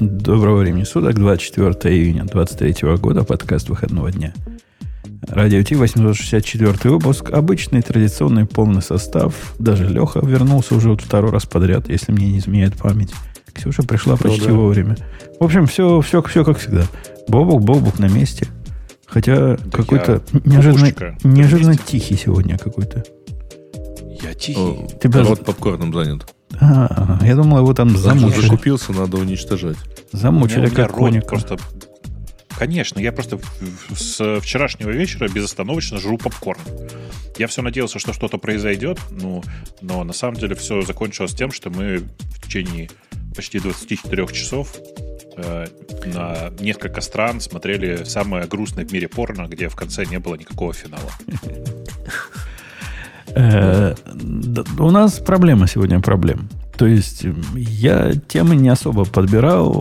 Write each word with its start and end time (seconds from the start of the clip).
Доброго 0.00 0.58
времени 0.58 0.82
суток, 0.82 1.14
24 1.14 1.94
июня 1.94 2.24
23 2.24 2.96
года, 2.96 3.22
подкаст 3.22 3.68
выходного 3.68 4.10
дня. 4.10 4.34
Радио 5.28 5.62
Ти, 5.62 5.76
864 5.76 6.90
выпуск, 6.90 7.30
обычный 7.30 7.80
традиционный 7.80 8.44
полный 8.44 8.82
состав. 8.82 9.54
Даже 9.60 9.86
Леха 9.86 10.18
вернулся 10.20 10.74
уже 10.74 10.90
вот 10.90 11.00
второй 11.00 11.30
раз 11.30 11.46
подряд, 11.46 11.88
если 11.88 12.10
мне 12.10 12.32
не 12.32 12.38
изменяет 12.38 12.74
память. 12.74 13.12
Ксюша 13.52 13.84
пришла 13.84 14.16
почти 14.16 14.42
ну, 14.42 14.46
да. 14.46 14.52
вовремя. 14.54 14.96
В 15.38 15.44
общем, 15.44 15.66
все, 15.66 16.00
все, 16.00 16.22
все 16.22 16.44
как 16.44 16.58
всегда. 16.58 16.82
Бобук, 17.28 17.62
Бобук 17.62 18.00
на 18.00 18.08
месте. 18.08 18.48
Хотя 19.06 19.56
да 19.56 19.70
какой-то 19.70 20.22
неожиданно, 20.44 21.16
неожиданно 21.22 21.76
тихий 21.76 22.16
сегодня 22.16 22.58
какой-то. 22.58 23.04
Я 24.22 24.34
тихий. 24.34 24.60
О, 24.60 24.88
Тебя... 25.00 25.22
Рот 25.22 25.44
попкорном 25.44 25.92
занят. 25.92 26.26
А, 26.60 27.18
я 27.22 27.34
думал, 27.34 27.58
его 27.58 27.74
там 27.74 27.96
замучили. 27.96 28.42
закупился, 28.42 28.92
надо 28.92 29.18
уничтожать. 29.18 29.76
Замучили, 30.12 30.68
как 30.68 30.92
коника. 30.92 31.28
Просто... 31.28 31.58
Конечно, 32.56 33.00
я 33.00 33.12
просто 33.12 33.40
с 33.96 34.40
вчерашнего 34.40 34.90
вечера 34.90 35.28
безостановочно 35.28 35.98
жру 35.98 36.18
попкорн. 36.18 36.60
Я 37.36 37.48
все 37.48 37.62
надеялся, 37.62 37.98
что 37.98 38.12
что-то 38.12 38.38
произойдет, 38.38 39.00
ну, 39.10 39.42
но 39.80 40.04
на 40.04 40.12
самом 40.12 40.36
деле 40.36 40.54
все 40.54 40.82
закончилось 40.82 41.34
тем, 41.34 41.50
что 41.50 41.70
мы 41.70 41.98
в 41.98 42.42
течение 42.46 42.90
почти 43.34 43.58
24 43.58 44.26
часов 44.28 44.76
э, 45.36 45.66
на 46.06 46.50
несколько 46.60 47.00
стран 47.00 47.40
смотрели 47.40 48.04
самое 48.04 48.46
грустное 48.46 48.84
в 48.86 48.92
мире 48.92 49.08
порно, 49.08 49.48
где 49.48 49.68
в 49.68 49.74
конце 49.74 50.04
не 50.04 50.20
было 50.20 50.36
никакого 50.36 50.72
финала. 50.72 51.10
Э, 53.28 53.94
у 54.78 54.90
нас 54.90 55.14
проблема 55.14 55.66
сегодня 55.66 56.00
проблем. 56.00 56.48
То 56.76 56.86
есть 56.86 57.24
я 57.54 58.12
темы 58.14 58.56
не 58.56 58.68
особо 58.68 59.04
подбирал, 59.04 59.72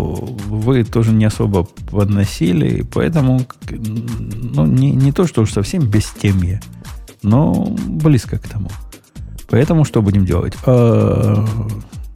вы 0.47 0.83
тоже 0.83 1.11
не 1.11 1.25
особо 1.25 1.63
подносили, 1.89 2.83
поэтому 2.93 3.41
ну, 3.71 4.65
не, 4.67 4.91
не 4.91 5.11
то, 5.11 5.25
что 5.25 5.41
уж 5.41 5.51
совсем 5.51 5.87
без 5.87 6.05
темья, 6.11 6.61
но 7.23 7.75
близко 7.87 8.37
к 8.37 8.47
тому. 8.47 8.69
Поэтому 9.49 9.85
что 9.85 10.01
будем 10.03 10.25
делать? 10.25 10.53
А, 10.67 11.43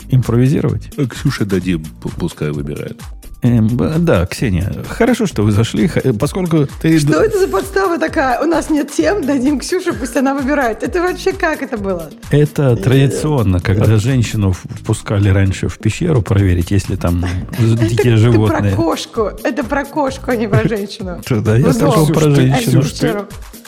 импровизировать? 0.10 0.92
Ксюше 1.10 1.46
дадим, 1.46 1.84
пускай 2.18 2.52
выбирает. 2.52 3.02
Эм, 3.44 3.70
да, 4.00 4.26
Ксения, 4.26 4.74
хорошо, 4.90 5.28
что 5.28 5.44
вы 5.44 5.52
зашли, 5.52 5.90
поскольку 6.20 6.68
ты... 6.82 7.00
Что 7.00 7.22
это 7.22 7.40
за 7.40 7.48
подстава 7.48 8.00
такая? 8.00 8.42
У 8.42 8.46
нас 8.46 8.70
нет 8.72 8.92
тем, 8.92 9.26
дадим 9.26 9.60
Ксюше, 9.60 9.94
пусть 9.94 10.18
она 10.18 10.34
выбирает. 10.34 10.82
Это 10.82 11.02
вообще 11.02 11.34
как 11.34 11.62
это 11.62 11.78
было? 11.78 12.10
Это 12.32 12.76
традиционно, 12.76 13.60
когда 13.60 13.98
женщину 13.98 14.54
впускали 14.54 15.30
раньше 15.30 15.68
в 15.68 15.78
пещеру 15.78 16.22
проверить, 16.24 16.72
если 16.72 16.96
там 16.96 17.24
дикие 17.60 18.18
животные. 18.18 18.70
Это 18.70 18.76
про 18.76 18.76
кошку, 18.76 19.32
это 19.44 19.64
про 19.64 19.86
кошку, 19.86 20.32
а 20.32 20.36
не 20.36 20.48
про 20.48 20.68
женщину. 20.68 21.22
Да, 21.30 21.56
я 21.56 21.74
слышал 21.74 22.08
про 22.08 22.32
женщину. 22.32 22.84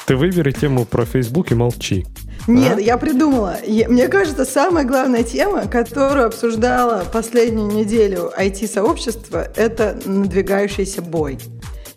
Ты 0.05 0.15
выбери 0.15 0.51
тему 0.51 0.85
про 0.85 1.05
Facebook 1.05 1.51
и 1.51 1.55
молчи. 1.55 2.07
Нет, 2.49 2.77
а? 2.77 2.81
я 2.81 2.97
придумала. 2.97 3.57
Мне 3.65 4.07
кажется, 4.07 4.45
самая 4.45 4.83
главная 4.83 5.23
тема, 5.23 5.67
которую 5.67 6.27
обсуждала 6.27 7.05
последнюю 7.11 7.71
неделю 7.71 8.31
IT-сообщество, 8.37 9.47
это 9.55 9.97
надвигающийся 10.05 11.01
бой. 11.01 11.39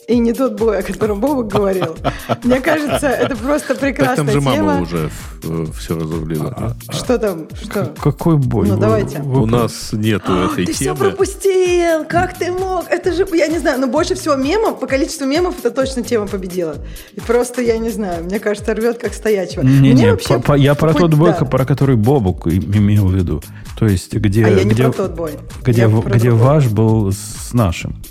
И 0.08 0.18
не 0.18 0.32
тот 0.32 0.58
бой, 0.58 0.78
о 0.78 0.82
котором 0.82 1.20
Бобок 1.20 1.46
говорил. 1.46 1.96
Мне 2.42 2.60
кажется, 2.60 3.06
это 3.06 3.36
просто 3.36 3.74
прекрасная 3.76 4.32
тема. 4.32 4.42
Там 4.44 4.54
же 4.54 4.62
мама 4.62 4.82
уже 4.82 5.10
э, 5.44 5.66
все 5.78 5.96
разрулила. 5.96 6.52
А, 6.56 6.72
а, 6.88 6.92
что 6.92 7.18
там? 7.18 7.46
Что? 7.54 7.94
Какой 8.00 8.36
бой? 8.36 8.66
Ну, 8.66 8.76
давайте. 8.76 9.20
У 9.20 9.46
нас 9.46 9.90
нету 9.92 10.32
этой 10.32 10.66
ты 10.66 10.72
темы. 10.72 10.72
Ты 10.72 10.72
все 10.72 10.96
пропустил! 10.96 12.04
Как 12.08 12.36
ты 12.36 12.50
мог? 12.50 12.86
Это 12.90 13.12
же, 13.12 13.26
я 13.32 13.46
не 13.46 13.58
знаю, 13.58 13.78
но 13.80 13.86
больше 13.86 14.16
всего 14.16 14.34
мемов, 14.34 14.80
по 14.80 14.88
количеству 14.88 15.24
мемов, 15.24 15.58
это 15.60 15.70
точно 15.70 16.02
тема 16.02 16.26
победила. 16.26 16.76
И 17.14 17.20
просто, 17.20 17.62
я 17.62 17.78
не 17.78 17.90
знаю, 17.90 18.24
мне 18.24 18.40
кажется, 18.40 18.74
рвет 18.74 18.98
как 18.98 19.14
стоячего. 19.14 19.62
Не-не, 19.62 20.10
вообще... 20.10 20.34
по, 20.34 20.40
по, 20.40 20.52
я 20.54 20.74
про 20.74 20.94
тот 20.94 21.14
бой, 21.14 21.34
да. 21.38 21.44
про 21.44 21.64
который 21.64 21.94
Бобук 21.94 22.48
имел 22.48 23.06
в 23.06 23.14
виду. 23.14 23.40
То 23.78 23.86
есть, 23.86 24.12
где... 24.14 24.44
А 24.44 24.48
я 24.48 24.64
где, 24.64 24.64
не 24.64 24.74
про 24.74 24.92
тот 24.92 25.12
бой. 25.12 25.32
Где, 25.62 25.86
где 25.86 26.30
ваш 26.30 26.66
был 26.66 27.12
с 27.12 27.52
нашим. 27.52 28.02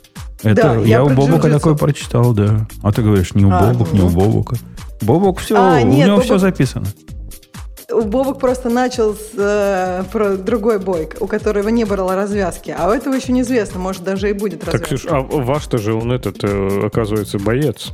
Это 0.43 0.61
да, 0.61 0.75
я, 0.75 0.87
я 0.87 1.03
у 1.03 1.09
Бобука 1.09 1.49
такой 1.49 1.75
прочитал, 1.75 2.33
да. 2.33 2.67
А 2.81 2.91
ты 2.91 3.01
говоришь, 3.01 3.35
не 3.35 3.45
у 3.45 3.51
а, 3.51 3.71
Бобук, 3.71 3.89
ну. 3.91 3.97
не 3.97 4.01
у 4.03 4.09
Бобука. 4.09 4.55
Бобук 5.01 5.39
все, 5.39 5.55
а, 5.55 5.79
у 5.81 5.85
нет, 5.85 6.05
него 6.05 6.17
Бобук... 6.17 6.25
все 6.25 6.37
записано. 6.37 6.87
У 7.91 8.01
Бобук 8.01 8.39
просто 8.39 8.69
начал 8.69 9.13
с, 9.15 9.31
э, 9.37 10.03
про 10.11 10.37
другой 10.37 10.79
бой, 10.79 11.09
у 11.19 11.27
которого 11.27 11.69
не 11.69 11.83
было 11.85 12.15
развязки. 12.15 12.73
А 12.77 12.89
у 12.89 12.91
этого 12.91 13.13
еще 13.13 13.33
неизвестно, 13.33 13.79
может, 13.79 14.03
даже 14.03 14.29
и 14.29 14.33
будет 14.33 14.63
развязка. 14.63 14.89
Так, 14.89 14.99
Ксюш, 14.99 15.11
а 15.11 15.19
ваш-то 15.19 15.77
же 15.77 15.93
он 15.93 16.11
этот, 16.11 16.43
э, 16.43 16.85
оказывается, 16.85 17.37
боец. 17.37 17.91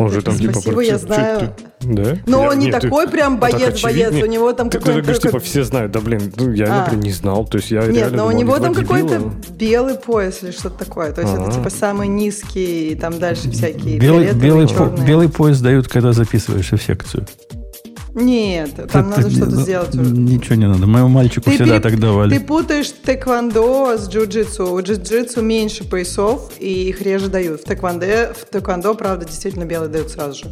Он 0.00 0.10
же 0.10 0.22
там 0.22 0.36
типа... 0.36 0.52
Спасибо, 0.54 0.80
я 0.80 0.98
знаю. 0.98 1.54
Да? 1.80 2.16
Но 2.26 2.42
он 2.42 2.58
не 2.58 2.70
такой 2.70 3.08
прям 3.08 3.38
боец-боец, 3.38 4.12
у 4.14 4.26
него 4.26 4.52
там 4.52 4.70
какой-то... 4.70 4.92
Ты 4.94 5.00
говоришь, 5.02 5.22
типа, 5.22 5.40
все 5.40 5.64
знают. 5.64 5.92
Да, 5.92 6.00
блин, 6.00 6.32
ну, 6.36 6.52
я, 6.52 6.66
а. 6.66 6.80
например, 6.80 7.04
не 7.04 7.12
знал. 7.12 7.46
То 7.46 7.58
есть 7.58 7.70
я 7.70 7.82
Нет, 7.82 8.12
но 8.12 8.26
у 8.26 8.30
него 8.32 8.58
там 8.58 8.74
какой-то 8.74 9.32
белый 9.50 9.94
пояс 9.94 10.42
или 10.42 10.50
что-то 10.50 10.84
такое. 10.84 11.12
То 11.12 11.20
есть 11.22 11.34
это 11.34 11.50
типа 11.52 11.70
самый 11.70 12.08
низкий, 12.08 12.90
и 12.90 12.94
там 12.94 13.18
дальше 13.18 13.50
всякие 13.50 13.98
белый, 13.98 14.32
белый, 14.32 14.66
белый 15.06 15.28
пояс 15.28 15.60
дают, 15.60 15.88
когда 15.88 16.12
записываешься 16.12 16.76
в 16.76 16.82
секцию. 16.82 17.26
Нет, 18.14 18.74
там 18.74 19.10
это, 19.10 19.20
надо 19.20 19.30
что-то 19.30 19.50
ну, 19.56 19.60
сделать 19.60 19.94
уже. 19.94 20.10
Ничего 20.10 20.54
не 20.56 20.66
надо. 20.66 20.86
Моему 20.86 21.08
мальчику 21.08 21.44
ты 21.44 21.52
всегда 21.52 21.78
переп... 21.78 21.82
так 21.82 22.00
давали. 22.00 22.38
Ты 22.38 22.44
путаешь 22.44 22.90
тэквондо 22.90 23.96
с 23.96 24.08
джиу-джитсу. 24.08 24.72
У 24.72 24.80
джиу-джитсу 24.80 25.42
меньше 25.42 25.84
поясов, 25.88 26.50
и 26.58 26.88
их 26.88 27.02
реже 27.02 27.28
дают. 27.28 27.62
В 27.62 27.64
тэквондо, 27.64 28.32
в 28.34 28.50
тэквондо, 28.50 28.94
правда, 28.94 29.26
действительно 29.26 29.64
белый 29.64 29.88
дают 29.88 30.10
сразу 30.10 30.44
же. 30.44 30.50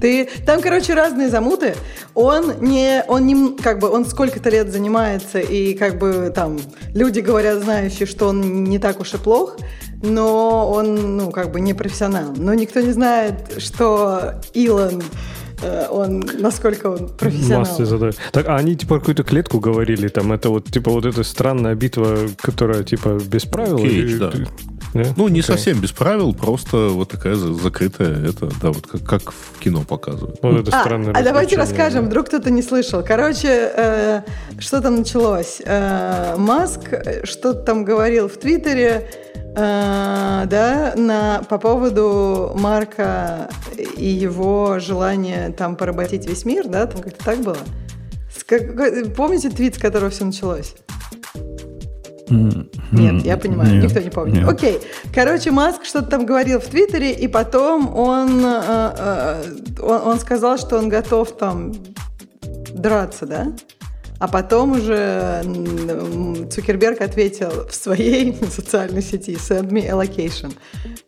Ты... 0.00 0.28
Там, 0.46 0.60
короче, 0.60 0.94
разные 0.94 1.28
замуты. 1.28 1.74
Он 2.14 2.60
не... 2.60 3.04
Он 3.08 3.26
не... 3.26 3.56
Как 3.56 3.78
бы, 3.80 3.88
он 3.88 4.06
сколько-то 4.06 4.50
лет 4.50 4.70
занимается, 4.70 5.40
и 5.40 5.74
как 5.74 5.98
бы 5.98 6.32
там 6.34 6.58
люди 6.94 7.20
говорят, 7.20 7.62
знающие, 7.62 8.06
что 8.06 8.28
он 8.28 8.64
не 8.64 8.78
так 8.78 9.00
уж 9.00 9.14
и 9.14 9.18
плох, 9.18 9.56
но 10.02 10.70
он, 10.70 11.16
ну, 11.16 11.30
как 11.30 11.52
бы 11.52 11.60
не 11.60 11.74
профессионал. 11.74 12.32
Но 12.36 12.54
никто 12.54 12.80
не 12.80 12.92
знает, 12.92 13.56
что 13.58 14.40
Илон 14.54 15.02
он, 15.90 16.24
насколько 16.38 16.88
он 16.88 17.08
профессионал. 17.08 17.60
Массы 17.60 17.84
задают. 17.84 18.16
Так, 18.32 18.48
а 18.48 18.56
они 18.56 18.76
типа 18.76 18.98
какую-то 18.98 19.22
клетку 19.22 19.60
говорили, 19.60 20.08
там, 20.08 20.32
это 20.32 20.50
вот, 20.50 20.66
типа, 20.66 20.90
вот 20.90 21.04
эта 21.06 21.22
странная 21.22 21.74
битва, 21.74 22.18
которая, 22.40 22.82
типа, 22.82 23.18
без 23.24 23.44
правил? 23.44 23.78
Кейдж, 23.78 24.18
да. 24.18 24.32
Да? 24.94 25.04
Ну, 25.16 25.28
не 25.28 25.40
okay. 25.40 25.44
совсем 25.44 25.80
без 25.80 25.92
правил, 25.92 26.34
просто 26.34 26.88
вот 26.88 27.10
такая 27.10 27.36
закрытая, 27.36 28.28
это, 28.28 28.50
да, 28.60 28.70
вот 28.70 28.86
как, 28.86 29.02
как 29.04 29.32
в 29.32 29.58
кино 29.60 29.82
показывают. 29.82 30.38
Вот 30.42 30.60
это 30.60 30.70
странное 30.70 31.12
а, 31.12 31.18
а 31.18 31.22
давайте 31.22 31.56
расскажем, 31.56 32.04
да. 32.04 32.10
вдруг 32.10 32.26
кто-то 32.26 32.50
не 32.50 32.62
слышал. 32.62 33.04
Короче, 33.06 33.72
э, 33.76 34.22
что 34.58 34.80
там 34.80 34.96
началось? 34.96 35.62
Э, 35.64 36.34
Маск 36.36 36.92
э, 36.92 37.24
что-то 37.24 37.60
там 37.60 37.84
говорил 37.84 38.28
в 38.28 38.36
Твиттере, 38.36 39.08
э, 39.56 40.46
да, 40.46 40.94
на, 40.96 41.42
по 41.48 41.58
поводу 41.58 42.52
Марка 42.54 43.48
и 43.96 44.06
его 44.06 44.78
желания 44.78 45.50
там 45.56 45.76
поработить 45.76 46.26
весь 46.26 46.44
мир, 46.44 46.68
да, 46.68 46.86
там 46.86 47.02
как-то 47.02 47.24
так 47.24 47.38
было. 47.38 47.58
Как, 48.46 49.14
помните 49.14 49.50
твит, 49.50 49.76
с 49.76 49.78
которого 49.78 50.10
все 50.10 50.24
началось? 50.24 50.74
Нет, 52.30 53.24
я 53.24 53.36
понимаю, 53.36 53.74
нет, 53.74 53.84
никто 53.84 54.00
не 54.00 54.10
помнит. 54.10 54.36
Нет. 54.36 54.48
Окей. 54.48 54.80
Короче, 55.12 55.50
Маск 55.50 55.84
что-то 55.84 56.06
там 56.10 56.26
говорил 56.26 56.60
в 56.60 56.66
Твиттере, 56.66 57.12
и 57.12 57.28
потом 57.28 57.96
он, 57.96 58.44
э, 58.44 58.94
э, 58.98 59.42
он, 59.82 60.02
он 60.08 60.20
сказал, 60.20 60.58
что 60.58 60.78
он 60.78 60.88
готов 60.88 61.36
там 61.36 61.72
драться, 62.72 63.26
да? 63.26 63.52
А 64.20 64.28
потом 64.28 64.72
уже 64.72 65.42
Цукерберг 66.50 67.00
ответил 67.00 67.66
в 67.66 67.74
своей 67.74 68.36
социальной 68.50 69.00
сети 69.00 69.32
«Send 69.32 69.70
me 69.70 69.88
a 69.88 69.92
location». 69.92 70.54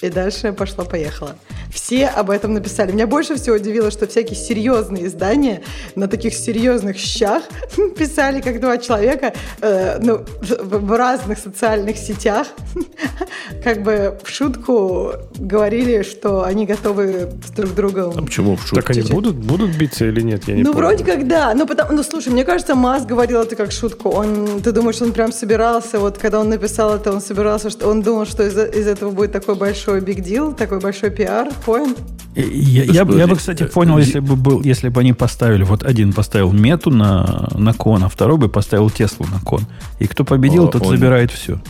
И 0.00 0.08
дальше 0.08 0.52
пошло-поехало. 0.54 1.37
Все 1.72 2.06
об 2.06 2.30
этом 2.30 2.52
написали. 2.52 2.92
Меня 2.92 3.06
больше 3.06 3.36
всего 3.36 3.56
удивило, 3.56 3.90
что 3.90 4.06
всякие 4.06 4.36
серьезные 4.36 5.06
издания 5.06 5.62
на 5.94 6.06
таких 6.06 6.34
серьезных 6.34 6.98
щах 6.98 7.42
писали, 7.96 8.40
как 8.40 8.60
два 8.60 8.76
человека 8.78 9.32
э, 9.60 9.98
ну, 10.00 10.24
в, 10.40 10.78
в 10.78 10.92
разных 10.96 11.38
социальных 11.38 11.96
сетях, 11.96 12.48
как 13.64 13.82
бы 13.82 14.19
в 14.22 14.28
шутку 14.28 15.12
говорили, 15.36 16.02
что 16.02 16.44
они 16.44 16.66
готовы 16.66 17.30
с 17.46 17.50
друг 17.50 17.75
другом... 17.75 18.12
А 18.16 18.22
почему 18.22 18.56
в 18.56 18.62
шутку? 18.66 18.76
Так 18.76 18.90
они 18.90 19.02
будут, 19.02 19.36
будут 19.36 19.75
биться 19.76 20.04
или 20.04 20.20
нет? 20.20 20.46
Я 20.46 20.54
не 20.54 20.62
ну, 20.62 20.72
помню. 20.72 20.86
вроде 20.86 21.04
как 21.04 21.26
да. 21.26 21.54
Ну, 21.54 21.66
потому, 21.66 21.92
ну, 21.92 22.02
слушай, 22.02 22.28
мне 22.28 22.44
кажется, 22.44 22.75
Маск 22.75 23.06
говорил 23.06 23.40
это 23.40 23.56
как 23.56 23.72
шутку. 23.72 24.10
Он, 24.10 24.60
ты 24.62 24.72
думаешь, 24.72 25.00
он 25.00 25.12
прям 25.12 25.32
собирался, 25.32 25.98
вот 25.98 26.18
когда 26.18 26.40
он 26.40 26.50
написал 26.50 26.94
это, 26.94 27.12
он 27.12 27.20
собирался, 27.20 27.70
что 27.70 27.88
он 27.88 28.02
думал, 28.02 28.26
что 28.26 28.42
из, 28.42 28.56
из 28.56 28.86
этого 28.86 29.10
будет 29.10 29.32
такой 29.32 29.54
большой 29.54 30.00
big 30.00 30.18
deal, 30.18 30.54
такой 30.54 30.80
большой 30.80 31.10
пиар, 31.10 31.48
point? 31.64 31.99
Я, 32.35 32.85
я, 32.85 33.03
я 33.03 33.26
бы, 33.26 33.37
кстати, 33.37 33.64
понял, 33.64 33.99
если 33.99 34.20
бы 34.20 34.37
был, 34.37 34.62
если 34.62 34.88
бы 34.88 35.00
они 35.00 35.12
поставили, 35.12 35.64
вот 35.64 35.85
один 35.85 36.14
поставил 36.14 36.50
мету 36.50 36.91
на, 36.91 37.50
на 37.55 37.75
кон, 37.75 38.05
а 38.05 38.09
второй 38.09 38.38
бы 38.38 38.49
поставил 38.49 38.88
Теслу 38.88 39.26
на 39.26 39.38
кон. 39.41 39.67
И 39.99 40.06
кто 40.06 40.25
победил, 40.25 40.64
а, 40.64 40.69
тот 40.69 40.82
он... 40.82 40.97
забирает 40.97 41.31
все. 41.31 41.61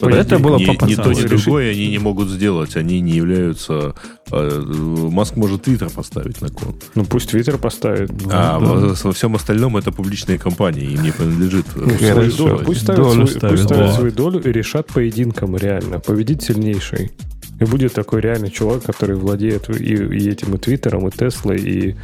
это 0.00 0.40
было 0.40 0.58
ни, 0.58 0.64
ни 0.64 0.94
то, 0.96 1.12
ни 1.12 1.22
другое 1.28 1.70
они 1.70 1.86
не 1.86 1.98
могут 1.98 2.28
сделать. 2.30 2.76
Они 2.76 3.00
не 3.00 3.12
являются... 3.12 3.94
Э, 4.32 4.60
Маск 4.60 5.36
может 5.36 5.62
Твиттер 5.62 5.88
поставить 5.90 6.40
на 6.40 6.48
кон. 6.48 6.74
Ну, 6.96 7.04
пусть 7.04 7.30
Твиттер 7.30 7.56
поставит. 7.56 8.10
А 8.26 8.58
да. 8.58 8.58
во, 8.58 8.94
во 9.00 9.12
всем 9.12 9.36
остальном 9.36 9.76
это 9.76 9.92
публичные 9.92 10.36
компании, 10.36 10.94
им 10.94 11.02
не 11.04 11.12
принадлежит. 11.12 11.66
Ну, 11.76 12.30
свой, 12.30 12.58
пусть 12.64 12.82
ставят 12.82 13.94
свою 13.94 14.10
долю 14.10 14.40
и 14.40 14.50
решат 14.50 14.88
поединком 14.88 15.56
реально. 15.56 16.00
Победит 16.00 16.42
сильнейший. 16.42 17.12
И 17.60 17.64
будет 17.64 17.94
такой 17.94 18.20
реальный 18.20 18.50
чувак, 18.50 18.82
который 18.82 19.16
владеет 19.16 19.70
и, 19.70 19.94
и 19.94 20.30
этим 20.30 20.54
и 20.54 20.58
Твиттером, 20.58 21.08
и 21.08 21.10
Теслой, 21.10 21.58
и 21.58 21.96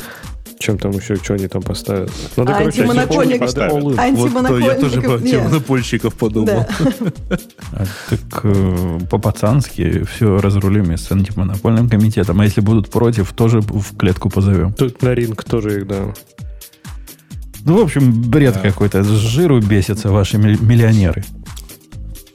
чем 0.63 0.79
там 0.79 0.93
еще, 0.93 1.17
что 1.17 1.35
они 1.35 1.49
там 1.49 1.63
поставят? 1.63 2.11
Надо, 2.37 2.53
короче, 2.53 2.83
антимонопольник. 2.83 3.43
Антимонопольник. 3.43 4.49
Вот, 4.49 4.61
я 4.61 4.75
тоже 4.75 5.03
по 5.03 5.15
антимонопольщиков 5.15 6.15
подумал. 6.15 6.47
Да. 6.49 6.69
А, 7.75 7.85
так 8.11 8.41
э, 8.45 8.99
по-пацански 9.11 10.05
все 10.05 10.39
разрулим 10.41 10.95
с 10.95 11.11
антимонопольным 11.11 11.89
комитетом. 11.89 12.41
А 12.41 12.45
если 12.45 12.61
будут 12.61 12.91
против, 12.91 13.33
тоже 13.33 13.61
в 13.61 13.97
клетку 13.97 14.29
позовем. 14.29 14.75
Тут 14.75 15.01
на 15.01 15.15
ринг 15.15 15.43
тоже 15.43 15.81
их, 15.81 15.87
да. 15.87 16.13
Ну, 17.65 17.79
в 17.79 17.83
общем, 17.83 18.13
бред 18.13 18.55
да. 18.55 18.61
какой-то. 18.61 19.03
С 19.03 19.09
жиру 19.09 19.61
бесятся 19.61 20.11
ваши 20.11 20.37
миллионеры. 20.37 21.25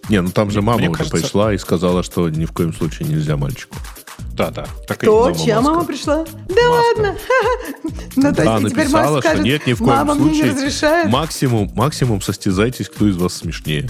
Не, 0.10 0.22
ну 0.22 0.30
там 0.30 0.52
же 0.52 0.62
мама 0.62 0.80
Мне 0.80 0.90
уже 0.90 1.00
кажется... 1.00 1.18
пришла 1.22 1.54
и 1.54 1.58
сказала, 1.58 2.04
что 2.04 2.30
ни 2.30 2.46
в 2.46 2.52
коем 2.52 2.74
случае 2.74 3.10
нельзя 3.10 3.38
мальчику. 3.38 3.76
Да, 4.34 4.52
да. 4.52 4.66
Так 4.88 5.00
Кто? 5.00 5.32
Чья 5.32 5.62
мама 5.62 5.84
пришла? 5.84 6.26
Да 6.48 6.70
ладно. 6.70 7.18
Ну, 8.20 8.34
то 8.34 8.42
есть 8.42 8.72
теперь 8.72 8.86
написала, 8.86 9.22
что 9.22 9.38
нет, 9.38 9.68
ни 9.68 9.74
в 9.74 9.78
коем 9.78 10.10
случае. 10.16 11.06
Максимум, 11.06 11.72
максимум 11.76 12.20
состязайтесь, 12.20 12.90
кто 12.90 13.08
из 13.08 13.16
вас 13.16 13.36
смешнее. 13.36 13.88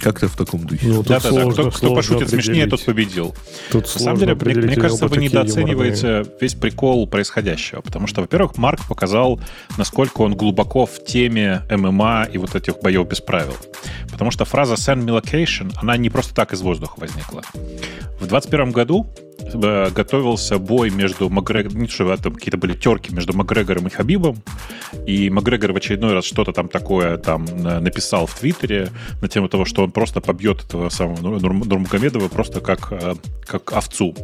Как-то 0.00 0.28
в 0.28 0.36
таком 0.36 0.64
духе. 0.64 0.86
Ну, 0.86 1.02
да, 1.02 1.20
да, 1.20 1.30
да. 1.30 1.50
Кто, 1.50 1.70
кто 1.70 1.94
пошутит 1.94 2.28
смешнее, 2.30 2.66
тот 2.66 2.84
победил. 2.84 3.34
Тут 3.70 3.84
На 3.94 4.00
самом 4.00 4.18
деле, 4.18 4.34
мне, 4.34 4.54
мне 4.54 4.76
кажется, 4.76 5.06
вы 5.08 5.16
недооцениваете 5.18 6.06
юморные. 6.06 6.32
весь 6.40 6.54
прикол 6.54 7.06
происходящего. 7.06 7.80
Потому 7.80 8.06
что, 8.06 8.20
во-первых, 8.20 8.56
Марк 8.56 8.86
показал, 8.88 9.40
насколько 9.76 10.22
он 10.22 10.34
глубоко 10.34 10.86
в 10.86 11.04
теме 11.04 11.62
ММА 11.70 12.28
и 12.32 12.38
вот 12.38 12.54
этих 12.54 12.80
боев 12.80 13.08
без 13.08 13.20
правил. 13.20 13.56
Потому 14.10 14.30
что 14.30 14.44
фраза 14.44 14.74
«send 14.74 15.04
me 15.04 15.20
location», 15.20 15.72
она 15.76 15.96
не 15.96 16.10
просто 16.10 16.34
так 16.34 16.52
из 16.52 16.60
воздуха 16.62 16.94
возникла. 16.98 17.42
В 17.52 18.26
2021 18.26 18.72
году 18.72 19.06
Э, 19.54 19.90
готовился 19.90 20.58
бой 20.58 20.90
между 20.90 21.28
Макгрегором, 21.30 21.80
не 21.80 21.88
что 21.88 22.16
там 22.16 22.34
какие-то 22.34 22.58
были 22.58 22.74
терки 22.74 23.14
между 23.14 23.36
Макгрегором 23.36 23.86
и 23.86 23.90
Хабибом, 23.90 24.36
и 25.06 25.30
Макгрегор 25.30 25.72
в 25.72 25.76
очередной 25.76 26.12
раз 26.12 26.24
что-то 26.24 26.52
там 26.52 26.68
такое 26.68 27.16
там 27.16 27.44
написал 27.44 28.26
в 28.26 28.34
Твиттере 28.34 28.90
на 29.20 29.28
тему 29.28 29.48
того, 29.48 29.64
что 29.64 29.84
он 29.84 29.90
просто 29.90 30.20
побьет 30.20 30.64
этого 30.64 30.88
самого 30.88 31.38
Нурмагомедова 31.38 32.28
просто 32.28 32.60
как, 32.60 32.92
э, 32.92 33.14
как 33.44 33.72
овцу. 33.72 34.14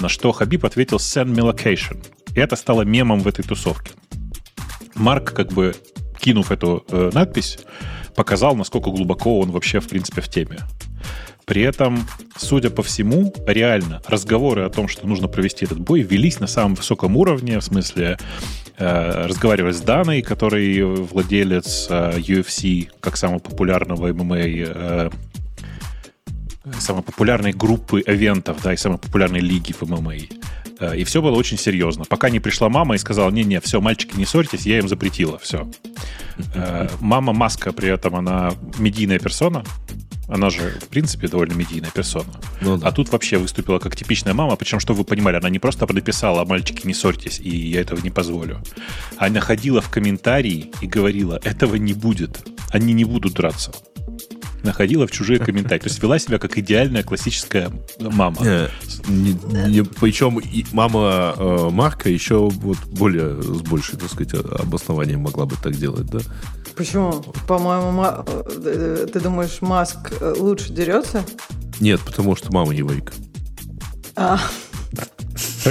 На 0.00 0.08
что 0.08 0.32
Хабиб 0.32 0.64
ответил 0.64 0.96
«send 0.96 1.34
me 1.34 1.52
location». 1.52 2.04
И 2.34 2.40
это 2.40 2.56
стало 2.56 2.82
мемом 2.82 3.20
в 3.20 3.28
этой 3.28 3.42
тусовке. 3.42 3.92
Марк, 4.94 5.32
как 5.32 5.52
бы 5.52 5.74
кинув 6.18 6.50
эту 6.50 6.84
э, 6.88 7.10
надпись, 7.12 7.58
показал, 8.14 8.56
насколько 8.56 8.90
глубоко 8.90 9.40
он 9.40 9.50
вообще, 9.50 9.80
в 9.80 9.88
принципе, 9.88 10.20
в 10.20 10.28
теме. 10.28 10.58
При 11.44 11.62
этом, 11.62 12.06
судя 12.36 12.70
по 12.70 12.82
всему, 12.82 13.32
реально 13.46 14.00
разговоры 14.06 14.62
о 14.62 14.70
том, 14.70 14.88
что 14.88 15.06
нужно 15.06 15.28
провести 15.28 15.64
этот 15.64 15.80
бой, 15.80 16.02
велись 16.02 16.40
на 16.40 16.46
самом 16.46 16.74
высоком 16.74 17.16
уровне, 17.16 17.58
в 17.58 17.64
смысле 17.64 18.18
э, 18.78 19.26
разговаривать 19.26 19.76
с 19.76 19.80
Даной, 19.80 20.22
который 20.22 20.82
владелец 20.82 21.86
э, 21.90 22.18
UFC, 22.18 22.90
как 23.00 23.16
самого 23.16 23.38
популярного 23.38 24.12
ММА 24.12 24.38
э, 24.38 25.10
самой 26.78 27.02
популярной 27.02 27.52
группы 27.52 28.02
эвентов, 28.06 28.62
да, 28.62 28.72
и 28.72 28.76
самой 28.76 28.98
популярной 28.98 29.40
лиги 29.40 29.72
в 29.72 29.82
ММА. 29.82 30.14
Э, 30.80 30.96
и 30.96 31.04
все 31.04 31.22
было 31.22 31.36
очень 31.36 31.58
серьезно. 31.58 32.04
Пока 32.04 32.30
не 32.30 32.40
пришла 32.40 32.68
мама 32.68 32.94
и 32.94 32.98
сказала, 32.98 33.30
не-не, 33.30 33.60
все, 33.60 33.80
мальчики, 33.80 34.16
не 34.16 34.24
ссорьтесь, 34.24 34.66
я 34.66 34.78
им 34.78 34.88
запретила, 34.88 35.38
все. 35.38 35.68
Э, 36.54 36.88
мама 37.00 37.32
Маска 37.32 37.72
при 37.72 37.88
этом, 37.88 38.16
она 38.16 38.52
медийная 38.78 39.18
персона, 39.18 39.64
она 40.28 40.50
же, 40.50 40.78
в 40.80 40.88
принципе, 40.88 41.28
довольно 41.28 41.52
медийная 41.54 41.90
персона. 41.90 42.32
Ну, 42.60 42.76
да. 42.76 42.88
А 42.88 42.92
тут 42.92 43.10
вообще 43.10 43.38
выступила 43.38 43.78
как 43.78 43.96
типичная 43.96 44.34
мама, 44.34 44.56
причем, 44.56 44.80
чтобы 44.80 45.00
вы 45.00 45.04
понимали, 45.04 45.36
она 45.36 45.50
не 45.50 45.58
просто 45.58 45.92
написала 45.92 46.44
«мальчики, 46.44 46.86
не 46.86 46.94
ссорьтесь», 46.94 47.40
и 47.40 47.48
я 47.48 47.80
этого 47.80 48.00
не 48.00 48.10
позволю. 48.10 48.62
Она 49.16 49.40
ходила 49.40 49.80
в 49.80 49.90
комментарии 49.90 50.72
и 50.80 50.86
говорила 50.86 51.40
«этого 51.44 51.76
не 51.76 51.92
будет, 51.92 52.46
они 52.70 52.92
не 52.92 53.04
будут 53.04 53.34
драться» 53.34 53.72
находила 54.62 55.06
в 55.06 55.10
чужие 55.10 55.38
комментарии. 55.44 55.82
То 55.82 55.88
есть 55.88 56.02
вела 56.02 56.18
себя 56.18 56.38
как 56.38 56.58
идеальная 56.58 57.02
классическая 57.02 57.70
мама. 57.98 58.38
Не, 59.08 59.36
не, 59.68 59.84
причем 59.84 60.38
и 60.38 60.64
мама 60.72 61.34
э, 61.36 61.68
Марка 61.70 62.08
еще 62.08 62.48
вот 62.48 62.78
более 62.86 63.40
с 63.42 63.60
большей, 63.62 63.98
так 63.98 64.10
сказать, 64.10 64.34
обоснованием 64.34 65.20
могла 65.20 65.46
бы 65.46 65.56
так 65.62 65.74
делать, 65.74 66.06
да? 66.06 66.20
Почему? 66.76 67.12
По-моему, 67.46 68.24
э, 68.64 69.06
ты 69.12 69.20
думаешь, 69.20 69.60
Маск 69.60 70.12
э, 70.20 70.34
лучше 70.38 70.72
дерется? 70.72 71.24
Нет, 71.80 72.00
потому 72.00 72.36
что 72.36 72.52
мама 72.52 72.74
еврейка. 72.74 73.12
А. 74.16 74.38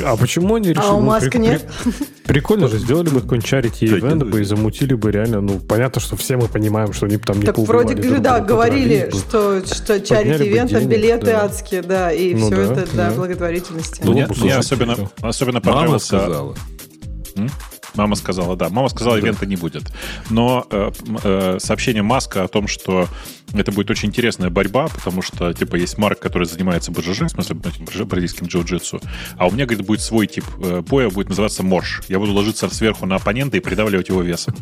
А 0.04 0.16
почему 0.18 0.56
они 0.56 0.69
решили? 0.69 0.86
А 0.86 0.94
у 0.94 1.00
ну, 1.00 1.06
Маска 1.08 1.31
при, 1.31 1.40
нет? 1.40 1.69
При, 1.84 2.34
прикольно 2.34 2.68
же, 2.68 2.78
сделали 2.80 3.10
бы 3.10 3.22
какой-нибудь 3.22 3.50
чарити 3.50 3.86
ивент 3.86 4.24
бы 4.24 4.42
и 4.42 4.44
замутили 4.44 4.94
бы 4.94 5.12
реально, 5.12 5.42
ну, 5.42 5.60
понятно, 5.60 6.02
что 6.02 6.16
все 6.16 6.38
мы 6.38 6.48
понимаем, 6.48 6.94
что 6.94 7.06
они 7.06 7.18
там 7.18 7.40
не 7.40 7.46
Так 7.46 7.58
вроде 7.58 7.96
бы, 7.96 8.19
да, 8.19 8.40
говорили, 8.40 9.12
что, 9.12 9.66
что 9.66 10.00
чарити 10.00 10.48
ивент, 10.50 10.72
там 10.72 10.88
билеты 10.88 11.28
да. 11.28 11.46
адские, 11.46 11.81
да, 11.81 12.12
и 12.12 12.34
ну, 12.34 12.48
все 12.48 12.56
да, 12.56 12.74
это 12.74 12.92
для 12.92 13.10
да. 13.10 13.16
благотворительности. 13.16 14.02
Ну, 14.04 14.13
мне, 14.13 14.28
мне 14.28 14.56
особенно, 14.56 14.98
особенно 15.22 15.62
понравился... 15.62 16.16
Мама 16.16 16.25
сказала. 16.25 16.56
М? 17.36 17.50
Мама 17.96 18.16
сказала, 18.16 18.56
да. 18.56 18.70
Мама 18.70 18.90
сказала, 18.90 19.18
ивента 19.18 19.46
не 19.46 19.56
будет. 19.56 19.92
Но 20.30 20.66
э, 20.70 20.92
э, 21.24 21.58
сообщение 21.60 22.04
Маска 22.04 22.44
о 22.44 22.48
том, 22.48 22.68
что 22.68 23.08
это 23.54 23.72
будет 23.72 23.90
очень 23.90 24.10
интересная 24.10 24.50
борьба, 24.50 24.88
потому 24.88 25.22
что, 25.22 25.54
типа, 25.54 25.76
есть 25.76 25.98
Марк, 25.98 26.20
который 26.20 26.48
занимается 26.48 26.92
БЖЖ, 26.92 27.22
в 27.22 27.30
смысле, 27.30 27.56
бразильским 28.06 28.48
джиу-джитсу, 28.48 29.04
а 29.38 29.48
у 29.48 29.52
меня, 29.52 29.66
говорит, 29.66 29.86
будет 29.86 30.02
свой 30.02 30.28
тип 30.28 30.46
э, 30.64 30.82
боя, 30.82 31.10
будет 31.10 31.30
называться 31.30 31.64
морж. 31.64 32.02
Я 32.08 32.20
буду 32.20 32.32
ложиться 32.32 32.70
сверху 32.70 33.06
на 33.06 33.16
оппонента 33.16 33.58
и 33.58 33.60
придавливать 33.60 34.10
его 34.10 34.22
весом. 34.22 34.56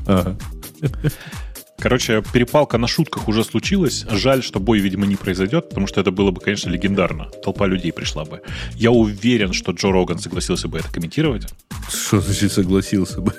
Короче, 1.79 2.21
перепалка 2.33 2.77
на 2.77 2.87
шутках 2.87 3.27
уже 3.27 3.43
случилась. 3.43 4.05
Жаль, 4.11 4.43
что 4.43 4.59
бой, 4.59 4.79
видимо, 4.79 5.05
не 5.05 5.15
произойдет, 5.15 5.69
потому 5.69 5.87
что 5.87 6.01
это 6.01 6.11
было 6.11 6.31
бы, 6.31 6.41
конечно, 6.41 6.69
легендарно. 6.69 7.25
Толпа 7.43 7.67
людей 7.67 7.93
пришла 7.93 8.25
бы. 8.25 8.41
Я 8.75 8.91
уверен, 8.91 9.53
что 9.53 9.71
Джо 9.71 9.91
Роган 9.91 10.19
согласился 10.19 10.67
бы 10.67 10.79
это 10.79 10.91
комментировать. 10.91 11.47
Что 11.89 12.19
значит 12.19 12.51
согласился 12.51 13.21
бы? 13.21 13.33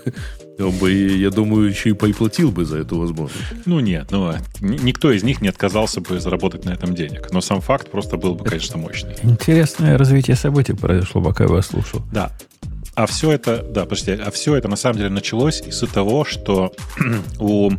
Он 0.58 0.72
бы, 0.72 0.92
я 0.92 1.30
думаю, 1.30 1.68
еще 1.68 1.90
и 1.90 1.92
поплатил 1.92 2.50
бы 2.50 2.64
за 2.64 2.78
эту 2.78 2.98
возможность. 2.98 3.44
Ну 3.66 3.80
нет, 3.80 4.10
ну 4.10 4.34
никто 4.60 5.10
из 5.12 5.22
них 5.22 5.40
не 5.40 5.48
отказался 5.48 6.00
бы 6.00 6.20
заработать 6.20 6.64
на 6.64 6.70
этом 6.70 6.94
денег. 6.94 7.30
Но 7.32 7.40
сам 7.40 7.60
факт 7.60 7.90
просто 7.90 8.16
был 8.16 8.34
бы, 8.34 8.44
конечно, 8.44 8.76
мощный. 8.76 9.14
Интересное 9.22 9.96
развитие 9.96 10.36
событий 10.36 10.72
произошло, 10.72 11.22
пока 11.22 11.44
я 11.44 11.50
вас 11.50 11.66
слушал. 11.68 12.02
Да. 12.12 12.32
А 12.94 13.06
все 13.06 13.32
это, 13.32 13.62
да, 13.62 13.84
подожди, 13.84 14.12
а 14.12 14.30
все 14.30 14.56
это 14.56 14.68
на 14.68 14.76
самом 14.76 14.98
деле 14.98 15.10
началось 15.10 15.62
из-за 15.66 15.86
того, 15.86 16.24
что 16.24 16.74
у 17.38 17.70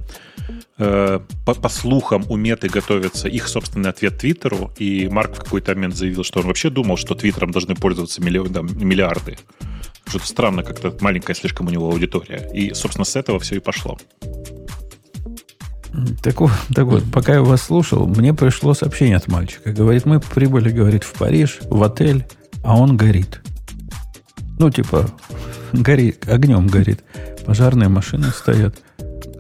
по, 0.78 1.20
по 1.46 1.70
слухам 1.70 2.26
у 2.30 2.36
Меты 2.36 2.68
готовится 2.68 3.28
их 3.28 3.48
собственный 3.48 3.90
ответ 3.90 4.18
Твиттеру, 4.18 4.72
и 4.78 5.08
Марк 5.08 5.36
в 5.36 5.44
какой-то 5.44 5.76
момент 5.76 5.96
заявил, 5.96 6.24
что 6.24 6.40
он 6.40 6.48
вообще 6.48 6.70
думал, 6.70 6.98
что 6.98 7.16
Твиттером 7.16 7.52
должны 7.52 7.76
пользоваться 7.76 8.22
миллион, 8.22 8.52
да, 8.52 8.62
миллиарды. 8.62 9.38
Что-то 10.08 10.28
странно, 10.28 10.64
как-то 10.64 10.96
маленькая 11.02 11.34
слишком 11.36 11.68
у 11.68 11.70
него 11.70 11.90
аудитория. 11.90 12.50
И, 12.54 12.74
собственно, 12.74 13.06
с 13.06 13.16
этого 13.16 13.40
все 13.40 13.56
и 13.56 13.60
пошло. 13.60 13.98
Так, 16.24 16.36
так 16.74 16.86
вот, 16.86 17.04
пока 17.12 17.34
я 17.34 17.42
вас 17.42 17.64
слушал, 17.64 18.08
мне 18.08 18.34
пришло 18.34 18.74
сообщение 18.74 19.18
от 19.18 19.28
мальчика. 19.28 19.72
Говорит, 19.72 20.06
мы 20.06 20.20
прибыли, 20.20 20.70
говорит, 20.70 21.04
в 21.04 21.14
Париж, 21.14 21.60
в 21.64 21.84
отель, 21.84 22.26
а 22.64 22.78
он 22.78 22.96
горит. 22.96 23.42
Ну, 24.58 24.70
типа, 24.70 25.10
горит, 25.74 26.28
огнем 26.30 26.68
горит. 26.68 27.04
Пожарные 27.46 27.90
машины 27.90 28.32
стоят. 28.32 28.76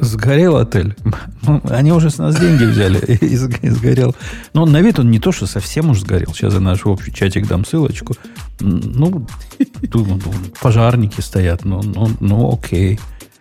Сгорел 0.01 0.57
отель. 0.57 0.95
Ну, 1.43 1.59
они 1.71 1.91
уже 1.91 2.11
с 2.11 2.19
нас 2.19 2.39
деньги 2.39 2.65
взяли 2.65 2.99
и, 3.21 3.35
сгорел. 3.35 4.15
Но 4.53 4.67
на 4.67 4.79
вид 4.81 4.99
он 4.99 5.09
не 5.09 5.17
то, 5.17 5.31
что 5.31 5.47
совсем 5.47 5.89
уж 5.89 6.01
сгорел. 6.01 6.33
Сейчас 6.35 6.53
я 6.53 6.59
наш 6.59 6.85
общий 6.85 7.11
чатик 7.11 7.47
дам 7.47 7.65
ссылочку. 7.65 8.13
Ну, 8.59 9.25
думаю, 9.81 10.21
пожарники 10.61 11.19
стоят. 11.21 11.65
Ну, 11.65 11.81
ну, 11.81 12.09
ну, 12.19 12.53
окей. 12.53 12.99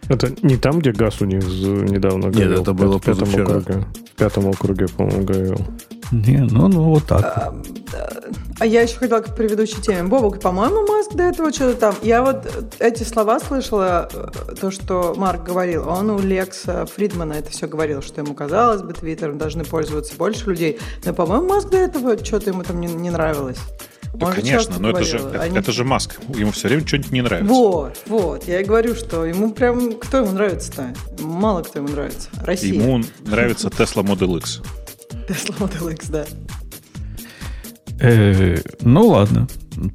Это 0.09 0.33
не 0.41 0.57
там, 0.57 0.79
где 0.79 0.93
газ 0.93 1.21
у 1.21 1.27
них 1.27 1.45
недавно 1.45 2.31
горел? 2.31 2.51
Нет, 2.51 2.61
это 2.61 2.73
было 2.73 2.99
в 2.99 3.03
пятом 3.03 3.29
округе. 3.29 3.85
В 4.15 4.19
пятом 4.19 4.47
округе, 4.47 4.87
по-моему, 4.89 5.25
горел. 5.25 5.67
Не, 6.11 6.39
ну, 6.39 6.69
ну 6.69 6.85
вот 6.85 7.05
так. 7.05 7.53
А, 8.61 8.65
А 8.65 8.67
я 8.67 8.83
еще 8.83 8.97
хотела 8.97 9.21
к 9.21 9.35
предыдущей 9.35 9.81
теме. 9.81 10.05
Бобок, 10.05 10.41
по-моему, 10.41 10.87
Маск 10.87 11.13
до 11.15 11.25
этого 11.25 11.53
что-то 11.53 11.77
там... 11.77 11.95
Я 12.03 12.23
вот 12.23 12.47
эти 12.79 13.03
слова 13.03 13.41
слышала, 13.41 14.09
э, 14.13 14.55
то, 14.61 14.71
что 14.71 15.15
Марк 15.17 15.43
говорил. 15.43 15.89
Он 15.89 16.11
у 16.11 16.19
Лекса 16.19 16.87
Фридмана 16.87 17.35
это 17.35 17.51
все 17.51 17.67
говорил, 17.67 18.03
что 18.03 18.21
ему 18.21 18.35
казалось 18.35 18.83
бы, 18.83 18.93
Твиттером 18.93 19.39
должны 19.39 19.65
пользоваться 19.65 20.15
больше 20.17 20.51
людей. 20.51 20.79
Но, 21.05 21.15
по-моему, 21.15 21.49
Маск 21.49 21.71
до 21.71 21.79
этого 21.79 22.23
что-то 22.23 22.51
ему 22.51 22.63
там 22.63 22.81
не, 22.81 22.87
не 22.87 23.11
нравилось. 23.11 23.59
Да, 24.13 24.27
Он 24.27 24.33
конечно, 24.35 24.79
но 24.79 24.91
это 24.91 25.05
же, 25.05 25.19
Они... 25.39 25.57
это 25.57 25.73
же 25.73 25.85
Маск. 25.85 26.19
Ему 26.35 26.51
все 26.51 26.69
время 26.69 26.87
что-нибудь 26.87 27.13
не 27.13 27.23
нравится. 27.23 27.53
Вот, 27.53 27.99
вот. 28.07 28.45
Я 28.49 28.61
и 28.61 28.65
говорю, 28.65 28.95
что 28.95 29.25
ему 29.25 29.53
прям... 29.53 29.95
Кто 29.95 30.19
ему 30.19 30.33
нравится-то? 30.33 30.95
Мало 31.21 31.63
кто 31.63 31.79
ему 31.79 31.89
нравится. 31.89 32.29
Россия. 32.45 32.75
Ему 32.75 33.03
нравится 33.21 33.69
Tesla 33.79 34.03
Model 34.05 34.37
X. 34.39 34.61
Tesla 35.29 35.57
Model 35.59 35.93
X, 35.93 36.09
да. 36.09 36.27
Э, 38.01 38.57
ну 38.83 39.09
ладно. 39.09 39.47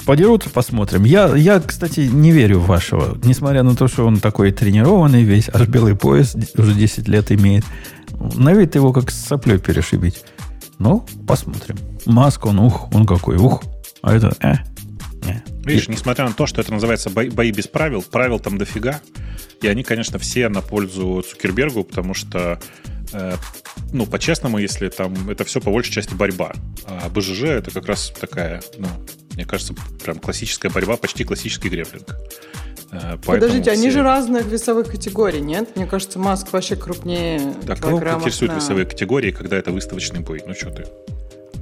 Подерутся, 0.05 0.49
посмотрим. 0.49 1.03
Я, 1.03 1.35
я, 1.35 1.59
кстати, 1.59 2.01
не 2.01 2.31
верю 2.31 2.59
в 2.59 2.67
вашего. 2.67 3.17
Несмотря 3.23 3.63
на 3.63 3.75
то, 3.75 3.87
что 3.87 4.05
он 4.05 4.19
такой 4.19 4.51
тренированный 4.51 5.23
весь, 5.23 5.49
аж 5.49 5.67
белый 5.67 5.95
пояс 5.95 6.35
уже 6.57 6.73
10 6.73 7.07
лет 7.07 7.31
имеет. 7.31 7.65
На 8.35 8.53
вид 8.53 8.75
его 8.75 8.93
как 8.93 9.11
с 9.11 9.25
соплей 9.25 9.57
перешибить. 9.57 10.23
Ну, 10.79 11.05
посмотрим. 11.27 11.77
Маск, 12.05 12.45
он 12.45 12.59
ух, 12.59 12.93
он 12.93 13.05
какой 13.05 13.37
ух. 13.37 13.63
А 14.01 14.13
это, 14.13 14.35
э. 14.41 14.55
Видишь, 15.63 15.87
несмотря 15.87 16.25
на 16.25 16.33
то, 16.33 16.45
что 16.45 16.61
это 16.61 16.71
называется 16.71 17.09
бои, 17.09 17.29
бои 17.29 17.51
без 17.51 17.67
правил, 17.67 18.03
правил 18.03 18.39
там 18.39 18.59
дофига, 18.59 19.01
и 19.61 19.67
они, 19.67 19.83
конечно, 19.83 20.19
все 20.19 20.47
на 20.47 20.61
пользу 20.61 21.23
Цукербергу, 21.27 21.83
потому 21.83 22.13
что 22.13 22.59
ну, 23.91 24.05
по-честному, 24.05 24.57
если 24.57 24.89
там 24.89 25.29
это 25.29 25.43
все 25.45 25.61
по 25.61 25.71
большей 25.71 25.93
части 25.93 26.13
борьба. 26.13 26.53
А 26.85 27.09
БЖЖ 27.09 27.43
это 27.43 27.71
как 27.71 27.85
раз 27.87 28.11
такая, 28.19 28.61
ну, 28.77 28.87
мне 29.35 29.45
кажется, 29.45 29.73
прям 30.03 30.19
классическая 30.19 30.69
борьба, 30.69 30.97
почти 30.97 31.23
классический 31.23 31.69
греплинг. 31.69 32.15
Э, 32.91 33.17
Подождите, 33.25 33.63
все... 33.63 33.71
они 33.71 33.91
же 33.91 34.01
разных 34.01 34.45
весовых 34.45 34.87
категорий, 34.87 35.41
нет? 35.41 35.75
Мне 35.75 35.85
кажется, 35.85 36.19
Маск 36.19 36.51
вообще 36.53 36.75
крупнее 36.75 37.53
Так 37.65 37.79
кого 37.79 37.97
интересуют 37.99 38.53
на... 38.53 38.57
весовые 38.57 38.85
категории, 38.85 39.31
когда 39.31 39.57
это 39.57 39.71
выставочный 39.71 40.21
бой? 40.21 40.41
Ну 40.45 40.53
что 40.53 40.71
ты? 40.71 40.85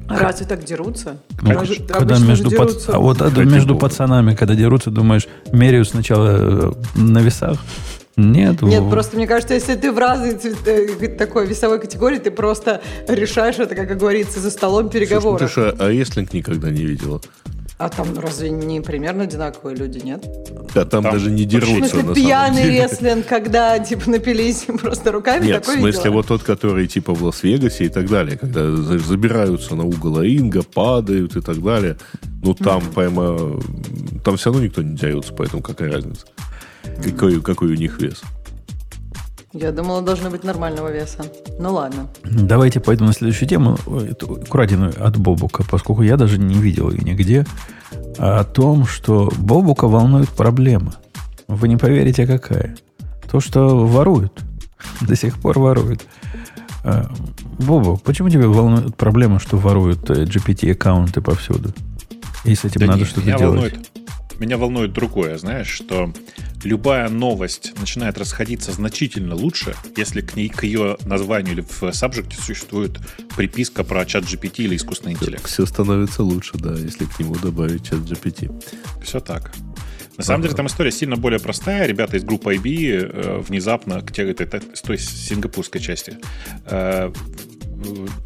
А 0.10 0.20
разве 0.20 0.46
так 0.46 0.64
дерутся? 0.64 1.18
Ну, 1.42 1.52
Раз, 1.52 1.70
когда 1.88 2.20
между 2.20 2.52
пац... 2.52 2.90
А 2.90 3.00
вот 3.00 3.22
между 3.38 3.78
пацанами, 3.78 4.36
когда 4.36 4.54
дерутся, 4.54 4.92
думаешь, 4.92 5.28
меряют 5.52 5.88
сначала 5.88 6.28
э, 6.30 6.72
на 6.96 7.20
весах, 7.20 7.60
нет. 8.16 8.62
Нет, 8.62 8.90
просто 8.90 9.16
мне 9.16 9.28
кажется, 9.28 9.54
если 9.54 9.76
ты 9.76 9.92
в 9.92 9.98
разной 9.98 10.38
э, 10.66 11.08
такой 11.10 11.48
весовой 11.48 11.80
категории, 11.80 12.20
ты 12.20 12.32
просто 12.32 12.82
решаешь 13.08 13.58
это, 13.60 13.76
как 13.76 13.98
говорится, 13.98 14.40
за 14.40 14.52
столом 14.52 14.90
переговоров. 14.90 15.40
Слушай, 15.40 15.74
ну 15.78 15.86
а 15.86 15.90
рестлинг 15.90 16.34
никогда 16.34 16.70
не 16.70 16.84
видела? 16.84 17.22
А 17.80 17.90
там 17.90 18.18
разве 18.18 18.50
не 18.50 18.82
примерно 18.82 19.24
одинаковые 19.24 19.76
люди, 19.76 19.98
нет? 19.98 20.24
Да, 20.74 20.86
там, 20.86 21.04
там 21.04 21.14
даже 21.14 21.32
не 21.32 21.44
дерутся. 21.44 21.98
В 21.98 22.02
смысле, 22.02 22.24
пьяный 22.24 22.82
рестлинг, 22.82 23.26
когда 23.26 23.80
типа 23.80 24.10
напились 24.10 24.66
просто 24.82 25.12
руками, 25.12 25.48
Нет, 25.48 25.66
в 25.66 25.70
смысле 25.70 25.92
видела? 25.92 26.14
вот 26.14 26.28
тот, 26.28 26.44
который 26.44 26.88
типа 26.88 27.14
в 27.14 27.24
Лас-Вегасе 27.24 27.86
и 27.86 27.90
так 27.90 28.08
далее, 28.08 28.38
когда 28.38 28.72
забираются 28.72 29.76
на 29.76 29.86
угол 29.86 30.22
ринга, 30.22 30.62
падают 30.62 31.36
и 31.36 31.42
так 31.42 31.62
далее. 31.62 31.98
Ну 32.44 32.54
там 32.54 32.84
mm-hmm. 32.84 32.94
прямо, 32.94 33.62
там 34.24 34.38
все 34.38 34.52
равно 34.52 34.64
никто 34.64 34.84
не 34.84 34.96
дерется, 34.96 35.34
поэтому 35.34 35.64
какая 35.64 35.92
разница? 35.92 36.28
Какой, 37.02 37.42
какой 37.42 37.70
у 37.70 37.76
них 37.76 38.02
вес? 38.02 38.22
Я 39.54 39.72
думала, 39.72 40.02
должно 40.02 40.32
быть 40.32 40.44
нормального 40.44 40.92
веса. 40.92 41.24
Ну 41.60 41.74
ладно. 41.74 42.08
Давайте 42.24 42.80
пойдем 42.80 43.06
на 43.06 43.14
следующую 43.14 43.48
тему, 43.48 43.78
краденую 44.50 44.94
от 45.00 45.18
Бобука, 45.18 45.64
поскольку 45.70 46.02
я 46.02 46.18
даже 46.18 46.40
не 46.40 46.56
видел 46.56 46.90
ее 46.90 47.04
нигде, 47.04 47.46
о 48.18 48.44
том, 48.44 48.86
что 48.88 49.32
Бобука 49.38 49.88
волнует 49.88 50.30
проблема. 50.30 50.96
Вы 51.48 51.68
не 51.68 51.78
поверите, 51.78 52.26
какая. 52.26 52.76
То, 53.30 53.40
что 53.40 53.86
воруют. 53.86 54.42
До 55.02 55.16
сих 55.16 55.40
пор 55.40 55.60
воруют. 55.60 56.02
А, 56.84 57.10
Бобу, 57.60 57.98
почему 57.98 58.30
тебя 58.30 58.48
волнует 58.48 58.96
проблема, 58.96 59.40
что 59.40 59.58
воруют 59.58 60.10
э, 60.10 60.24
GPT-аккаунты 60.24 61.22
повсюду? 61.22 61.74
И 62.44 62.56
с 62.56 62.66
этим 62.66 62.82
да 62.82 62.88
надо 62.88 63.06
что-то 63.06 63.28
делать. 63.28 63.42
Волнует, 63.42 63.92
меня 64.44 64.58
волнует 64.58 64.92
другое, 64.92 65.38
знаешь, 65.38 65.70
что 65.70 66.14
любая 66.64 67.08
новость 67.08 67.74
начинает 67.80 68.18
расходиться 68.18 68.74
значительно 68.74 69.36
лучше, 69.36 69.74
если 69.96 70.22
к, 70.22 70.36
ней, 70.36 70.50
к 70.50 70.64
ее 70.64 70.98
названию 71.06 71.54
или 71.54 71.62
в 71.62 71.94
сабжекте 71.94 72.36
существует 72.36 73.00
приписка 73.38 73.84
про 73.84 74.06
чат 74.06 74.26
GPT 74.26 74.64
или 74.66 74.76
искусственный 74.76 75.14
интеллект. 75.14 75.48
Все 75.48 75.66
становится 75.66 76.24
лучше, 76.24 76.58
да, 76.58 76.74
если 76.74 77.06
к 77.06 77.18
нему 77.20 77.36
добавить 77.36 77.86
чат 77.86 78.00
GPT. 78.00 78.52
Все 79.02 79.22
так. 79.22 79.54
На 80.18 80.24
самом 80.24 80.42
ага. 80.42 80.50
деле 80.50 80.58
там 80.58 80.68
история 80.68 80.92
сильно 80.92 81.16
более 81.16 81.40
простая. 81.40 81.88
Ребята 81.88 82.18
из 82.18 82.24
группы 82.24 82.54
IB 82.56 82.92
э, 82.92 83.38
внезапно 83.40 84.02
к 84.02 84.12
те, 84.12 84.30
этой, 84.30 84.62
с 84.76 84.82
той 84.82 84.98
сингапурской 84.98 85.82
части 85.82 86.18
э, 86.66 87.12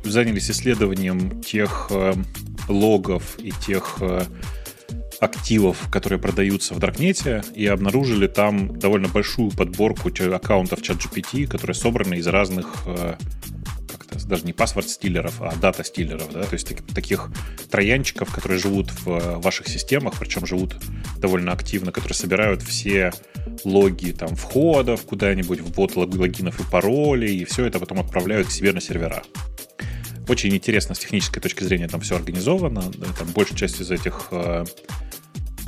занялись 0.03 0.50
исследованием 0.50 1.41
тех 1.41 1.88
э, 1.91 2.13
логов 2.67 3.38
и 3.39 3.51
тех 3.51 3.97
э, 4.01 4.24
активов, 5.19 5.89
которые 5.91 6.19
продаются 6.19 6.74
в 6.74 6.79
Даркнете, 6.79 7.43
и 7.55 7.65
обнаружили 7.65 8.27
там 8.27 8.77
довольно 8.77 9.07
большую 9.07 9.51
подборку 9.51 10.09
аккаунтов 10.09 10.81
ChatGPT, 10.81 11.47
которые 11.47 11.75
собраны 11.75 12.15
из 12.15 12.27
разных 12.27 12.83
э, 12.86 13.15
даже 14.27 14.45
не 14.45 14.53
паспорт-стиллеров, 14.53 15.41
а 15.41 15.55
дата-стиллеров, 15.55 16.31
да, 16.33 16.43
то 16.43 16.53
есть 16.53 16.67
таких, 16.67 16.86
таких 16.88 17.29
троянчиков, 17.69 18.33
которые 18.33 18.59
живут 18.59 18.91
в 18.91 19.09
э, 19.09 19.36
ваших 19.38 19.67
системах, 19.67 20.15
причем 20.19 20.45
живут 20.45 20.75
довольно 21.17 21.51
активно, 21.51 21.91
которые 21.91 22.15
собирают 22.15 22.62
все 22.62 23.12
логи 23.63 24.12
там 24.12 24.36
входов 24.36 25.03
куда-нибудь, 25.03 25.62
ввод 25.62 25.95
логинов 25.95 26.59
и 26.59 26.71
паролей, 26.71 27.38
и 27.38 27.45
все 27.45 27.65
это 27.65 27.79
потом 27.79 28.00
отправляют 28.00 28.47
к 28.47 28.51
себе 28.51 28.74
на 28.74 28.81
сервера. 28.81 29.24
Очень 30.27 30.53
интересно 30.53 30.93
с 30.93 31.00
технической 31.00 31.41
точки 31.41 31.63
зрения 31.63 31.88
там 31.88 32.01
все 32.01 32.17
организовано. 32.17 32.81
Там 32.81 33.27
большая 33.33 33.57
часть 33.57 33.79
из 33.79 33.89
этих 33.91 34.27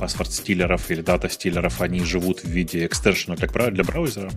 паспорт-стиллеров 0.00 0.90
или 0.90 1.02
дата-стиллеров, 1.02 1.80
они 1.80 2.00
живут 2.00 2.40
в 2.40 2.48
виде 2.48 2.86
экстеншена 2.86 3.36
для, 3.36 3.70
для 3.70 3.84
браузера. 3.84 4.30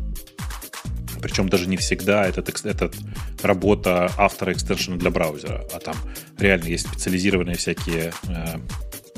Причем 1.22 1.48
даже 1.48 1.70
не 1.70 1.78
всегда 1.78 2.26
этот, 2.26 2.50
этот 2.66 2.96
работа 3.42 4.12
автора 4.18 4.52
экстеншена 4.52 4.98
для 4.98 5.10
браузера, 5.10 5.66
а 5.74 5.80
там 5.80 5.96
реально 6.38 6.68
есть 6.68 6.88
специализированные 6.88 7.56
всякие 7.56 8.12
э, 8.28 8.58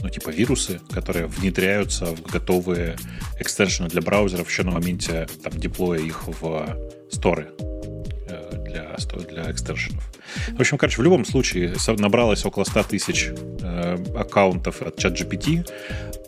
ну, 0.01 0.09
типа 0.09 0.29
вирусы, 0.29 0.79
которые 0.91 1.25
внедряются 1.25 2.05
в 2.05 2.21
готовые 2.21 2.95
экстеншены 3.39 3.89
для 3.89 4.01
браузеров 4.01 4.49
еще 4.49 4.63
на 4.63 4.71
моменте 4.71 5.27
там, 5.43 5.53
деплоя 5.53 5.99
их 5.99 6.27
в 6.27 6.77
сторы 7.09 7.49
для, 8.75 8.95
для 9.29 9.51
экстеншенов. 9.51 10.03
В 10.51 10.59
общем, 10.59 10.77
короче, 10.77 11.01
в 11.01 11.03
любом 11.03 11.25
случае 11.25 11.75
набралось 11.97 12.45
около 12.45 12.63
100 12.63 12.83
тысяч 12.83 13.29
э, 13.61 13.97
аккаунтов 14.15 14.81
от 14.81 14.97
ChatGPT, 15.03 15.67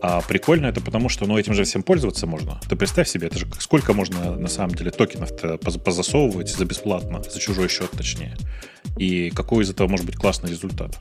а 0.02 0.22
прикольно 0.22 0.68
это 0.68 0.82
потому, 0.82 1.10
что 1.10 1.26
ну, 1.26 1.38
этим 1.38 1.54
же 1.54 1.64
всем 1.64 1.84
пользоваться 1.84 2.28
можно. 2.28 2.60
Ты 2.70 2.76
представь 2.76 3.08
себе, 3.08 3.28
это 3.28 3.40
же 3.40 3.48
сколько 3.60 3.94
можно 3.94 4.36
на 4.36 4.48
самом 4.48 4.76
деле 4.76 4.92
токенов 4.92 5.32
позасовывать 5.84 6.50
за 6.50 6.66
бесплатно, 6.66 7.24
за 7.24 7.40
чужой 7.40 7.68
счет 7.68 7.92
точнее. 7.92 8.36
И 8.98 9.30
какой 9.30 9.64
из 9.64 9.70
этого 9.70 9.88
может 9.88 10.06
быть 10.06 10.16
классный 10.16 10.50
результат? 10.50 10.98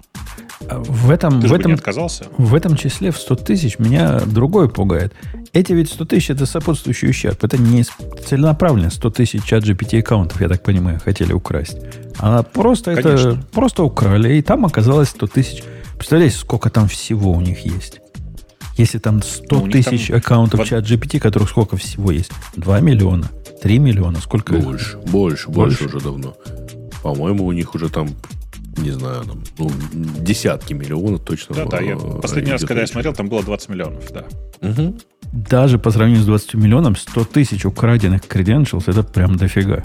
А 0.69 0.79
в 0.79 1.11
этом, 1.11 1.41
Ты 1.41 1.49
в 1.49 1.53
этом, 1.53 1.73
не 1.73 1.75
отказался? 1.75 2.27
В 2.37 2.55
этом 2.55 2.77
числе 2.77 3.11
в 3.11 3.19
100 3.19 3.37
тысяч 3.37 3.79
меня 3.79 4.21
другой 4.21 4.69
пугает. 4.69 5.13
Эти 5.53 5.73
ведь 5.73 5.91
100 5.91 6.05
тысяч 6.07 6.31
это 6.31 6.47
сопутствующий 6.47 7.11
ущерб. 7.11 7.43
Это 7.43 7.57
не 7.59 7.85
целенаправленно 8.27 8.91
100 8.91 9.11
тысяч 9.11 9.45
чат 9.45 9.65
GPT 9.65 10.01
аккаунтов, 10.01 10.41
я 10.41 10.49
так 10.49 10.63
понимаю, 10.63 11.01
хотели 11.03 11.33
украсть. 11.33 11.79
А 12.19 12.43
просто 12.43 12.95
Конечно. 12.95 13.29
это 13.29 13.43
просто 13.53 13.85
украли, 13.85 14.35
и 14.35 14.43
там 14.43 14.67
оказалось 14.67 15.09
100 15.11 15.27
тысяч. 15.29 15.63
Представляете, 15.97 16.37
сколько 16.37 16.69
там 16.71 16.89
всего 16.89 17.33
у 17.33 17.41
них 17.41 17.61
есть? 17.65 18.01
Если 18.77 18.99
там 18.99 19.23
100 19.23 19.47
ну, 19.51 19.71
тысяч 19.71 20.09
там... 20.09 20.17
аккаунтов 20.17 20.61
под... 20.61 20.69
чат 20.69 20.85
GPT, 20.85 21.19
которых 21.19 21.49
сколько 21.49 21.77
всего 21.77 22.11
есть? 22.11 22.31
2 22.57 22.81
миллиона, 22.81 23.31
3 23.63 23.79
миллиона, 23.79 24.21
сколько? 24.21 24.53
Больше, 24.55 24.99
больше, 24.99 25.49
больше, 25.49 25.85
больше 25.85 25.85
уже 25.87 26.01
давно. 26.01 26.37
По-моему, 27.03 27.47
у 27.47 27.53
них 27.53 27.75
уже 27.75 27.89
там 27.89 28.09
не 28.79 28.91
знаю, 28.91 29.25
там, 29.25 29.43
ну, 29.59 29.71
десятки 30.19 30.75
миллионов 30.75 31.23
точно. 31.23 31.55
Да, 31.57 31.65
да, 31.65 31.81
я 31.81 31.97
последний 31.97 32.53
раз, 32.53 32.63
когда 32.63 32.83
я 32.83 32.87
смотрел, 32.87 33.15
там 33.15 33.29
было 33.29 33.43
20 33.43 33.69
миллионов, 33.71 34.05
да. 34.13 34.25
Угу. 34.61 34.99
Даже 35.33 35.79
по 35.79 35.91
сравнению 35.91 36.23
с 36.23 36.27
20 36.27 36.55
миллионами, 36.55 36.95
100 36.95 37.25
тысяч 37.25 37.65
украденных 37.65 38.23
credentials, 38.23 38.85
это 38.87 39.03
прям 39.03 39.37
дофига. 39.37 39.83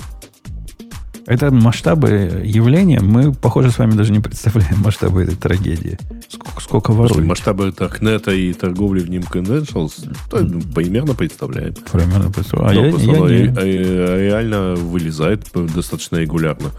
Это 1.28 1.52
масштабы 1.52 2.42
явления, 2.44 3.00
мы, 3.00 3.32
похоже, 3.32 3.72
с 3.72 3.78
вами 3.78 3.92
даже 3.92 4.12
не 4.12 4.20
представляем 4.20 4.80
масштабы 4.80 5.24
этой 5.24 5.36
трагедии. 5.36 5.98
Сколько, 6.28 6.62
сколько 6.62 6.92
воруют. 6.92 7.26
Масштабы 7.26 7.72
Таркнета 7.72 8.32
и 8.32 8.52
торговли 8.54 9.02
в 9.02 9.10
ним 9.10 9.22
Credentials, 9.22 10.14
то, 10.30 10.46
примерно 10.74 11.14
представляем. 11.14 11.76
Примерно 11.92 12.32
представляем. 12.32 12.96
А, 12.96 13.00
я, 13.00 13.14
я, 13.14 13.28
я 13.28 13.48
не... 13.48 13.58
а, 13.58 14.18
реально 14.18 14.76
вылезает 14.76 15.48
достаточно 15.54 16.18
регулярно. 16.18 16.72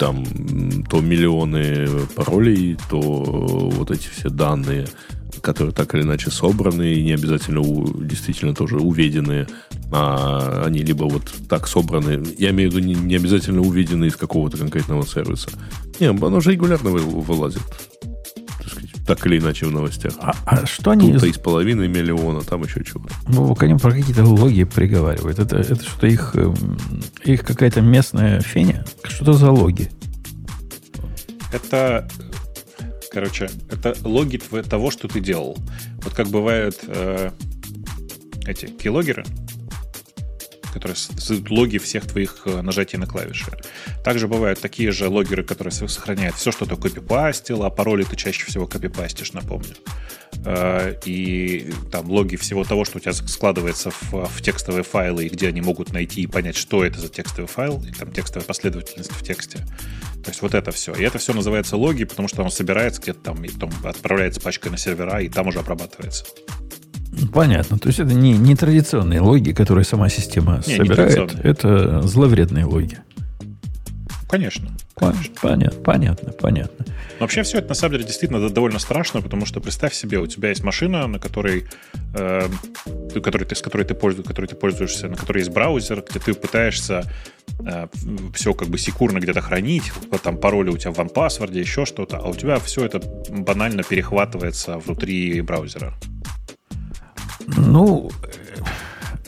Там 0.00 0.24
то 0.88 1.02
миллионы 1.02 1.86
паролей, 2.16 2.78
то 2.88 2.98
вот 2.98 3.90
эти 3.90 4.08
все 4.08 4.30
данные, 4.30 4.86
которые 5.42 5.74
так 5.74 5.94
или 5.94 6.02
иначе 6.02 6.30
собраны 6.30 6.94
и 6.94 7.04
не 7.04 7.12
обязательно 7.12 7.60
у, 7.60 8.02
действительно 8.02 8.54
тоже 8.54 8.78
уведены, 8.78 9.46
а 9.92 10.64
они 10.64 10.78
либо 10.80 11.04
вот 11.04 11.30
так 11.50 11.68
собраны, 11.68 12.24
я 12.38 12.50
имею 12.50 12.70
в 12.70 12.74
виду 12.74 12.86
не, 12.86 12.94
не 12.94 13.16
обязательно 13.16 13.60
уведены 13.60 14.06
из 14.06 14.16
какого-то 14.16 14.56
конкретного 14.56 15.04
сервиса. 15.06 15.50
Не, 16.00 16.06
оно 16.06 16.40
же 16.40 16.52
регулярно 16.52 16.90
вылазит 16.90 17.62
так 19.10 19.26
или 19.26 19.40
иначе 19.40 19.66
в 19.66 19.72
новостях. 19.72 20.12
А, 20.20 20.32
а 20.46 20.66
что 20.66 20.92
они... 20.92 21.10
Тут-то 21.10 21.26
из 21.26 21.36
половины 21.36 21.88
миллиона, 21.88 22.42
там 22.42 22.62
еще 22.62 22.84
чего. 22.84 23.02
Ну, 23.26 23.56
они 23.58 23.74
про 23.74 23.90
какие-то 23.90 24.24
логи 24.24 24.62
приговаривают. 24.62 25.40
Это, 25.40 25.56
это 25.56 25.82
что 25.82 26.06
их, 26.06 26.36
эм, 26.36 26.54
их 27.24 27.44
какая-то 27.44 27.80
местная 27.80 28.40
феня? 28.40 28.84
Что 29.02 29.32
за 29.32 29.50
логи? 29.50 29.90
Это, 31.52 32.08
короче, 33.12 33.50
это 33.68 33.96
логи 34.04 34.36
того, 34.36 34.92
что 34.92 35.08
ты 35.08 35.18
делал. 35.18 35.58
Вот 36.04 36.14
как 36.14 36.28
бывают 36.28 36.78
э, 36.86 37.32
эти 38.46 38.66
keyloggerы, 38.66 39.26
которые 40.72 40.96
создают 40.96 41.50
логи 41.50 41.78
всех 41.78 42.06
твоих 42.06 42.42
э, 42.46 42.62
нажатий 42.62 42.98
на 42.98 43.06
клавиши. 43.06 43.50
Также 44.04 44.28
бывают 44.28 44.60
такие 44.60 44.92
же 44.92 45.08
логеры, 45.08 45.44
которые 45.44 45.72
сохраняют 45.72 46.36
все, 46.36 46.52
что 46.52 46.66
ты 46.66 46.76
копипастил, 46.76 47.64
а 47.64 47.70
пароли 47.70 48.04
ты 48.04 48.16
чаще 48.16 48.44
всего 48.46 48.66
копипастишь, 48.66 49.32
напомню. 49.32 49.74
Э, 50.44 50.94
и 51.04 51.72
там 51.90 52.08
логи 52.10 52.36
всего 52.36 52.64
того, 52.64 52.84
что 52.84 52.98
у 52.98 53.00
тебя 53.00 53.12
складывается 53.12 53.90
в, 53.90 54.26
в 54.26 54.42
текстовые 54.42 54.84
файлы, 54.84 55.26
и 55.26 55.28
где 55.28 55.48
они 55.48 55.60
могут 55.60 55.92
найти 55.92 56.22
и 56.22 56.26
понять, 56.26 56.56
что 56.56 56.84
это 56.84 57.00
за 57.00 57.08
текстовый 57.08 57.48
файл, 57.48 57.82
и 57.84 57.92
там 57.92 58.12
текстовая 58.12 58.46
последовательность 58.46 59.12
в 59.12 59.22
тексте. 59.22 59.58
То 60.22 60.30
есть 60.30 60.42
вот 60.42 60.54
это 60.54 60.70
все. 60.70 60.94
И 60.94 61.02
это 61.02 61.18
все 61.18 61.32
называется 61.32 61.76
логи, 61.76 62.04
потому 62.04 62.28
что 62.28 62.42
оно 62.42 62.50
собирается 62.50 63.00
где-то 63.00 63.20
там, 63.20 63.44
и 63.44 63.48
потом 63.48 63.72
отправляется 63.84 64.40
пачкой 64.40 64.70
на 64.70 64.78
сервера, 64.78 65.20
и 65.20 65.28
там 65.28 65.48
уже 65.48 65.60
обрабатывается. 65.60 66.24
Понятно. 67.32 67.78
То 67.78 67.88
есть 67.88 67.98
это 67.98 68.14
не, 68.14 68.32
не 68.36 68.54
традиционные 68.54 69.20
логи, 69.20 69.52
которые 69.52 69.84
сама 69.84 70.08
система 70.08 70.62
не, 70.66 70.76
собирает. 70.76 71.34
Не 71.34 71.40
это 71.42 72.02
зловредные 72.02 72.64
логи. 72.64 72.98
Конечно. 74.30 74.70
конечно. 74.94 75.34
Понятно, 75.42 75.80
понятно, 75.82 76.32
понятно. 76.32 76.84
Но 77.18 77.24
вообще 77.24 77.42
все 77.42 77.58
это 77.58 77.68
на 77.70 77.74
самом 77.74 77.94
деле 77.94 78.04
действительно 78.04 78.48
довольно 78.48 78.78
страшно, 78.78 79.20
потому 79.20 79.44
что 79.44 79.60
представь 79.60 79.92
себе, 79.92 80.18
у 80.18 80.26
тебя 80.28 80.50
есть 80.50 80.62
машина, 80.62 81.08
на 81.08 81.18
которой, 81.18 81.66
э, 82.14 82.48
которой 83.22 83.44
ты, 83.44 83.56
с 83.56 83.60
которой 83.60 83.84
ты, 83.84 83.94
пользуешь, 83.94 84.26
которой 84.26 84.46
ты 84.46 84.54
пользуешься, 84.54 85.08
на 85.08 85.16
которой 85.16 85.38
есть 85.38 85.50
браузер, 85.50 86.04
где 86.08 86.20
ты 86.20 86.32
пытаешься 86.32 87.02
э, 87.66 87.88
все 88.34 88.54
как 88.54 88.68
бы 88.68 88.78
секурно 88.78 89.18
где-то 89.18 89.40
хранить, 89.40 89.92
там 90.22 90.38
пароли 90.38 90.70
у 90.70 90.78
тебя 90.78 90.92
в 90.92 90.98
OnePassword, 91.00 91.58
еще 91.58 91.84
что-то, 91.84 92.18
а 92.18 92.28
у 92.28 92.34
тебя 92.34 92.60
все 92.60 92.84
это 92.84 93.00
банально 93.30 93.82
перехватывается 93.82 94.78
внутри 94.78 95.40
браузера. 95.40 95.92
Ну, 97.56 98.10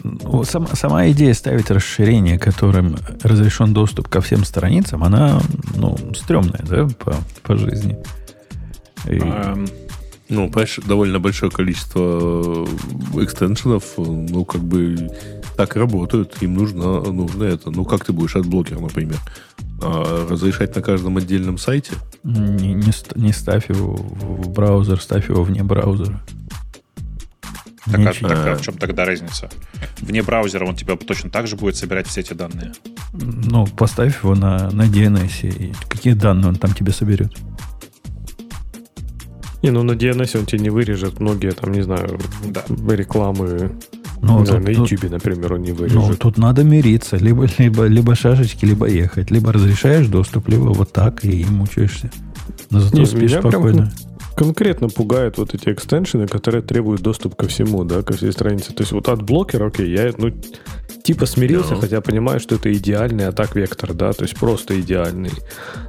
ну, 0.03 0.45
сама, 0.45 0.69
сама 0.75 1.09
идея 1.11 1.35
ставить 1.35 1.71
расширение, 1.71 2.39
которым 2.39 2.97
разрешен 3.23 3.73
доступ 3.73 4.09
ко 4.09 4.21
всем 4.21 4.45
страницам, 4.45 5.05
она, 5.05 5.41
ну, 5.77 5.97
стрёмная, 6.15 6.63
да, 6.69 6.89
по, 6.99 7.15
по 7.43 7.57
жизни. 7.57 7.97
И... 9.07 9.19
Um... 9.19 9.71
Ну, 10.29 10.49
понимаешь, 10.49 10.79
довольно 10.87 11.21
большое 11.21 11.53
количество 11.53 12.67
экстеншенов, 13.17 13.85
ну, 13.99 14.47
как 14.47 14.63
бы 14.63 15.11
так 15.59 15.77
работают. 15.77 16.39
Им 16.41 16.55
нужно, 16.55 17.03
нужно 17.03 17.45
это. 17.45 17.71
Ну, 17.71 17.85
как 17.85 18.07
ты 18.07 18.15
будешь 18.15 18.35
от 18.37 18.47
блокера, 18.47 18.79
например? 18.81 19.19
А 19.83 20.27
разрешать 20.31 20.75
на 20.75 20.81
каждом 20.81 21.19
отдельном 21.19 21.59
сайте? 21.59 21.93
Не, 22.25 22.73
не, 22.73 22.93
не 23.17 23.33
ставь 23.33 23.69
его 23.69 23.95
в 23.95 24.49
браузер, 24.49 25.03
ставь 25.03 25.29
его 25.29 25.43
вне 25.43 25.63
браузера. 25.63 26.19
Так, 27.91 28.01
а, 28.01 28.29
так 28.29 28.47
а 28.47 28.55
в 28.57 28.63
чем 28.63 28.75
тогда 28.77 29.05
разница? 29.05 29.51
Вне 30.01 30.23
браузера 30.23 30.65
он 30.65 30.77
тебя 30.77 30.97
точно 30.97 31.31
так 31.31 31.49
же 31.49 31.57
будет 31.57 31.77
собирать 31.77 32.07
все 32.07 32.21
эти 32.21 32.33
данные. 32.33 32.73
Ну, 33.13 33.67
поставь 33.67 34.23
его 34.23 34.35
на, 34.35 34.71
на 34.71 34.83
DNS, 34.83 35.49
и 35.49 35.73
какие 35.89 36.13
данные 36.13 36.49
он 36.49 36.57
там 36.57 36.75
тебе 36.75 36.93
соберет? 36.93 37.33
Не, 39.63 39.71
ну 39.71 39.83
на 39.83 39.93
DNS 39.93 40.39
он 40.39 40.47
тебе 40.47 40.61
не 40.61 40.71
вырежет 40.71 41.21
многие, 41.21 41.53
там, 41.53 41.73
не 41.73 41.83
знаю, 41.83 42.21
да. 42.45 42.65
рекламы. 42.95 43.73
Ну, 44.21 44.41
не 44.41 44.47
знаю, 44.47 44.63
на 44.63 44.69
YouTube, 44.69 45.11
например, 45.11 45.55
он 45.55 45.63
не 45.63 45.73
вырежет. 45.73 45.97
Ну, 45.97 46.15
тут 46.15 46.39
надо 46.39 46.63
мириться. 46.63 47.17
Либо, 47.17 47.49
либо, 47.59 47.87
либо 47.87 48.15
шашечки, 48.15 48.65
либо 48.65 48.87
ехать. 48.87 49.33
Либо 49.33 49.53
разрешаешь 49.53 50.07
доступ, 50.07 50.49
либо 50.49 50.67
вот 50.67 50.93
так 50.93 51.25
и 51.25 51.45
мучаешься. 51.45 52.13
Но 52.71 52.79
зато 52.79 52.99
не, 52.99 53.07
спишь 53.07 53.33
спокойно. 53.33 53.91
Прям 53.91 54.12
конкретно 54.35 54.89
пугают 54.89 55.39
вот 55.39 55.55
эти 55.55 55.71
экстеншены, 55.71 56.27
которые 56.27 56.63
требуют 56.63 57.03
доступ 57.03 57.37
ко 57.37 57.47
всему, 57.49 57.85
да, 57.85 58.03
ко 58.03 58.15
всей 58.15 58.33
странице. 58.33 58.73
То 58.73 58.83
есть 58.83 58.93
вот 58.93 59.09
от 59.09 59.23
блокера, 59.23 59.67
окей, 59.67 59.91
я, 59.91 60.13
ну, 60.17 60.33
типа 61.03 61.27
смирился, 61.27 61.77
хотя 61.77 62.01
понимаю, 62.01 62.41
что 62.41 62.55
это 62.55 62.73
идеальный 62.73 63.27
атак 63.27 63.57
вектор, 63.57 63.93
да, 63.93 64.13
то 64.13 64.23
есть 64.25 64.37
просто 64.37 64.81
идеальный. 64.81 65.33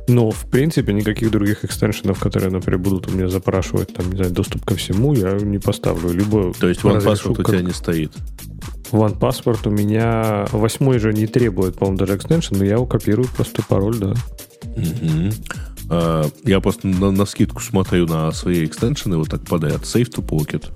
Но, 0.08 0.32
в 0.32 0.50
принципе, 0.50 0.94
никаких 0.94 1.32
других 1.32 1.64
экстеншенов, 1.64 2.20
которые, 2.20 2.52
например, 2.52 2.80
будут 2.80 3.08
у 3.08 3.12
меня 3.12 3.30
запрашивать, 3.30 3.94
там, 3.94 4.10
не 4.10 4.18
знаю, 4.18 4.32
доступ 4.32 4.66
ко 4.66 4.76
всему, 4.76 5.14
я 5.14 5.34
не 5.34 5.60
поставлю. 5.60 6.12
Либо 6.12 6.54
то 6.54 6.68
есть 6.68 6.82
OnePassword 6.82 7.42
у 7.42 7.44
тебя 7.44 7.62
не 7.62 7.74
стоит? 7.74 8.12
OnePassword 8.92 9.68
у 9.68 9.72
меня 9.72 10.46
восьмой 10.52 11.00
же 11.00 11.14
не 11.14 11.28
требует, 11.28 11.76
по-моему, 11.76 11.98
даже 11.98 12.16
экстеншн, 12.16 12.56
но 12.58 12.66
я 12.66 12.74
его 12.74 12.86
копирую 12.86 13.28
просто 13.36 13.64
пароль, 13.68 13.98
да. 13.98 14.14
Угу. 14.76 15.32
А, 15.50 15.73
я 15.90 16.60
просто 16.62 16.88
на, 16.88 17.12
на 17.12 17.26
скидку 17.26 17.62
смотрю 17.62 18.08
на 18.08 18.32
свои 18.32 18.66
экстеншены, 18.66 19.18
вот 19.18 19.30
так 19.30 19.42
подряд. 19.42 19.82
Save 19.82 20.10
to 20.10 20.26
Pocket. 20.26 20.72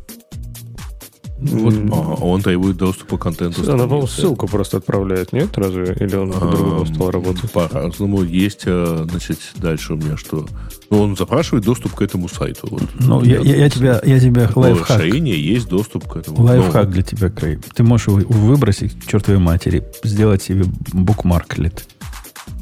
Вот, 1.40 1.74
mm. 1.74 1.90
а, 1.94 2.24
он 2.24 2.42
требует 2.42 2.78
доступа 2.78 3.18
к 3.18 3.22
контенту. 3.22 3.62
Она, 3.72 3.84
по-моему, 3.84 4.08
ссылку 4.08 4.48
просто 4.48 4.78
отправляет, 4.78 5.34
нет? 5.34 5.56
Разве? 5.56 5.96
Или 6.00 6.16
он 6.16 6.32
по-другому 6.32 6.86
стал 6.88 7.12
работать? 7.12 7.52
По-разному. 7.52 8.24
Есть, 8.24 8.64
э, 8.66 9.06
значит, 9.08 9.40
дальше 9.56 9.94
у 9.94 9.98
меня 9.98 10.18
что? 10.18 10.48
Ну, 10.90 11.02
он 11.02 11.16
запрашивает 11.16 11.64
доступ 11.64 11.94
к 11.94 12.02
этому 12.02 12.28
сайту. 12.28 12.68
Вот. 12.72 12.84
Ну, 13.00 13.24
я, 13.24 13.40
я, 13.42 13.56
я 13.56 13.70
тебя, 13.70 14.02
я 14.04 14.20
тебя 14.20 14.50
лайфхак. 14.56 14.98
расширение 14.98 15.40
есть 15.40 15.70
доступ 15.70 16.08
к 16.08 16.16
этому. 16.18 16.42
Лайфхак 16.42 16.90
для 16.90 17.04
тебя, 17.04 17.30
Крей. 17.30 17.60
Ты 17.76 17.84
можешь 17.84 18.08
его 18.08 18.20
выбросить 18.28 19.00
к 19.00 19.06
чертовой 19.06 19.40
матери, 19.40 19.84
сделать 20.04 20.42
себе 20.42 20.66
букмарклет 20.92 21.86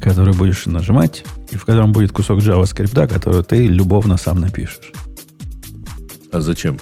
который 0.00 0.34
будешь 0.34 0.66
нажимать, 0.66 1.24
и 1.50 1.56
в 1.56 1.64
котором 1.64 1.92
будет 1.92 2.12
кусок 2.12 2.40
JavaScript, 2.40 3.08
который 3.08 3.42
ты 3.42 3.66
любовно 3.66 4.16
сам 4.16 4.40
напишешь. 4.40 4.92
А 6.32 6.40
зачем? 6.40 6.78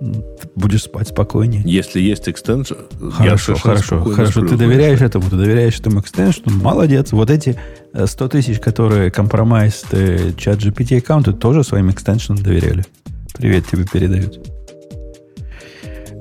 Ты 0.00 0.48
будешь 0.56 0.82
спать 0.82 1.08
спокойнее. 1.08 1.62
Если 1.64 2.00
есть 2.00 2.28
экстеншн... 2.28 2.74
Хорошо, 3.12 3.54
хорошо, 3.54 4.04
хорошо. 4.04 4.46
Ты 4.46 4.56
доверяешь 4.56 5.00
этому, 5.00 5.30
ты 5.30 5.36
доверяешь 5.36 5.78
этому 5.78 6.00
экстеншну. 6.00 6.52
Молодец. 6.52 7.12
Вот 7.12 7.30
эти 7.30 7.56
100 7.94 8.24
э, 8.24 8.28
тысяч, 8.28 8.58
которые 8.58 9.12
компромайс 9.12 9.84
чат 10.36 10.58
GPT 10.58 10.98
аккаунты, 10.98 11.32
тоже 11.32 11.62
своим 11.62 11.90
экстеншнам 11.90 12.38
доверяли. 12.38 12.84
Привет 13.34 13.66
тебе 13.70 13.84
передают. 13.84 14.40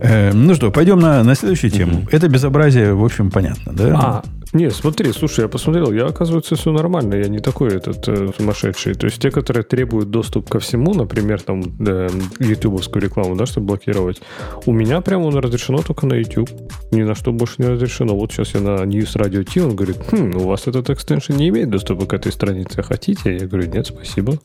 Э, 0.01 0.31
ну 0.33 0.55
что, 0.55 0.71
пойдем 0.71 0.99
на, 0.99 1.23
на 1.23 1.35
следующую 1.35 1.71
тему. 1.71 1.99
Mm-hmm. 1.99 2.09
Это 2.11 2.27
безобразие, 2.27 2.93
в 2.93 3.03
общем, 3.03 3.29
понятно, 3.29 3.73
да? 3.73 3.93
А, 3.95 4.23
не, 4.53 4.69
смотри, 4.69 5.13
слушай, 5.13 5.41
я 5.41 5.47
посмотрел, 5.47 5.93
я, 5.93 6.07
оказывается, 6.07 6.55
все 6.55 6.73
нормально, 6.73 7.15
я 7.15 7.29
не 7.29 7.39
такой 7.39 7.69
этот 7.69 8.05
э, 8.09 8.31
сумасшедший. 8.35 8.95
То 8.95 9.05
есть 9.05 9.21
те, 9.21 9.31
которые 9.31 9.63
требуют 9.63 10.09
доступ 10.09 10.49
ко 10.49 10.59
всему, 10.59 10.93
например, 10.93 11.41
там, 11.41 11.63
да, 11.79 12.07
ютубовскую 12.39 13.01
рекламу, 13.01 13.37
да, 13.37 13.45
чтобы 13.45 13.67
блокировать, 13.67 14.21
у 14.65 14.73
меня 14.73 14.99
прямо 14.99 15.27
он 15.27 15.37
разрешено 15.37 15.81
только 15.81 16.05
на 16.05 16.15
YouTube. 16.15 16.49
Ни 16.91 17.03
на 17.03 17.15
что 17.15 17.31
больше 17.31 17.55
не 17.59 17.69
разрешено. 17.69 18.13
Вот 18.13 18.33
сейчас 18.33 18.53
я 18.53 18.59
на 18.59 18.83
News 18.83 19.15
Radio 19.15 19.45
T, 19.45 19.63
он 19.63 19.73
говорит, 19.73 19.97
хм, 20.11 20.35
у 20.35 20.47
вас 20.47 20.67
этот 20.67 20.89
экстеншн 20.89 21.33
не 21.33 21.47
имеет 21.47 21.69
доступа 21.69 22.05
к 22.05 22.13
этой 22.13 22.33
странице, 22.33 22.83
хотите? 22.83 23.37
Я 23.37 23.47
говорю, 23.47 23.69
нет, 23.69 23.87
спасибо. 23.87 24.37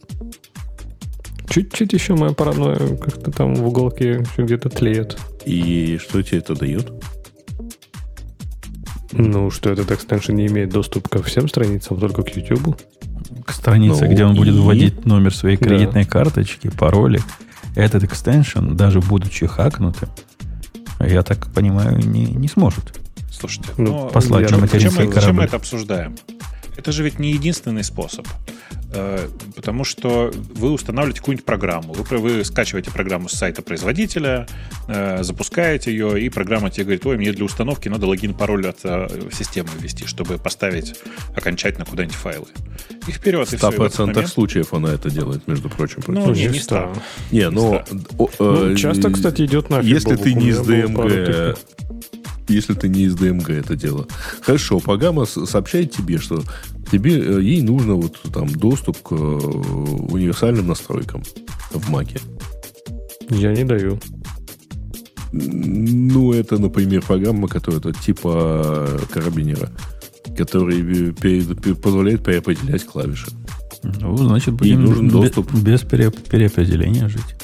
Чуть-чуть 1.48 1.92
еще 1.92 2.14
моя 2.14 2.32
паранойя 2.32 2.96
как-то 2.96 3.32
там 3.32 3.54
в 3.54 3.66
уголке 3.66 4.24
где-то 4.36 4.68
тлеет. 4.68 5.18
И 5.44 5.98
что 5.98 6.22
тебе 6.22 6.38
это 6.38 6.54
дает? 6.54 6.92
Ну, 9.18 9.50
что 9.50 9.70
этот 9.70 9.90
экстеншн 9.90 10.33
не 10.33 10.46
имеет 10.46 10.70
доступ 10.70 11.09
ко 11.09 11.22
всем 11.22 11.48
страницам, 11.48 11.98
только 11.98 12.22
к 12.22 12.37
YouTube. 12.37 12.81
К 13.44 13.52
странице, 13.52 14.05
ну, 14.05 14.12
где 14.12 14.24
он 14.24 14.35
и... 14.35 14.38
будет 14.38 14.55
вводить 14.55 15.07
номер 15.07 15.35
своей 15.35 15.57
кредитной 15.57 16.05
да. 16.05 16.11
карточки, 16.11 16.68
пароли. 16.68 17.20
Этот 17.74 18.05
экстеншн, 18.05 18.74
даже 18.74 19.00
будучи 19.00 19.46
хакнутым, 19.46 20.09
я 21.00 21.22
так 21.22 21.52
понимаю, 21.52 21.98
не, 21.98 22.26
не 22.26 22.48
сможет. 22.48 22.98
Слушайте, 23.31 23.70
ну, 23.76 24.09
послать 24.09 24.50
на 24.50 24.59
материнский 24.59 25.07
зачем, 25.07 25.12
зачем 25.12 25.37
мы 25.37 25.42
это 25.44 25.57
обсуждаем? 25.57 26.16
Это 26.76 26.92
же 26.92 27.02
ведь 27.02 27.18
не 27.18 27.32
единственный 27.32 27.84
способ. 27.84 28.26
Э, 28.92 29.28
потому 29.54 29.84
что 29.84 30.30
вы 30.54 30.70
устанавливаете 30.70 31.20
какую-нибудь 31.20 31.44
программу. 31.44 31.92
Вы, 31.92 32.16
вы 32.18 32.44
скачиваете 32.44 32.90
программу 32.90 33.28
с 33.28 33.32
сайта 33.32 33.60
производителя, 33.62 34.46
э, 34.88 35.22
запускаете 35.22 35.90
ее, 35.90 36.22
и 36.22 36.28
программа 36.28 36.70
тебе 36.70 36.84
говорит, 36.84 37.04
ой, 37.04 37.16
мне 37.16 37.32
для 37.32 37.44
установки 37.44 37.88
надо 37.88 38.06
логин, 38.06 38.32
пароль 38.32 38.66
от 38.66 38.78
э, 38.84 39.08
системы 39.32 39.68
ввести, 39.80 40.06
чтобы 40.06 40.38
поставить 40.38 40.94
окончательно 41.34 41.84
куда-нибудь 41.84 42.16
файлы. 42.16 42.46
И 43.06 43.10
вперед, 43.10 43.52
и 43.52 43.56
все. 43.56 43.70
В 43.70 43.74
100% 43.74 44.06
момент... 44.06 44.28
случаев 44.28 44.72
она 44.72 44.92
это 44.92 45.10
делает, 45.10 45.46
между 45.48 45.68
прочим. 45.68 46.02
Ну, 46.06 46.32
не, 46.32 46.46
не 46.46 46.58
100. 46.58 46.92
Не, 47.32 47.50
но... 47.50 47.84
Ну, 48.38 48.76
часто, 48.76 49.10
кстати, 49.10 49.42
идет 49.42 49.68
на 49.68 49.80
Если 49.80 50.16
ты 50.16 50.32
не 50.32 50.48
из 50.48 50.60
ДМГ 50.60 51.58
если 52.48 52.74
ты 52.74 52.88
не 52.88 53.02
из 53.02 53.14
ДМГ 53.14 53.50
это 53.50 53.76
дело. 53.76 54.06
Хорошо, 54.42 54.80
программа 54.80 55.24
сообщает 55.24 55.92
тебе, 55.92 56.18
что 56.18 56.42
тебе, 56.90 57.18
э, 57.18 57.42
ей 57.42 57.62
нужно 57.62 57.94
вот 57.94 58.20
там 58.32 58.48
доступ 58.48 58.98
к 59.02 59.12
э, 59.12 59.14
универсальным 59.14 60.68
настройкам 60.68 61.22
в 61.70 61.90
Маке. 61.90 62.20
Я 63.30 63.52
не 63.52 63.64
даю. 63.64 63.98
Ну, 65.32 66.32
это, 66.32 66.59
например, 66.59 67.02
программа, 67.02 67.48
которая 67.48 67.80
это 67.80 67.92
типа 67.92 69.00
карабинера, 69.12 69.70
который 70.37 71.12
позволяет 71.74 72.24
переопределять 72.24 72.85
клавиши. 72.85 73.30
Ну, 73.82 74.16
значит, 74.16 74.54
будем 74.54 74.85
И 74.85 74.88
нужен 74.88 75.09
доступ. 75.09 75.52
без 75.52 75.82
переопределения 75.82 77.09
жить. 77.09 77.37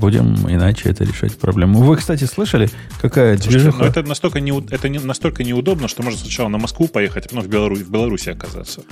Будем 0.00 0.34
иначе 0.48 0.88
это 0.88 1.04
решать 1.04 1.36
проблему. 1.36 1.80
Вы, 1.82 1.96
кстати, 1.96 2.24
слышали, 2.24 2.70
какая 3.02 3.36
движуха? 3.36 3.78
Ну, 3.80 3.84
это 3.84 4.02
настолько, 4.02 4.40
не, 4.40 4.50
это 4.70 4.88
не, 4.88 4.98
настолько 4.98 5.44
неудобно, 5.44 5.88
что 5.88 6.02
можно 6.02 6.18
сначала 6.18 6.48
на 6.48 6.56
Москву 6.56 6.88
поехать, 6.88 7.26
а 7.26 7.28
потом 7.28 7.44
в, 7.44 7.48
Белару, 7.48 7.76
в 7.76 7.90
Беларуси 7.90 8.30
оказаться. 8.30 8.82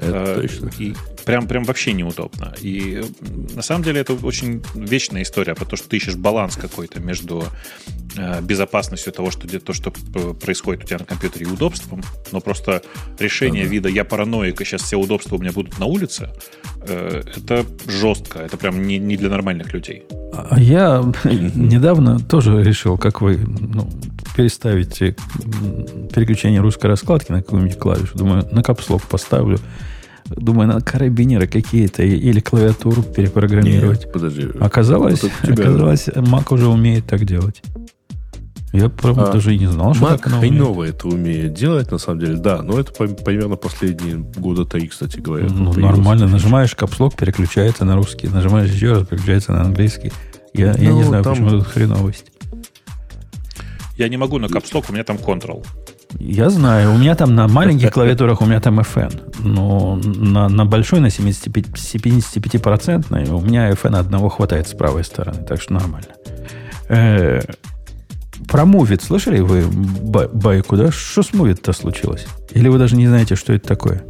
Это 0.00 0.34
а, 0.34 0.40
точно. 0.40 0.70
И 0.78 0.94
прям, 1.24 1.46
прям 1.46 1.62
вообще 1.62 1.92
неудобно. 1.92 2.52
И 2.60 3.04
на 3.54 3.62
самом 3.62 3.84
деле 3.84 4.00
это 4.00 4.14
очень 4.14 4.62
вечная 4.74 5.22
история, 5.22 5.54
потому 5.54 5.76
что 5.76 5.88
ты 5.88 5.98
ищешь 5.98 6.16
баланс 6.16 6.56
какой-то 6.56 7.00
между 7.00 7.44
э, 8.16 8.40
безопасностью 8.42 9.12
того, 9.12 9.30
что, 9.30 9.46
то, 9.60 9.72
что 9.72 9.92
происходит 10.34 10.82
у 10.82 10.86
тебя 10.86 10.98
на 10.98 11.04
компьютере, 11.04 11.46
и 11.46 11.48
удобством. 11.48 12.02
Но 12.32 12.40
просто 12.40 12.82
решение 13.20 13.62
ага. 13.62 13.70
вида 13.70 13.88
«я 13.88 14.04
параноик, 14.04 14.60
и 14.60 14.64
сейчас 14.64 14.82
все 14.82 14.96
удобства 14.96 15.36
у 15.36 15.38
меня 15.38 15.52
будут 15.52 15.78
на 15.78 15.86
улице», 15.86 16.30
э, 16.88 17.22
это 17.36 17.64
жестко. 17.86 18.40
Это 18.40 18.56
прям 18.56 18.84
не, 18.84 18.98
не 18.98 19.16
для 19.16 19.28
нормальных 19.28 19.72
людей. 19.72 20.02
Я 20.56 21.04
недавно 21.54 22.18
тоже 22.18 22.62
решил, 22.62 22.98
как 22.98 23.20
вы, 23.20 23.38
ну, 23.38 23.88
переставить 24.36 24.98
переключение 24.98 26.60
русской 26.60 26.86
раскладки 26.86 27.32
на 27.32 27.42
какую-нибудь 27.42 27.78
клавишу. 27.78 28.18
Думаю, 28.18 28.46
на 28.50 28.62
капслок 28.62 29.02
поставлю. 29.02 29.58
Думаю, 30.26 30.68
надо 30.68 30.84
карабинеры 30.84 31.46
какие-то 31.46 32.02
или 32.02 32.40
клавиатуру 32.40 33.02
перепрограммировать. 33.02 34.04
Нет, 34.04 34.12
подожди. 34.12 34.48
Оказалось, 34.58 35.22
вот 35.22 35.32
тебя... 35.42 35.64
оказалось, 35.64 36.08
Mac 36.08 36.52
уже 36.52 36.66
умеет 36.66 37.06
так 37.06 37.24
делать. 37.24 37.62
Я, 38.72 38.88
правда, 38.88 39.30
а, 39.30 39.32
даже 39.32 39.54
и 39.54 39.58
не 39.58 39.66
знал, 39.66 39.94
что 39.94 40.04
Mac 40.04 40.18
так 40.18 40.32
хреново 40.40 40.84
это 40.84 41.08
умеет 41.08 41.54
делать, 41.54 41.90
на 41.90 41.98
самом 41.98 42.20
деле. 42.20 42.36
Да, 42.36 42.62
но 42.62 42.78
это 42.78 42.92
примерно 42.92 43.56
последние 43.56 44.16
года 44.16 44.64
три, 44.64 44.88
кстати 44.88 45.18
говоря. 45.18 45.46
Ну, 45.48 45.72
нормально. 45.72 46.26
Нажимаешь 46.26 46.74
капслок, 46.74 47.14
переключается 47.16 47.84
на 47.84 47.96
русский. 47.96 48.28
Нажимаешь 48.28 48.70
еще 48.70 48.92
раз, 48.92 49.06
переключается 49.06 49.52
на 49.52 49.62
английский. 49.62 50.12
Я, 50.52 50.72
ну, 50.72 50.82
я 50.82 50.92
не 50.92 51.00
ну, 51.00 51.04
знаю, 51.04 51.24
там... 51.24 51.34
почему 51.34 51.48
это 51.60 51.64
хреновость. 51.64 52.26
Я 53.96 54.08
не 54.08 54.16
могу 54.16 54.38
на 54.38 54.48
капслок, 54.48 54.90
у 54.90 54.92
меня 54.92 55.04
там 55.04 55.16
Ctrl. 55.16 55.64
Я 56.18 56.50
знаю, 56.50 56.92
у 56.94 56.98
меня 56.98 57.14
там 57.14 57.34
на 57.34 57.48
маленьких 57.48 57.90
клавиатурах 57.92 58.40
у 58.40 58.46
меня 58.46 58.60
там 58.60 58.80
FN, 58.80 59.40
но 59.40 59.96
на, 59.96 60.48
на 60.48 60.64
большой, 60.64 61.00
на 61.00 61.06
75%, 61.06 61.74
75% 61.74 63.30
у 63.30 63.40
меня 63.40 63.70
FN 63.70 63.96
одного 63.96 64.28
хватает 64.28 64.68
с 64.68 64.72
правой 64.72 65.04
стороны, 65.04 65.44
так 65.44 65.60
что 65.60 65.74
нормально. 65.74 66.08
Про 68.48 68.64
Move 68.64 69.02
слышали 69.02 69.40
вы 69.40 69.64
байку, 69.66 70.76
да? 70.76 70.90
Что 70.90 71.22
с 71.22 71.30
Move-то 71.30 71.72
случилось? 71.72 72.26
Или 72.50 72.68
вы 72.68 72.78
даже 72.78 72.96
не 72.96 73.06
знаете, 73.06 73.34
что 73.34 73.52
это 73.52 73.66
такое? 73.66 74.04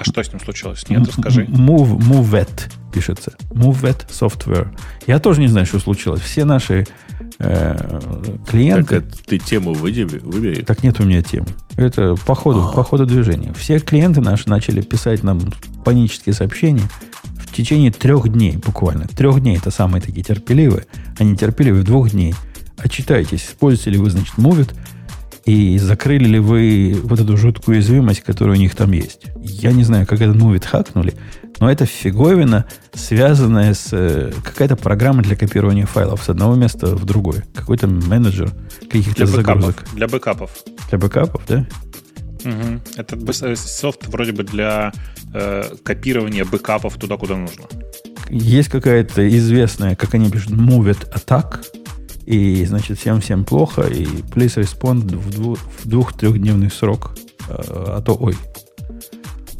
А 0.00 0.04
что 0.04 0.22
с 0.22 0.32
ним 0.32 0.40
случилось? 0.40 0.88
Нет, 0.88 1.06
расскажи. 1.06 1.44
Move, 1.44 1.98
MoveVet 1.98 2.72
пишется. 2.90 3.34
MoveVet 3.50 4.08
Software. 4.08 4.68
Я 5.06 5.18
тоже 5.18 5.40
не 5.40 5.48
знаю, 5.48 5.66
что 5.66 5.78
случилось. 5.78 6.22
Все 6.22 6.44
наши 6.44 6.86
э, 7.38 8.00
клиенты... 8.48 9.02
Так, 9.02 9.18
ты 9.26 9.38
тему 9.38 9.74
выбери. 9.74 10.62
Так 10.62 10.82
нет 10.82 11.00
у 11.00 11.04
меня 11.04 11.22
темы. 11.22 11.48
Это 11.76 12.14
по 12.14 12.34
ходу, 12.34 12.62
а. 12.62 12.72
по 12.72 12.82
ходу 12.82 13.04
движения. 13.04 13.52
Все 13.52 13.78
клиенты 13.78 14.22
наши 14.22 14.48
начали 14.48 14.80
писать 14.80 15.22
нам 15.22 15.40
панические 15.84 16.34
сообщения 16.34 16.88
в 17.36 17.52
течение 17.54 17.90
трех 17.90 18.32
дней 18.32 18.56
буквально. 18.56 19.06
Трех 19.06 19.40
дней 19.40 19.58
это 19.58 19.70
самые 19.70 20.00
такие 20.00 20.22
терпеливые. 20.22 20.86
Они 21.18 21.36
терпеливые 21.36 21.84
двух 21.84 22.10
дней. 22.10 22.34
Отчитайтесь, 22.82 23.44
используете 23.44 23.90
ли 23.90 23.98
вы, 23.98 24.10
значит, 24.10 24.34
Movit, 24.36 24.74
и 25.44 25.78
закрыли 25.78 26.24
ли 26.24 26.38
вы 26.38 26.98
вот 27.02 27.20
эту 27.20 27.36
жуткую 27.36 27.76
уязвимость, 27.76 28.20
которая 28.20 28.56
у 28.56 28.60
них 28.60 28.74
там 28.74 28.92
есть. 28.92 29.26
Я 29.42 29.72
не 29.72 29.84
знаю, 29.84 30.06
как 30.06 30.20
этот 30.20 30.36
MOVEit 30.36 30.66
хакнули, 30.66 31.14
но 31.58 31.70
это 31.70 31.86
фиговина, 31.86 32.66
связанная 32.94 33.74
с... 33.74 33.88
Э, 33.92 34.32
какая-то 34.42 34.76
программа 34.76 35.22
для 35.22 35.36
копирования 35.36 35.86
файлов 35.86 36.22
с 36.22 36.28
одного 36.28 36.54
места 36.54 36.94
в 36.94 37.04
другое. 37.04 37.44
Какой-то 37.54 37.86
менеджер 37.86 38.50
каких-то 38.80 39.14
для 39.14 39.26
загрузок. 39.26 39.76
Бэкапов, 39.76 39.94
для 39.94 40.08
бэкапов. 40.08 40.50
Для 40.88 40.98
бэкапов, 40.98 41.42
да? 41.46 41.66
Угу. 42.44 42.80
Это 42.96 43.56
софт 43.56 44.06
вроде 44.06 44.32
бы 44.32 44.44
для 44.44 44.92
э, 45.34 45.64
копирования 45.82 46.44
бэкапов 46.44 46.96
туда, 46.96 47.16
куда 47.16 47.36
нужно. 47.36 47.64
Есть 48.30 48.68
какая-то 48.68 49.28
известная, 49.28 49.96
как 49.96 50.14
они 50.14 50.30
пишут, 50.30 50.52
MOVEit 50.52 51.12
Attack, 51.12 51.64
и, 52.30 52.64
значит, 52.64 52.98
всем-всем 52.98 53.44
плохо, 53.44 53.82
и 53.82 54.04
please 54.04 54.54
respond 54.56 55.16
в, 55.16 55.30
двух, 55.30 55.58
в 55.58 55.88
двух-трехдневный 55.88 56.70
срок, 56.70 57.16
э, 57.48 57.54
а 57.58 58.00
то 58.00 58.14
ой. 58.14 58.36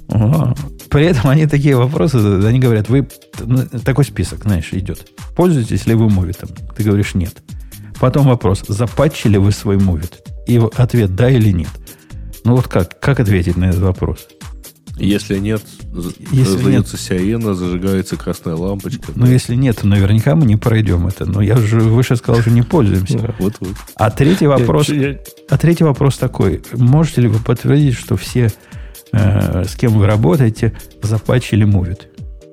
Ага. 0.08 0.54
При 0.88 1.06
этом 1.06 1.30
они 1.30 1.46
такие 1.46 1.76
вопросы, 1.76 2.16
они 2.16 2.60
говорят, 2.60 2.88
вы 2.88 3.08
ну, 3.40 3.66
такой 3.84 4.04
список, 4.04 4.44
знаешь, 4.44 4.72
идет. 4.72 5.10
Пользуетесь 5.34 5.86
ли 5.86 5.94
вы 5.94 6.08
мувитом? 6.08 6.50
Ты 6.76 6.84
говоришь 6.84 7.14
нет. 7.14 7.42
Потом 7.98 8.26
вопрос, 8.26 8.62
запатчили 8.68 9.36
вы 9.36 9.50
свой 9.50 9.76
мувит? 9.76 10.22
И 10.46 10.60
ответ 10.76 11.16
да 11.16 11.28
или 11.28 11.50
нет. 11.50 11.70
Ну 12.44 12.54
вот 12.54 12.68
как? 12.68 13.00
Как 13.00 13.18
ответить 13.18 13.56
на 13.56 13.64
этот 13.64 13.80
вопрос? 13.80 14.28
Если 15.00 15.38
нет, 15.38 15.62
если 16.30 16.54
раздается 16.54 16.96
сирена, 16.96 17.54
зажигается 17.54 18.16
красная 18.16 18.54
лампочка. 18.54 19.12
Ну, 19.14 19.24
да. 19.24 19.32
если 19.32 19.54
нет, 19.54 19.78
то 19.78 19.86
наверняка 19.86 20.34
мы 20.36 20.44
не 20.44 20.56
пройдем 20.56 21.06
это. 21.06 21.24
Но 21.24 21.40
я 21.40 21.56
же 21.56 21.80
выше 21.80 22.16
сказал, 22.16 22.42
что 22.42 22.50
не 22.50 22.62
пользуемся. 22.62 23.34
Вот, 23.38 23.54
вот. 23.60 23.74
А 23.94 24.10
третий 24.10 24.46
вопрос, 24.46 24.90
а 24.90 25.58
третий 25.58 25.84
вопрос 25.84 26.18
такой. 26.18 26.62
Можете 26.72 27.22
ли 27.22 27.28
вы 27.28 27.38
подтвердить, 27.38 27.94
что 27.94 28.16
все, 28.16 28.52
э, 29.12 29.64
с 29.64 29.74
кем 29.74 29.92
вы 29.92 30.06
работаете, 30.06 30.74
запачили 31.02 31.64
мувит? 31.64 32.09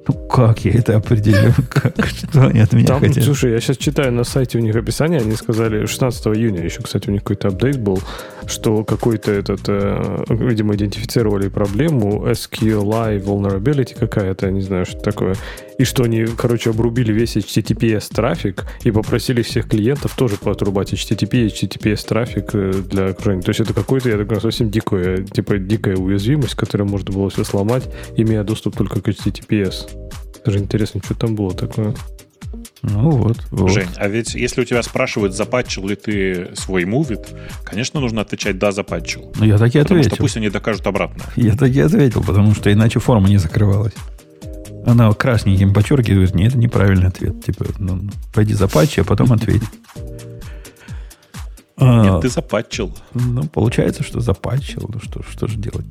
Ну, 0.08 0.13
как 0.28 0.65
я 0.65 0.72
это 0.74 0.96
определю? 0.96 1.54
Как, 1.70 1.93
что 2.06 2.48
они 2.48 2.60
от 2.60 2.74
меня 2.74 2.88
Там, 2.88 3.00
хотят? 3.00 3.24
Слушай, 3.24 3.52
я 3.52 3.60
сейчас 3.60 3.78
читаю 3.78 4.13
на 4.13 4.24
сайте 4.24 4.58
у 4.58 4.62
них 4.62 4.76
описание, 4.76 5.20
они 5.20 5.36
сказали, 5.36 5.86
16 5.86 6.28
июня 6.28 6.63
еще, 6.63 6.82
кстати, 6.82 7.10
у 7.10 7.12
них 7.12 7.24
какой-то 7.24 7.50
апдейт 7.50 7.80
был, 7.80 8.00
что 8.46 8.84
какой-то 8.84 9.32
этот, 9.32 9.62
э, 9.67 10.24
видимо, 10.30 10.76
идентифицировали 10.76 11.50
проблему 11.50 12.28
SQLI 12.28 13.22
vulnerability 13.24 13.98
какая-то, 13.98 14.50
не 14.52 14.62
знаю, 14.62 14.86
что 14.86 15.00
такое, 15.00 15.36
и 15.77 15.83
что 15.83 16.03
они, 16.03 16.25
короче, 16.25 16.71
обрубили 16.71 17.13
весь 17.13 17.37
HTTPS 17.37 18.13
трафик 18.13 18.65
и 18.83 18.91
попросили 18.91 19.41
всех 19.41 19.69
клиентов 19.69 20.15
тоже 20.15 20.37
поотрубать 20.37 20.93
HTTP 20.93 21.45
и 21.45 21.47
HTTPS 21.47 22.07
трафик 22.07 22.49
э, 22.53 22.71
для 22.89 23.07
окружения. 23.07 23.43
То 23.43 23.49
есть 23.49 23.59
это 23.59 23.73
какой-то, 23.73 24.09
я 24.09 24.17
так 24.17 24.41
совсем 24.41 24.71
дикая, 24.71 25.17
типа 25.23 25.57
дикая 25.57 25.95
уязвимость, 25.95 26.55
которая 26.55 26.87
можно 26.87 27.11
было 27.11 27.29
все 27.29 27.43
сломать, 27.43 27.83
имея 28.15 28.43
доступ 28.43 28.75
только 28.75 29.01
к 29.01 29.07
HTTPS. 29.07 29.89
Даже 30.45 30.59
интересно, 30.59 31.01
что 31.03 31.13
там 31.13 31.35
было 31.35 31.53
такое. 31.53 31.93
Ну 32.83 33.09
вот, 33.09 33.37
вот. 33.51 33.71
Жень, 33.71 33.87
а 33.97 34.07
ведь 34.07 34.33
если 34.33 34.61
у 34.61 34.65
тебя 34.65 34.81
спрашивают, 34.83 35.35
запатчил 35.35 35.87
ли 35.87 35.95
ты 35.95 36.55
свой 36.55 36.85
мувит, 36.85 37.27
конечно, 37.63 37.99
нужно 37.99 38.21
отвечать 38.21 38.57
«да, 38.57 38.71
запатчил». 38.71 39.33
Ну, 39.37 39.45
я 39.45 39.57
так 39.57 39.75
и 39.75 39.79
ответил. 39.79 40.03
Потому 40.03 40.03
что 40.03 40.15
пусть 40.17 40.37
они 40.37 40.49
докажут 40.49 40.87
обратно. 40.87 41.23
Я 41.35 41.55
так 41.55 41.69
и 41.71 41.79
ответил, 41.79 42.23
потому 42.23 42.53
что 42.53 42.71
иначе 42.71 42.99
форма 42.99 43.27
не 43.27 43.37
закрывалась. 43.37 43.93
Она 44.88 45.12
красненьким 45.12 45.73
подчеркивает, 45.73 46.34
нет, 46.34 46.54
это 46.54 46.58
неправильный 46.60 47.08
ответ. 47.08 47.43
Типа, 47.43 47.65
ну, 47.78 48.10
пойди 48.34 48.54
запатчи, 48.54 49.02
а 49.02 49.04
потом 49.04 49.34
ответь. 49.34 49.63
Нет, 51.80 52.13
а, 52.13 52.19
ты 52.21 52.30
запатчил. 52.30 52.97
Ну, 53.13 53.43
получается, 53.43 54.02
что 54.02 54.21
запатчил. 54.21 54.89
Ну, 54.91 55.02
что, 55.02 55.21
что 55.30 55.47
же 55.47 55.58
делать? 55.58 55.86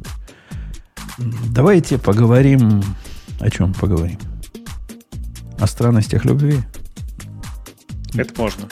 Давайте 1.50 1.98
поговорим... 1.98 2.82
О 3.38 3.50
чем 3.50 3.74
поговорим? 3.74 4.18
О 5.58 5.66
странностях 5.66 6.24
любви? 6.24 6.62
Это 8.14 8.32
можно. 8.40 8.66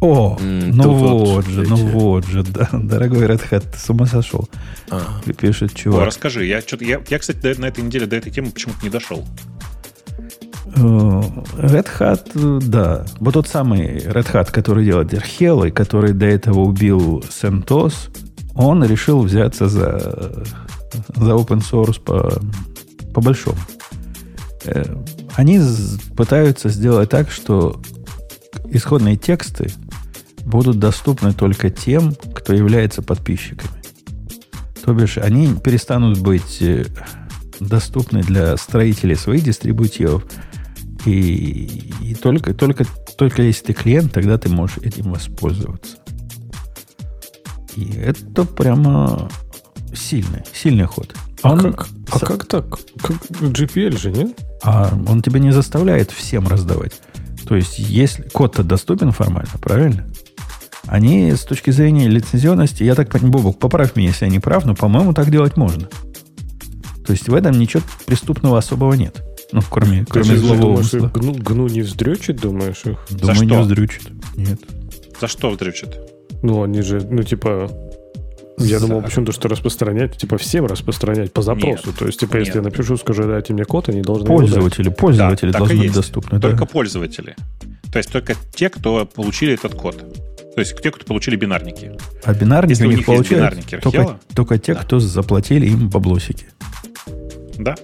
О, 0.00 0.36
mm, 0.40 0.72
ну 0.74 0.92
вот 0.92 1.46
же, 1.46 1.62
ну 1.62 1.76
вот 1.76 2.26
же, 2.26 2.42
да, 2.42 2.68
дорогой 2.72 3.26
Red 3.26 3.42
Hat, 3.50 3.64
ты 3.70 3.78
с 3.78 3.88
ума 3.90 4.06
сошел. 4.06 4.48
А. 4.90 5.20
Пишет 5.36 5.74
чувак. 5.74 6.02
О, 6.02 6.06
расскажи, 6.06 6.44
я, 6.46 6.60
что-то, 6.60 6.84
я, 6.84 7.00
я, 7.08 7.18
кстати, 7.18 7.58
на 7.58 7.66
этой 7.66 7.82
неделе 7.84 8.06
до 8.06 8.16
этой 8.16 8.30
темы 8.30 8.50
почему-то 8.50 8.82
не 8.82 8.90
дошел. 8.90 9.24
Э, 10.74 10.80
Red 10.80 11.88
Hat, 11.98 12.60
да. 12.68 13.04
Вот 13.20 13.34
тот 13.34 13.48
самый 13.48 13.98
Red 13.98 14.32
Hat, 14.32 14.50
который 14.50 14.84
делает 14.84 15.12
Erhel, 15.12 15.68
и 15.68 15.70
который 15.70 16.12
до 16.12 16.26
этого 16.26 16.60
убил 16.60 17.20
CentOS, 17.20 17.94
он 18.54 18.84
решил 18.84 19.22
взяться 19.22 19.68
за, 19.68 20.44
за 21.14 21.32
open 21.32 21.60
source 21.60 22.00
по, 22.00 22.40
по 23.12 23.20
большому. 23.20 23.58
Э, 24.64 24.84
они 25.34 25.60
пытаются 26.16 26.68
сделать 26.68 27.10
так, 27.10 27.30
что 27.30 27.80
исходные 28.72 29.16
тексты 29.16 29.70
будут 30.44 30.78
доступны 30.78 31.32
только 31.32 31.70
тем, 31.70 32.14
кто 32.34 32.52
является 32.52 33.02
подписчиками. 33.02 33.70
То 34.84 34.92
бишь, 34.92 35.18
они 35.18 35.54
перестанут 35.54 36.18
быть 36.18 36.60
э, 36.60 36.86
доступны 37.60 38.22
для 38.22 38.56
строителей 38.56 39.14
своих 39.14 39.44
дистрибутивов. 39.44 40.24
И, 41.04 41.92
и 42.00 42.14
только, 42.14 42.54
только, 42.54 42.84
только 43.16 43.42
если 43.42 43.66
ты 43.66 43.72
клиент, 43.72 44.12
тогда 44.12 44.38
ты 44.38 44.48
можешь 44.48 44.78
этим 44.78 45.12
воспользоваться. 45.12 45.98
И 47.76 47.92
это 47.92 48.44
прямо 48.44 49.30
сильный, 49.94 50.42
сильный 50.52 50.86
ход. 50.86 51.14
А, 51.42 51.52
он, 51.52 51.72
как, 51.72 51.88
а 52.10 52.18
как 52.18 52.46
так? 52.46 52.78
Как 53.00 53.16
GPL 53.40 53.98
же, 53.98 54.10
нет? 54.10 54.38
А 54.62 54.92
он 55.08 55.22
тебя 55.22 55.40
не 55.40 55.52
заставляет 55.52 56.10
всем 56.10 56.46
раздавать. 56.46 57.00
То 57.46 57.56
есть, 57.56 57.78
если 57.78 58.22
код-то 58.28 58.62
доступен 58.62 59.12
формально, 59.12 59.52
правильно? 59.60 60.06
Они 60.86 61.30
с 61.32 61.42
точки 61.42 61.70
зрения 61.70 62.08
лицензионности, 62.08 62.82
я 62.82 62.94
так 62.94 63.10
понимаю, 63.10 63.32
Бобок, 63.32 63.58
поправь 63.58 63.94
меня, 63.96 64.08
если 64.08 64.24
я 64.26 64.30
не 64.30 64.40
прав, 64.40 64.64
но, 64.64 64.74
по-моему, 64.74 65.12
так 65.12 65.30
делать 65.30 65.56
можно. 65.56 65.88
То 67.06 67.12
есть 67.12 67.28
в 67.28 67.34
этом 67.34 67.58
ничего 67.58 67.82
преступного 68.06 68.58
особого 68.58 68.94
нет. 68.94 69.22
Ну, 69.52 69.60
кроме, 69.68 70.04
кроме 70.08 70.36
злого 70.36 70.66
умысла. 70.66 71.10
Гну, 71.14 71.34
гну 71.34 71.68
не 71.68 71.82
вздрючит, 71.82 72.40
думаешь 72.40 72.84
их? 72.84 72.98
Думаю, 73.10 73.26
За 73.26 73.34
что? 73.34 73.44
не 73.44 73.60
вздрючит. 73.60 74.08
Нет. 74.36 74.60
За 75.20 75.28
что 75.28 75.50
вздрючит? 75.50 75.98
Ну, 76.42 76.62
они 76.62 76.80
же, 76.82 77.06
ну, 77.08 77.22
типа, 77.22 77.70
я 78.58 78.78
За... 78.78 78.86
думал 78.86 79.02
почему-то, 79.02 79.32
что 79.32 79.48
распространять, 79.48 80.16
типа, 80.16 80.38
всем 80.38 80.66
распространять 80.66 81.32
по 81.32 81.42
запросу. 81.42 81.86
Нет, 81.86 81.98
То 81.98 82.06
есть, 82.06 82.20
типа, 82.20 82.36
нет. 82.36 82.46
если 82.46 82.58
я 82.58 82.62
напишу, 82.62 82.96
скажу, 82.96 83.24
дайте 83.24 83.52
мне 83.52 83.64
код, 83.64 83.88
они 83.88 84.02
должны... 84.02 84.26
Пользователи, 84.26 84.88
пользователи 84.90 85.50
да, 85.50 85.58
должны 85.58 85.78
быть 85.78 85.92
доступны. 85.92 86.40
Только 86.40 86.58
да. 86.58 86.66
пользователи. 86.66 87.36
То 87.90 87.98
есть, 87.98 88.10
только 88.10 88.34
те, 88.54 88.68
кто 88.68 89.06
получили 89.06 89.54
этот 89.54 89.74
код. 89.74 89.96
То 90.54 90.60
есть, 90.60 90.80
те, 90.82 90.90
кто 90.90 91.04
получили 91.04 91.36
бинарники. 91.36 91.92
А 92.24 92.34
бинарники 92.34 92.72
Если 92.72 92.86
у 92.86 92.90
них, 92.90 93.06
получают 93.06 93.82
только, 93.82 94.20
только 94.34 94.58
те, 94.58 94.74
да. 94.74 94.80
кто 94.80 95.00
заплатили 95.00 95.66
им 95.66 95.88
баблосики. 95.88 96.46
Да. 97.58 97.74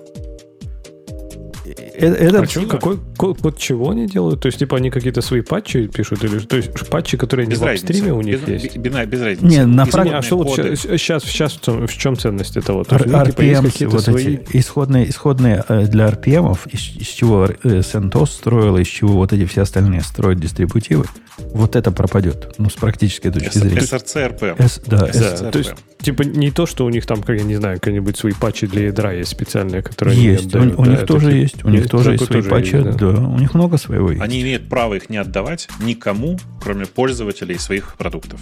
Э, 1.99 2.07
это, 2.07 2.45
это 2.45 2.67
какой 2.67 2.99
код, 3.17 3.39
код 3.41 3.59
чего 3.59 3.91
они 3.91 4.07
делают? 4.07 4.41
То 4.41 4.47
есть, 4.47 4.59
типа, 4.59 4.77
они 4.77 4.91
какие-то 4.91 5.21
свои 5.21 5.41
патчи 5.41 5.87
пишут? 5.89 6.25
Или, 6.25 6.39
то 6.39 6.57
есть, 6.57 6.71
патчи, 6.89 7.17
которые 7.17 7.47
без 7.49 7.61
не 7.61 7.75
в 7.75 7.79
стриме 7.79 8.13
у 8.13 8.21
них 8.21 8.41
без, 8.47 8.63
есть? 8.63 8.77
Без, 8.77 9.07
без 9.07 9.21
разницы. 9.21 9.45
Не, 9.45 9.67
на 9.67 9.87
практике... 9.87 10.17
А 10.17 10.23
что 10.23 10.39
вот 10.39 10.51
сейчас, 10.55 11.25
сейчас 11.25 11.25
в, 11.25 11.63
чем, 11.63 11.87
в 11.87 11.93
чем 11.93 12.17
ценность 12.17 12.57
этого? 12.57 12.85
То 12.85 12.97
есть, 12.97 13.07
RPM, 13.07 13.63
ну, 13.63 13.71
типа, 13.71 13.91
вот 13.93 14.05
свои... 14.05 14.37
эти 14.37 14.57
исходные, 14.57 15.09
исходные 15.11 15.65
э, 15.69 15.87
для 15.87 16.09
RPM, 16.09 16.57
из, 16.71 16.97
из 16.97 17.09
чего 17.09 17.47
CentOS 17.47 18.27
строил, 18.27 18.77
из 18.77 18.87
чего 18.87 19.15
вот 19.15 19.33
эти 19.33 19.45
все 19.47 19.63
остальные 19.63 20.03
строят 20.03 20.39
дистрибутивы, 20.39 21.05
вот 21.39 21.77
это 21.77 21.91
пропадет. 21.91 22.55
Ну, 22.59 22.69
с 22.71 22.75
практической 22.75 23.31
точки 23.31 23.59
зрения. 23.59 23.79
SRC 23.79 24.39
RPM. 24.39 24.55
S, 24.59 24.81
да, 24.87 25.09
SRC. 25.09 25.51
То 25.51 25.59
есть, 25.59 25.75
типа, 26.01 26.23
не 26.23 26.51
то, 26.51 26.67
что 26.67 26.85
у 26.85 26.89
них 26.91 27.07
там, 27.07 27.23
как 27.23 27.37
я 27.39 27.45
не 27.45 27.57
знаю, 27.57 27.79
какие-нибудь 27.79 28.17
свои 28.17 28.33
патчи 28.33 28.67
для 28.67 28.87
ядра 28.87 29.13
есть 29.13 29.31
специальные, 29.31 29.83
которые 29.83 30.21
есть. 30.23 30.55
Они 30.55 30.73
отдают, 30.73 30.79
у, 30.79 30.83
у 30.83 30.85
них 30.85 31.07
тоже 31.07 31.33
есть. 31.33 31.65
У 31.65 31.69
них 31.69 31.88
тоже 31.89 32.13
есть 32.13 32.25
свои 32.25 32.43
патчи. 32.43 32.77
Есть, 32.77 32.97
да. 32.99 33.13
да. 33.13 33.21
У 33.21 33.39
них 33.39 33.55
много 33.55 33.77
своего 33.79 34.11
есть. 34.11 34.23
Они 34.23 34.41
имеют 34.43 34.69
право 34.69 34.95
их 34.95 35.11
не 35.11 35.17
отдавать 35.17 35.69
никому, 35.81 36.39
кроме 36.61 36.87
пользователей 36.87 37.59
своих 37.59 37.95
продуктов. 37.97 38.41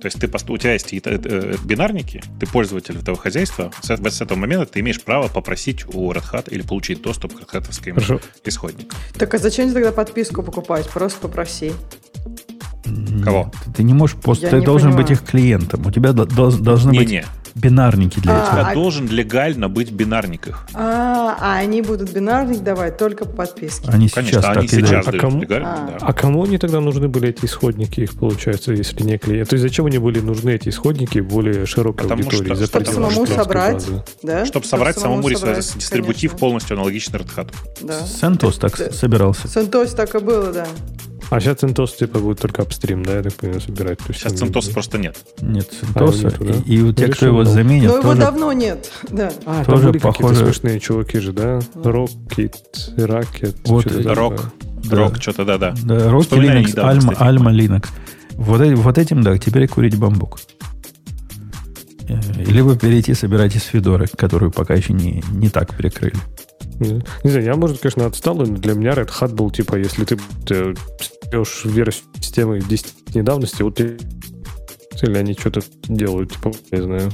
То 0.00 0.06
есть 0.06 0.20
ты, 0.20 0.28
у 0.52 0.58
тебя 0.58 0.74
есть 0.74 0.92
э, 0.92 1.56
бинарники, 1.64 2.22
ты 2.38 2.46
пользователь 2.46 2.96
этого 2.96 3.16
хозяйства, 3.16 3.72
с, 3.80 3.96
с 3.96 4.20
этого 4.20 4.38
момента 4.38 4.66
ты 4.66 4.80
имеешь 4.80 5.02
право 5.02 5.28
попросить 5.28 5.84
у 5.92 6.12
Red 6.12 6.24
Hat 6.32 6.48
или 6.50 6.62
получить 6.62 7.02
доступ 7.02 7.34
к 7.34 7.52
Red 7.52 7.68
Hat 7.68 8.22
исходнику. 8.44 8.94
Так 9.18 9.34
а 9.34 9.38
зачем 9.38 9.72
тогда 9.72 9.90
подписку 9.90 10.42
покупать? 10.42 10.88
Просто 10.88 11.20
попроси. 11.20 11.72
Кого? 13.24 13.52
Ты 13.76 13.82
не 13.82 13.92
можешь 13.92 14.16
просто, 14.16 14.48
ты 14.48 14.62
должен 14.62 14.90
понимаю. 14.90 15.08
быть 15.08 15.18
их 15.18 15.24
клиентом. 15.24 15.86
У 15.86 15.90
тебя 15.90 16.12
должны 16.12 16.92
не, 16.92 16.98
быть 16.98 17.10
не 17.10 17.24
бинарники 17.58 18.20
для 18.20 18.42
а, 18.42 18.50
тебя. 18.50 18.68
А, 18.68 18.74
должен 18.74 19.08
легально 19.08 19.68
быть 19.68 19.90
в 19.90 19.94
бинарниках. 19.94 20.66
А, 20.74 21.36
а 21.40 21.56
они 21.58 21.82
будут 21.82 22.12
бинарник 22.12 22.62
давать 22.62 22.96
только 22.96 23.24
по 23.24 23.32
подписке. 23.32 23.88
Они 23.88 24.08
Конечно, 24.08 24.40
сейчас 24.40 24.56
они 24.56 24.68
так 24.68 24.70
сейчас 24.70 25.08
а 25.08 25.12
кому, 25.12 25.42
а. 25.50 25.98
а 26.00 26.12
кому 26.12 26.44
они 26.44 26.58
тогда 26.58 26.80
нужны 26.80 27.08
были 27.08 27.28
эти 27.28 27.44
исходники, 27.44 28.00
их 28.00 28.14
получается, 28.14 28.72
если 28.72 29.02
не 29.02 29.18
клиент? 29.18 29.48
То 29.48 29.54
есть 29.54 29.62
зачем 29.62 29.86
они 29.86 29.98
были 29.98 30.20
нужны 30.20 30.50
эти 30.50 30.68
исходники 30.68 31.18
более 31.20 31.66
широкой 31.66 32.08
Потому 32.08 32.22
аудитории? 32.22 32.54
Что, 32.54 32.66
чтобы 32.66 32.86
самому 32.86 33.26
собрать, 33.26 33.86
да? 34.22 34.46
Чтобы 34.46 34.66
собрать 34.66 34.98
самому, 34.98 35.22
самому 35.22 35.38
собрать, 35.38 35.74
дистрибутив 35.76 36.30
конечно. 36.30 36.38
полностью 36.38 36.76
аналогичный 36.76 37.20
Red 37.20 37.36
Hat. 37.36 37.52
Да. 37.82 38.00
CentOS 38.00 38.60
так 38.60 38.76
да. 38.76 38.90
собирался. 38.90 39.46
CentOS 39.48 39.94
так 39.94 40.14
и 40.14 40.18
было, 40.18 40.52
да. 40.52 40.66
А 41.30 41.40
сейчас 41.40 41.58
CentOS 41.58 41.98
типа 41.98 42.20
будет 42.20 42.40
только 42.40 42.62
апстрим, 42.62 43.04
да, 43.04 43.16
я 43.16 43.22
так 43.22 43.34
понимаю, 43.34 43.60
собирать. 43.60 43.98
То 43.98 44.12
сейчас 44.12 44.32
CentOS 44.32 44.72
просто 44.72 44.98
нет. 44.98 45.16
Нет 45.40 45.70
CentOS, 45.70 46.26
а, 46.26 46.44
да? 46.44 46.54
и, 46.66 46.76
и 46.76 46.82
у 46.82 46.92
тех, 46.92 47.14
кто 47.16 47.26
его 47.26 47.44
заменит, 47.44 47.90
Но 47.90 47.96
тоже, 47.96 48.08
его 48.08 48.14
давно 48.14 48.52
нет, 48.52 48.90
да. 49.10 49.30
А, 49.44 49.64
тоже 49.64 49.82
там 49.82 49.92
были 49.92 50.02
похоже... 50.02 50.46
смешные 50.46 50.80
чуваки 50.80 51.18
же, 51.18 51.32
да? 51.32 51.58
Rocket, 51.74 52.54
Rocket. 52.96 53.56
Вот, 53.64 53.86
Рок, 54.06 54.52
да. 54.84 54.96
Рок, 54.96 55.16
что-то, 55.20 55.44
да-да. 55.44 55.74
Да, 55.84 55.96
Rock, 56.08 56.30
Linux, 56.30 56.74
Alma, 56.74 57.16
Alma, 57.18 57.52
Linux. 57.52 57.88
Вот, 58.34 58.60
вот 58.60 58.98
этим, 58.98 59.22
да, 59.22 59.36
теперь 59.36 59.68
курить 59.68 59.98
бамбук. 59.98 60.38
Э, 62.08 62.18
либо 62.36 62.76
перейти 62.76 63.12
собирать 63.12 63.54
из 63.54 63.64
Федоры, 63.64 64.06
которую 64.06 64.50
пока 64.50 64.74
еще 64.74 64.92
не, 64.94 65.22
не 65.32 65.50
так 65.50 65.76
перекрыли. 65.76 66.16
Не 66.80 67.30
знаю, 67.30 67.44
я, 67.44 67.54
может, 67.56 67.80
конечно, 67.80 68.06
отстал, 68.06 68.36
но 68.36 68.44
для 68.44 68.74
меня 68.74 68.92
Red 68.92 69.10
Hat 69.20 69.34
был, 69.34 69.50
типа, 69.50 69.76
если 69.76 70.04
ты, 70.04 70.18
ты 70.46 70.74
берешь 71.30 71.62
версию 71.64 72.04
системы 72.20 72.60
10 72.60 73.14
недавности, 73.14 73.62
вот 73.62 73.76
ты 73.76 73.98
или 75.02 75.16
они 75.16 75.34
что-то 75.34 75.60
делают, 75.84 76.32
типа, 76.32 76.52
не 76.70 76.82
знаю, 76.82 77.12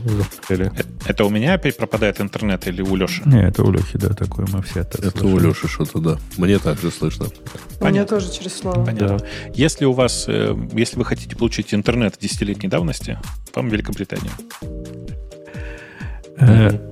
или... 0.48 0.66
Э, 0.66 0.83
это 1.07 1.24
у 1.24 1.31
меня 1.31 1.55
опять 1.55 1.77
пропадает 1.77 2.20
интернет 2.20 2.66
или 2.66 2.83
у 2.83 2.96
Леши? 2.96 3.22
Не, 3.27 3.46
это 3.48 3.62
у 3.62 3.70
Лехи, 3.70 3.98
да, 3.98 4.11
такое 4.11 4.46
мы 4.53 4.62
все 4.62 4.81
это 4.81 4.98
Это 4.98 5.18
слышали. 5.18 5.33
у 5.35 5.48
Леши 5.48 5.68
что-то, 5.68 5.98
да. 5.98 6.18
Мне 6.38 6.59
также 6.59 6.90
слышно. 6.90 7.27
У 7.81 7.87
меня 7.87 8.07
тоже 8.07 8.33
через 8.33 8.57
слово. 8.57 8.85
Понятно. 8.85 9.18
Да. 9.18 9.27
Если 9.55 9.85
у 9.85 9.92
вас, 9.92 10.24
э, 10.29 10.57
если 10.72 10.96
вы 10.98 11.05
хотите 11.05 11.37
получить 11.37 11.74
интернет 11.74 12.16
десятилетней 12.18 12.68
давности, 12.68 13.18
вам 13.55 13.68
Великобритания. 13.68 14.33
Э, 16.38 16.90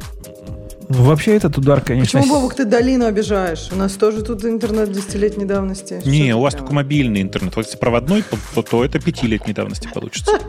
Вообще 0.99 1.37
этот 1.37 1.57
удар, 1.57 1.81
конечно... 1.81 2.21
Почему, 2.21 2.37
Бобок, 2.37 2.55
ты 2.55 2.65
долину 2.65 3.07
обижаешь? 3.07 3.69
У 3.73 3.77
нас 3.77 3.95
тоже 3.95 4.23
тут 4.23 4.45
интернет 4.45 4.93
десятилетней 4.93 5.47
давности. 5.47 6.03
Не, 6.05 6.29
Что 6.29 6.37
у 6.37 6.41
вас 6.43 6.53
прямо? 6.53 6.67
только 6.67 6.75
мобильный 6.75 7.23
интернет. 7.23 7.57
Вот 7.57 7.65
если 7.65 7.79
проводной, 7.79 8.23
то, 8.55 8.63
то 8.63 8.85
это 8.85 9.01
пятилетней 9.01 9.55
давности 9.55 9.89
получится. 9.93 10.33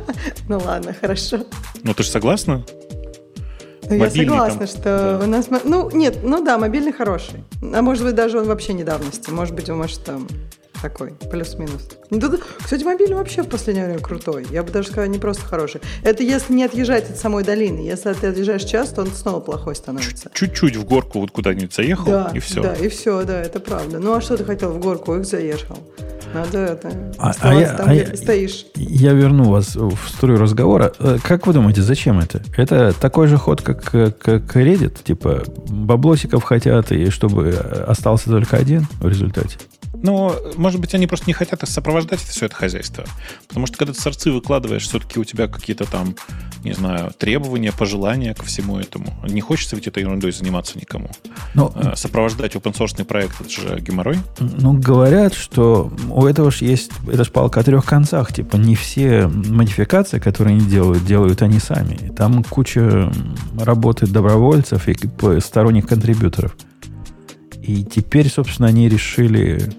Ну 0.50 0.60
ладно, 0.64 0.94
хорошо. 1.00 1.40
Ну 1.84 1.94
ты 1.94 2.04
же 2.04 2.10
согласна? 2.10 2.66
Ну, 3.90 3.96
я 3.96 4.10
согласна, 4.10 4.68
что 4.68 5.22
у 5.24 5.28
нас... 5.28 5.48
Ну, 5.64 5.90
нет, 5.92 6.18
ну 6.24 6.44
да, 6.44 6.58
мобильный 6.58 6.92
хороший. 6.92 7.44
А 7.62 7.82
может 7.82 8.04
быть, 8.04 8.16
даже 8.16 8.40
он 8.40 8.46
вообще 8.48 8.74
недавности. 8.74 9.30
Может 9.30 9.56
быть, 9.56 9.70
он 9.70 9.78
может 9.78 10.04
там 10.04 10.28
такой, 10.84 11.14
плюс-минус. 11.32 11.90
Ну, 12.10 12.20
кстати, 12.62 12.84
мобильный 12.84 13.16
вообще 13.16 13.42
в 13.42 13.48
последнее 13.48 13.86
время 13.86 14.02
крутой. 14.02 14.46
Я 14.52 14.64
бы 14.64 14.72
даже 14.72 14.90
сказала, 14.90 15.10
не 15.10 15.18
просто 15.18 15.46
хороший. 15.46 15.80
Это 16.04 16.24
если 16.24 16.54
не 16.54 16.66
отъезжать 16.66 17.10
от 17.10 17.18
самой 17.18 17.46
долины. 17.46 17.80
Если 17.80 18.12
ты 18.12 18.28
отъезжаешь 18.28 18.66
часто, 18.66 19.02
он 19.02 19.08
снова 19.08 19.40
плохой 19.40 19.76
становится. 19.76 20.30
Чуть-чуть 20.34 20.76
в 20.76 20.84
горку 20.84 21.22
вот 21.22 21.32
куда-нибудь 21.32 21.74
заехал, 21.74 22.12
да, 22.12 22.32
и 22.34 22.40
все. 22.40 22.62
Да, 22.62 22.74
и 22.76 22.90
все, 22.90 23.24
да, 23.24 23.42
это 23.42 23.62
правда. 23.62 24.00
Ну, 24.00 24.14
а 24.14 24.20
что 24.20 24.36
ты 24.36 24.44
хотел 24.44 24.74
в 24.74 24.80
горку? 24.80 25.16
Их 25.16 25.26
заехал. 25.26 25.78
Надо 26.34 26.58
это, 26.58 26.92
а, 27.20 27.32
а 27.42 27.54
я, 27.54 27.74
там, 27.76 27.90
а 27.90 27.94
где 27.94 28.08
я, 28.10 28.18
стоишь. 28.18 28.66
Я 28.76 29.14
верну 29.14 29.52
вас 29.52 29.76
в 29.76 29.98
струю 30.10 30.40
разговора. 30.40 30.92
Э, 30.98 31.18
как 31.24 31.46
вы 31.46 31.54
думаете, 31.54 31.84
зачем 31.84 32.20
это? 32.20 32.42
Это 32.58 32.92
такой 33.00 33.28
же 33.28 33.38
ход, 33.38 33.62
как, 33.62 33.84
как 33.84 34.56
Reddit? 34.56 35.04
Типа, 35.04 35.44
баблосиков 35.68 36.44
хотят, 36.44 36.92
и 36.92 37.12
чтобы 37.12 37.50
остался 37.88 38.30
только 38.30 38.58
один 38.58 38.88
в 39.00 39.08
результате? 39.08 39.60
Но, 39.94 40.36
может 40.56 40.82
быть, 40.82 40.94
они 40.96 41.08
просто 41.08 41.28
не 41.28 41.34
хотят 41.34 41.68
сопровождать 41.68 42.20
все 42.20 42.48
это 42.48 42.56
хозяйство. 42.56 43.06
Потому 43.48 43.68
что 43.68 43.78
когда 43.78 43.94
ты 43.94 44.02
сорцы 44.02 44.32
выкладываешь, 44.32 44.84
все-таки 44.84 45.20
у 45.20 45.24
тебя 45.24 45.48
какие-то 45.48 45.86
там, 45.86 46.16
не 46.64 46.74
знаю, 46.74 47.12
требования, 47.18 47.72
пожелания 47.72 48.34
ко 48.34 48.44
всему 48.44 48.80
этому. 48.80 49.14
Не 49.28 49.42
хочется 49.42 49.76
ведь 49.76 49.88
этой 49.88 50.04
ерундой 50.04 50.32
заниматься 50.32 50.78
никому. 50.78 51.12
Но, 51.54 51.72
э, 51.76 51.96
Сопровождать 51.96 52.56
open 52.56 52.74
source 52.74 53.04
проект, 53.06 53.40
это 53.40 53.50
же 53.50 53.80
геморрой. 53.80 54.18
Ну, 54.40 54.74
говорят, 54.74 55.34
что 55.34 55.92
у 56.10 56.26
этого 56.26 56.52
же 56.52 56.66
есть, 56.66 56.92
это 57.08 57.24
же 57.24 57.32
палка 57.32 57.60
о 57.60 57.64
трех 57.64 57.86
концах. 57.86 58.34
Типа 58.34 58.56
не 58.56 58.76
все 58.76 59.28
модификации, 59.28 60.20
которые 60.20 60.58
они 60.58 60.66
делают, 60.66 61.06
делают 61.06 61.42
они 61.42 61.60
сами. 61.60 62.12
Там 62.16 62.44
куча 62.44 63.12
работы 63.60 64.08
добровольцев 64.08 64.88
и 64.88 64.96
сторонних 65.40 65.88
контрибьюторов. 65.88 66.56
И 67.64 67.84
теперь, 67.84 68.30
собственно, 68.30 68.68
они 68.68 68.90
решили 68.90 69.72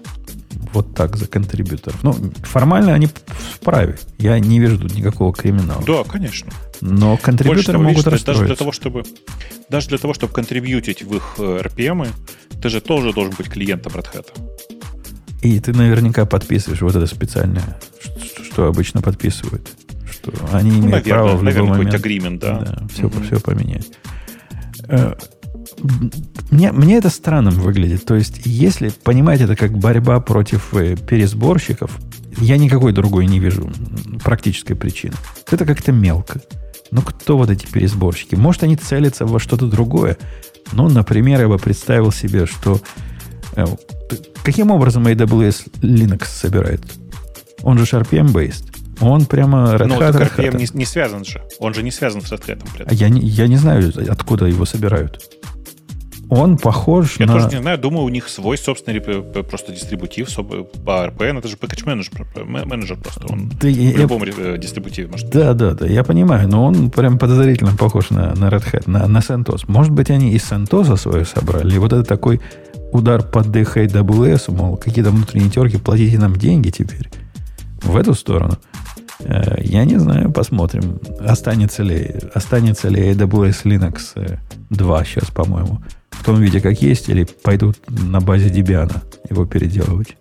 вот 0.73 0.95
так 0.95 1.15
за 1.15 1.27
контрибьюторов. 1.27 2.03
Ну, 2.03 2.13
формально 2.43 2.93
они 2.95 3.07
вправе. 3.27 3.97
Я 4.17 4.39
не 4.39 4.59
вижу 4.59 4.79
тут 4.79 4.95
никакого 4.95 5.31
криминала. 5.33 5.83
Да, 5.85 6.03
конечно. 6.03 6.51
Но 6.81 7.15
контрибьюторы 7.17 7.77
могут 7.77 8.07
расстроиться. 8.07 8.25
Даже 8.33 8.45
для, 8.45 8.55
того, 8.55 8.71
чтобы, 8.71 9.03
даже 9.69 9.89
для 9.89 9.99
того, 9.99 10.15
чтобы 10.15 10.33
контрибьютить 10.33 11.03
в 11.03 11.15
их 11.15 11.35
RPM, 11.37 12.07
э, 12.07 12.59
ты 12.59 12.69
же 12.69 12.81
тоже 12.81 13.13
должен 13.13 13.35
быть 13.37 13.49
клиентом 13.49 13.93
Red 13.93 14.07
Hat. 14.13 14.27
И 15.43 15.59
ты 15.59 15.71
наверняка 15.71 16.25
подписываешь 16.25 16.81
вот 16.81 16.95
это 16.95 17.05
специальное, 17.05 17.79
что, 18.01 18.43
что 18.43 18.65
обычно 18.65 19.03
подписывают. 19.03 19.69
Что 20.09 20.31
они 20.51 20.71
ну, 20.71 20.77
имеют 20.77 20.91
наверное, 20.91 21.13
право 21.13 21.27
в 21.27 21.43
любой 21.43 21.43
наверное, 21.43 21.77
момент... 21.77 21.93
агримент, 21.93 22.41
да. 22.41 22.59
да 22.59 22.87
все, 22.91 23.03
mm-hmm. 23.03 23.25
все 23.27 23.39
поменять. 23.39 23.91
Мне, 26.51 26.71
мне 26.71 26.97
это 26.97 27.09
странным 27.09 27.55
выглядит. 27.55 28.05
То 28.05 28.15
есть, 28.15 28.41
если 28.45 28.89
понимать 28.89 29.41
это 29.41 29.55
как 29.55 29.77
борьба 29.77 30.19
против 30.19 30.73
э, 30.73 30.95
пересборщиков, 30.95 31.91
я 32.37 32.57
никакой 32.57 32.91
другой 32.91 33.25
не 33.27 33.39
вижу 33.39 33.69
практической 34.23 34.73
причины. 34.73 35.13
Это 35.49 35.65
как-то 35.65 35.91
мелко. 35.91 36.41
Ну, 36.91 37.01
кто 37.01 37.37
вот 37.37 37.49
эти 37.49 37.65
пересборщики? 37.65 38.35
Может, 38.35 38.63
они 38.63 38.75
целятся 38.75 39.25
во 39.25 39.39
что-то 39.39 39.67
другое? 39.67 40.17
Ну, 40.71 40.87
например, 40.89 41.41
я 41.41 41.47
бы 41.47 41.57
представил 41.57 42.11
себе, 42.11 42.45
что... 42.45 42.79
Э, 43.55 43.65
каким 44.43 44.71
образом 44.71 45.07
AWS 45.07 45.81
Linux 45.81 46.25
собирает? 46.25 46.81
Он 47.63 47.77
же 47.77 47.85
RPM-based. 47.97 48.75
Он 49.01 49.25
прямо 49.25 49.75
Red 49.75 49.87
ну. 49.87 49.99
RPM 49.99 50.57
не, 50.57 50.67
не 50.73 50.85
связан 50.85 51.25
же. 51.25 51.43
Он 51.59 51.73
же 51.73 51.83
не 51.83 51.91
связан 51.91 52.21
с 52.21 52.31
Red 52.31 52.45
Hat. 52.47 52.87
Я 52.93 53.09
не, 53.09 53.21
я 53.21 53.47
не 53.47 53.57
знаю, 53.57 53.91
откуда 54.09 54.45
его 54.45 54.65
собирают 54.65 55.21
он 56.29 56.57
похож 56.57 57.17
Я 57.19 57.27
на... 57.27 57.33
тоже 57.33 57.49
не 57.49 57.61
знаю, 57.61 57.77
думаю, 57.77 58.05
у 58.05 58.09
них 58.09 58.29
свой 58.29 58.57
собственный 58.57 59.01
просто 59.01 59.71
дистрибутив 59.71 60.33
по 60.35 61.07
RPN. 61.07 61.39
Это 61.39 61.47
же 61.47 61.55
package 61.55 61.85
менеджер, 61.85 62.11
менеджер 62.45 62.97
просто. 62.97 63.27
Он 63.31 63.49
да, 63.49 63.67
в 63.67 63.71
я, 63.71 63.97
любом 63.97 64.23
я... 64.23 64.57
дистрибутиве 64.57 65.07
может 65.07 65.29
Да, 65.29 65.53
да, 65.53 65.73
да, 65.73 65.85
я 65.85 66.03
понимаю, 66.03 66.47
но 66.47 66.65
он 66.65 66.89
прям 66.89 67.19
подозрительно 67.19 67.75
похож 67.75 68.09
на, 68.09 68.33
на 68.35 68.49
Red 68.49 68.63
Hat, 68.71 68.83
на, 68.89 69.07
на 69.07 69.19
CentOS. 69.19 69.65
Может 69.67 69.91
быть, 69.91 70.09
они 70.09 70.31
из 70.31 70.51
CentOS 70.51 70.97
свое 70.97 71.25
собрали, 71.25 71.75
и 71.75 71.77
вот 71.77 71.93
это 71.93 72.03
такой 72.03 72.41
удар 72.91 73.21
под 73.21 73.47
DHWS, 73.47 74.51
мол, 74.51 74.77
какие-то 74.77 75.11
внутренние 75.11 75.49
терки, 75.49 75.77
платите 75.77 76.17
нам 76.17 76.35
деньги 76.35 76.69
теперь. 76.69 77.09
В 77.81 77.97
эту 77.97 78.15
сторону. 78.15 78.57
Э, 79.19 79.61
я 79.61 79.85
не 79.85 79.97
знаю, 79.97 80.31
посмотрим, 80.31 80.99
останется 81.19 81.83
ли, 81.83 82.15
останется 82.33 82.89
ли 82.89 83.11
AWS 83.11 83.63
Linux 83.63 84.37
2 84.69 85.01
э, 85.01 85.05
сейчас, 85.05 85.29
по-моему 85.29 85.81
в 86.19 86.23
том 86.23 86.41
виде, 86.41 86.59
как 86.61 86.81
есть, 86.81 87.09
или 87.09 87.25
пойдут 87.43 87.77
на 87.87 88.19
базе 88.21 88.49
Debian 88.49 88.91
его 89.29 89.45
переделывать. 89.45 90.17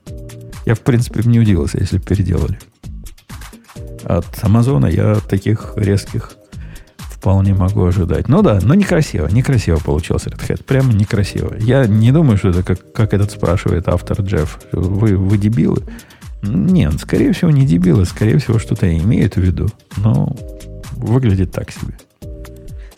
Я, 0.66 0.74
в 0.74 0.80
принципе, 0.80 1.20
не 1.24 1.40
удивился, 1.40 1.78
если 1.78 1.98
переделали. 1.98 2.59
От 4.04 4.26
Амазона 4.42 4.87
я 4.87 5.16
таких 5.16 5.74
резких 5.76 6.33
вполне 6.98 7.54
могу 7.54 7.85
ожидать. 7.85 8.28
Ну 8.28 8.42
да, 8.42 8.59
но 8.62 8.74
некрасиво. 8.74 9.28
Некрасиво 9.28 9.78
получился 9.78 10.28
Red 10.28 10.46
Hat. 10.46 10.64
Прямо 10.64 10.92
некрасиво. 10.92 11.54
Я 11.59 11.87
не 11.87 12.12
думаю, 12.12 12.37
что 12.37 12.50
это 12.50 12.62
как, 12.62 12.92
как 12.92 13.14
этот 13.14 13.30
спрашивает 13.30 13.88
автор 13.88 14.20
Джефф. 14.20 14.59
Вы, 14.72 15.16
вы 15.16 15.38
дебилы? 15.38 15.85
Нет, 16.42 17.00
скорее 17.00 17.33
всего, 17.33 17.50
не 17.50 17.64
дебилы. 17.64 18.04
Скорее 18.04 18.37
всего, 18.38 18.59
что-то 18.59 18.94
имеют 18.94 19.37
в 19.37 19.40
виду. 19.40 19.70
Но 19.96 20.37
выглядит 20.92 21.52
так 21.52 21.70
себе. 21.70 21.96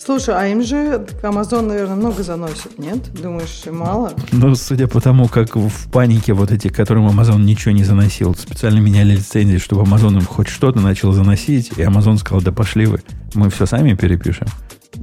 Слушай, 0.07 0.37
а 0.39 0.47
им 0.47 0.63
же 0.63 1.05
Amazon, 1.25 1.63
наверное, 1.63 1.97
много 1.97 2.23
заносит, 2.23 2.79
нет? 2.79 3.13
Думаешь, 3.21 3.65
мало? 3.69 4.13
Ну, 4.31 4.55
судя 4.55 4.87
по 4.87 5.01
тому, 5.01 5.27
как 5.27 5.57
в 5.57 5.91
панике 5.91 6.33
вот 6.33 6.53
эти, 6.53 6.69
которым 6.69 7.09
Amazon 7.09 7.41
ничего 7.41 7.73
не 7.73 7.83
заносил, 7.83 8.33
специально 8.37 8.79
меняли 8.79 9.17
лицензии, 9.17 9.59
чтобы 9.59 9.83
Amazon 9.83 10.15
им 10.15 10.25
хоть 10.25 10.47
что-то 10.47 10.79
начал 10.79 11.11
заносить, 11.11 11.73
и 11.77 11.83
Amazon 11.83 12.19
сказал, 12.19 12.41
да 12.41 12.53
пошли 12.53 12.87
вы, 12.87 13.03
мы 13.35 13.51
все 13.51 13.67
сами 13.67 13.95
перепишем. 13.95 14.47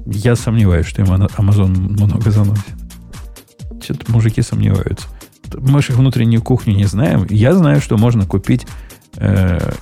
Я 0.06 0.38
сомневаюсь, 0.38 0.86
что 0.86 1.02
им 1.02 1.10
Amazon 1.10 1.68
много 1.68 2.32
заносит. 2.32 2.64
Что-то 3.84 4.10
мужики 4.10 4.42
сомневаются. 4.42 5.06
Мы 5.54 5.82
же 5.82 5.92
их 5.92 6.00
внутреннюю 6.00 6.42
кухню 6.42 6.76
не 6.76 6.86
знаем. 6.86 7.28
Я 7.30 7.54
знаю, 7.54 7.82
что 7.82 7.98
можно 7.98 8.26
купить 8.26 8.66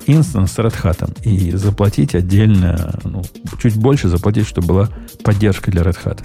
инстанс 0.05 0.51
с 0.51 0.59
Red 0.59 0.75
Hat 0.81 1.21
и 1.23 1.51
заплатить 1.51 2.15
отдельно, 2.15 2.99
ну, 3.03 3.23
чуть 3.61 3.75
больше 3.77 4.09
заплатить, 4.09 4.47
чтобы 4.47 4.67
была 4.67 4.89
поддержка 5.23 5.71
для 5.71 5.83
Red 5.83 5.97
Hat. 6.03 6.23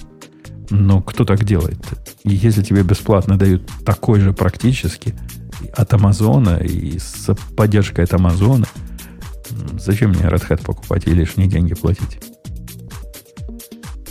Но 0.70 1.00
кто 1.00 1.24
так 1.24 1.44
делает? 1.44 1.78
И 2.24 2.34
если 2.34 2.62
тебе 2.62 2.82
бесплатно 2.82 3.38
дают 3.38 3.70
такой 3.84 4.20
же 4.20 4.32
практически 4.32 5.14
от 5.74 5.94
Амазона 5.94 6.56
и 6.58 6.98
с 6.98 7.34
поддержкой 7.56 8.04
от 8.04 8.14
Амазона, 8.14 8.66
зачем 9.78 10.10
мне 10.10 10.22
Red 10.22 10.48
Hat 10.48 10.64
покупать 10.64 11.06
и 11.06 11.10
лишние 11.10 11.48
деньги 11.48 11.74
платить? 11.74 12.18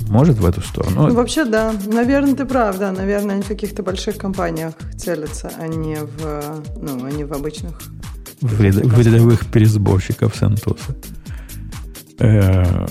Может 0.08 0.38
в 0.38 0.46
эту 0.46 0.62
сторону? 0.62 1.08
Ну, 1.08 1.16
вообще, 1.16 1.46
да. 1.46 1.74
Наверное, 1.88 2.36
ты 2.36 2.46
прав, 2.46 2.78
да. 2.78 2.92
Наверное, 2.92 3.36
они 3.36 3.44
в 3.44 3.48
каких-то 3.48 3.84
больших 3.84 4.18
компаниях 4.18 4.74
целятся, 4.96 5.52
а 5.60 5.68
не 5.68 5.96
в, 5.96 6.64
ну, 6.80 7.04
а 7.04 7.12
не 7.12 7.24
в 7.24 7.34
обычных 7.34 7.82
рядовых 8.60 9.46
пересборщиков 9.48 10.36
Сантоса. 10.36 10.96
Э, 12.20 12.86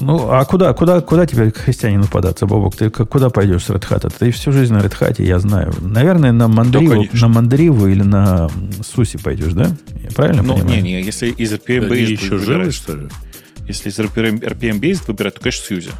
ну, 0.00 0.30
а 0.30 0.44
куда, 0.44 0.72
куда, 0.74 1.00
куда 1.00 1.26
теперь 1.26 1.50
к 1.50 1.56
христианину 1.56 2.06
податься, 2.06 2.46
Бобок? 2.46 2.76
Ты 2.76 2.90
куда 2.90 3.30
пойдешь 3.30 3.64
с 3.64 3.70
Red 3.70 3.88
Hat? 3.88 4.12
Ты 4.18 4.30
всю 4.30 4.52
жизнь 4.52 4.72
на 4.72 4.78
Red 4.78 4.98
Hat, 4.98 5.22
я 5.22 5.38
знаю. 5.38 5.72
Наверное, 5.80 6.32
на 6.32 6.48
Мандриву, 6.48 7.06
на 7.12 7.28
Мандриву 7.28 7.86
или 7.86 8.02
на 8.02 8.50
Суси 8.82 9.18
пойдешь, 9.18 9.52
да? 9.52 9.76
Я 10.02 10.10
правильно 10.10 10.42
ну, 10.42 10.54
понимаю? 10.54 10.82
Не, 10.82 10.82
не, 10.82 11.02
если 11.02 11.28
из 11.28 11.52
RPM 11.52 11.88
Based 11.88 12.10
еще 12.10 12.38
живы, 12.38 12.70
что 12.70 12.96
ли? 12.96 13.08
Если 13.66 13.88
из 13.88 13.98
RPM, 13.98 14.40
RPM 14.40 14.80
Based 14.80 15.04
выбирать, 15.06 15.34
то, 15.34 15.40
конечно, 15.40 15.64
Сьюзи 15.66 15.90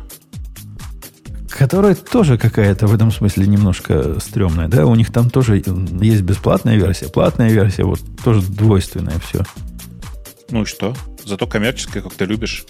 которая 1.56 1.94
тоже 1.94 2.36
какая-то 2.38 2.86
в 2.86 2.94
этом 2.94 3.10
смысле 3.10 3.46
немножко 3.46 4.20
стрёмная, 4.20 4.68
да? 4.68 4.86
У 4.86 4.94
них 4.94 5.12
там 5.12 5.30
тоже 5.30 5.56
есть 5.56 6.22
бесплатная 6.22 6.76
версия, 6.76 7.08
платная 7.08 7.50
версия, 7.50 7.84
вот 7.84 8.00
тоже 8.22 8.42
двойственная 8.42 9.18
все. 9.20 9.42
Ну 10.50 10.62
и 10.62 10.64
что? 10.66 10.94
Зато 11.24 11.46
коммерческое, 11.46 12.02
как 12.02 12.14
ты 12.14 12.24
любишь. 12.24 12.64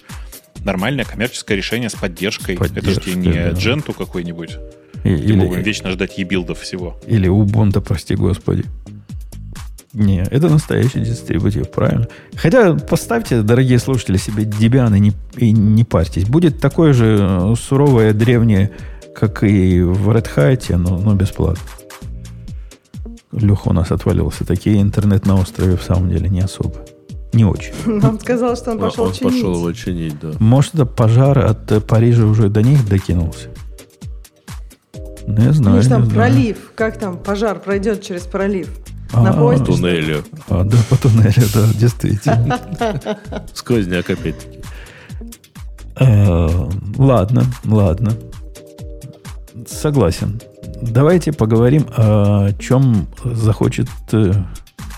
Нормальное 0.64 1.04
коммерческое 1.04 1.56
решение 1.56 1.90
с 1.90 1.94
поддержкой. 1.94 2.56
поддержкой 2.56 2.90
Это 2.90 3.00
же 3.00 3.16
не 3.16 3.32
да. 3.32 3.50
Дженту 3.50 3.92
какой-нибудь. 3.92 4.56
И, 5.04 5.10
или, 5.10 5.38
будем 5.38 5.62
вечно 5.62 5.90
ждать 5.90 6.18
ебилдов 6.18 6.60
всего. 6.60 6.98
Или 7.06 7.28
Ubuntu, 7.28 7.80
прости 7.80 8.14
господи. 8.14 8.64
Не, 9.96 10.24
это 10.30 10.50
настоящий 10.50 11.00
дистрибутив, 11.00 11.70
правильно. 11.70 12.06
Хотя 12.36 12.74
поставьте, 12.74 13.40
дорогие 13.40 13.78
слушатели, 13.78 14.18
себе 14.18 14.44
Debian 14.44 14.94
и 14.94 15.00
не, 15.00 15.12
и 15.38 15.52
не 15.52 15.84
парьтесь. 15.84 16.26
Будет 16.26 16.60
такое 16.60 16.92
же 16.92 17.16
э, 17.18 17.54
суровое, 17.58 18.12
древнее, 18.12 18.72
как 19.14 19.42
и 19.42 19.80
в 19.80 20.10
Red 20.10 20.28
Hat, 20.36 20.76
но, 20.76 20.98
но 20.98 21.14
бесплатно. 21.14 21.62
Леха 23.32 23.68
у 23.68 23.72
нас 23.72 23.90
отвалился. 23.90 24.44
Такие 24.44 24.82
интернет 24.82 25.24
на 25.24 25.40
острове 25.40 25.78
в 25.78 25.82
самом 25.82 26.10
деле 26.10 26.28
не 26.28 26.40
особо. 26.40 26.76
Не 27.32 27.46
очень. 27.46 27.72
Он 28.04 28.20
сказал, 28.20 28.54
что 28.54 28.72
он 28.72 28.78
пошел 28.78 29.04
он 29.04 29.12
чинить. 29.14 29.32
пошел 29.32 29.54
его 29.54 29.72
чинить, 29.72 30.20
да. 30.20 30.32
Может, 30.38 30.74
это 30.74 30.84
пожар 30.84 31.38
от 31.38 31.86
Парижа 31.86 32.26
уже 32.26 32.50
до 32.50 32.62
них 32.62 32.86
докинулся? 32.86 33.48
Не 35.26 35.52
знаю. 35.54 35.82
Ну, 35.82 35.88
там 35.88 36.10
пролив. 36.10 36.72
Как 36.74 36.98
там 36.98 37.16
пожар 37.16 37.58
пройдет 37.58 38.02
через 38.02 38.22
пролив? 38.22 38.68
На 39.22 39.32
поезде? 39.32 39.64
По 39.64 39.72
туннелю. 39.72 40.24
А, 40.48 40.64
да, 40.64 40.76
по 40.90 40.96
туннелю, 40.96 41.46
да, 41.54 41.68
действительно. 41.74 42.60
Сквозняк 43.54 44.10
опять-таки. 44.10 44.60
Э, 45.98 46.68
ладно, 46.98 47.44
ладно. 47.64 48.12
Согласен. 49.66 50.40
Давайте 50.82 51.32
поговорим 51.32 51.86
о 51.96 52.52
чем 52.58 53.06
захочет 53.24 53.88
э, 54.12 54.32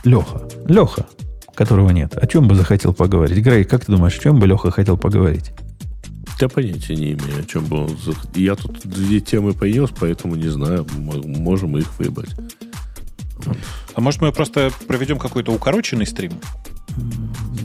Леха. 0.04 0.42
Леха, 0.66 1.06
которого 1.54 1.90
нет. 1.90 2.16
О 2.16 2.26
чем 2.26 2.48
бы 2.48 2.56
захотел 2.56 2.92
поговорить? 2.92 3.42
Грей, 3.44 3.64
как 3.64 3.84
ты 3.84 3.92
думаешь, 3.92 4.18
о 4.18 4.22
чем 4.22 4.40
бы 4.40 4.46
Леха 4.46 4.70
хотел 4.70 4.96
поговорить? 4.96 5.52
Я 6.40 6.48
понятия 6.48 6.94
не 6.94 7.12
имею, 7.12 7.40
о 7.40 7.44
чем 7.44 7.64
бы 7.64 7.84
он... 7.84 7.96
Я 8.34 8.54
тут 8.54 8.80
две 8.84 9.20
темы 9.20 9.54
принес, 9.54 9.90
поэтому 9.98 10.36
не 10.36 10.48
знаю. 10.48 10.86
Можем 10.96 11.76
их 11.76 11.98
выбрать. 11.98 12.30
А 13.94 14.00
может 14.00 14.20
мы 14.20 14.32
просто 14.32 14.70
проведем 14.86 15.18
какой-то 15.18 15.52
укороченный 15.52 16.06
стрим? 16.06 16.32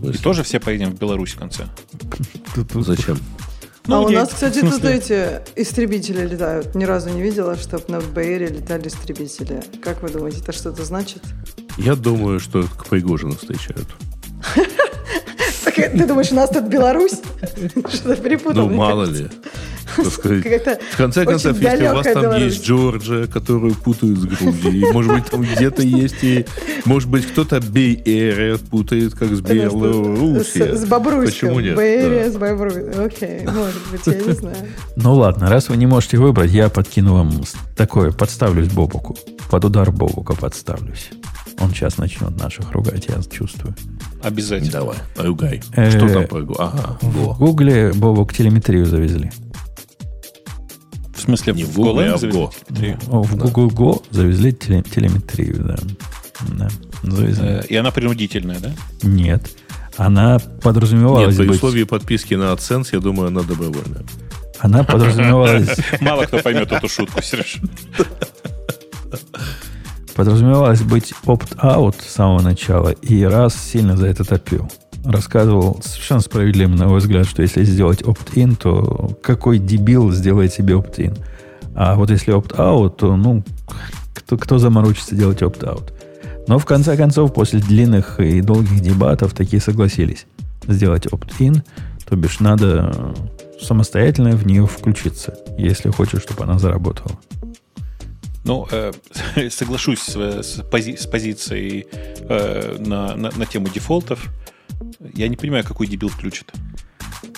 И 0.04 0.18
тоже 0.18 0.44
все 0.44 0.60
поедем 0.60 0.92
в 0.92 1.00
Беларусь 1.00 1.34
в 1.34 1.40
конце. 1.40 1.66
Зачем? 2.74 3.18
Ну, 3.86 3.96
а 3.98 4.02
у 4.02 4.10
нас, 4.10 4.30
кстати, 4.30 4.62
тут 4.62 4.86
эти 4.86 5.42
истребители 5.56 6.26
летают. 6.26 6.74
Ни 6.74 6.86
разу 6.86 7.10
не 7.10 7.22
видела, 7.22 7.58
чтобы 7.58 7.84
на 7.90 8.00
БР 8.00 8.52
летали 8.54 8.88
истребители. 8.88 9.62
Как 9.82 10.02
вы 10.02 10.10
думаете, 10.10 10.40
это 10.40 10.54
что-то 10.54 10.86
значит? 10.86 11.22
Я 11.78 11.96
думаю, 11.96 12.40
что 12.40 12.64
к 12.64 12.86
Пригожину 12.86 13.36
встречают. 13.36 13.88
Ты 15.76 16.06
думаешь, 16.06 16.32
у 16.32 16.36
нас 16.36 16.50
тут 16.50 16.66
Беларусь? 16.66 17.20
Что-то 17.90 18.16
перепутал. 18.16 18.70
Ну, 18.70 18.76
мало 18.76 19.06
ли. 19.06 19.30
В 19.98 20.98
конце 20.98 21.26
концов, 21.26 21.60
если 21.60 21.88
у 21.88 21.94
вас 21.94 22.08
там 22.08 22.38
есть 22.42 22.66
Джорджия, 22.66 23.28
которую 23.28 23.76
путают 23.76 24.20
с 24.20 24.26
Грузией, 24.26 24.92
может 24.92 25.14
быть, 25.14 25.26
там 25.26 25.42
где-то 25.56 25.82
есть 25.82 26.24
и... 26.24 26.46
Может 26.86 27.10
быть, 27.10 27.26
кто-то 27.26 27.60
Бей-Эре 27.60 28.58
путает, 28.58 29.14
как 29.14 29.30
с 29.30 29.42
Белоруссией. 29.42 30.76
С 30.76 30.86
Бобруйском. 30.86 31.26
Почему 31.26 31.60
нет? 31.60 31.78
Бей-Эре 31.78 32.32
с 32.32 32.36
Бобруйском. 32.36 33.06
Окей, 33.06 33.42
может 33.46 33.82
быть, 33.92 34.02
я 34.06 34.16
не 34.16 34.32
знаю. 34.34 34.58
Ну 34.96 35.14
ладно, 35.16 35.50
раз 35.50 35.70
вы 35.70 35.78
не 35.78 35.86
можете 35.86 36.18
выбрать, 36.18 36.52
я 36.52 36.70
подкину 36.70 37.14
вам 37.14 37.32
такое, 37.76 38.12
подставлюсь 38.12 38.70
Бобуку. 38.70 39.16
Под 39.50 39.66
удар 39.66 39.92
Бобука 39.92 40.34
подставлюсь. 40.34 41.10
Он 41.60 41.70
сейчас 41.70 41.98
начнет 41.98 42.38
наших 42.38 42.72
ругать, 42.72 43.08
я 43.08 43.22
чувствую. 43.24 43.76
Обязательно. 44.22 44.72
Давай, 44.72 44.98
ругай. 45.18 45.62
Э, 45.76 45.90
Что 45.90 46.10
там 46.10 46.28
по 46.28 46.40
Ага, 46.58 46.98
В 47.02 47.38
Гугле 47.38 47.92
Бобук 47.94 48.34
телеметрию 48.34 48.86
завезли. 48.86 49.32
В 51.14 51.22
смысле, 51.22 51.54
не 51.54 51.64
в 51.64 51.76
Google, 51.76 52.00
а 52.00 52.18
в 52.18 52.24
Go. 52.24 52.52
В 53.10 53.36
Google 53.36 53.68
Go 53.70 54.04
завезли 54.10 54.52
телеметрию, 54.52 55.64
да. 55.64 55.78
да. 56.50 56.70
Завезли. 57.04 57.48
Э, 57.48 57.64
и 57.70 57.76
она 57.76 57.92
принудительная, 57.92 58.60
да? 58.60 58.74
Нет. 59.04 59.50
Она 59.98 60.40
подразумевалась 60.62 61.38
Нет, 61.38 61.48
при 61.48 61.56
условии 61.56 61.84
подписки 61.84 62.34
на 62.34 62.52
AdSense, 62.54 62.90
я 62.94 63.00
думаю, 63.00 63.28
она 63.28 63.44
добровольная. 63.44 64.04
Она 64.60 64.84
подразумевалась... 64.84 65.78
Мало 66.02 66.24
кто 66.24 66.40
поймет 66.40 66.72
эту 66.72 66.90
шутку, 66.90 67.22
Сереж. 67.22 67.60
Подразумевалось 70.16 70.82
быть 70.82 71.14
опт-аут 71.26 71.96
с 72.02 72.14
самого 72.14 72.42
начала, 72.42 72.90
и 72.90 73.24
раз 73.24 73.56
сильно 73.56 73.98
за 73.98 74.08
это 74.08 74.24
топил. 74.24 74.72
Рассказывал 75.04 75.80
совершенно 75.84 76.22
справедливо, 76.22 76.70
на 76.70 76.88
мой 76.88 77.00
взгляд, 77.00 77.28
что 77.28 77.42
если 77.42 77.64
сделать 77.64 78.02
opt-in, 78.02 78.56
то 78.56 79.18
какой 79.22 79.60
дебил 79.60 80.12
сделает 80.12 80.54
себе 80.54 80.76
opt-in? 80.76 81.18
А 81.76 81.96
вот 81.96 82.10
если 82.10 82.34
opt-out, 82.34 82.96
то, 82.98 83.16
ну, 83.16 83.44
кто, 84.14 84.38
кто 84.38 84.58
заморочится 84.60 85.16
делать 85.16 85.42
opt-out? 85.42 85.92
Но 86.48 86.60
в 86.60 86.66
конце 86.66 86.96
концов, 86.96 87.34
после 87.34 87.60
длинных 87.60 88.20
и 88.20 88.42
долгих 88.42 88.80
дебатов, 88.82 89.34
такие 89.34 89.62
согласились 89.62 90.26
сделать 90.68 91.08
opt-in, 91.08 91.62
то 92.06 92.16
бишь 92.16 92.40
надо 92.40 93.14
самостоятельно 93.62 94.32
в 94.32 94.46
нее 94.46 94.66
включиться, 94.68 95.38
если 95.58 95.90
хочешь, 95.90 96.22
чтобы 96.22 96.44
она 96.44 96.60
заработала. 96.60 97.18
Ну, 98.44 98.68
э, 98.72 98.92
соглашусь 99.50 100.00
с, 100.00 100.16
с, 100.16 100.62
пози, 100.70 100.98
с 100.98 101.08
позицией 101.08 101.88
э, 101.92 102.78
на, 102.80 103.16
на, 103.16 103.32
на 103.36 103.46
тему 103.46 103.70
дефолтов. 103.70 104.30
Я 105.14 105.28
не 105.28 105.36
понимаю, 105.36 105.64
какой 105.64 105.88
дебил 105.88 106.10
включит. 106.10 106.52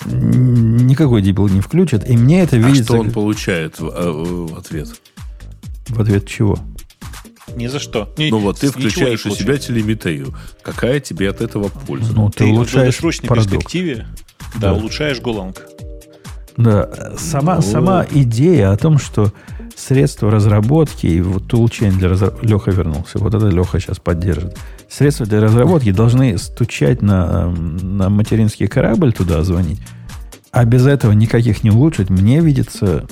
Никакой 0.04 1.22
дебил 1.22 1.48
не 1.48 1.60
включит. 1.60 2.08
И 2.08 2.16
мне 2.16 2.42
это 2.42 2.56
а 2.56 2.58
видится... 2.58 2.84
что 2.84 3.00
он 3.00 3.10
получает 3.10 3.78
в, 3.78 3.86
э, 3.86 4.10
в 4.10 4.58
ответ? 4.58 4.88
В 5.88 6.00
ответ 6.00 6.26
чего? 6.26 6.58
Ни 7.54 7.68
за 7.68 7.78
что. 7.78 8.12
Ну 8.18 8.38
вот 8.38 8.60
ты 8.60 8.70
включаешь 8.70 9.24
у 9.26 9.30
себя 9.30 9.56
телеметрию. 9.56 10.34
Какая 10.62 11.00
тебе 11.00 11.30
от 11.30 11.40
этого 11.40 11.68
польза? 11.68 12.12
Ну, 12.12 12.30
ты, 12.30 12.38
ты 12.38 12.44
улучшаешь 12.44 12.96
в 12.96 13.00
долгосрочной 13.00 13.28
перспективе 13.28 14.06
да, 14.54 14.72
да, 14.72 14.74
улучшаешь 14.74 15.20
Голанг. 15.20 15.62
Да, 16.56 17.14
сама, 17.18 17.56
ну... 17.56 17.62
сама 17.62 18.06
идея 18.10 18.72
о 18.72 18.76
том, 18.76 18.98
что 18.98 19.32
средства 19.76 20.30
разработки, 20.30 21.06
и 21.06 21.20
вот 21.20 21.52
улучшение 21.52 21.98
для 21.98 22.08
разработки, 22.08 22.46
Леха 22.46 22.70
вернулся, 22.70 23.18
вот 23.18 23.34
это 23.34 23.46
Леха 23.48 23.78
сейчас 23.78 23.98
поддержит. 23.98 24.56
Средства 24.88 25.26
для 25.26 25.40
разработки 25.40 25.92
должны 25.92 26.38
стучать 26.38 27.02
на, 27.02 27.50
на 27.50 28.08
материнский 28.08 28.66
корабль 28.68 29.12
туда 29.12 29.42
звонить, 29.44 29.80
а 30.50 30.64
без 30.64 30.86
этого 30.86 31.12
никаких 31.12 31.62
не 31.62 31.70
улучшить, 31.70 32.08
мне 32.08 32.40
видится 32.40 33.06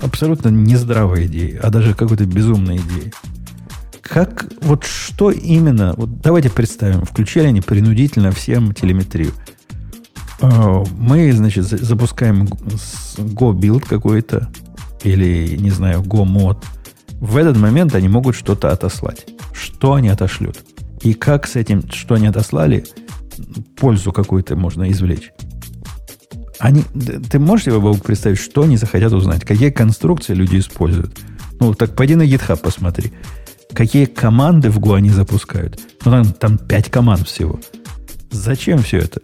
абсолютно 0.00 0.48
нездравой 0.48 1.26
идеей, 1.26 1.56
а 1.56 1.70
даже 1.70 1.94
какой-то 1.94 2.24
безумной 2.24 2.76
идеей. 2.76 3.12
Как, 4.00 4.46
вот 4.62 4.84
что 4.84 5.30
именно, 5.30 5.94
вот 5.96 6.20
давайте 6.20 6.48
представим, 6.48 7.04
включали 7.04 7.48
они 7.48 7.60
принудительно 7.60 8.30
всем 8.30 8.72
телеметрию. 8.72 9.32
А, 10.40 10.84
мы, 10.96 11.32
значит, 11.32 11.64
запускаем 11.64 12.44
Go 12.44 13.52
build 13.52 13.84
какой-то, 13.86 14.48
или, 15.04 15.56
не 15.56 15.70
знаю, 15.70 16.02
GoMod, 16.02 16.64
в 17.20 17.36
этот 17.36 17.56
момент 17.56 17.94
они 17.94 18.08
могут 18.08 18.36
что-то 18.36 18.70
отослать. 18.70 19.26
Что 19.52 19.94
они 19.94 20.08
отошлют? 20.08 20.58
И 21.02 21.14
как 21.14 21.46
с 21.46 21.56
этим, 21.56 21.82
что 21.90 22.14
они 22.14 22.26
отослали, 22.26 22.84
пользу 23.76 24.12
какую-то 24.12 24.56
можно 24.56 24.90
извлечь? 24.90 25.32
Они, 26.58 26.82
ты 27.30 27.38
можешь 27.38 27.66
себе, 27.66 27.78
Бог, 27.78 28.02
представить, 28.02 28.38
что 28.38 28.62
они 28.62 28.76
захотят 28.76 29.12
узнать? 29.12 29.44
Какие 29.44 29.70
конструкции 29.70 30.34
люди 30.34 30.58
используют? 30.58 31.16
Ну, 31.60 31.74
так 31.74 31.94
пойди 31.94 32.14
на 32.14 32.22
GitHub 32.22 32.58
посмотри. 32.60 33.12
Какие 33.72 34.06
команды 34.06 34.70
в 34.70 34.78
Go 34.78 34.96
они 34.96 35.10
запускают? 35.10 35.78
Ну, 36.04 36.10
там, 36.10 36.32
там 36.32 36.58
5 36.58 36.90
команд 36.90 37.28
всего. 37.28 37.60
Зачем 38.30 38.82
все 38.82 38.98
это? 38.98 39.20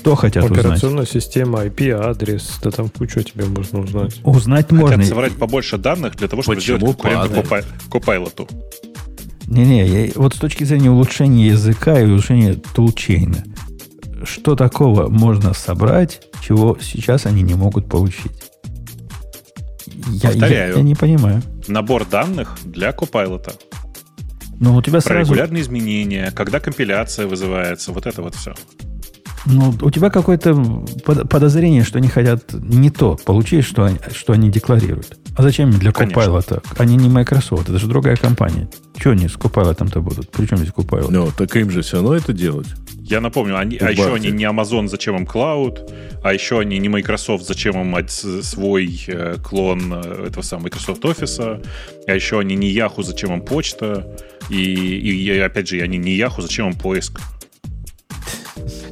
Что 0.00 0.14
хотят 0.14 0.44
Операционная 0.44 1.02
узнать? 1.02 1.10
система, 1.10 1.64
IP-адрес, 1.66 2.58
да 2.62 2.70
там 2.70 2.88
кучу 2.88 3.22
тебе 3.22 3.44
можно 3.44 3.80
узнать. 3.80 4.18
Узнать 4.24 4.68
хотят 4.68 4.80
можно. 4.80 5.04
собрать 5.04 5.36
побольше 5.36 5.76
данных 5.76 6.16
для 6.16 6.26
того, 6.26 6.42
чтобы 6.42 6.56
Почему 6.56 6.78
сделать 6.78 6.96
конкурент 6.96 7.66
Copilot. 7.90 8.50
Не-не, 9.46 10.12
вот 10.14 10.34
с 10.34 10.38
точки 10.38 10.64
зрения 10.64 10.90
улучшения 10.90 11.48
языка 11.48 12.00
и 12.00 12.06
улучшения 12.06 12.54
тулчейна, 12.54 13.44
что 14.24 14.56
такого 14.56 15.08
можно 15.08 15.52
собрать, 15.52 16.22
чего 16.40 16.78
сейчас 16.80 17.26
они 17.26 17.42
не 17.42 17.54
могут 17.54 17.88
получить? 17.88 18.32
Я, 20.08 20.30
Повторяю. 20.30 20.72
Я, 20.72 20.78
я 20.78 20.82
не 20.82 20.94
понимаю. 20.94 21.42
Набор 21.68 22.06
данных 22.06 22.56
для 22.64 22.90
Copilot. 22.90 23.52
Ну, 24.60 24.76
у 24.76 24.82
тебя 24.82 25.00
Про 25.00 25.08
сразу... 25.08 25.32
регулярные 25.32 25.62
изменения, 25.62 26.30
когда 26.30 26.58
компиляция 26.58 27.26
вызывается, 27.26 27.92
вот 27.92 28.06
это 28.06 28.22
вот 28.22 28.34
все. 28.34 28.54
Ну, 29.46 29.74
у 29.80 29.90
тебя 29.90 30.10
какое-то 30.10 30.54
подозрение, 31.04 31.82
что 31.82 31.98
они 31.98 32.08
хотят 32.08 32.52
не 32.52 32.90
то 32.90 33.16
получить, 33.16 33.64
что 33.64 33.84
они, 33.84 33.98
что 34.14 34.32
они 34.32 34.50
декларируют. 34.50 35.18
А 35.36 35.42
зачем 35.42 35.70
для 35.70 35.90
Copilot? 35.90 36.62
Они 36.76 36.96
не 36.96 37.08
Microsoft, 37.08 37.68
это 37.68 37.78
же 37.78 37.86
другая 37.86 38.16
компания. 38.16 38.68
Чего 38.98 39.12
они 39.12 39.28
с 39.28 39.36
Copilot-то 39.36 40.00
будут? 40.00 40.30
Причем 40.30 40.58
здесь 40.58 40.70
Copilot? 40.70 41.06
Ну, 41.10 41.30
так 41.36 41.56
им 41.56 41.70
же 41.70 41.82
все 41.82 41.96
равно 41.96 42.14
это 42.14 42.32
делать. 42.32 42.68
Я 43.10 43.20
напомню, 43.20 43.58
они, 43.58 43.76
а 43.78 43.90
еще 43.90 44.14
они 44.14 44.30
не 44.30 44.44
Amazon, 44.44 44.86
зачем 44.86 45.16
им 45.16 45.24
Cloud, 45.24 45.90
а 46.22 46.32
еще 46.32 46.60
они 46.60 46.78
не 46.78 46.88
Microsoft, 46.88 47.44
зачем 47.44 47.74
им 47.76 48.08
свой 48.08 49.02
э, 49.08 49.36
клон 49.42 49.92
э, 49.92 50.26
этого 50.28 50.42
самого 50.42 50.66
Microsoft 50.66 51.02
Office, 51.04 51.66
а 52.06 52.14
еще 52.14 52.38
они 52.38 52.54
не 52.54 52.70
Yahoo, 52.72 53.02
зачем 53.02 53.32
им 53.32 53.40
почта, 53.40 54.06
и, 54.48 54.62
и, 54.62 55.24
и 55.24 55.38
опять 55.38 55.68
же, 55.68 55.80
они 55.80 55.98
не 55.98 56.16
Yahoo, 56.16 56.40
зачем 56.40 56.68
им 56.68 56.74
поиск. 56.74 57.20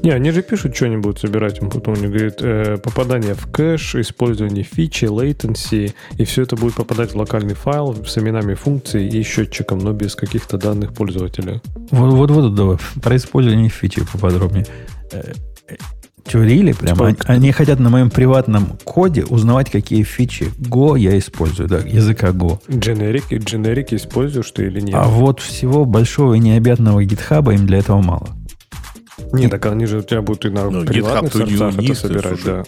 Не, 0.02 0.10
они 0.10 0.30
же 0.30 0.42
пишут, 0.42 0.76
что 0.76 0.86
они 0.86 0.96
будут 0.96 1.18
собирать. 1.18 1.62
Он 1.62 1.70
потом 1.70 1.94
они 1.94 2.06
говорят, 2.06 2.38
э, 2.40 2.78
попадание 2.78 3.34
в 3.34 3.50
кэш, 3.50 3.96
использование 3.96 4.64
фичи, 4.64 5.06
latency, 5.06 5.92
и 6.16 6.24
все 6.24 6.42
это 6.42 6.56
будет 6.56 6.74
попадать 6.74 7.12
в 7.12 7.16
локальный 7.16 7.54
файл 7.54 7.96
с 8.04 8.18
именами 8.18 8.54
функций 8.54 9.08
и 9.08 9.22
счетчиком, 9.22 9.78
но 9.78 9.92
без 9.92 10.14
каких-то 10.14 10.58
данных 10.58 10.94
пользователя. 10.94 11.60
Вот, 11.90 12.14
вот, 12.14 12.30
вот, 12.30 12.54
давай, 12.54 12.76
про 13.02 13.16
использование 13.16 13.68
фичи 13.68 14.02
поподробнее. 14.12 14.66
Э, 15.12 15.32
э, 15.68 15.76
Тюрили 16.24 16.72
прямо. 16.72 17.06
Они, 17.06 17.16
они 17.24 17.52
хотят 17.52 17.78
на 17.78 17.88
моем 17.88 18.10
приватном 18.10 18.78
коде 18.84 19.24
узнавать, 19.24 19.70
какие 19.70 20.02
фичи 20.02 20.50
Go 20.58 20.98
я 20.98 21.18
использую, 21.18 21.68
да, 21.68 21.78
языка 21.78 22.28
Go. 22.28 22.58
Дженерики, 22.70 23.36
дженерики 23.36 23.94
используешь 23.94 24.50
ты 24.50 24.66
или 24.66 24.80
нет? 24.80 24.94
А 24.94 25.04
вот 25.04 25.40
всего 25.40 25.86
большого 25.86 26.34
и 26.34 26.38
необъятного 26.38 27.02
гитхаба 27.04 27.54
им 27.54 27.66
для 27.66 27.78
этого 27.78 28.02
мало. 28.02 28.28
Не, 29.32 29.48
так 29.48 29.66
они 29.66 29.86
же 29.86 29.98
у 29.98 30.02
тебя 30.02 30.22
будут 30.22 30.46
и 30.46 30.50
на 30.50 30.70
ну, 30.70 30.84
приватных 30.84 31.32
сорцах 31.32 31.78
это 31.78 31.94
собирать, 31.94 32.44
да. 32.44 32.62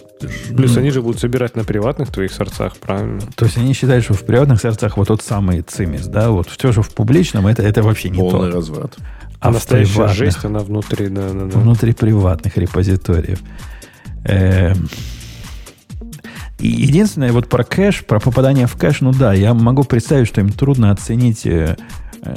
Плюс 0.55 0.77
они 0.77 0.91
же 0.91 1.01
будут 1.01 1.19
собирать 1.19 1.55
на 1.55 1.63
приватных 1.63 2.09
твоих 2.09 2.31
сорцах, 2.31 2.77
правильно? 2.77 3.21
То 3.35 3.45
есть 3.45 3.57
они 3.57 3.73
считают, 3.73 4.03
что 4.03 4.13
в 4.13 4.23
приватных 4.23 4.59
сорцах 4.59 4.97
вот 4.97 5.07
тот 5.07 5.21
самый 5.21 5.61
цимис, 5.61 6.07
да, 6.07 6.29
вот 6.29 6.49
все, 6.49 6.71
что 6.71 6.81
в 6.81 6.93
публичном, 6.93 7.47
это, 7.47 7.63
это 7.63 7.81
вообще 7.81 8.09
не 8.09 8.19
Полный 8.19 8.51
то. 8.51 8.57
разврат. 8.57 8.95
А, 9.39 9.47
а 9.47 9.51
настоящая 9.51 10.07
жесть, 10.09 10.43
она 10.45 10.59
внутри, 10.59 11.07
да, 11.07 11.29
да, 11.29 11.45
да. 11.45 11.59
Внутри 11.59 11.93
приватных 11.93 12.57
репозиториев. 12.57 13.39
Эм, 14.25 14.87
и 16.59 16.67
единственное, 16.67 17.31
вот 17.31 17.49
про 17.49 17.63
кэш, 17.63 18.05
про 18.05 18.19
попадание 18.19 18.67
в 18.67 18.75
кэш, 18.75 19.01
ну 19.01 19.13
да, 19.13 19.33
я 19.33 19.55
могу 19.55 19.83
представить, 19.83 20.27
что 20.27 20.41
им 20.41 20.51
трудно 20.51 20.91
оценить 20.91 21.47
Э, 21.47 21.75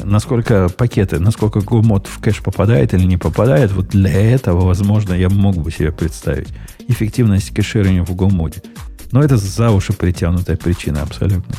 насколько 0.05 0.69
пакеты, 0.69 1.19
насколько 1.19 1.61
GoMod 1.61 2.09
в 2.09 2.21
кэш 2.21 2.43
попадает 2.43 2.95
или 2.95 3.05
не 3.05 3.17
попадает, 3.17 3.73
вот 3.73 3.89
для 3.89 4.13
этого, 4.13 4.65
возможно, 4.65 5.13
я 5.15 5.29
мог 5.29 5.57
бы 5.57 5.71
себе 5.71 5.93
представить 5.93 6.49
эффективность 6.89 7.51
кэширования 7.51 8.05
в 8.05 8.11
GoMod. 8.11 8.65
Но 9.13 9.23
это 9.23 9.37
за 9.37 9.71
уши 9.71 9.93
притянутая 9.93 10.57
причина 10.57 11.03
абсолютно. 11.03 11.55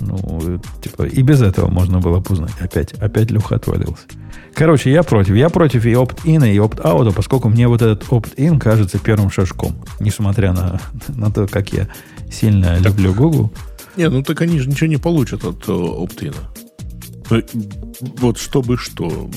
Ну, 0.00 0.60
типа, 0.82 1.02
и 1.02 1.22
без 1.22 1.42
этого 1.42 1.68
можно 1.68 2.00
было 2.00 2.20
бы 2.20 2.32
узнать. 2.32 2.54
Опять, 2.58 2.92
опять 2.94 3.30
Люха 3.30 3.56
отвалился. 3.56 4.06
Короче, 4.54 4.90
я 4.90 5.02
против. 5.02 5.34
Я 5.36 5.50
против 5.50 5.84
и 5.84 5.92
opt-in, 5.92 6.50
и 6.50 6.56
opt-out, 6.56 7.12
поскольку 7.14 7.48
мне 7.48 7.68
вот 7.68 7.82
этот 7.82 8.04
opt-in 8.08 8.58
кажется 8.58 8.98
первым 8.98 9.30
шажком. 9.30 9.74
Несмотря 10.00 10.52
на, 10.52 10.80
на 11.08 11.30
то, 11.30 11.46
как 11.46 11.72
я 11.72 11.88
сильно 12.30 12.76
так, 12.76 12.86
люблю 12.86 13.14
Google. 13.14 13.52
Не, 13.96 14.08
ну 14.08 14.22
так 14.22 14.40
они 14.40 14.58
же 14.58 14.68
ничего 14.68 14.88
не 14.88 14.96
получат 14.96 15.44
от 15.44 15.68
э. 15.68 15.72
Ну, 15.72 16.08
вот 18.18 18.38
чтобы 18.38 18.76
что, 18.76 19.30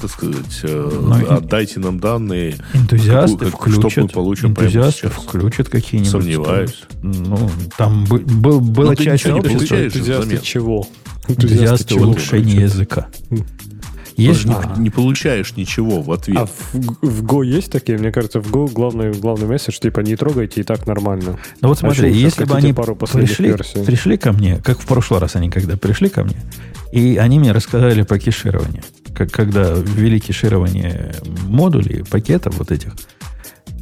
так 0.00 0.10
сказать, 0.10 0.60
э, 0.62 1.00
Но 1.02 1.36
отдайте 1.36 1.80
нам 1.80 1.98
данные. 1.98 2.56
Энтузиасты 2.74 3.46
как, 3.46 3.54
включат. 3.54 3.92
Что 3.92 4.02
мы 4.02 4.08
получим 4.08 4.50
энтузиасты 4.50 5.08
включат 5.08 5.68
какие-нибудь. 5.68 6.10
Сомневаюсь. 6.10 6.84
Ну, 7.02 7.50
там 7.76 8.04
был, 8.04 8.60
было 8.60 8.90
ну, 8.90 8.94
часть 8.94 9.26
общества. 9.26 9.76
Энтузиасты 9.76 10.38
чего? 10.38 10.86
Энтузиасты 11.28 11.94
улучшения 11.96 12.62
языка. 12.62 13.08
Есть? 14.16 14.46
Не, 14.46 14.54
не 14.78 14.90
получаешь 14.90 15.56
ничего 15.56 16.00
в 16.00 16.10
ответ. 16.10 16.38
А 16.38 16.46
в, 16.46 16.74
в 17.02 17.24
Go 17.24 17.44
есть 17.44 17.70
такие? 17.70 17.98
Мне 17.98 18.10
кажется, 18.10 18.40
в 18.40 18.50
Go 18.50 18.70
главный, 18.72 19.12
главный 19.12 19.46
месседж, 19.46 19.78
типа, 19.78 20.00
не 20.00 20.16
трогайте, 20.16 20.62
и 20.62 20.64
так 20.64 20.86
нормально. 20.86 21.38
Ну 21.60 21.68
вот 21.68 21.78
смотри, 21.78 22.08
а 22.08 22.10
если 22.10 22.44
бы 22.44 22.54
они 22.54 22.72
пару 22.72 22.96
пришли, 22.96 23.52
пришли 23.84 24.16
ко 24.16 24.32
мне, 24.32 24.56
как 24.64 24.80
в 24.80 24.86
прошлый 24.86 25.20
раз 25.20 25.36
они 25.36 25.50
когда 25.50 25.76
пришли 25.76 26.08
ко 26.08 26.24
мне, 26.24 26.36
и 26.92 27.16
они 27.16 27.38
мне 27.38 27.52
рассказали 27.52 28.02
по 28.02 28.18
кешированию, 28.18 28.82
как, 29.14 29.30
когда 29.30 29.72
ввели 29.74 30.20
кеширование 30.20 31.14
модулей, 31.46 32.04
пакетов 32.04 32.58
вот 32.58 32.70
этих, 32.70 32.92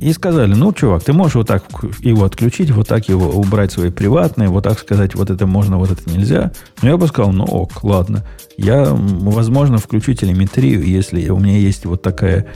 и 0.01 0.13
сказали, 0.13 0.55
ну, 0.55 0.73
чувак, 0.73 1.05
ты 1.05 1.13
можешь 1.13 1.37
вот 1.37 1.47
так 1.47 1.65
его 2.01 2.25
отключить, 2.25 2.71
вот 2.71 2.89
так 2.89 3.09
его 3.09 3.31
убрать 3.31 3.73
свои 3.73 3.91
приватные, 3.91 4.49
вот 4.49 4.65
так 4.65 4.79
сказать, 4.79 5.15
вот 5.15 5.31
это 5.31 5.47
можно, 5.47 5.79
вот 5.79 5.91
это 5.91 6.11
нельзя. 6.11 6.53
Но 6.83 6.91
я 6.91 6.97
бы 6.97 7.07
сказал, 7.07 7.33
ну 7.33 7.45
ок, 7.45 7.83
ладно. 7.85 8.25
Я, 8.57 8.89
возможно, 8.91 9.79
включу 9.79 10.13
телеметрию, 10.15 10.85
если 10.85 11.29
у 11.29 11.39
меня 11.39 11.59
есть 11.59 11.87
вот 11.87 12.03
такая, 12.03 12.47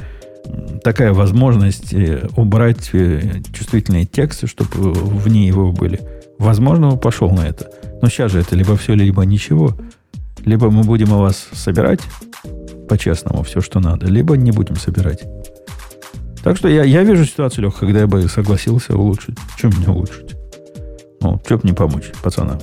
такая 0.82 1.12
возможность 1.12 1.94
э, 1.94 2.28
убрать 2.36 2.90
э, 2.92 3.40
чувствительные 3.52 4.04
тексты, 4.04 4.46
чтобы 4.46 4.92
вне 4.92 5.46
его 5.46 5.72
были. 5.72 6.00
Возможно, 6.38 6.96
пошел 6.96 7.30
на 7.30 7.46
это. 7.46 7.70
Но 8.02 8.08
сейчас 8.08 8.32
же 8.32 8.40
это 8.40 8.56
либо 8.56 8.76
все, 8.76 8.94
либо 8.94 9.22
ничего. 9.22 9.74
Либо 10.48 10.70
мы 10.70 10.82
будем 10.82 11.12
у 11.12 11.18
вас 11.18 11.46
собирать 11.52 12.00
по-честному 12.88 13.42
все, 13.42 13.60
что 13.60 13.80
надо, 13.80 14.06
либо 14.06 14.34
не 14.34 14.50
будем 14.50 14.76
собирать. 14.76 15.22
Так 16.42 16.56
что 16.56 16.68
я, 16.68 16.84
я 16.84 17.02
вижу 17.02 17.26
ситуацию, 17.26 17.64
Лех, 17.64 17.76
когда 17.76 18.00
я 18.00 18.06
бы 18.06 18.26
согласился 18.30 18.96
улучшить. 18.96 19.36
Чем 19.58 19.72
мне 19.76 19.88
улучшить? 19.88 20.36
Ну, 21.20 21.38
чем 21.46 21.60
не 21.64 21.74
помочь 21.74 22.12
пацанам, 22.22 22.58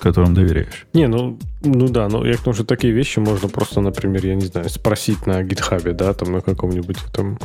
которым 0.00 0.34
доверяешь? 0.34 0.88
Не, 0.92 1.06
ну, 1.06 1.38
ну 1.62 1.86
да, 1.86 2.08
но 2.08 2.26
я 2.26 2.34
к 2.34 2.40
тому, 2.40 2.54
что 2.54 2.64
такие 2.64 2.92
вещи 2.92 3.20
можно 3.20 3.48
просто, 3.48 3.80
например, 3.80 4.26
я 4.26 4.34
не 4.34 4.46
знаю, 4.46 4.68
спросить 4.68 5.24
на 5.24 5.40
гитхабе, 5.44 5.92
да, 5.92 6.12
там 6.14 6.32
на 6.32 6.40
каком-нибудь 6.40 6.98
там 7.12 7.38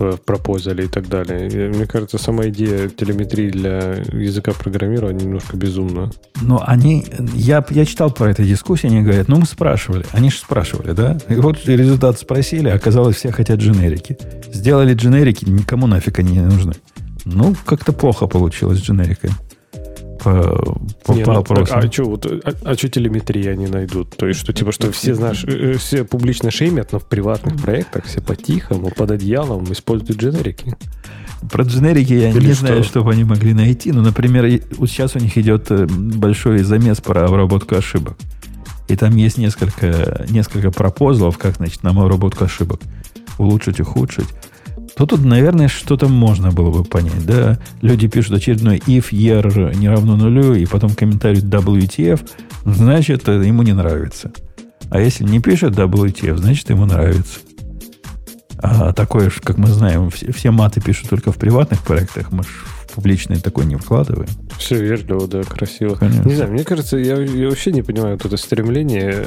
в 0.00 0.84
и 0.84 0.88
так 0.88 1.08
далее. 1.08 1.68
Мне 1.68 1.86
кажется, 1.86 2.18
сама 2.18 2.48
идея 2.48 2.88
телеметрии 2.88 3.50
для 3.50 3.94
языка 4.12 4.52
программирования 4.52 5.24
немножко 5.24 5.56
безумна. 5.56 6.10
Но 6.40 6.62
они... 6.66 7.04
Я, 7.34 7.64
я 7.70 7.84
читал 7.84 8.10
про 8.10 8.30
эту 8.30 8.44
дискуссию, 8.44 8.92
они 8.92 9.02
говорят, 9.02 9.28
ну, 9.28 9.36
мы 9.36 9.46
спрашивали. 9.46 10.04
Они 10.12 10.30
же 10.30 10.38
спрашивали, 10.38 10.92
да? 10.92 11.18
И 11.28 11.34
вот 11.34 11.64
результат 11.66 12.18
спросили, 12.18 12.68
оказалось, 12.68 13.16
все 13.16 13.30
хотят 13.30 13.60
дженерики. 13.60 14.16
Сделали 14.52 14.94
дженерики, 14.94 15.44
никому 15.44 15.86
нафиг 15.86 16.18
они 16.18 16.32
не 16.32 16.40
нужны. 16.40 16.72
Ну, 17.24 17.54
как-то 17.64 17.92
плохо 17.92 18.26
получилось 18.26 18.78
с 18.78 18.82
дженерикой 18.82 19.30
по, 20.22 20.76
по, 21.04 21.12
не, 21.12 21.24
по 21.24 21.32
ну, 21.32 21.38
опросам. 21.40 21.78
А, 21.78 21.80
а 21.80 21.92
что 21.92 22.04
вот, 22.04 22.26
а, 22.26 22.52
а 22.62 22.74
что 22.74 22.88
телеметрии 22.88 23.46
они 23.48 23.66
найдут? 23.66 24.16
То 24.16 24.26
есть, 24.26 24.40
что 24.40 24.52
типа, 24.52 24.72
что 24.72 24.92
все, 24.92 25.14
знаешь, 25.14 25.44
э, 25.44 25.72
э, 25.72 25.72
все 25.74 26.04
публично 26.04 26.50
шеймят, 26.50 26.92
но 26.92 26.98
в 26.98 27.06
приватных 27.06 27.60
проектах 27.60 28.04
все 28.04 28.20
по-тихому, 28.20 28.90
под 28.90 29.10
одеялом 29.10 29.70
используют 29.72 30.20
дженерики. 30.20 30.76
Про 31.50 31.64
дженерики 31.64 32.12
я 32.12 32.30
Или 32.30 32.48
не 32.48 32.54
что? 32.54 32.66
знаю, 32.66 32.84
что 32.84 33.02
бы 33.02 33.12
они 33.12 33.24
могли 33.24 33.54
найти. 33.54 33.92
Но, 33.92 34.02
например, 34.02 34.60
вот 34.76 34.90
сейчас 34.90 35.16
у 35.16 35.18
них 35.18 35.36
идет 35.38 35.70
э, 35.70 35.86
большой 35.86 36.58
замес 36.58 37.00
про 37.00 37.24
обработку 37.24 37.74
ошибок. 37.74 38.16
И 38.88 38.96
там 38.96 39.16
есть 39.16 39.38
несколько, 39.38 40.26
несколько 40.28 40.70
пропозлов, 40.70 41.38
как, 41.38 41.56
значит, 41.56 41.82
нам 41.82 41.98
обработку 41.98 42.44
ошибок 42.44 42.80
улучшить, 43.38 43.80
ухудшить 43.80 44.28
то 44.96 45.06
тут, 45.06 45.24
наверное, 45.24 45.68
что-то 45.68 46.08
можно 46.08 46.50
было 46.50 46.70
бы 46.70 46.84
понять. 46.84 47.24
Да? 47.24 47.58
Люди 47.80 48.08
пишут 48.08 48.36
очередной 48.36 48.78
if 48.78 49.10
year 49.10 49.74
не 49.76 49.88
равно 49.88 50.16
нулю, 50.16 50.54
и 50.54 50.66
потом 50.66 50.94
комментарий 50.94 51.40
WTF, 51.40 52.20
значит, 52.64 53.28
ему 53.28 53.62
не 53.62 53.72
нравится. 53.72 54.32
А 54.90 55.00
если 55.00 55.24
не 55.24 55.40
пишет 55.40 55.74
WTF, 55.74 56.36
значит, 56.36 56.68
ему 56.70 56.84
нравится. 56.84 57.40
А 58.62 58.92
такое, 58.92 59.30
как 59.42 59.56
мы 59.56 59.68
знаем, 59.68 60.10
все, 60.10 60.32
все 60.32 60.50
маты 60.50 60.80
пишут 60.82 61.08
только 61.08 61.32
в 61.32 61.36
приватных 61.36 61.80
проектах. 61.80 62.30
Мы 62.30 62.42
публичные 62.90 63.40
такой 63.40 63.66
не 63.66 63.76
вкладываем. 63.76 64.28
Все 64.58 64.76
вежливо, 64.76 65.26
да, 65.26 65.42
красиво. 65.42 65.94
Конечно. 65.94 66.28
Не 66.28 66.34
знаю, 66.34 66.52
мне 66.52 66.64
кажется, 66.64 66.96
я, 66.96 67.16
я 67.18 67.48
вообще 67.48 67.72
не 67.72 67.82
понимаю 67.82 68.16
вот 68.16 68.26
это 68.26 68.36
стремление. 68.36 69.26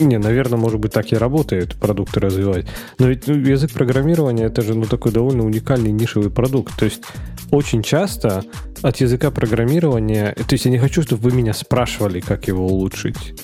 Не, 0.00 0.18
наверное, 0.18 0.58
может 0.58 0.80
быть, 0.80 0.92
так 0.92 1.12
и 1.12 1.16
работает 1.16 1.74
продукты 1.76 2.20
развивать. 2.20 2.66
Но 2.98 3.08
ведь 3.08 3.26
ну, 3.26 3.34
язык 3.34 3.72
программирования 3.72 4.44
это 4.44 4.62
же 4.62 4.74
ну, 4.74 4.84
такой 4.84 5.12
довольно 5.12 5.44
уникальный 5.44 5.90
нишевый 5.90 6.30
продукт. 6.30 6.78
То 6.78 6.84
есть 6.84 7.02
очень 7.50 7.82
часто 7.82 8.44
от 8.82 8.96
языка 8.98 9.30
программирования... 9.30 10.34
То 10.34 10.52
есть 10.52 10.64
я 10.64 10.70
не 10.70 10.78
хочу, 10.78 11.02
чтобы 11.02 11.22
вы 11.22 11.36
меня 11.36 11.54
спрашивали, 11.54 12.20
как 12.20 12.48
его 12.48 12.66
улучшить. 12.66 13.34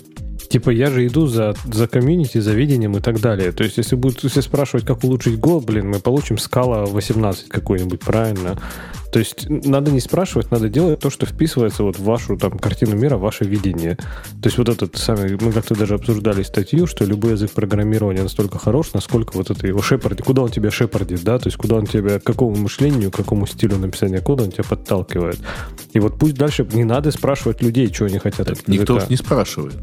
Типа 0.54 0.70
я 0.70 0.88
же 0.88 1.04
иду 1.04 1.26
за, 1.26 1.54
за 1.64 1.88
комьюнити, 1.88 2.38
за 2.38 2.52
видением 2.52 2.96
и 2.96 3.00
так 3.00 3.20
далее. 3.20 3.50
То 3.50 3.64
есть 3.64 3.76
если 3.76 3.96
будут 3.96 4.20
все 4.20 4.40
спрашивать, 4.40 4.86
как 4.86 5.02
улучшить 5.02 5.38
Go, 5.38 5.60
блин, 5.60 5.88
мы 5.88 5.98
получим 5.98 6.38
скала 6.38 6.84
18 6.86 7.48
какой-нибудь, 7.48 8.00
правильно? 8.00 8.56
То 9.14 9.20
есть 9.20 9.48
надо 9.48 9.92
не 9.92 10.00
спрашивать, 10.00 10.50
надо 10.50 10.68
делать 10.68 10.98
то, 10.98 11.08
что 11.08 11.24
вписывается 11.24 11.84
вот 11.84 11.96
в 11.96 12.02
вашу 12.02 12.36
там 12.36 12.58
картину 12.58 12.96
мира, 12.96 13.16
в 13.16 13.20
ваше 13.20 13.44
видение. 13.44 13.94
То 13.94 14.46
есть 14.46 14.58
вот 14.58 14.68
этот 14.68 14.96
самый, 14.96 15.38
мы 15.40 15.52
как-то 15.52 15.76
даже 15.76 15.94
обсуждали 15.94 16.42
статью, 16.42 16.88
что 16.88 17.04
любой 17.04 17.30
язык 17.34 17.52
программирования 17.52 18.24
настолько 18.24 18.58
хорош, 18.58 18.92
насколько 18.92 19.36
вот 19.36 19.50
это 19.50 19.68
его 19.68 19.80
шепарди, 19.82 20.24
куда 20.24 20.42
он 20.42 20.50
тебя 20.50 20.72
шепардит, 20.72 21.22
да, 21.22 21.38
то 21.38 21.46
есть 21.46 21.56
куда 21.56 21.76
он 21.76 21.86
тебя, 21.86 22.18
к 22.18 22.24
какому 22.24 22.56
мышлению, 22.56 23.12
к 23.12 23.14
какому 23.14 23.46
стилю 23.46 23.78
написания 23.78 24.20
кода 24.20 24.42
он 24.42 24.50
тебя 24.50 24.64
подталкивает. 24.64 25.38
И 25.92 26.00
вот 26.00 26.18
пусть 26.18 26.34
дальше 26.34 26.66
не 26.72 26.82
надо 26.82 27.12
спрашивать 27.12 27.62
людей, 27.62 27.88
чего 27.92 28.06
они 28.06 28.18
хотят. 28.18 28.48
Так 28.48 28.66
никто 28.66 28.98
же 28.98 29.06
не 29.08 29.16
спрашивает. 29.16 29.76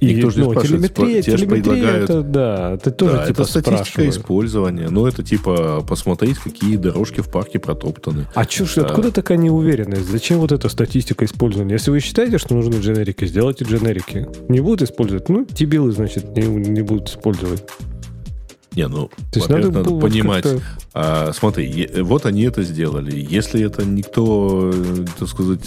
И, 0.00 0.14
Никто 0.14 0.30
же 0.30 0.40
не 0.40 0.44
ну, 0.46 0.52
спрашивает. 0.52 0.94
Телеметрия, 0.94 1.22
тебе 1.22 1.36
телеметрия 1.36 1.62
предлагают... 1.62 2.10
это, 2.10 2.22
да, 2.22 2.76
ты 2.78 2.90
тоже 2.90 3.12
да, 3.12 3.26
типа 3.26 3.42
это 3.42 3.50
статистика 3.50 4.08
использования. 4.08 4.88
Ну, 4.90 5.06
это 5.06 5.22
типа 5.22 5.84
посмотреть, 5.86 6.38
какие 6.38 6.76
дорожки 6.76 7.20
в 7.20 7.28
парке 7.30 7.58
протоптаны. 7.58 8.26
А 8.34 8.44
чё, 8.44 8.66
да. 8.76 8.86
откуда 8.86 9.12
такая 9.12 9.38
неуверенность? 9.38 10.10
Зачем 10.10 10.38
вот 10.38 10.52
эта 10.52 10.68
статистика 10.68 11.24
использования? 11.24 11.74
Если 11.74 11.90
вы 11.90 12.00
считаете, 12.00 12.38
что 12.38 12.54
нужны 12.54 12.80
дженерики, 12.80 13.24
сделайте 13.24 13.64
дженерики. 13.64 14.28
Не 14.48 14.60
будут 14.60 14.82
использовать? 14.82 15.28
Ну, 15.28 15.46
дебилы, 15.48 15.92
значит, 15.92 16.36
не, 16.36 16.46
не 16.46 16.82
будут 16.82 17.08
использовать. 17.08 17.64
Не, 18.74 18.88
ну, 18.88 19.08
То 19.32 19.38
есть 19.38 19.48
надо, 19.48 19.70
надо 19.70 19.90
понимать. 19.90 20.44
А, 20.92 21.32
смотри, 21.32 21.88
вот 22.00 22.26
они 22.26 22.42
это 22.42 22.62
сделали. 22.62 23.14
Если 23.14 23.64
это 23.64 23.84
никто, 23.84 24.72
э, 24.74 25.04
так 25.18 25.28
сказать, 25.28 25.60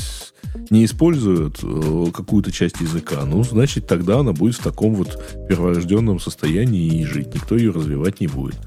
не 0.69 0.85
используют 0.85 1.59
э, 1.63 2.05
какую-то 2.13 2.51
часть 2.51 2.81
языка, 2.81 3.25
ну, 3.25 3.43
значит, 3.43 3.87
тогда 3.87 4.19
она 4.19 4.33
будет 4.33 4.55
в 4.55 4.63
таком 4.63 4.95
вот 4.95 5.21
перворожденном 5.47 6.19
состоянии 6.19 7.01
и 7.01 7.05
жить. 7.05 7.33
Никто 7.33 7.55
ее 7.55 7.71
развивать 7.71 8.19
не 8.19 8.27
будет. 8.27 8.59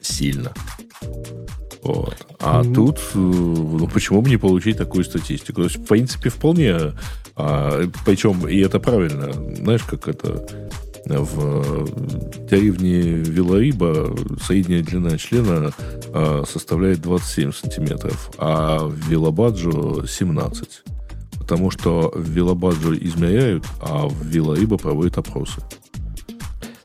Сильно. 0.00 0.52
Вот. 1.82 2.16
А 2.38 2.62
mm-hmm. 2.62 2.74
тут, 2.74 2.98
э, 3.14 3.18
ну, 3.18 3.88
почему 3.88 4.22
бы 4.22 4.28
не 4.28 4.36
получить 4.36 4.76
такую 4.76 5.04
статистику? 5.04 5.62
То 5.62 5.68
есть, 5.68 5.76
в 5.76 5.84
принципе, 5.84 6.28
вполне. 6.28 6.94
А, 7.36 7.82
причем, 8.04 8.46
и 8.46 8.58
это 8.58 8.80
правильно. 8.80 9.32
Знаешь, 9.32 9.82
как 9.84 10.08
это 10.08 10.46
в 11.06 11.86
деревне 12.48 13.00
Вилариба 13.00 14.14
средняя 14.44 14.82
длина 14.82 15.16
члена 15.18 15.72
а, 16.12 16.44
составляет 16.46 17.00
27 17.00 17.52
сантиметров, 17.52 18.30
а 18.38 18.86
в 18.86 18.94
Вилабаджо 19.08 20.06
17. 20.06 20.82
Потому 21.38 21.70
что 21.70 22.12
в 22.14 22.28
Вилабаджо 22.28 22.94
измеряют, 22.94 23.64
а 23.80 24.06
в 24.06 24.24
Вилариба 24.24 24.76
проводят 24.76 25.18
опросы. 25.18 25.62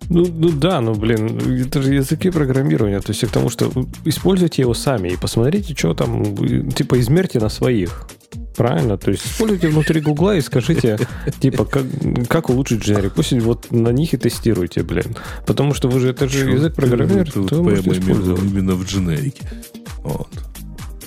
Ну, 0.09 0.25
ну 0.27 0.51
да, 0.51 0.81
ну 0.81 0.93
блин, 0.93 1.61
это 1.65 1.81
же 1.81 1.93
языки 1.93 2.29
программирования. 2.29 2.99
То 2.99 3.11
есть 3.11 3.25
к 3.25 3.31
тому, 3.31 3.49
что 3.49 3.71
используйте 4.05 4.61
его 4.61 4.73
сами 4.73 5.09
и 5.09 5.17
посмотрите, 5.17 5.75
что 5.75 5.93
там, 5.93 6.35
типа 6.69 6.99
измерьте 6.99 7.39
на 7.39 7.49
своих. 7.49 8.07
Правильно? 8.55 8.97
То 8.97 9.11
есть 9.11 9.25
используйте 9.25 9.67
внутри 9.67 10.01
Гугла 10.01 10.35
и 10.37 10.41
скажите, 10.41 10.97
типа, 11.39 11.65
как, 11.65 11.83
как 12.27 12.49
улучшить 12.49 12.83
дженерик. 12.83 13.13
Пусть 13.13 13.33
вот 13.33 13.71
на 13.71 13.89
них 13.89 14.13
и 14.13 14.17
тестируйте, 14.17 14.83
блин. 14.83 15.15
Потому 15.45 15.73
что 15.73 15.89
вы 15.89 15.99
же, 15.99 16.09
это 16.09 16.27
же 16.27 16.49
язык 16.49 16.73
программирования, 16.75 17.31
то 17.31 17.41
вы 17.41 17.63
можете 17.63 17.91
использовать. 17.91 18.43
Именно 18.43 18.75
в 18.75 18.85
дженерике. 18.85 19.43
Вот. 20.03 20.29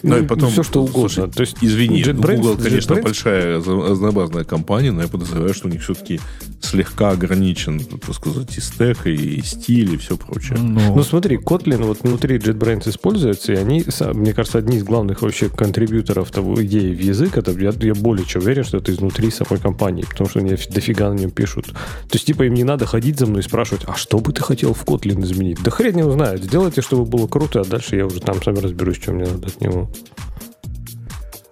Ну, 0.02 0.16
ну 0.16 0.22
и 0.22 0.26
потом, 0.26 0.50
все 0.50 0.62
что 0.62 0.82
угодно. 0.82 1.08
Слушай, 1.08 1.30
То 1.30 1.40
есть, 1.42 1.56
извини, 1.60 2.02
JetBrains, 2.02 2.36
Google, 2.36 2.56
конечно, 2.56 2.94
JetBrains? 2.94 3.02
большая 3.02 3.56
разнообразная 3.58 4.44
компания, 4.44 4.92
но 4.92 5.02
я 5.02 5.08
подозреваю, 5.08 5.54
что 5.54 5.68
у 5.68 5.70
них 5.70 5.82
все-таки 5.82 6.20
слегка 6.60 7.10
ограничен, 7.10 7.80
так 7.80 8.14
сказать, 8.14 8.56
и 8.56 8.60
стек, 8.60 9.06
и 9.06 9.40
стиль, 9.42 9.94
и 9.94 9.96
все 9.96 10.16
прочее. 10.16 10.58
Но... 10.58 10.94
Ну, 10.94 11.02
смотри, 11.02 11.36
Kotlin 11.36 11.84
вот 11.84 12.02
внутри 12.02 12.38
JetBrains 12.38 12.88
используется, 12.88 13.52
и 13.52 13.56
они, 13.56 13.84
мне 14.14 14.32
кажется, 14.32 14.58
одни 14.58 14.78
из 14.78 14.84
главных 14.84 15.22
вообще 15.22 15.48
контрибьюторов 15.48 16.30
того 16.30 16.64
идеи 16.64 16.94
в 16.94 17.00
язык, 17.00 17.36
это 17.36 17.52
я, 17.52 17.72
я 17.80 17.94
более 17.94 18.26
чем 18.26 18.42
уверен, 18.48 18.64
что 18.64 18.78
это 18.78 18.92
изнутри 18.92 19.30
самой 19.30 19.60
компании, 19.60 20.04
потому 20.08 20.28
что 20.28 20.40
они 20.40 20.56
дофига 20.70 21.10
на 21.10 21.14
нем 21.14 21.30
пишут. 21.30 21.66
То 21.66 22.14
есть, 22.14 22.26
типа, 22.26 22.44
им 22.44 22.54
не 22.54 22.64
надо 22.64 22.86
ходить 22.86 23.18
за 23.18 23.26
мной 23.26 23.40
и 23.40 23.44
спрашивать, 23.44 23.84
а 23.86 23.94
что 23.94 24.18
бы 24.18 24.32
ты 24.32 24.42
хотел 24.42 24.72
в 24.72 24.84
Kotlin 24.84 25.22
изменить? 25.22 25.62
Да 25.62 25.70
хрен 25.70 25.96
не 25.96 26.10
знает. 26.10 26.42
Сделайте, 26.42 26.80
чтобы 26.80 27.04
было 27.04 27.26
круто, 27.26 27.60
а 27.60 27.64
дальше 27.64 27.96
я 27.96 28.06
уже 28.06 28.20
там 28.20 28.42
сами 28.42 28.58
разберусь, 28.58 28.96
что 28.96 29.12
мне 29.12 29.26
надо 29.26 29.48
от 29.48 29.60
него. 29.60 29.87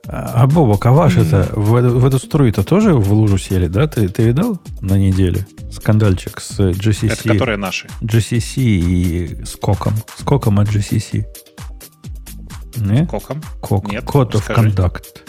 А, 0.09 0.47
Бобок, 0.47 0.87
а 0.87 0.93
ваш 0.93 1.17
mm. 1.17 1.27
это 1.27 1.53
в, 1.59 1.71
в 1.71 2.07
эту 2.07 2.19
струю-то 2.19 2.63
тоже 2.63 2.95
в 2.95 3.13
лужу 3.13 3.39
сели, 3.39 3.67
да? 3.67 3.89
Ты, 3.89 4.09
ты 4.09 4.23
видал 4.23 4.61
на 4.81 4.97
неделе 4.97 5.47
скандальчик 5.73 6.41
с 6.41 6.59
GCC? 6.61 7.13
Это 7.13 7.29
которые 7.29 7.57
наши. 7.57 7.89
GCC 8.03 8.63
и 8.63 9.45
с 9.45 9.57
Коком. 9.57 9.95
С 10.17 10.23
Коком 10.23 10.61
от 10.61 10.69
GCC. 10.69 11.25
Не? 12.77 13.07
Коком? 13.07 13.43
Кок. 13.61 13.91
Нет, 13.91 14.05
код 14.05 14.35
of 14.35 14.55
conduct. 14.55 15.23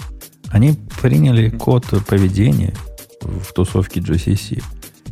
Они 0.50 0.78
приняли 1.02 1.50
код 1.50 1.86
поведения 2.08 2.74
в 3.22 3.52
тусовке 3.54 4.00
GCC. 4.00 4.64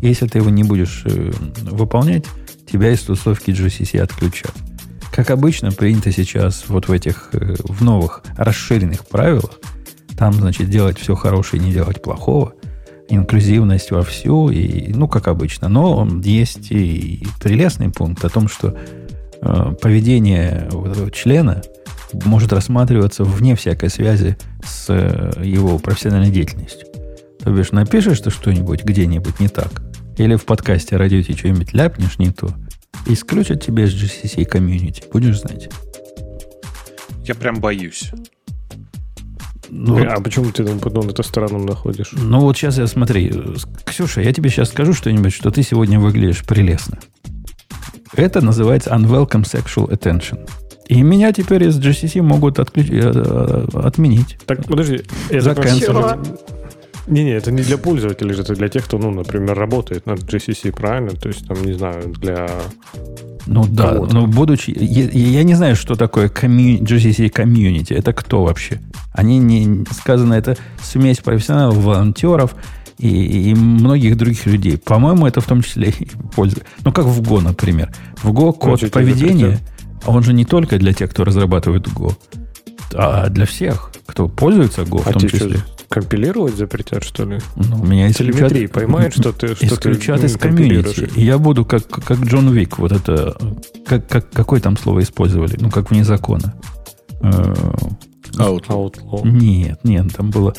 Если 0.01 0.27
ты 0.27 0.39
его 0.39 0.49
не 0.49 0.63
будешь 0.63 1.03
э, 1.05 1.31
выполнять, 1.63 2.25
тебя 2.71 2.91
из 2.91 3.01
тусовки 3.01 3.51
GCC 3.51 3.99
отключат. 3.99 4.53
Как 5.15 5.29
обычно 5.29 5.71
принято 5.71 6.11
сейчас 6.11 6.65
вот 6.67 6.89
в 6.89 6.91
этих, 6.91 7.29
э, 7.31 7.55
в 7.59 7.81
новых 7.81 8.21
расширенных 8.35 9.07
правилах, 9.07 9.61
там, 10.17 10.33
значит, 10.33 10.69
делать 10.69 10.99
все 10.99 11.15
хорошее 11.15 11.63
и 11.63 11.65
не 11.65 11.71
делать 11.71 12.01
плохого, 12.01 12.53
инклюзивность 13.07 13.91
во 13.91 14.03
всю, 14.03 14.49
и, 14.49 14.91
ну, 14.91 15.07
как 15.07 15.29
обычно. 15.29 15.69
Но 15.69 16.05
есть 16.21 16.69
и 16.69 17.25
прелестный 17.41 17.91
пункт 17.91 18.25
о 18.25 18.29
том, 18.29 18.49
что 18.49 18.77
э, 19.41 19.75
поведение 19.81 20.69
члена 21.13 21.61
может 22.25 22.51
рассматриваться 22.51 23.23
вне 23.23 23.55
всякой 23.55 23.89
связи 23.89 24.35
с 24.65 24.87
э, 24.89 25.31
его 25.41 25.79
профессиональной 25.79 26.29
деятельностью. 26.29 26.89
То 27.41 27.51
бишь, 27.51 27.71
напишешь 27.71 28.19
ты 28.19 28.31
что-нибудь 28.31 28.83
где-нибудь 28.83 29.39
не 29.39 29.47
так, 29.47 29.81
или 30.17 30.35
в 30.35 30.43
подкасте 30.43 30.97
радио 30.97 31.23
ты 31.23 31.37
что-нибудь 31.37 31.71
ляпнешь 31.71 32.19
не 32.19 32.31
то, 32.31 32.49
исключат 33.05 33.63
тебя 33.63 33.85
из 33.85 33.93
GCC 33.93 34.45
комьюнити, 34.45 35.03
будешь 35.11 35.39
знать. 35.39 35.69
Я 37.23 37.35
прям 37.35 37.55
боюсь. 37.55 38.11
Ну, 39.69 39.97
а 40.07 40.21
почему 40.21 40.51
ты 40.51 40.63
там 40.63 40.79
потом 40.79 41.09
это 41.09 41.23
странным 41.23 41.65
находишь? 41.65 42.11
Ну 42.13 42.39
вот 42.41 42.55
сейчас 42.55 42.77
я 42.77 42.87
смотри. 42.87 43.33
Ксюша, 43.83 44.21
я 44.21 44.31
тебе 44.31 44.49
сейчас 44.49 44.69
скажу 44.69 44.93
что-нибудь, 44.93 45.33
что 45.33 45.51
ты 45.51 45.63
сегодня 45.63 45.99
выглядишь 45.99 46.43
прелестно. 46.45 46.99
Это 48.13 48.41
называется 48.41 48.91
unwelcome 48.91 49.43
sexual 49.43 49.89
attention. 49.89 50.47
И 50.87 51.01
меня 51.01 51.33
теперь 51.33 51.63
из 51.63 51.79
GCC 51.79 52.21
могут 52.21 52.59
отключ... 52.59 52.89
Э, 52.89 53.11
э, 53.13 53.67
отменить. 53.73 54.37
Так, 54.45 54.65
подожди. 54.65 55.01
Это 55.29 55.55
не-не, 57.07 57.31
это 57.31 57.51
не 57.51 57.61
для 57.61 57.77
пользователей, 57.77 58.39
это 58.39 58.55
для 58.55 58.67
тех, 58.67 58.85
кто, 58.85 58.97
ну, 58.97 59.11
например, 59.11 59.57
работает 59.57 60.05
над 60.05 60.23
GCC, 60.23 60.71
правильно? 60.71 61.11
То 61.11 61.29
есть, 61.29 61.47
там, 61.47 61.63
не 61.63 61.73
знаю, 61.73 62.13
для... 62.19 62.49
Ну 63.45 63.65
да, 63.67 63.93
но 63.93 64.25
будучи... 64.25 64.71
Я, 64.75 65.09
я 65.09 65.43
не 65.43 65.53
знаю, 65.53 65.75
что 65.75 65.95
такое 65.95 66.29
комью... 66.29 66.79
GCC 66.79 67.29
комьюнити. 67.29 67.93
Это 67.93 68.11
кто 68.11 68.43
вообще? 68.43 68.81
Они 69.13 69.37
не... 69.37 69.85
Сказано, 69.91 70.33
это 70.33 70.57
смесь 70.81 71.19
профессионалов, 71.19 71.77
волонтеров 71.77 72.55
и, 72.97 73.51
и 73.51 73.53
многих 73.53 74.17
других 74.17 74.47
людей. 74.47 74.77
По-моему, 74.77 75.27
это 75.27 75.41
в 75.41 75.45
том 75.45 75.61
числе 75.61 75.89
и 75.89 76.07
польза. 76.35 76.61
Ну, 76.83 76.91
как 76.91 77.05
в 77.05 77.21
Go, 77.21 77.41
например. 77.41 77.93
В 78.23 78.31
Go 78.31 78.51
код 78.51 78.79
Значит, 78.79 78.91
поведения, 78.91 79.59
он 80.05 80.23
же 80.23 80.33
не 80.33 80.45
только 80.45 80.79
для 80.79 80.93
тех, 80.93 81.11
кто 81.11 81.23
разрабатывает 81.23 81.87
Go, 81.87 82.15
а 82.93 83.29
для 83.29 83.45
всех, 83.45 83.91
кто 84.07 84.27
пользуется 84.27 84.81
Go 84.81 85.03
а 85.05 85.09
в 85.09 85.13
том 85.13 85.29
числе. 85.29 85.57
Что? 85.57 85.74
Компилировать 85.89 86.55
запретят, 86.55 87.03
что 87.03 87.25
ли? 87.25 87.39
Ну, 87.55 87.83
меня 87.83 88.11
Телеметрии 88.11 88.67
поймает, 88.67 89.13
что 89.13 89.31
ты 89.31 89.55
что 89.55 89.65
Исключат 89.65 90.21
ты, 90.21 90.27
из 90.27 90.37
комьюнити. 90.37 91.09
И 91.15 91.23
я 91.23 91.37
буду 91.37 91.65
как, 91.65 91.87
как 91.87 92.19
Джон 92.19 92.51
Вик, 92.51 92.77
вот 92.77 92.91
это... 92.91 93.37
Как, 93.85 94.07
как, 94.07 94.29
какое 94.31 94.59
там 94.59 94.77
слово 94.77 95.01
использовали? 95.01 95.57
Ну, 95.59 95.69
как 95.69 95.91
вне 95.91 96.03
закона. 96.03 96.55
Э. 97.21 97.53
Outlaw. 98.37 99.21
Нет, 99.23 99.79
нет, 99.83 100.13
там 100.15 100.29
было 100.29 100.53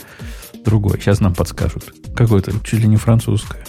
другое. 0.64 0.98
Сейчас 0.98 1.20
нам 1.20 1.34
подскажут. 1.34 1.92
Какое-то, 2.14 2.52
чуть 2.64 2.80
ли 2.80 2.88
не 2.88 2.96
французское. 2.96 3.64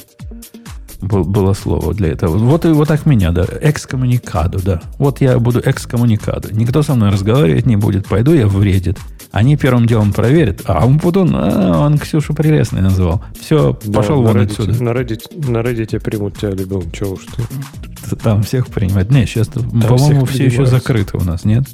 Был, 1.02 1.24
было 1.24 1.54
слово 1.54 1.94
для 1.94 2.10
этого. 2.10 2.38
Вот 2.38 2.66
и 2.66 2.70
вот 2.70 2.88
так 2.88 3.06
меня, 3.06 3.32
да. 3.32 3.46
Экскоммуникадо, 3.62 4.60
да. 4.64 4.82
Вот 4.98 5.22
я 5.22 5.38
буду 5.38 5.62
экскоммуникадо. 5.64 6.54
Никто 6.54 6.82
со 6.82 6.96
мной 6.96 7.12
разговаривать 7.12 7.66
не 7.66 7.76
будет. 7.76 8.08
Пойду 8.08 8.34
я 8.34 8.48
в 8.48 8.60
Reddit 8.62 8.98
они 9.32 9.58
первым 9.58 9.86
делом 9.86 10.14
проверят, 10.14 10.62
а 10.66 10.86
он 10.86 11.00
потом, 11.00 11.32
а, 11.34 11.86
он 11.86 11.98
Ксюшу 11.98 12.34
прелестной 12.34 12.82
назвал. 12.82 13.24
Все, 13.40 13.78
да, 13.86 14.00
пошел 14.00 14.22
вон 14.22 14.38
Reddit, 14.38 14.52
отсюда. 14.52 14.84
На 14.84 14.90
Reddit, 14.90 15.52
на 15.52 15.58
Reddit 15.58 16.00
примут 16.00 16.38
тебя 16.40 16.52
любым, 16.52 16.92
чего 16.92 17.14
уж 17.14 17.26
ты. 17.26 18.16
Там 18.16 18.44
всех 18.44 18.68
принимать. 18.68 19.12
Не, 19.12 19.26
сейчас, 19.26 19.48
по-моему, 19.48 20.26
все 20.26 20.46
еще 20.46 20.66
закрыто 20.66 21.18
у 21.18 21.24
нас, 21.24 21.46
нет? 21.46 21.66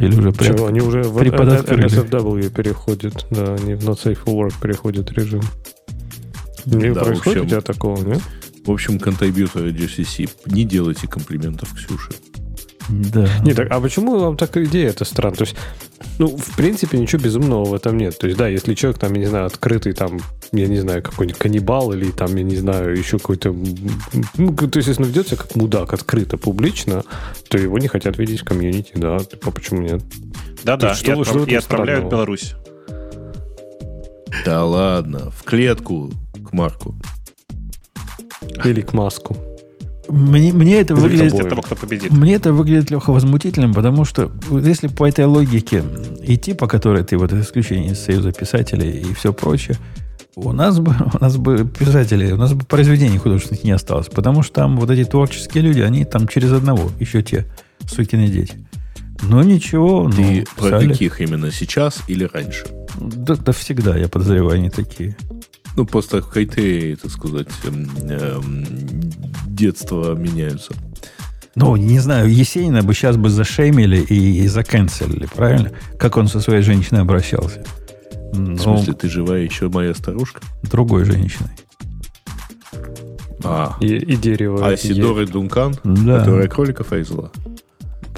Или 0.00 0.18
уже 0.18 0.32
пред... 0.32 0.56
Чего? 0.56 0.66
Они 0.66 0.80
уже 0.80 1.02
в 1.02 1.16
NSFW 1.18 2.50
переходят, 2.50 3.26
да, 3.30 3.54
они 3.54 3.74
в 3.74 3.88
Not 3.88 4.02
Safe 4.04 4.18
for 4.24 4.34
Work 4.34 4.54
переходят 4.60 5.12
режим. 5.12 5.42
Не 6.66 6.92
да, 6.92 7.04
происходит 7.04 7.26
общем, 7.26 7.42
у 7.42 7.48
тебя 7.48 7.60
такого, 7.60 8.04
нет? 8.04 8.20
В 8.64 8.70
общем, 8.70 8.98
контрибьюторы 8.98 9.70
GCC, 9.70 10.30
не 10.46 10.64
делайте 10.64 11.06
комплиментов 11.06 11.74
Ксюше. 11.74 12.10
Да. 12.88 13.26
Не, 13.42 13.54
так, 13.54 13.70
а 13.70 13.80
почему 13.80 14.18
вам 14.18 14.36
так 14.36 14.56
идея 14.56 14.90
это 14.90 15.04
странно? 15.04 15.36
То 15.36 15.44
есть, 15.44 15.56
ну, 16.18 16.36
в 16.36 16.56
принципе, 16.56 16.98
ничего 16.98 17.22
безумного 17.22 17.64
в 17.64 17.74
этом 17.74 17.96
нет. 17.96 18.18
То 18.18 18.26
есть, 18.26 18.38
да, 18.38 18.48
если 18.48 18.74
человек 18.74 19.00
там, 19.00 19.12
я 19.14 19.20
не 19.20 19.26
знаю, 19.26 19.46
открытый 19.46 19.92
там, 19.94 20.20
я 20.52 20.66
не 20.66 20.78
знаю, 20.78 21.02
какой-нибудь 21.02 21.38
каннибал 21.38 21.92
или 21.92 22.10
там, 22.10 22.34
я 22.36 22.42
не 22.42 22.56
знаю, 22.56 22.96
еще 22.96 23.18
какой-то... 23.18 23.54
Ну, 24.36 24.54
то 24.54 24.76
есть, 24.78 24.88
если 24.88 25.02
он 25.02 25.08
ведется 25.08 25.36
как 25.36 25.54
мудак 25.56 25.94
открыто, 25.94 26.36
публично, 26.36 27.04
то 27.48 27.58
его 27.58 27.78
не 27.78 27.88
хотят 27.88 28.18
видеть 28.18 28.40
в 28.40 28.44
комьюнити, 28.44 28.92
да. 28.94 29.18
Типа, 29.18 29.50
почему 29.50 29.80
нет? 29.80 30.02
Да-да, 30.62 30.94
и, 31.02 31.10
отправ... 31.10 31.48
и 31.48 31.54
отправляют 31.54 32.04
в 32.04 32.08
Беларусь. 32.08 32.54
Да 34.44 34.64
ладно, 34.64 35.30
в 35.30 35.42
клетку 35.44 36.10
Марку. 36.54 36.94
Или 38.64 38.80
к 38.80 38.92
Маску. 38.92 39.36
Мне, 40.08 40.52
мне 40.52 40.80
это 40.80 40.94
выглядит... 40.94 41.48
того, 41.48 41.62
кто 41.62 41.74
победит. 41.74 42.12
Мне 42.12 42.34
это 42.34 42.52
выглядит, 42.52 42.90
Леха, 42.90 43.10
возмутительным, 43.10 43.72
потому 43.72 44.04
что 44.04 44.30
если 44.50 44.88
по 44.88 45.08
этой 45.08 45.24
логике 45.24 45.82
идти, 46.22 46.52
по 46.52 46.66
которой 46.66 47.04
ты 47.04 47.16
вот 47.16 47.32
исключение 47.32 47.92
из 47.92 48.00
Союза 48.00 48.32
писателей 48.32 49.00
и 49.00 49.14
все 49.14 49.32
прочее, 49.32 49.78
у 50.36 50.52
нас 50.52 50.78
бы, 50.78 50.94
у 51.14 51.18
нас 51.22 51.36
бы 51.36 51.66
писатели, 51.66 52.32
у 52.32 52.36
нас 52.36 52.52
бы 52.52 52.64
произведений 52.64 53.18
художественных 53.18 53.64
не 53.64 53.72
осталось, 53.72 54.08
потому 54.08 54.42
что 54.42 54.54
там 54.54 54.76
вот 54.76 54.90
эти 54.90 55.04
творческие 55.08 55.62
люди, 55.62 55.80
они 55.80 56.04
там 56.04 56.28
через 56.28 56.52
одного, 56.52 56.90
еще 57.00 57.22
те 57.22 57.46
сукины 57.86 58.28
дети. 58.28 58.54
Но 59.22 59.42
ничего. 59.42 60.10
Ты 60.10 60.44
ну, 60.58 60.68
про 60.68 60.80
каких 60.80 61.20
именно 61.20 61.50
сейчас 61.50 62.02
или 62.08 62.24
раньше? 62.24 62.66
Да, 63.00 63.36
да 63.36 63.52
всегда, 63.52 63.96
я 63.96 64.08
подозреваю, 64.08 64.58
они 64.58 64.70
такие. 64.70 65.16
Ну, 65.76 65.84
просто 65.84 66.20
критерии, 66.22 66.94
так 66.94 67.10
сказать, 67.10 67.48
эм, 67.64 67.88
эм, 68.08 68.64
детства 69.46 70.14
меняются. 70.14 70.72
Ну, 71.56 71.76
не 71.76 72.00
знаю, 72.00 72.32
Есенина 72.32 72.82
бы 72.82 72.94
сейчас 72.94 73.16
бы 73.16 73.28
зашемили 73.28 73.98
и, 73.98 74.42
и 74.42 74.46
заканцелили, 74.48 75.26
правильно? 75.26 75.70
Как 75.98 76.16
он 76.16 76.28
со 76.28 76.40
своей 76.40 76.62
женщиной 76.62 77.02
обращался. 77.02 77.64
В 78.32 78.58
смысле, 78.58 78.84
ну, 78.88 78.94
ты 78.94 79.08
живая 79.08 79.42
еще 79.42 79.68
моя 79.68 79.94
старушка? 79.94 80.40
Другой 80.62 81.04
женщиной. 81.04 81.50
А, 83.44 83.76
и, 83.80 83.94
и 83.94 84.16
дерево. 84.16 84.66
А 84.66 84.76
Сидоры 84.76 85.26
Дункан, 85.26 85.76
да. 85.84 86.20
которая 86.20 86.48
кроликов 86.48 86.92
резала? 86.92 87.30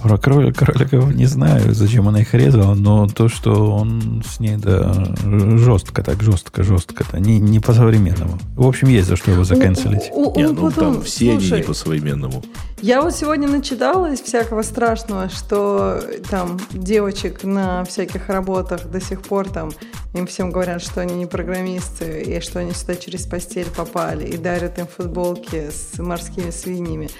Про 0.02 0.18
кролик, 0.18 0.56
кроликов 0.56 1.14
не 1.14 1.26
знаю, 1.26 1.74
зачем 1.74 2.08
она 2.08 2.20
их 2.20 2.34
резала, 2.34 2.74
но 2.74 3.08
то, 3.08 3.28
что 3.28 3.72
он 3.72 4.22
с 4.26 4.40
ней, 4.40 4.56
да, 4.56 4.92
жестко 5.24 6.02
так, 6.02 6.22
жестко, 6.22 6.62
жестко-то, 6.62 7.18
не, 7.18 7.38
не 7.38 7.60
по-современному. 7.60 8.38
В 8.54 8.66
общем, 8.66 8.88
есть 8.88 9.08
за 9.08 9.16
что 9.16 9.30
его 9.30 9.44
заканцелить. 9.44 10.10
Не, 10.36 10.48
ну 10.48 10.70
там 10.70 11.02
все 11.02 11.32
они 11.32 11.50
не 11.50 11.62
по-современному. 11.62 12.42
Я 12.82 13.00
вот 13.00 13.14
сегодня 13.14 13.48
начиталась 13.48 14.20
всякого 14.20 14.60
страшного, 14.60 15.30
что 15.30 15.98
там 16.30 16.58
девочек 16.72 17.42
на 17.42 17.84
всяких 17.84 18.28
работах 18.28 18.90
до 18.90 19.00
сих 19.00 19.22
пор 19.22 19.48
там 19.48 19.70
им 20.16 20.26
всем 20.26 20.50
говорят, 20.50 20.82
что 20.82 21.00
они 21.00 21.14
не 21.14 21.26
программисты, 21.26 22.22
и 22.22 22.40
что 22.40 22.60
они 22.60 22.72
сюда 22.72 22.94
через 22.96 23.26
постель 23.26 23.68
попали, 23.74 24.26
и 24.26 24.36
дарят 24.36 24.78
им 24.78 24.86
футболки 24.86 25.70
с 25.70 25.98
морскими 25.98 26.50
свиньями. 26.50 27.10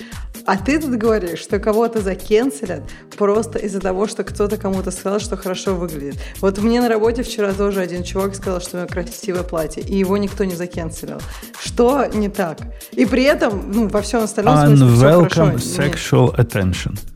А 0.45 0.57
ты 0.57 0.81
тут 0.81 0.97
говоришь, 0.97 1.41
что 1.41 1.59
кого-то 1.59 2.01
закенселят 2.01 2.83
просто 3.17 3.59
из-за 3.59 3.81
того, 3.81 4.07
что 4.07 4.25
кто-то 4.25 4.57
кому-то 4.57 4.91
сказал, 4.91 5.21
что 5.21 5.37
хорошо 5.37 5.75
выглядит. 5.75 6.17
Вот 6.41 6.59
мне 6.59 6.81
на 6.81 6.89
работе 6.89 7.23
вчера 7.23 7.53
тоже 7.53 7.81
один 7.81 8.03
чувак 8.03 8.35
сказал, 8.35 8.61
что 8.61 8.77
у 8.77 8.81
меня 8.81 8.89
красивое 8.89 9.43
платье, 9.43 9.83
и 9.83 9.97
его 9.97 10.17
никто 10.17 10.45
не 10.45 10.55
закенселил. 10.55 11.21
Что 11.61 12.07
не 12.07 12.29
так? 12.29 12.59
И 12.93 13.07
при 13.07 13.25
этом, 13.25 13.71
ну, 13.73 13.89
во 13.89 14.03
всем 14.03 14.23
остальном 14.23 14.77
смысле 14.77 14.87
Unwelcome 14.87 15.57
sexual 15.57 16.37
Нет. 16.37 16.55
attention 16.55 17.16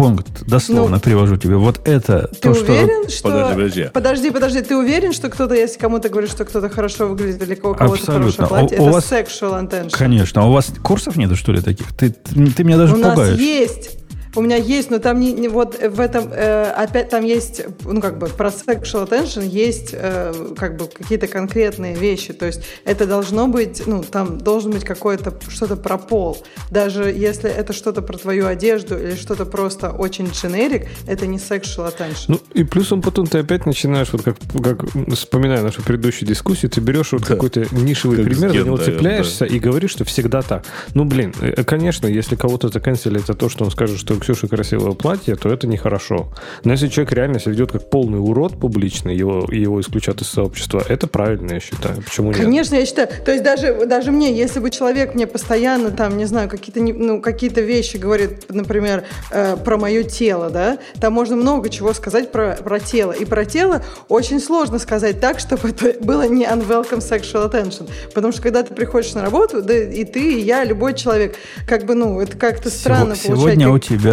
пункт, 0.00 0.42
дословно 0.46 0.96
ну, 0.96 1.00
привожу 1.00 1.36
тебе. 1.36 1.56
Вот 1.56 1.86
это 1.86 2.28
ты 2.28 2.40
то, 2.40 2.50
уверен, 2.50 3.08
что... 3.08 3.10
что... 3.10 3.28
Подожди, 3.28 3.54
подожди. 3.54 3.90
Подожди, 3.92 4.30
подожди. 4.30 4.62
Ты 4.62 4.76
уверен, 4.76 5.12
что 5.12 5.28
кто-то, 5.28 5.54
если 5.54 5.78
кому-то 5.78 6.08
говорит, 6.08 6.30
что 6.30 6.44
кто-то 6.44 6.68
хорошо 6.70 7.08
выглядит 7.08 7.42
или 7.42 7.54
у 7.54 7.74
кого-то 7.74 8.06
хорошее 8.06 8.48
платье, 8.48 8.78
у, 8.78 8.84
у 8.84 8.86
это 8.86 8.94
вас... 8.94 9.12
sexual 9.12 9.62
attention? 9.62 9.96
Конечно. 9.96 10.42
А 10.42 10.46
у 10.46 10.52
вас 10.52 10.72
курсов 10.82 11.16
нету, 11.16 11.36
что 11.36 11.52
ли, 11.52 11.60
таких? 11.60 11.92
Ты, 11.94 12.10
ты 12.10 12.64
меня 12.64 12.78
даже 12.78 12.94
у 12.94 12.96
пугаешь. 12.96 13.16
У 13.16 13.32
нас 13.32 13.40
есть. 13.40 13.99
У 14.36 14.42
меня 14.42 14.56
есть, 14.56 14.90
но 14.90 14.98
там 14.98 15.18
не, 15.18 15.32
не 15.32 15.48
вот 15.48 15.80
в 15.80 15.98
этом 15.98 16.30
э, 16.32 16.70
опять 16.70 17.10
там 17.10 17.24
есть, 17.24 17.62
ну 17.84 18.00
как 18.00 18.18
бы 18.18 18.26
про 18.26 18.48
sexual 18.48 19.08
attention 19.08 19.46
есть 19.46 19.90
э, 19.92 20.32
как 20.56 20.76
бы 20.76 20.86
какие-то 20.86 21.26
конкретные 21.26 21.96
вещи. 21.96 22.32
То 22.32 22.46
есть 22.46 22.62
это 22.84 23.06
должно 23.06 23.48
быть, 23.48 23.82
ну 23.86 24.04
там 24.04 24.38
должен 24.38 24.70
быть 24.70 24.84
какое-то 24.84 25.34
что-то 25.48 25.76
про 25.76 25.98
пол. 25.98 26.38
Даже 26.70 27.04
если 27.04 27.50
это 27.50 27.72
что-то 27.72 28.02
про 28.02 28.16
твою 28.18 28.46
одежду 28.46 28.96
или 28.96 29.16
что-то 29.16 29.46
просто 29.46 29.90
очень 29.90 30.26
generic, 30.26 30.86
это 31.06 31.26
не 31.26 31.38
sexual 31.38 31.92
attention. 31.92 32.24
Ну 32.28 32.40
и 32.54 32.62
плюсом 32.62 33.02
потом 33.02 33.26
ты 33.26 33.38
опять 33.38 33.66
начинаешь, 33.66 34.12
вот 34.12 34.22
как, 34.22 34.36
как 34.62 34.84
вспоминая 35.12 35.62
нашу 35.62 35.82
предыдущую 35.82 36.28
дискуссию, 36.28 36.70
ты 36.70 36.80
берешь 36.80 37.12
вот 37.12 37.22
да. 37.22 37.28
какой-то 37.28 37.66
нишевый 37.72 38.18
как 38.18 38.26
пример, 38.26 38.52
за 38.52 38.58
него 38.58 38.76
цепляешься 38.76 39.40
да. 39.40 39.46
и 39.46 39.58
говоришь, 39.58 39.90
что 39.90 40.04
всегда 40.04 40.42
так. 40.42 40.64
Ну 40.94 41.04
блин, 41.04 41.34
э, 41.40 41.64
конечно, 41.64 42.06
если 42.06 42.36
кого-то 42.36 42.68
заканцелить 42.68 43.26
за 43.26 43.34
то, 43.34 43.48
что 43.48 43.64
он 43.64 43.70
скажет, 43.70 43.98
что 43.98 44.19
Ксюша 44.20 44.48
красивое 44.48 44.92
платье, 44.92 45.36
то 45.36 45.48
это 45.48 45.66
нехорошо. 45.66 46.28
Но 46.64 46.72
если 46.72 46.88
человек 46.88 47.12
реально 47.12 47.40
себя 47.40 47.52
ведет 47.52 47.72
как 47.72 47.90
полный 47.90 48.18
урод 48.18 48.58
публичный, 48.58 49.16
его, 49.16 49.46
его 49.50 49.80
исключат 49.80 50.20
из 50.20 50.28
сообщества, 50.28 50.82
это 50.88 51.06
правильно, 51.06 51.54
я 51.54 51.60
считаю. 51.60 52.02
Почему 52.02 52.28
нет? 52.28 52.40
Конечно, 52.40 52.74
я 52.76 52.86
считаю. 52.86 53.08
То 53.24 53.32
есть 53.32 53.42
даже, 53.44 53.86
даже 53.86 54.10
мне, 54.10 54.32
если 54.32 54.60
бы 54.60 54.70
человек 54.70 55.14
мне 55.14 55.26
постоянно 55.26 55.90
там, 55.90 56.16
не 56.16 56.26
знаю, 56.26 56.48
какие-то 56.48 56.80
ну, 56.80 57.20
какие 57.20 57.50
вещи 57.50 57.96
говорит, 57.96 58.46
например, 58.48 59.04
э, 59.30 59.56
про 59.56 59.76
мое 59.76 60.02
тело, 60.04 60.50
да, 60.50 60.78
там 61.00 61.12
можно 61.12 61.36
много 61.36 61.68
чего 61.68 61.92
сказать 61.92 62.30
про, 62.30 62.56
про 62.62 62.78
тело. 62.80 63.12
И 63.12 63.24
про 63.24 63.44
тело 63.44 63.82
очень 64.08 64.40
сложно 64.40 64.78
сказать 64.78 65.20
так, 65.20 65.38
чтобы 65.38 65.70
это 65.70 66.02
было 66.04 66.26
не 66.28 66.44
unwelcome 66.44 66.98
sexual 66.98 67.50
attention. 67.50 67.88
Потому 68.14 68.32
что 68.32 68.42
когда 68.42 68.62
ты 68.62 68.74
приходишь 68.74 69.14
на 69.14 69.22
работу, 69.22 69.62
да 69.62 69.74
и 69.74 70.04
ты, 70.04 70.40
и 70.40 70.40
я, 70.40 70.64
любой 70.64 70.94
человек, 70.94 71.36
как 71.66 71.84
бы, 71.84 71.94
ну, 71.94 72.20
это 72.20 72.36
как-то 72.36 72.70
странно 72.70 73.14
Сегодня 73.14 73.36
получать. 73.36 73.54
Сегодня 73.54 73.70
у 73.70 73.78
тебя 73.78 74.09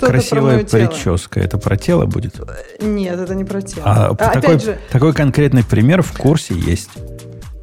красивая 0.00 0.64
прическа. 0.64 1.40
Это 1.40 1.58
про 1.58 1.76
тело 1.76 2.06
будет? 2.06 2.34
Нет, 2.80 3.18
это 3.18 3.34
не 3.34 3.44
про 3.44 3.62
тело. 3.62 3.84
А, 3.86 4.08
а 4.10 4.30
такой, 4.40 4.58
же... 4.58 4.78
такой 4.90 5.12
конкретный 5.12 5.64
пример 5.64 6.02
в 6.02 6.16
курсе 6.16 6.54
есть. 6.54 6.90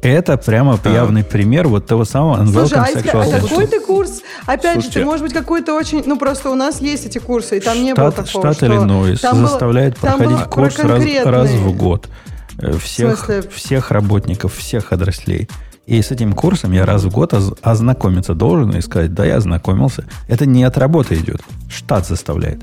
Это 0.02 0.36
прямо 0.36 0.78
а. 0.82 0.88
явный 0.88 1.22
пример 1.22 1.68
вот 1.68 1.86
того 1.86 2.04
самого 2.04 2.44
Слушай, 2.44 2.78
а, 2.78 2.86
а 3.22 3.40
какой 3.40 3.66
ты 3.68 3.78
курс? 3.78 4.22
Опять 4.46 4.72
Слушайте, 4.72 4.98
же, 4.98 5.04
ты 5.04 5.04
может 5.04 5.22
быть 5.22 5.32
какой-то 5.32 5.74
очень... 5.74 6.02
Ну, 6.04 6.18
просто 6.18 6.50
у 6.50 6.56
нас 6.56 6.80
есть 6.80 7.06
эти 7.06 7.18
курсы, 7.18 7.58
и 7.58 7.60
там 7.60 7.74
штат, 7.74 7.84
не 7.84 7.94
было 7.94 8.10
такого, 8.10 8.26
Штат 8.26 8.56
что... 8.56 8.66
Иллинойс 8.66 9.20
заставляет 9.20 10.00
было, 10.00 10.10
проходить 10.10 10.44
курс 10.50 10.78
раз, 10.80 11.24
раз 11.24 11.50
в 11.50 11.76
год. 11.76 12.08
Э, 12.58 12.72
всех, 12.72 13.30
всех 13.54 13.92
работников, 13.92 14.56
всех 14.56 14.92
отраслей. 14.92 15.48
И 15.86 16.00
с 16.00 16.10
этим 16.12 16.32
курсом 16.32 16.72
я 16.72 16.86
раз 16.86 17.02
в 17.04 17.10
год 17.10 17.34
ознакомиться 17.62 18.34
должен 18.34 18.70
и 18.70 18.80
сказать, 18.80 19.14
да, 19.14 19.24
я 19.24 19.36
ознакомился. 19.36 20.04
Это 20.28 20.46
не 20.46 20.62
от 20.62 20.78
работы 20.78 21.16
идет. 21.16 21.42
Штат 21.68 22.06
заставляет. 22.06 22.62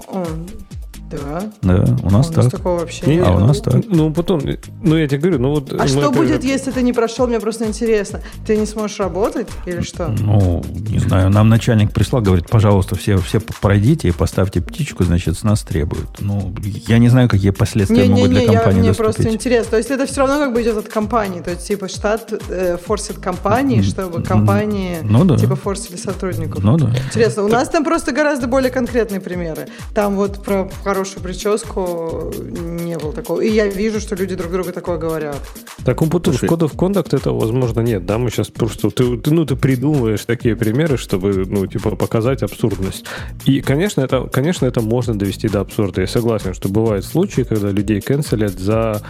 Да. 1.10 1.43
Да, 1.62 1.86
у 2.03 2.10
нас 2.10 2.28
а 2.28 2.30
у 2.30 2.34
так. 2.34 2.43
Нас 2.43 2.51
такого 2.51 2.80
вообще 2.80 3.05
нет. 3.07 3.26
А 3.26 3.32
у 3.32 3.39
нас 3.39 3.60
так. 3.62 3.84
Ну, 3.88 4.14
потом, 4.14 4.41
ну, 4.84 4.97
я 4.97 5.07
тебе 5.07 5.20
говорю, 5.20 5.39
ну 5.39 5.49
вот... 5.51 5.74
А 5.74 5.88
что 5.88 6.12
будет, 6.12 6.43
если 6.43 6.72
ты 6.72 6.82
не 6.82 6.93
прошел? 6.93 7.28
Мне 7.28 7.39
просто 7.39 7.66
интересно. 7.66 8.22
Ты 8.45 8.57
не 8.57 8.66
сможешь 8.66 8.99
работать 8.99 9.47
или 9.66 9.82
что? 9.82 10.07
Ну, 10.07 10.64
не 10.89 10.99
знаю. 10.99 11.30
Нам 11.30 11.49
начальник 11.49 11.91
прислал, 11.91 12.22
говорит, 12.22 12.49
пожалуйста, 12.49 12.95
все, 12.95 13.18
все 13.18 13.39
пройдите 13.39 14.07
и 14.07 14.12
поставьте 14.12 14.62
птичку, 14.62 15.03
значит, 15.03 15.38
с 15.38 15.43
нас 15.43 15.62
требуют. 15.62 16.10
Ну, 16.20 16.53
я 16.88 16.97
не 16.99 17.10
знаю, 17.10 17.30
какие 17.30 17.51
последствия 17.51 18.07
не, 18.07 18.10
могут 18.10 18.30
не, 18.30 18.39
не, 18.39 18.45
для 18.45 18.53
компании 18.53 18.78
я, 18.78 18.84
Мне 18.84 18.93
просто 18.93 19.30
интересно. 19.30 19.72
То 19.72 19.78
есть 19.78 19.91
это 19.91 20.05
все 20.05 20.22
равно 20.22 20.39
как 20.39 20.53
бы 20.53 20.62
идет 20.62 20.78
от 20.78 20.89
компании. 20.89 21.41
То 21.41 21.51
есть, 21.51 21.68
типа, 21.68 21.88
штат 21.88 22.34
э, 22.49 22.78
форсит 22.78 23.18
компании, 23.20 23.82
чтобы 23.82 24.22
компании, 24.22 24.97
ну, 25.03 25.26
да. 25.26 25.38
типа, 25.38 25.55
форсили 25.55 25.95
сотрудников. 25.95 26.64
Ну, 26.64 26.78
да. 26.78 26.91
Интересно. 27.07 27.43
У 27.43 27.47
нас 27.47 27.70
там 27.70 27.84
просто 27.84 28.12
гораздо 28.12 28.47
более 28.47 28.72
конкретные 28.72 29.22
примеры. 29.22 29.68
Там 29.93 30.16
вот 30.16 30.43
про 30.43 30.70
хорошую 31.00 31.24
прическу 31.24 32.34
не 32.52 32.97
было 32.97 33.14
такого. 33.14 33.39
И 33.39 33.50
я 33.50 33.68
вижу, 33.68 34.02
что 34.02 34.16
люди 34.16 34.36
друг 34.36 34.52
другу 34.52 34.72
такое 34.74 34.97
говорят. 34.97 35.39
Так, 35.86 36.02
он 36.02 36.10
в 36.10 36.47
кода 36.47 36.68
в 36.68 36.76
контакт 36.76 37.14
этого, 37.14 37.39
возможно, 37.39 37.80
нет, 37.80 38.06
да? 38.06 38.18
Мы 38.18 38.30
сейчас 38.30 38.47
просто... 38.47 38.89
Ты, 38.89 39.18
ты, 39.18 39.34
ну, 39.34 39.45
ты 39.45 39.56
придумываешь 39.56 40.26
такие 40.26 40.56
примеры, 40.56 40.97
чтобы, 40.97 41.45
ну, 41.47 41.68
типа, 41.68 41.95
показать 41.95 42.43
абсурдность. 42.43 43.06
И, 43.45 43.62
конечно, 43.62 44.02
это, 44.02 44.28
конечно, 44.32 44.66
это 44.66 44.82
можно 44.82 45.18
довести 45.18 45.47
до 45.47 45.62
абсурда. 45.62 46.02
Я 46.02 46.08
согласен, 46.08 46.54
что 46.54 46.68
бывают 46.68 47.06
случаи, 47.06 47.43
когда 47.43 47.72
людей 47.72 48.02
канцелят 48.02 48.60
за 48.60 49.02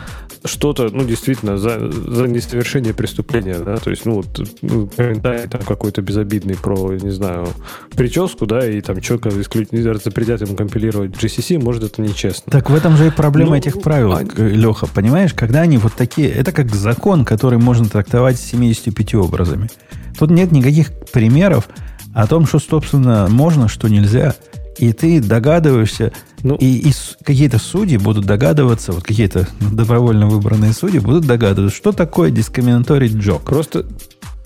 что-то, 0.46 0.90
ну, 0.90 1.04
действительно, 1.04 1.58
за, 1.58 1.92
за 1.92 2.28
несовершение 2.28 2.94
преступления, 2.94 3.58
да? 3.60 3.78
То 3.78 3.90
есть, 3.90 4.06
ну, 4.06 4.16
вот, 4.16 4.28
ну, 4.62 4.88
комментарий 4.96 5.50
там 5.50 5.62
какой-то 5.64 6.02
безобидный 6.02 6.56
про, 6.56 6.94
не 6.94 7.12
знаю, 7.12 7.48
прическу, 7.96 8.46
да, 8.46 8.66
и 8.66 8.80
там 8.82 9.02
человека 9.02 9.32
запретят 9.32 10.42
ему 10.42 10.56
компилировать 10.56 11.12
GCC, 11.12 11.62
может, 11.62 11.79
это 11.84 12.02
нечестно. 12.02 12.52
Так 12.52 12.70
в 12.70 12.76
этом 12.76 12.96
же 12.98 13.08
и 13.08 13.10
проблема 13.10 13.52
ну, 13.52 13.56
этих 13.56 13.82
правил, 13.82 14.14
а... 14.14 14.24
Леха, 14.24 14.88
понимаешь? 14.88 15.34
Когда 15.34 15.62
они 15.62 15.78
вот 15.78 15.94
такие, 15.94 16.30
это 16.30 16.52
как 16.52 16.74
закон, 16.74 17.26
который 17.26 17.60
можно 17.60 17.88
трактовать 17.88 18.40
75 18.40 19.16
образами. 19.16 19.70
Тут 20.18 20.32
нет 20.32 20.52
никаких 20.52 20.92
примеров 21.12 21.70
о 22.14 22.28
том, 22.28 22.46
что, 22.46 22.60
собственно, 22.60 23.28
можно, 23.30 23.68
что 23.68 23.88
нельзя. 23.88 24.36
И 24.78 24.94
ты 24.94 25.22
догадываешься, 25.22 26.14
ну, 26.42 26.56
и, 26.56 26.90
и 26.90 26.94
какие-то 27.24 27.60
судьи 27.60 27.98
будут 27.98 28.26
догадываться, 28.26 28.94
вот 28.94 29.04
какие-то 29.04 29.48
добровольно 29.60 30.28
выбранные 30.28 30.72
судьи 30.72 31.00
будут 31.00 31.26
догадываться, 31.26 31.76
что 31.76 31.92
такое 31.92 32.32
discriminatory 32.32 33.10
joke. 33.10 33.44
Просто 33.44 33.86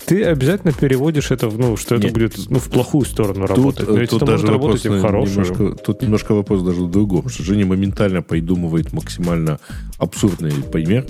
ты 0.06 0.24
обязательно 0.24 0.72
переводишь 0.72 1.30
это, 1.30 1.48
ну, 1.50 1.76
что 1.76 1.96
Нет. 1.96 2.06
это 2.06 2.14
будет 2.14 2.50
ну, 2.50 2.58
в 2.58 2.68
плохую 2.70 3.04
сторону 3.04 3.46
работать. 3.46 3.88
Но 3.88 3.94
тут 3.94 4.02
это 4.02 4.26
даже 4.26 4.46
может 4.46 4.48
работать 4.48 4.84
и 4.84 4.88
в 4.88 5.00
хорошую. 5.00 5.46
Немножко, 5.46 5.84
тут 5.84 6.02
немножко 6.02 6.34
вопрос 6.34 6.62
даже 6.62 6.82
в 6.82 6.90
другом, 6.90 7.28
что 7.28 7.42
Женя 7.42 7.66
моментально 7.66 8.22
придумывает 8.22 8.92
максимально 8.92 9.58
абсурдный 9.98 10.52
пример, 10.52 11.06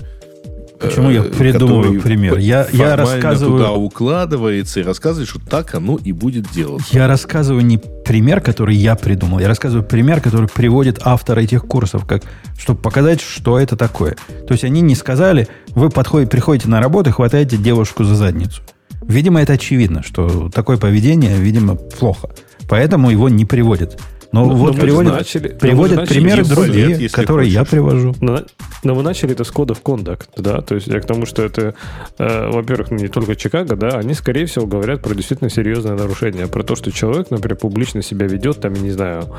Почему 0.78 1.10
я 1.10 1.20
э, 1.20 1.30
придумываю 1.30 2.00
пример? 2.00 2.36
Я, 2.38 2.66
я 2.72 2.96
рассказываю... 2.96 3.58
туда 3.58 3.72
укладывается 3.72 4.80
и 4.80 4.82
рассказывает, 4.82 5.28
что 5.28 5.38
так 5.38 5.74
оно 5.74 5.98
и 6.02 6.12
будет 6.12 6.50
делаться. 6.52 6.88
Я 6.92 7.06
рассказываю 7.06 7.64
не 7.64 7.78
пример, 7.78 8.40
который 8.40 8.74
я 8.76 8.96
придумал, 8.96 9.38
я 9.38 9.48
рассказываю 9.48 9.86
пример, 9.86 10.20
который 10.20 10.48
приводит 10.48 11.00
автор 11.02 11.38
этих 11.38 11.64
курсов, 11.64 12.04
как, 12.06 12.22
чтобы 12.58 12.80
показать, 12.80 13.20
что 13.20 13.58
это 13.58 13.76
такое. 13.76 14.16
То 14.46 14.52
есть 14.52 14.64
они 14.64 14.80
не 14.80 14.94
сказали, 14.94 15.48
вы 15.70 15.90
подходите, 15.90 16.30
приходите 16.30 16.68
на 16.68 16.80
работу 16.80 17.10
и 17.10 17.12
хватаете 17.12 17.56
девушку 17.56 18.04
за 18.04 18.14
задницу. 18.14 18.62
Видимо, 19.08 19.40
это 19.42 19.54
очевидно, 19.54 20.02
что 20.02 20.48
такое 20.50 20.76
поведение, 20.76 21.36
видимо, 21.36 21.76
плохо. 21.76 22.30
Поэтому 22.68 23.10
его 23.10 23.28
не 23.28 23.44
приводят. 23.44 24.00
Но, 24.34 24.46
но 24.46 24.54
вот 24.54 24.80
приводят, 24.80 25.12
начали, 25.12 25.46
приводят 25.46 25.96
начали 25.96 26.14
примеры 26.14 26.44
другие, 26.44 26.86
лет, 26.86 27.12
которые 27.12 27.46
хочешь. 27.46 27.54
я 27.54 27.64
привожу. 27.64 28.16
Но, 28.20 28.42
но 28.82 28.94
вы 28.96 29.04
начали 29.04 29.30
это 29.30 29.44
с 29.44 29.50
кода 29.52 29.74
в 29.74 29.80
кондакт, 29.80 30.28
да? 30.36 30.60
То 30.60 30.74
есть 30.74 30.88
я 30.88 30.98
к 30.98 31.06
тому, 31.06 31.24
что 31.24 31.44
это, 31.44 31.76
э, 32.18 32.50
во-первых, 32.50 32.90
не 32.90 33.06
только 33.06 33.36
Чикаго, 33.36 33.76
да, 33.76 33.90
они, 33.90 34.12
скорее 34.14 34.46
всего, 34.46 34.66
говорят 34.66 35.02
про 35.02 35.14
действительно 35.14 35.50
серьезное 35.50 35.94
нарушение, 35.94 36.48
про 36.48 36.64
то, 36.64 36.74
что 36.74 36.90
человек, 36.90 37.30
например, 37.30 37.56
публично 37.58 38.02
себя 38.02 38.26
ведет, 38.26 38.60
там, 38.60 38.74
я 38.74 38.80
не 38.80 38.90
знаю, 38.90 39.32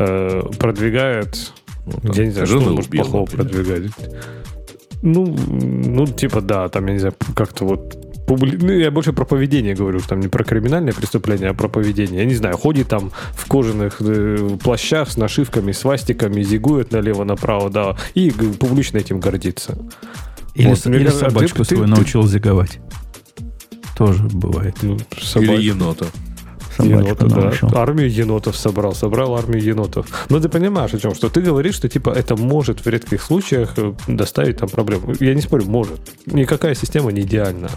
э, 0.00 0.42
продвигает, 0.58 1.52
ну, 1.86 1.92
там, 1.92 2.10
я 2.12 2.24
не 2.24 2.32
знаю, 2.32 2.46
что 2.48 2.58
он 2.58 2.72
может 2.72 2.90
плохого 2.90 3.26
например. 3.30 3.46
продвигать. 3.46 3.92
Ну, 5.02 5.26
ну, 5.26 6.06
типа, 6.08 6.40
да, 6.40 6.68
там, 6.68 6.86
я 6.88 6.94
не 6.94 6.98
знаю, 6.98 7.14
как-то 7.36 7.66
вот 7.66 8.09
публи... 8.30 8.56
ну, 8.60 8.72
я 8.72 8.90
больше 8.90 9.12
про 9.12 9.24
поведение 9.24 9.74
говорю, 9.74 10.00
там 10.00 10.20
не 10.20 10.28
про 10.28 10.44
криминальное 10.44 10.92
преступление, 10.92 11.50
а 11.50 11.54
про 11.54 11.68
поведение. 11.68 12.20
Я 12.20 12.26
не 12.26 12.34
знаю, 12.34 12.56
ходит 12.56 12.88
там 12.88 13.10
в 13.32 13.48
кожаных 13.48 13.96
э, 14.00 14.56
плащах 14.62 15.10
с 15.10 15.16
нашивками, 15.16 15.72
свастиками, 15.72 16.42
зигует 16.42 16.92
налево-направо, 16.92 17.70
да, 17.70 17.96
и 18.14 18.30
публично 18.30 18.98
этим 18.98 19.18
гордится. 19.18 19.76
Или, 20.54 20.68
вот, 20.68 20.86
или 20.86 21.08
собачку 21.08 21.58
ты, 21.58 21.64
свою 21.64 21.84
ты, 21.84 21.90
научил 21.90 22.22
ты... 22.22 22.28
зиговать. 22.28 22.78
Тоже 23.96 24.22
бывает. 24.32 24.76
Ну, 24.82 24.98
собака. 25.20 25.52
Или 25.52 25.62
енота. 25.70 26.06
Енота, 26.84 27.26
да. 27.26 27.52
Армию 27.80 28.10
енотов 28.10 28.56
собрал, 28.56 28.94
собрал 28.94 29.36
армию 29.36 29.62
енотов. 29.62 30.06
Но 30.28 30.40
ты 30.40 30.48
понимаешь 30.48 30.94
о 30.94 30.98
чем? 30.98 31.14
Что 31.14 31.28
ты 31.28 31.40
говоришь, 31.40 31.74
что 31.74 31.88
типа 31.88 32.10
это 32.10 32.36
может 32.36 32.84
в 32.84 32.88
редких 32.88 33.22
случаях 33.22 33.74
э, 33.76 33.92
доставить 34.08 34.58
там 34.58 34.68
проблему. 34.68 35.14
Я 35.20 35.34
не 35.34 35.42
спорю, 35.42 35.66
может. 35.66 36.00
Никакая 36.26 36.74
система 36.74 37.12
не 37.12 37.22
идеальна. 37.22 37.70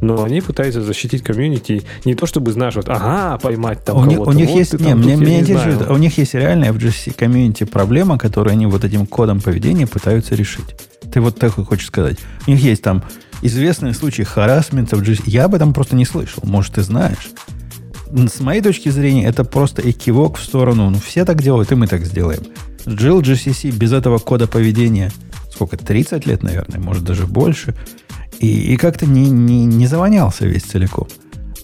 Но 0.00 0.22
они 0.22 0.40
пытаются 0.40 0.82
защитить 0.82 1.22
комьюнити 1.22 1.82
не 2.04 2.14
то 2.14 2.26
чтобы, 2.26 2.52
знаешь, 2.52 2.76
вот, 2.76 2.88
ага, 2.88 3.38
поймать 3.38 3.84
там 3.84 3.96
у 3.96 4.00
кого-то. 4.02 4.30
У 4.30 4.32
них 4.32 4.48
вот 4.48 4.58
есть, 4.58 4.80
не, 4.80 4.94
мне, 4.94 5.16
меня 5.16 5.40
интересует, 5.40 5.90
у 5.90 5.96
них 5.96 6.16
есть 6.18 6.34
реальная 6.34 6.72
в 6.72 6.76
GC 6.76 7.14
комьюнити 7.16 7.64
проблема, 7.64 8.18
которую 8.18 8.52
они 8.52 8.66
вот 8.66 8.84
этим 8.84 9.06
кодом 9.06 9.40
поведения 9.40 9.86
пытаются 9.86 10.34
решить. 10.34 10.76
Ты 11.12 11.20
вот 11.20 11.38
такой 11.38 11.64
хочешь 11.64 11.86
сказать. 11.86 12.18
У 12.46 12.50
них 12.50 12.60
есть 12.60 12.82
там 12.82 13.02
известные 13.42 13.94
случаи 13.94 14.22
харасмента 14.22 14.96
в 14.96 15.02
GC. 15.02 15.22
Я 15.26 15.46
об 15.46 15.54
этом 15.54 15.72
просто 15.72 15.96
не 15.96 16.04
слышал. 16.04 16.42
Может, 16.44 16.74
ты 16.74 16.82
знаешь. 16.82 17.30
С 18.12 18.40
моей 18.40 18.60
точки 18.60 18.88
зрения, 18.88 19.26
это 19.26 19.44
просто 19.44 19.88
экивок 19.88 20.36
в 20.36 20.42
сторону. 20.42 20.90
Ну, 20.90 20.98
все 20.98 21.24
так 21.24 21.42
делают, 21.42 21.72
и 21.72 21.74
мы 21.74 21.86
так 21.86 22.04
сделаем. 22.04 22.42
Жил 22.86 23.20
GCC 23.20 23.70
без 23.70 23.92
этого 23.92 24.18
кода 24.18 24.46
поведения 24.46 25.12
сколько, 25.60 25.76
30 25.76 26.24
лет, 26.26 26.42
наверное, 26.42 26.80
может, 26.80 27.04
даже 27.04 27.26
больше. 27.26 27.74
И, 28.38 28.72
и 28.72 28.76
как-то 28.76 29.04
не, 29.04 29.28
не, 29.28 29.66
не 29.66 29.86
завонялся 29.86 30.46
весь 30.46 30.62
целиком. 30.62 31.06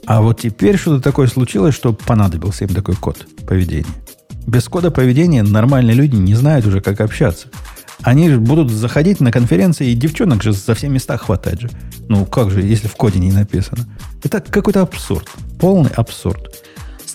А 0.05 0.21
вот 0.21 0.41
теперь 0.43 0.77
что-то 0.77 1.03
такое 1.03 1.29
случилось, 1.29 1.75
что 1.75 1.95
понадобился 1.95 2.65
им 2.65 2.75
такой 2.75 2.95
код 2.95 3.27
поведения. 3.47 3.87
Без 4.47 4.69
кода 4.69 4.91
поведения 4.91 5.43
нормальные 5.43 5.97
люди 5.97 6.15
не 6.15 6.35
знают 6.35 6.67
уже, 6.67 6.83
как 6.83 7.01
общаться. 7.01 7.49
Они 8.03 8.29
же 8.29 8.39
будут 8.39 8.71
заходить 8.71 9.21
на 9.21 9.33
конференции, 9.33 9.91
и 9.91 9.95
девчонок 9.95 10.43
же 10.43 10.53
за 10.53 10.75
все 10.75 10.89
места 10.89 11.17
хватать 11.17 11.61
же. 11.61 11.71
Ну, 12.09 12.27
как 12.27 12.51
же, 12.51 12.63
если 12.63 12.89
в 12.89 12.97
коде 12.97 13.19
не 13.19 13.33
написано? 13.33 13.85
Это 14.23 14.41
какой-то 14.41 14.83
абсурд. 14.83 15.29
Полный 15.59 15.91
абсурд. 15.91 16.66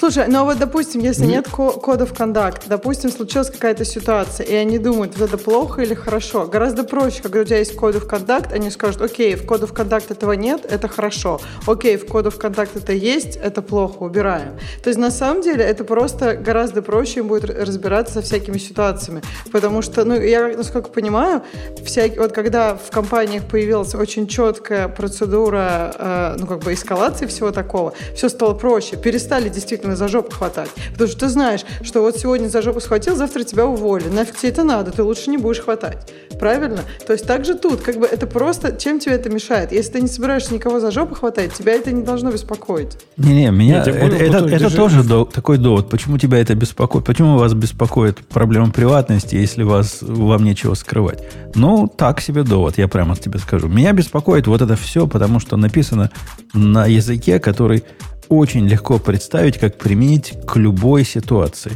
Слушай, 0.01 0.25
ну 0.29 0.39
а 0.39 0.43
вот, 0.45 0.57
допустим, 0.57 1.01
если 1.01 1.27
нет 1.27 1.47
кодов 1.47 2.15
контакт, 2.15 2.63
допустим, 2.67 3.11
случилась 3.11 3.51
какая-то 3.51 3.85
ситуация, 3.85 4.47
и 4.47 4.55
они 4.55 4.79
думают, 4.79 5.15
вот 5.15 5.29
это 5.29 5.37
плохо 5.37 5.83
или 5.83 5.93
хорошо. 5.93 6.47
Гораздо 6.47 6.83
проще, 6.83 7.21
когда 7.21 7.41
у 7.41 7.43
тебя 7.43 7.59
есть 7.59 7.75
коды 7.75 7.99
в 7.99 8.07
контакт, 8.07 8.51
они 8.51 8.71
скажут, 8.71 9.03
окей, 9.03 9.35
в 9.35 9.45
коду 9.45 9.67
в 9.67 9.73
контакт 9.73 10.09
этого 10.09 10.31
нет, 10.31 10.65
это 10.67 10.87
хорошо. 10.87 11.39
Окей, 11.67 11.97
в 11.97 12.07
коду 12.07 12.31
в 12.31 12.39
контакт 12.39 12.75
это 12.75 12.93
есть, 12.93 13.35
это 13.35 13.61
плохо, 13.61 14.01
убираем. 14.01 14.57
То 14.81 14.89
есть 14.89 14.99
на 14.99 15.11
самом 15.11 15.43
деле 15.43 15.63
это 15.63 15.83
просто 15.83 16.33
гораздо 16.33 16.81
проще 16.81 17.19
им 17.19 17.27
будет 17.27 17.51
разбираться 17.51 18.15
со 18.15 18.21
всякими 18.23 18.57
ситуациями. 18.57 19.21
Потому 19.51 19.83
что, 19.83 20.03
ну, 20.03 20.19
я, 20.19 20.47
насколько 20.57 20.89
понимаю, 20.89 21.43
всякие, 21.85 22.21
вот 22.21 22.31
когда 22.31 22.73
в 22.73 22.89
компаниях 22.89 23.43
появилась 23.43 23.93
очень 23.93 24.25
четкая 24.25 24.87
процедура, 24.87 25.93
э, 25.95 26.35
ну, 26.39 26.47
как 26.47 26.61
бы 26.61 26.73
эскалации 26.73 27.27
всего 27.27 27.51
такого, 27.51 27.93
все 28.15 28.29
стало 28.29 28.55
проще. 28.55 28.97
Перестали 28.97 29.47
действительно 29.47 29.90
за 29.95 30.07
жопу 30.07 30.31
хватать. 30.31 30.69
Потому 30.91 31.09
что 31.09 31.19
ты 31.19 31.29
знаешь, 31.29 31.61
что 31.83 32.01
вот 32.01 32.17
сегодня 32.17 32.47
за 32.47 32.61
жопу 32.61 32.79
схватил, 32.79 33.15
завтра 33.15 33.43
тебя 33.43 33.65
уволили. 33.65 34.09
Нафиг 34.09 34.37
тебе 34.37 34.51
это 34.51 34.63
надо, 34.63 34.91
ты 34.91 35.03
лучше 35.03 35.29
не 35.29 35.37
будешь 35.37 35.59
хватать. 35.59 36.11
Правильно? 36.39 36.81
То 37.05 37.13
есть 37.13 37.25
так 37.25 37.45
же 37.45 37.55
тут, 37.55 37.81
как 37.81 37.97
бы 37.97 38.05
это 38.05 38.25
просто, 38.27 38.75
чем 38.75 38.99
тебе 38.99 39.15
это 39.15 39.29
мешает? 39.29 39.71
Если 39.71 39.93
ты 39.93 40.01
не 40.01 40.07
собираешься 40.07 40.53
никого 40.53 40.79
за 40.79 40.91
жопу 40.91 41.15
хватать, 41.15 41.53
тебя 41.53 41.73
это 41.73 41.91
не 41.91 42.03
должно 42.03 42.31
беспокоить. 42.31 42.97
Не-не, 43.17 43.51
меня, 43.51 43.77
Нет, 43.77 43.87
это, 43.87 43.97
это, 43.97 44.15
это, 44.15 44.47
это 44.47 44.75
тоже 44.75 45.03
до, 45.03 45.25
такой 45.25 45.57
довод. 45.57 45.89
Почему 45.89 46.17
тебя 46.17 46.39
это 46.39 46.55
беспокоит? 46.55 47.05
Почему 47.05 47.37
вас 47.37 47.53
беспокоит 47.53 48.19
проблема 48.27 48.71
приватности, 48.71 49.35
если 49.35 49.63
вас, 49.63 49.99
вам 50.01 50.43
нечего 50.43 50.73
скрывать? 50.73 51.23
Ну, 51.55 51.87
так 51.87 52.21
себе 52.21 52.43
довод, 52.43 52.77
я 52.77 52.87
прямо 52.87 53.15
тебе 53.15 53.39
скажу. 53.39 53.67
Меня 53.67 53.93
беспокоит 53.93 54.47
вот 54.47 54.61
это 54.61 54.75
все, 54.75 55.07
потому 55.07 55.39
что 55.39 55.57
написано 55.57 56.11
на 56.53 56.85
языке, 56.85 57.39
который 57.39 57.83
очень 58.31 58.65
легко 58.67 58.97
представить, 58.97 59.57
как 59.57 59.77
применить 59.77 60.33
к 60.47 60.55
любой 60.55 61.03
ситуации. 61.03 61.73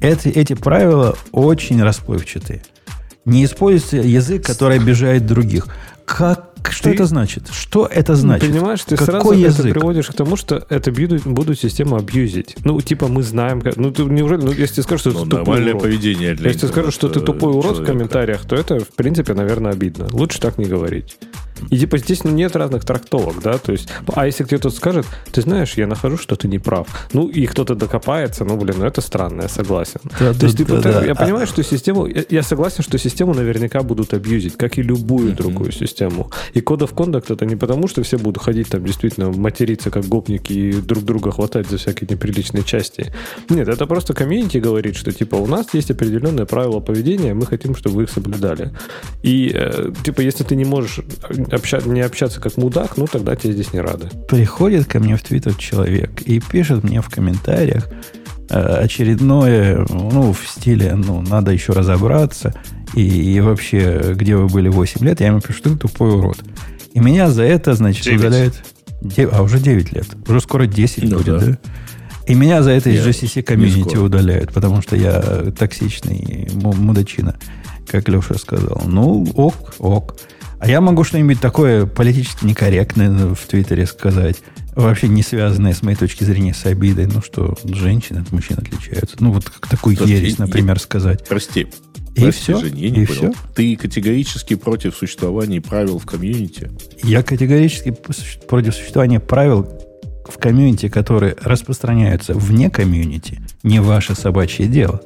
Эти, 0.00 0.28
эти 0.28 0.52
правила 0.52 1.16
очень 1.32 1.82
расплывчатые. 1.82 2.62
Не 3.24 3.44
используйте 3.44 4.08
язык, 4.08 4.44
который 4.44 4.78
обижает 4.78 5.26
других. 5.26 5.68
Как, 6.04 6.50
что 6.70 6.84
ты, 6.84 6.94
это 6.94 7.06
значит? 7.06 7.48
Что 7.50 7.86
это 7.86 8.14
значит? 8.14 8.50
Понимаешь, 8.50 8.80
ты 8.84 8.96
Какой 8.96 9.06
сразу 9.06 9.32
язык? 9.32 9.66
это 9.66 9.78
приводишь 9.78 10.06
к 10.08 10.14
тому, 10.14 10.36
что 10.36 10.66
это 10.68 10.90
будут, 10.90 11.22
будут 11.24 11.58
систему 11.58 11.96
абьюзить. 11.96 12.56
Ну, 12.64 12.80
типа, 12.80 13.08
мы 13.08 13.22
знаем, 13.22 13.60
как... 13.60 13.76
Ну, 13.76 13.90
ты 13.90 14.02
неужели... 14.04 14.40
Ну, 14.40 14.52
если 14.52 14.76
ты 14.76 14.82
скажешь, 14.82 15.02
что 15.02 15.12
ну, 15.12 15.24
ты 15.24 15.36
тупой 15.38 15.62
урод. 15.62 15.82
поведение 15.82 16.34
для 16.34 16.48
Если 16.48 16.62
ты 16.62 16.68
скажешь, 16.68 16.94
что 16.94 17.08
ты 17.08 17.20
тупой 17.20 17.52
урод 17.52 17.76
человека. 17.76 17.82
в 17.82 17.86
комментариях, 17.86 18.40
то 18.42 18.56
это, 18.56 18.80
в 18.80 18.88
принципе, 18.88 19.34
наверное, 19.34 19.72
обидно. 19.72 20.08
Лучше 20.10 20.40
так 20.40 20.58
не 20.58 20.64
говорить. 20.64 21.16
И 21.68 21.78
типа 21.78 21.98
здесь 21.98 22.24
ну, 22.24 22.30
нет 22.30 22.56
разных 22.56 22.84
трактовок, 22.84 23.42
да, 23.42 23.58
то 23.58 23.72
есть, 23.72 23.88
а 24.14 24.26
если 24.26 24.44
кто-то 24.44 24.70
скажет, 24.70 25.06
ты 25.32 25.42
знаешь, 25.42 25.74
я 25.74 25.86
нахожу, 25.86 26.16
что 26.16 26.36
ты 26.36 26.48
не 26.48 26.58
прав, 26.58 26.86
ну 27.12 27.28
и 27.28 27.46
кто-то 27.46 27.74
докопается, 27.74 28.44
ну 28.44 28.56
блин, 28.56 28.76
ну 28.78 28.86
это 28.86 29.00
странно, 29.00 29.42
я 29.42 29.48
согласен. 29.48 30.00
Да, 30.18 30.32
то 30.32 30.46
есть, 30.46 30.56
да, 30.56 30.64
типа, 30.64 30.80
да, 30.80 31.00
ты, 31.00 31.06
я 31.06 31.12
а... 31.12 31.14
понимаю, 31.14 31.46
что 31.46 31.62
систему, 31.62 32.06
я, 32.06 32.24
я 32.28 32.42
согласен, 32.42 32.82
что 32.82 32.98
систему 32.98 33.34
наверняка 33.34 33.82
будут 33.82 34.14
абьюзить, 34.14 34.56
как 34.56 34.78
и 34.78 34.82
любую 34.82 35.30
mm-hmm. 35.30 35.36
другую 35.36 35.72
систему. 35.72 36.30
И 36.54 36.60
Code 36.60 36.80
of 36.80 36.94
Conduct 36.94 37.32
это 37.32 37.46
не 37.46 37.56
потому, 37.56 37.88
что 37.88 38.02
все 38.02 38.18
будут 38.18 38.42
ходить 38.42 38.68
там 38.68 38.84
действительно 38.84 39.30
материться 39.30 39.90
как 39.90 40.04
гопники 40.06 40.52
и 40.52 40.72
друг 40.72 41.04
друга 41.04 41.30
хватать 41.30 41.68
за 41.68 41.78
всякие 41.78 42.08
неприличные 42.10 42.64
части. 42.64 43.12
Нет, 43.48 43.68
это 43.68 43.86
просто 43.86 44.14
комьюнити 44.14 44.58
говорит, 44.58 44.96
что 44.96 45.12
типа 45.12 45.36
у 45.36 45.46
нас 45.46 45.74
есть 45.74 45.90
определенные 45.90 46.46
правила 46.46 46.80
поведения, 46.80 47.34
мы 47.34 47.46
хотим, 47.46 47.74
чтобы 47.74 47.96
вы 47.96 48.02
их 48.04 48.10
соблюдали. 48.10 48.72
И 49.22 49.50
э, 49.54 49.92
типа 50.02 50.20
если 50.20 50.44
ты 50.44 50.56
не 50.56 50.64
можешь 50.64 51.00
обща, 51.52 51.80
не 51.84 52.00
общаться 52.00 52.40
как 52.40 52.56
мудак, 52.56 52.96
ну 52.96 53.06
тогда 53.06 53.36
тебе 53.36 53.52
здесь 53.52 53.72
не 53.72 53.80
рады. 53.80 54.08
Приходит 54.28 54.86
ко 54.86 55.00
мне 55.00 55.16
в 55.16 55.22
Твиттер 55.22 55.54
человек 55.54 56.22
и 56.22 56.40
пишет 56.40 56.84
мне 56.84 57.00
в 57.00 57.08
комментариях 57.08 57.88
э, 58.48 58.58
очередное, 58.58 59.86
ну, 59.88 60.32
в 60.32 60.46
стиле, 60.46 60.94
ну, 60.94 61.22
надо 61.22 61.52
еще 61.52 61.72
разобраться, 61.72 62.54
и, 62.94 63.02
и 63.02 63.40
вообще, 63.40 64.14
где 64.14 64.36
вы 64.36 64.46
были 64.48 64.68
8 64.68 65.04
лет, 65.04 65.20
я 65.20 65.28
ему 65.28 65.40
пишу, 65.40 65.62
ты 65.62 65.76
тупой 65.76 66.10
урод. 66.10 66.38
И 66.92 67.00
меня 67.00 67.30
за 67.30 67.42
это, 67.44 67.74
значит, 67.74 68.04
9. 68.04 68.18
удаляют... 68.18 68.54
9, 69.02 69.30
а, 69.32 69.42
уже 69.42 69.58
9 69.60 69.92
лет. 69.92 70.06
Уже 70.28 70.40
скоро 70.40 70.66
10 70.66 71.04
ну, 71.04 71.18
будет, 71.18 71.26
да? 71.26 71.38
да? 71.38 71.58
И 72.26 72.34
меня 72.34 72.62
за 72.62 72.70
это 72.70 72.90
из 72.90 73.04
GCC 73.04 73.42
комьюнити 73.42 73.96
удаляют, 73.96 74.52
потому 74.52 74.82
что 74.82 74.94
я 74.94 75.20
токсичный 75.58 76.48
мудачина, 76.52 77.36
как 77.86 78.08
Леша 78.08 78.34
сказал. 78.34 78.82
Ну, 78.86 79.26
ок, 79.34 79.74
ок. 79.78 80.16
А 80.60 80.68
я 80.68 80.82
могу 80.82 81.04
что-нибудь 81.04 81.40
такое 81.40 81.86
политически 81.86 82.44
некорректное 82.44 83.34
в 83.34 83.46
Твиттере 83.46 83.86
сказать, 83.86 84.36
вообще 84.76 85.08
не 85.08 85.22
связанное, 85.22 85.72
с 85.72 85.82
моей 85.82 85.96
точки 85.96 86.22
зрения, 86.22 86.52
с 86.52 86.66
обидой. 86.66 87.06
Ну 87.06 87.22
что, 87.22 87.56
женщины 87.64 88.18
от 88.18 88.30
мужчин 88.30 88.58
отличаются. 88.58 89.16
Ну 89.20 89.32
вот 89.32 89.48
как 89.48 89.66
такую 89.66 89.96
Прости, 89.96 90.14
ересь, 90.14 90.36
например, 90.36 90.76
я, 90.76 90.80
сказать. 90.80 91.26
Прости. 91.26 91.66
И 92.14 92.22
Прости, 92.22 92.42
все? 92.42 92.60
Жень, 92.60 92.78
я 92.78 92.90
не 92.90 93.02
и 93.02 93.06
понял. 93.06 93.32
все? 93.32 93.32
Ты 93.54 93.76
категорически 93.76 94.54
против 94.54 94.94
существования 94.96 95.62
правил 95.62 95.98
в 95.98 96.04
комьюнити? 96.04 96.70
Я 97.02 97.22
категорически 97.22 97.96
против 98.46 98.74
существования 98.74 99.18
правил 99.18 99.66
в 100.28 100.36
комьюнити, 100.38 100.88
которые 100.90 101.36
распространяются 101.40 102.34
вне 102.34 102.68
комьюнити. 102.68 103.40
Не 103.62 103.80
ваше 103.80 104.14
собачье 104.14 104.66
дело. 104.66 105.00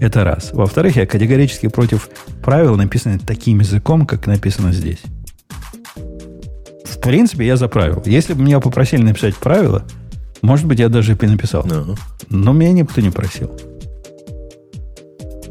Это 0.00 0.24
раз. 0.24 0.50
Во-вторых, 0.52 0.96
я 0.96 1.06
категорически 1.06 1.68
против 1.68 2.08
правил, 2.42 2.76
написанных 2.76 3.24
таким 3.26 3.60
языком, 3.60 4.06
как 4.06 4.26
написано 4.26 4.72
здесь. 4.72 5.00
В 6.84 6.98
принципе, 7.02 7.46
я 7.46 7.56
за 7.56 7.68
правила. 7.68 8.02
Если 8.06 8.32
бы 8.32 8.42
меня 8.42 8.60
попросили 8.60 9.02
написать 9.02 9.36
правила, 9.36 9.84
может 10.42 10.66
быть, 10.66 10.78
я 10.78 10.88
даже 10.88 11.12
и 11.14 11.26
написал. 11.26 11.64
Uh-huh. 11.66 11.98
Но 12.30 12.52
меня 12.52 12.72
никто 12.72 13.00
не 13.00 13.10
просил. 13.10 13.50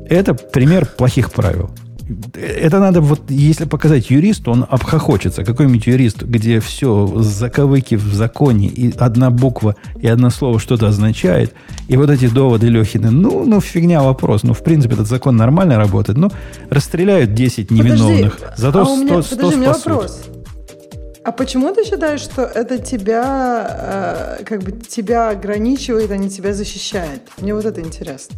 Это 0.10 0.34
пример 0.34 0.88
плохих 0.88 1.32
правил 1.32 1.70
это 2.34 2.80
надо 2.80 3.02
вот, 3.02 3.30
если 3.30 3.66
показать 3.66 4.10
юристу, 4.10 4.52
он 4.52 4.66
обхохочется. 4.70 5.44
Какой-нибудь 5.44 5.88
юрист, 5.88 6.24
где 6.24 6.60
все 6.60 7.08
заковыки 7.18 7.96
в 7.96 8.14
законе, 8.14 8.68
и 8.68 8.94
одна 8.98 9.30
буква, 9.30 9.76
и 10.00 10.08
одно 10.08 10.30
слово 10.30 10.60
что-то 10.60 10.88
означает, 10.88 11.54
и 11.88 11.98
вот 11.98 12.10
эти 12.10 12.28
доводы 12.28 12.68
Лехины, 12.68 13.12
ну, 13.12 13.46
ну, 13.46 13.62
фигня 13.62 14.02
вопрос. 14.02 14.44
Ну, 14.44 14.54
в 14.54 14.64
принципе, 14.64 14.96
этот 14.96 15.08
закон 15.08 15.36
нормально 15.36 15.78
работает, 15.78 16.18
но 16.18 16.32
расстреляют 16.70 17.34
10 17.34 17.72
невиновных. 17.72 18.38
Подожди, 18.38 18.62
зато 18.62 18.82
а 18.82 18.86
100, 18.86 18.96
меня, 18.96 19.22
100 19.22 19.36
подожди, 19.36 19.64
спасут. 19.64 19.86
вопрос. 19.86 20.22
А 21.24 21.32
почему 21.32 21.74
ты 21.76 21.84
считаешь, 21.84 22.22
что 22.22 22.42
это 22.42 22.80
тебя, 22.80 24.38
э, 24.40 24.44
как 24.46 24.64
бы 24.64 24.72
тебя 24.72 25.30
ограничивает, 25.30 26.10
а 26.12 26.18
не 26.18 26.30
тебя 26.30 26.54
защищает? 26.54 27.22
Мне 27.40 27.54
вот 27.54 27.66
это 27.66 27.82
интересно. 27.82 28.36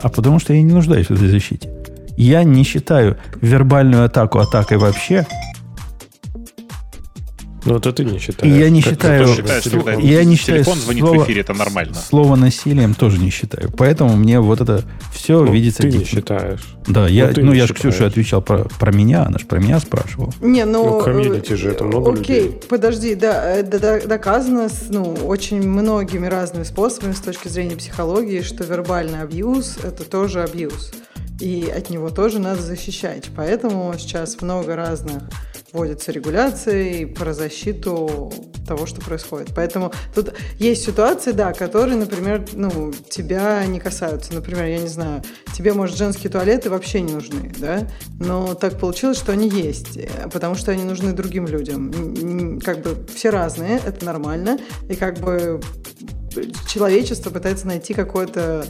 А 0.00 0.08
потому 0.08 0.38
что 0.38 0.54
я 0.54 0.62
не 0.62 0.72
нуждаюсь 0.72 1.08
в 1.08 1.10
этой 1.10 1.28
защите. 1.28 1.73
Я 2.16 2.44
не 2.44 2.64
считаю 2.64 3.18
вербальную 3.40 4.04
атаку 4.04 4.38
атакой 4.38 4.78
вообще. 4.78 5.26
Ну, 7.64 7.76
это 7.76 7.92
ты 7.92 8.04
не 8.04 8.18
считаешь. 8.18 8.54
И 8.54 8.58
я 8.58 8.68
не 8.68 8.82
считаю... 8.82 9.26
Считаешь, 9.26 9.64
я 10.02 10.24
не 10.24 10.36
считаю 10.36 10.64
телефон 10.64 10.78
звонит 10.78 11.02
слово, 11.02 11.20
в 11.20 11.24
эфире, 11.24 11.40
это 11.40 11.54
нормально. 11.54 11.94
Слово 11.94 12.36
насилием 12.36 12.94
тоже 12.94 13.18
не 13.18 13.30
считаю. 13.30 13.70
Поэтому 13.76 14.16
мне 14.16 14.38
вот 14.38 14.60
это 14.60 14.82
все 15.12 15.42
ну, 15.42 15.50
видится... 15.50 15.82
Ты 15.82 15.90
не 15.90 16.04
считаешь. 16.04 16.76
Да, 16.86 17.08
я, 17.08 17.32
ну, 17.34 17.46
ну 17.46 17.52
я 17.52 17.66
же 17.66 17.72
Ксюше 17.72 18.04
отвечал 18.04 18.42
про, 18.42 18.64
про 18.78 18.92
меня, 18.92 19.24
она 19.24 19.38
же 19.38 19.46
про 19.46 19.58
меня 19.58 19.80
спрашивала. 19.80 20.32
Не, 20.40 20.66
ну... 20.66 20.84
Ну, 20.84 21.00
комьюнити 21.00 21.54
же, 21.54 21.70
это 21.70 21.84
много 21.84 22.12
Окей, 22.12 22.42
людей. 22.42 22.60
подожди, 22.68 23.14
да, 23.14 23.50
это 23.50 24.06
доказано 24.06 24.68
ну, 24.90 25.14
очень 25.24 25.66
многими 25.66 26.26
разными 26.26 26.64
способами 26.64 27.12
с 27.12 27.20
точки 27.20 27.48
зрения 27.48 27.76
психологии, 27.76 28.42
что 28.42 28.64
вербальный 28.64 29.22
абьюз– 29.22 29.78
это 29.82 30.04
тоже 30.04 30.42
абьюз. 30.42 30.92
И 31.40 31.68
от 31.68 31.90
него 31.90 32.10
тоже 32.10 32.38
надо 32.38 32.62
защищать. 32.62 33.30
Поэтому 33.36 33.92
сейчас 33.98 34.40
много 34.40 34.76
разных 34.76 35.22
вводятся 35.72 36.12
регуляции 36.12 37.04
про 37.04 37.34
защиту 37.34 38.32
того, 38.66 38.86
что 38.86 39.00
происходит. 39.00 39.50
Поэтому 39.54 39.92
тут 40.14 40.32
есть 40.58 40.84
ситуации, 40.84 41.32
да, 41.32 41.52
которые, 41.52 41.96
например, 41.96 42.46
ну, 42.52 42.92
тебя 43.10 43.66
не 43.66 43.80
касаются. 43.80 44.32
Например, 44.32 44.64
я 44.66 44.78
не 44.78 44.88
знаю, 44.88 45.22
тебе, 45.52 45.72
может, 45.72 45.96
женские 45.96 46.30
туалеты 46.30 46.70
вообще 46.70 47.00
не 47.00 47.12
нужны, 47.12 47.52
да, 47.58 47.88
но 48.20 48.54
так 48.54 48.78
получилось, 48.78 49.18
что 49.18 49.32
они 49.32 49.48
есть, 49.48 49.98
потому 50.32 50.54
что 50.54 50.70
они 50.70 50.84
нужны 50.84 51.12
другим 51.12 51.46
людям. 51.46 52.60
Как 52.60 52.80
бы 52.80 53.04
все 53.12 53.30
разные, 53.30 53.80
это 53.84 54.04
нормально, 54.06 54.58
и 54.88 54.94
как 54.94 55.18
бы 55.18 55.60
человечество 56.68 57.30
пытается 57.30 57.66
найти 57.66 57.94
какое-то 57.94 58.64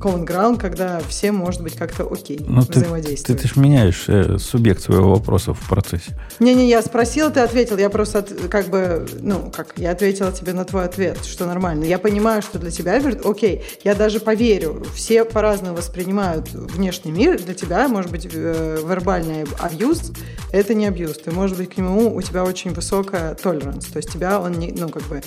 common 0.00 0.26
ground, 0.26 0.58
когда 0.58 1.00
все, 1.08 1.32
может 1.32 1.62
быть, 1.62 1.74
как-то 1.74 2.08
окей 2.10 2.38
Но 2.40 2.56
ну, 2.56 2.60
взаимодействовать. 2.62 3.26
Ты, 3.26 3.34
ты, 3.34 3.48
ты 3.48 3.54
же 3.54 3.60
меняешь 3.60 4.04
э, 4.08 4.38
субъект 4.38 4.82
своего 4.82 5.10
вопроса 5.10 5.54
в 5.54 5.68
процессе. 5.68 6.16
Не-не, 6.38 6.68
я 6.68 6.82
спросила, 6.82 7.30
ты 7.30 7.40
ответил. 7.40 7.76
Я 7.78 7.90
просто 7.90 8.20
от, 8.20 8.30
как 8.50 8.68
бы, 8.68 9.06
ну, 9.20 9.52
как, 9.54 9.74
я 9.76 9.90
ответила 9.90 10.32
тебе 10.32 10.52
на 10.52 10.64
твой 10.64 10.84
ответ, 10.84 11.24
что 11.24 11.46
нормально. 11.46 11.84
Я 11.84 11.98
понимаю, 11.98 12.42
что 12.42 12.58
для 12.58 12.70
тебя, 12.70 13.00
окей, 13.24 13.62
я 13.84 13.94
даже 13.94 14.20
поверю, 14.20 14.84
все 14.94 15.24
по-разному 15.24 15.76
воспринимают 15.76 16.50
внешний 16.52 17.12
мир. 17.12 17.40
Для 17.40 17.54
тебя, 17.54 17.88
может 17.88 18.10
быть, 18.10 18.28
э, 18.32 18.82
вербальный 18.84 19.44
абьюз– 19.58 20.12
это 20.52 20.74
не 20.74 20.86
абьюз. 20.86 21.18
Ты, 21.18 21.30
может 21.30 21.56
быть, 21.56 21.74
к 21.74 21.76
нему, 21.76 22.14
у 22.14 22.22
тебя 22.22 22.44
очень 22.44 22.72
высокая 22.72 23.34
толеранс. 23.34 23.86
То 23.86 23.98
есть 23.98 24.12
тебя 24.12 24.40
он, 24.40 24.52
не, 24.52 24.72
ну, 24.72 24.88
как 24.88 25.02
бы, 25.04 25.22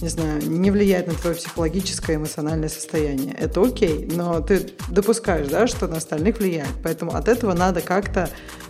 не 0.00 0.08
знаю, 0.08 0.42
не 0.46 0.70
влияет 0.70 1.06
на 1.06 1.14
твое 1.14 1.34
психологическое, 1.36 2.16
эмоциональное 2.16 2.68
состояние. 2.68 3.34
Это 3.38 3.62
окей, 3.62 4.08
но 4.14 4.40
ты 4.40 4.70
допускаешь, 4.90 5.48
да, 5.48 5.66
что 5.66 5.88
на 5.88 5.96
остальных 5.96 6.38
влияет. 6.38 6.68
Поэтому 6.82 7.14
от 7.14 7.28
этого 7.28 7.54
надо 7.54 7.80
как-то 7.80 8.28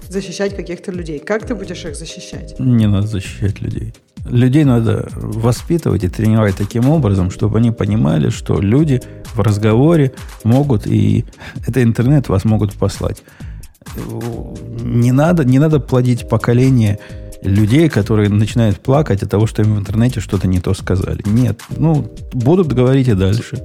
защищать 0.09 0.55
каких-то 0.55 0.93
людей. 0.93 1.19
Как 1.19 1.47
ты 1.47 1.55
будешь 1.55 1.85
их 1.85 1.97
защищать? 1.97 2.59
Не 2.61 2.87
надо 2.87 3.07
защищать 3.07 3.61
людей. 3.61 3.95
Людей 4.25 4.65
надо 4.65 5.09
воспитывать 5.15 6.05
и 6.05 6.09
тренировать 6.09 6.57
таким 6.57 6.89
образом, 6.89 7.31
чтобы 7.31 7.59
они 7.59 7.71
понимали, 7.71 8.31
что 8.31 8.61
люди 8.61 9.01
в 9.35 9.41
разговоре 9.41 10.13
могут, 10.43 10.87
и 10.87 11.25
это 11.67 11.83
интернет 11.83 12.29
вас 12.29 12.45
могут 12.45 12.75
послать. 12.75 13.23
Не 13.97 15.13
надо, 15.13 15.45
не 15.45 15.59
надо 15.59 15.79
плодить 15.79 16.29
поколение 16.29 16.99
людей, 17.47 17.89
которые 17.89 18.29
начинают 18.29 18.81
плакать 18.81 19.23
от 19.23 19.31
того, 19.31 19.47
что 19.47 19.63
им 19.63 19.75
в 19.75 19.79
интернете 19.79 20.21
что-то 20.21 20.47
не 20.47 20.61
то 20.61 20.75
сказали. 20.75 21.23
Нет, 21.25 21.61
ну, 21.77 22.13
будут 22.33 22.73
говорить 22.73 23.09
и 23.09 23.15
дальше. 23.15 23.63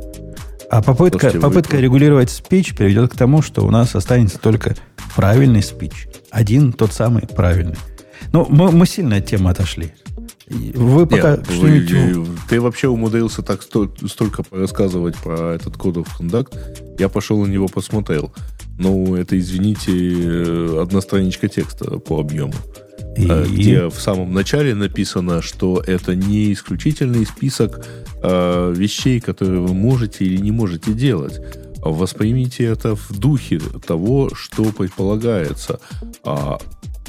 А 0.70 0.82
попытка, 0.82 1.32
попытка 1.32 1.78
регулировать 1.78 2.30
спич 2.30 2.76
приведет 2.76 3.12
к 3.12 3.18
тому, 3.18 3.42
что 3.42 3.66
у 3.66 3.72
нас 3.72 3.94
останется 3.96 4.40
только 4.40 4.76
правильный 5.16 5.62
спич. 5.62 6.08
Один 6.30 6.72
тот 6.72 6.94
самый 6.94 7.24
правильный. 7.24 7.76
Ну, 8.32 8.46
мы, 8.50 8.72
мы 8.72 8.86
сильно 8.86 9.18
от 9.18 9.26
темы 9.26 9.50
отошли. 9.50 9.94
Вы 10.52 11.06
пока 11.06 11.38
Нет, 11.38 11.48
вы, 11.50 12.28
Ты 12.50 12.62
вообще 12.62 12.88
умудрился 12.88 13.42
так 13.42 13.62
столько 13.62 14.44
рассказывать 14.52 15.16
про 15.18 15.54
этот 15.54 15.78
кодов 15.78 16.16
контакт. 16.18 16.58
Я 17.00 17.10
пошел 17.10 17.44
на 17.46 17.50
него 17.50 17.68
посмотрел. 17.68 18.32
Ну, 18.78 19.16
это, 19.16 19.38
извините, 19.38 19.92
э, 19.92 20.82
одна 20.82 21.02
страничка 21.02 21.48
текста 21.48 22.00
по 22.00 22.20
объему. 22.20 22.54
И... 23.16 23.28
Э, 23.30 23.46
где 23.46 23.90
в 23.90 24.00
самом 24.00 24.34
начале 24.34 24.74
написано, 24.74 25.42
что 25.42 25.84
это 25.86 26.16
не 26.16 26.54
исключительный 26.54 27.26
список 27.26 27.86
э, 28.24 28.74
вещей, 28.76 29.20
которые 29.20 29.62
вы 29.62 29.74
можете 29.74 30.26
или 30.26 30.38
не 30.38 30.52
можете 30.52 30.94
делать. 30.94 31.40
Воспримите 31.78 32.66
это 32.66 32.96
в 32.96 33.12
духе 33.18 33.60
того, 33.86 34.30
что 34.34 34.66
предполагается. 34.66 35.80
А 36.24 36.60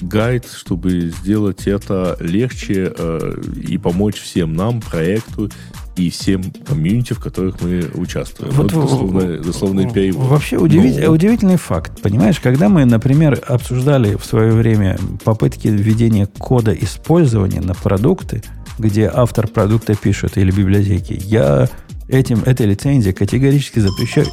гайд, 0.01 0.47
чтобы 0.47 1.13
сделать 1.23 1.67
это 1.67 2.17
легче 2.21 2.93
э, 2.97 3.41
и 3.69 3.79
помочь 3.79 4.21
всем 4.21 4.55
нам, 4.55 4.81
проекту 4.81 5.51
и 5.97 6.11
всем 6.11 6.43
комьюнити, 6.67 7.13
в 7.13 7.21
которых 7.21 7.61
мы 7.61 7.85
участвуем. 7.95 8.53
Вот, 8.53 8.73
вот 8.73 8.85
дословно, 8.85 9.39
дословный 9.39 9.91
перевод. 9.91 10.29
Вообще 10.29 10.57
удивить, 10.57 10.99
ну, 10.99 11.13
удивительный 11.13 11.57
факт. 11.57 12.01
Понимаешь, 12.03 12.41
когда 12.41 12.69
мы, 12.69 12.85
например, 12.85 13.43
обсуждали 13.47 14.17
в 14.17 14.25
свое 14.25 14.53
время 14.53 14.99
попытки 15.25 15.69
введения 15.69 16.27
кода 16.27 16.73
использования 16.73 17.61
на 17.61 17.75
продукты, 17.75 18.43
где 18.79 19.11
автор 19.13 19.47
продукта 19.47 19.95
пишет 19.95 20.39
или 20.39 20.51
библиотеки, 20.51 21.21
я 21.25 21.69
этим, 22.09 22.43
этой 22.45 22.67
лицензией 22.67 23.15
категорически 23.15 23.81
запрещаю 23.81 24.27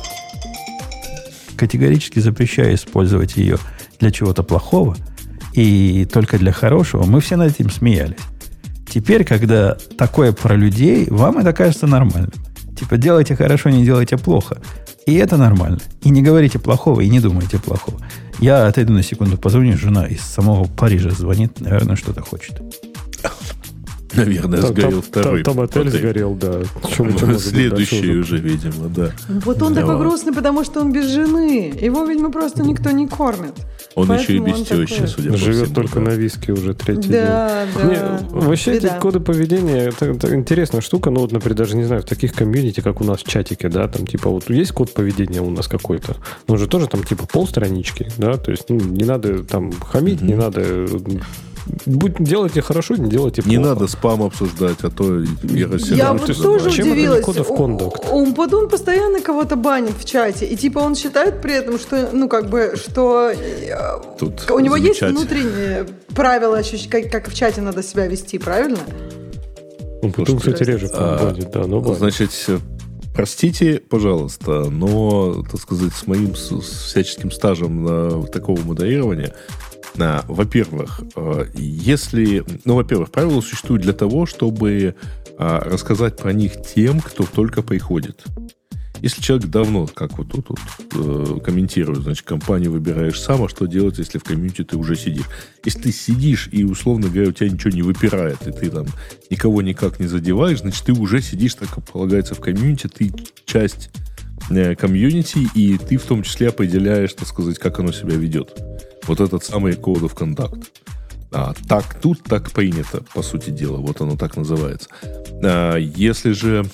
категорически 1.57 2.19
запрещаю 2.19 2.73
использовать 2.73 3.35
ее 3.35 3.57
для 3.99 4.11
чего-то 4.11 4.43
плохого 4.43 4.95
и 5.53 6.05
только 6.05 6.37
для 6.37 6.51
хорошего, 6.51 7.03
мы 7.05 7.21
все 7.21 7.35
над 7.35 7.51
этим 7.51 7.69
смеялись. 7.69 8.19
Теперь, 8.87 9.23
когда 9.23 9.77
такое 9.97 10.31
про 10.31 10.55
людей, 10.55 11.07
вам 11.09 11.37
это 11.37 11.53
кажется 11.53 11.87
нормальным. 11.87 12.33
Типа, 12.77 12.97
делайте 12.97 13.35
хорошо, 13.35 13.69
не 13.69 13.83
делайте 13.83 14.17
плохо. 14.17 14.61
И 15.05 15.15
это 15.15 15.37
нормально. 15.37 15.79
И 16.03 16.09
не 16.09 16.21
говорите 16.21 16.59
плохого, 16.59 17.01
и 17.01 17.09
не 17.09 17.19
думайте 17.19 17.59
плохого. 17.59 17.99
Я 18.39 18.67
отойду 18.67 18.93
на 18.93 19.03
секунду, 19.03 19.37
позвоню, 19.37 19.77
жена 19.77 20.07
из 20.07 20.21
самого 20.21 20.65
Парижа 20.65 21.11
звонит, 21.11 21.59
наверное, 21.59 21.95
что-то 21.95 22.21
хочет. 22.21 22.61
Наверное, 24.13 24.61
там, 24.61 24.71
сгорел 24.71 24.91
там, 24.91 25.01
второй. 25.01 25.43
Там, 25.43 25.55
там 25.55 25.63
отель 25.63 25.89
сгорел, 25.89 26.35
да. 26.35 26.61
Чем, 26.95 27.15
чем 27.15 27.37
Следующий 27.37 28.17
уже, 28.17 28.37
видимо, 28.37 28.89
да. 28.89 29.11
Вот 29.45 29.61
он 29.61 29.73
да. 29.73 29.81
такой 29.81 29.99
грустный, 29.99 30.33
потому 30.33 30.63
что 30.63 30.81
он 30.81 30.91
без 30.91 31.07
жены. 31.07 31.73
Его, 31.79 32.05
видимо, 32.05 32.31
просто 32.31 32.63
никто 32.63 32.91
не 32.91 33.07
кормит. 33.07 33.53
Он 33.99 34.07
Поэтому 34.07 34.19
еще 34.19 34.35
и 34.35 34.39
без 34.39 34.67
тещи, 34.67 34.95
такой... 34.95 35.07
судя 35.07 35.31
по 35.31 35.37
Живет 35.37 35.55
всему, 35.55 35.75
только 35.75 35.95
да. 35.95 36.01
на 36.01 36.09
виске 36.11 36.53
уже 36.53 36.73
третий 36.73 37.09
да, 37.09 37.65
день. 37.65 37.75
Да, 37.75 38.19
да. 38.21 38.27
Вообще 38.29 38.75
Беда. 38.75 38.87
эти 38.87 38.99
коды 39.01 39.19
поведения, 39.19 39.89
это, 39.89 40.05
это 40.05 40.33
интересная 40.33 40.79
штука. 40.79 41.09
Ну 41.09 41.19
вот, 41.19 41.33
например, 41.33 41.57
даже 41.57 41.75
не 41.75 41.83
знаю, 41.83 42.01
в 42.01 42.05
таких 42.05 42.33
комьюнити, 42.33 42.79
как 42.79 43.01
у 43.01 43.03
нас 43.03 43.19
в 43.19 43.27
чатике, 43.27 43.67
да, 43.67 43.89
там 43.89 44.07
типа 44.07 44.29
вот 44.29 44.49
есть 44.49 44.71
код 44.71 44.93
поведения 44.93 45.41
у 45.41 45.49
нас 45.49 45.67
какой-то. 45.67 46.15
Он 46.47 46.57
же 46.57 46.67
тоже 46.67 46.87
там 46.87 47.03
типа 47.03 47.27
полстранички, 47.27 48.09
да, 48.17 48.37
то 48.37 48.51
есть 48.51 48.69
ну, 48.69 48.77
не 48.77 49.03
надо 49.03 49.43
там 49.43 49.73
хамить, 49.73 50.21
mm-hmm. 50.21 50.27
не 50.27 50.35
надо 50.35 50.87
Будь, 51.85 52.15
делайте 52.19 52.61
хорошо, 52.61 52.95
не 52.95 53.09
делайте 53.09 53.41
плохо. 53.41 53.57
Не 53.57 53.63
надо 53.63 53.87
спам 53.87 54.23
обсуждать, 54.23 54.77
а 54.83 54.89
то 54.89 55.21
я 55.43 55.67
Я 55.95 56.13
вот 56.13 56.25
тоже 56.37 56.71
Чем 56.71 56.91
удивилась. 56.91 57.25
Он 58.11 58.33
постоянно 58.69 59.21
кого-то 59.21 59.55
банит 59.55 59.93
в 59.97 60.05
чате. 60.05 60.45
И 60.45 60.55
типа 60.55 60.79
он 60.79 60.95
считает 60.95 61.41
при 61.41 61.53
этом, 61.53 61.79
что, 61.79 62.09
ну, 62.11 62.27
как 62.27 62.49
бы, 62.49 62.73
что 62.75 63.31
э, 63.31 64.17
Тут 64.19 64.49
у 64.51 64.59
него 64.59 64.75
есть 64.75 65.01
внутренние 65.01 65.87
правила, 66.15 66.61
как, 66.89 67.11
как 67.11 67.29
в 67.29 67.35
чате 67.35 67.61
надо 67.61 67.83
себя 67.83 68.07
вести, 68.07 68.37
правильно? 68.37 68.79
Он 70.01 70.11
потом, 70.11 70.39
кстати, 70.39 70.63
реже 70.63 70.89
а, 70.93 71.33
да, 71.53 71.67
но 71.67 71.81
банит. 71.81 71.97
Значит, 71.97 72.31
простите, 73.13 73.81
пожалуйста, 73.89 74.69
но, 74.69 75.43
так 75.43 75.59
сказать, 75.59 75.93
с 75.93 76.07
моим 76.07 76.35
с, 76.35 76.49
с 76.61 76.85
всяческим 76.85 77.31
стажем 77.31 77.83
на 77.83 78.23
такого 78.27 78.61
модерирования 78.61 79.33
во-первых, 80.27 81.01
э, 81.15 81.45
если... 81.55 82.43
Ну, 82.65 82.75
во-первых, 82.75 83.11
правила 83.11 83.41
существуют 83.41 83.83
для 83.83 83.93
того, 83.93 84.25
чтобы 84.25 84.95
а, 85.37 85.61
рассказать 85.61 86.17
про 86.17 86.33
них 86.33 86.53
тем, 86.61 86.99
кто 86.99 87.25
только 87.25 87.61
приходит. 87.61 88.25
Если 89.01 89.21
человек 89.21 89.47
давно, 89.47 89.87
как 89.87 90.17
вот 90.17 90.29
тут 90.29 90.47
вот, 90.49 90.59
э, 90.93 91.39
комментирует, 91.39 91.99
значит, 91.99 92.25
компанию 92.25 92.71
выбираешь 92.71 93.19
сам, 93.19 93.43
а 93.43 93.49
что 93.49 93.65
делать, 93.65 93.97
если 93.97 94.17
в 94.17 94.23
комьюнити 94.23 94.65
ты 94.65 94.75
уже 94.75 94.97
сидишь? 94.97 95.27
Если 95.63 95.79
ты 95.79 95.91
сидишь 95.93 96.49
и, 96.51 96.65
условно 96.65 97.07
говоря, 97.07 97.29
у 97.29 97.31
тебя 97.31 97.49
ничего 97.49 97.71
не 97.71 97.81
выпирает, 97.81 98.45
и 98.45 98.51
ты 98.51 98.69
там 98.69 98.87
никого 99.29 99.61
никак 99.61 99.99
не 100.01 100.07
задеваешь, 100.07 100.59
значит, 100.59 100.83
ты 100.83 100.91
уже 100.91 101.21
сидишь, 101.21 101.55
так 101.55 101.69
полагается, 101.85 102.35
в 102.35 102.41
комьюнити, 102.41 102.87
ты 102.87 103.13
часть 103.45 103.89
комьюнити, 104.47 105.47
и 105.53 105.77
ты 105.77 105.97
в 105.97 106.03
том 106.03 106.23
числе 106.23 106.49
определяешь, 106.49 107.13
так 107.13 107.27
сказать, 107.27 107.59
как 107.59 107.79
оно 107.79 107.91
себя 107.91 108.15
ведет. 108.15 108.59
Вот 109.07 109.19
этот 109.19 109.43
самый 109.43 109.73
Code 109.73 110.01
of 110.01 110.15
Conduct. 110.15 110.65
А, 111.31 111.53
так 111.67 111.99
тут 112.01 112.23
так 112.23 112.51
принято, 112.51 113.03
по 113.13 113.21
сути 113.21 113.51
дела. 113.51 113.77
Вот 113.77 114.01
оно 114.01 114.17
так 114.17 114.35
называется. 114.35 114.89
А, 115.43 115.75
если 115.75 116.31
же 116.31 116.65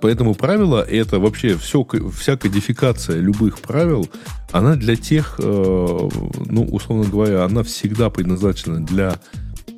Поэтому 0.00 0.34
правило 0.34 0.82
это 0.82 1.18
вообще 1.20 1.56
все, 1.56 1.86
вся 2.14 2.36
кодификация 2.36 3.18
любых 3.18 3.60
правил, 3.60 4.08
она 4.50 4.74
для 4.74 4.96
тех, 4.96 5.36
э, 5.38 5.42
ну, 5.42 6.64
условно 6.64 7.08
говоря, 7.08 7.44
она 7.44 7.62
всегда 7.62 8.10
предназначена 8.10 8.84
для 8.84 9.18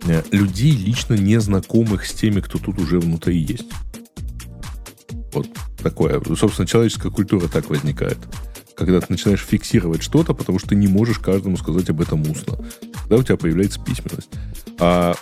э, 0.06 0.22
людей, 0.32 0.72
лично 0.72 1.14
незнакомых 1.14 2.06
с 2.06 2.12
теми, 2.14 2.40
кто 2.40 2.58
тут 2.58 2.78
уже 2.78 2.98
внутри 2.98 3.36
есть. 3.38 3.66
Вот 5.32 5.48
такое. 5.82 6.20
Собственно, 6.36 6.66
человеческая 6.66 7.10
культура 7.10 7.48
так 7.48 7.70
возникает. 7.70 8.18
Когда 8.76 9.00
ты 9.00 9.06
начинаешь 9.10 9.40
фиксировать 9.40 10.02
что-то, 10.02 10.34
потому 10.34 10.58
что 10.58 10.70
ты 10.70 10.76
не 10.76 10.88
можешь 10.88 11.18
каждому 11.18 11.56
сказать 11.56 11.88
об 11.90 12.00
этом 12.00 12.22
устно. 12.22 12.58
Тогда 13.02 13.16
у 13.16 13.22
тебя 13.22 13.36
появляется 13.36 13.80
письменность. 13.80 14.30
А, 14.78 15.14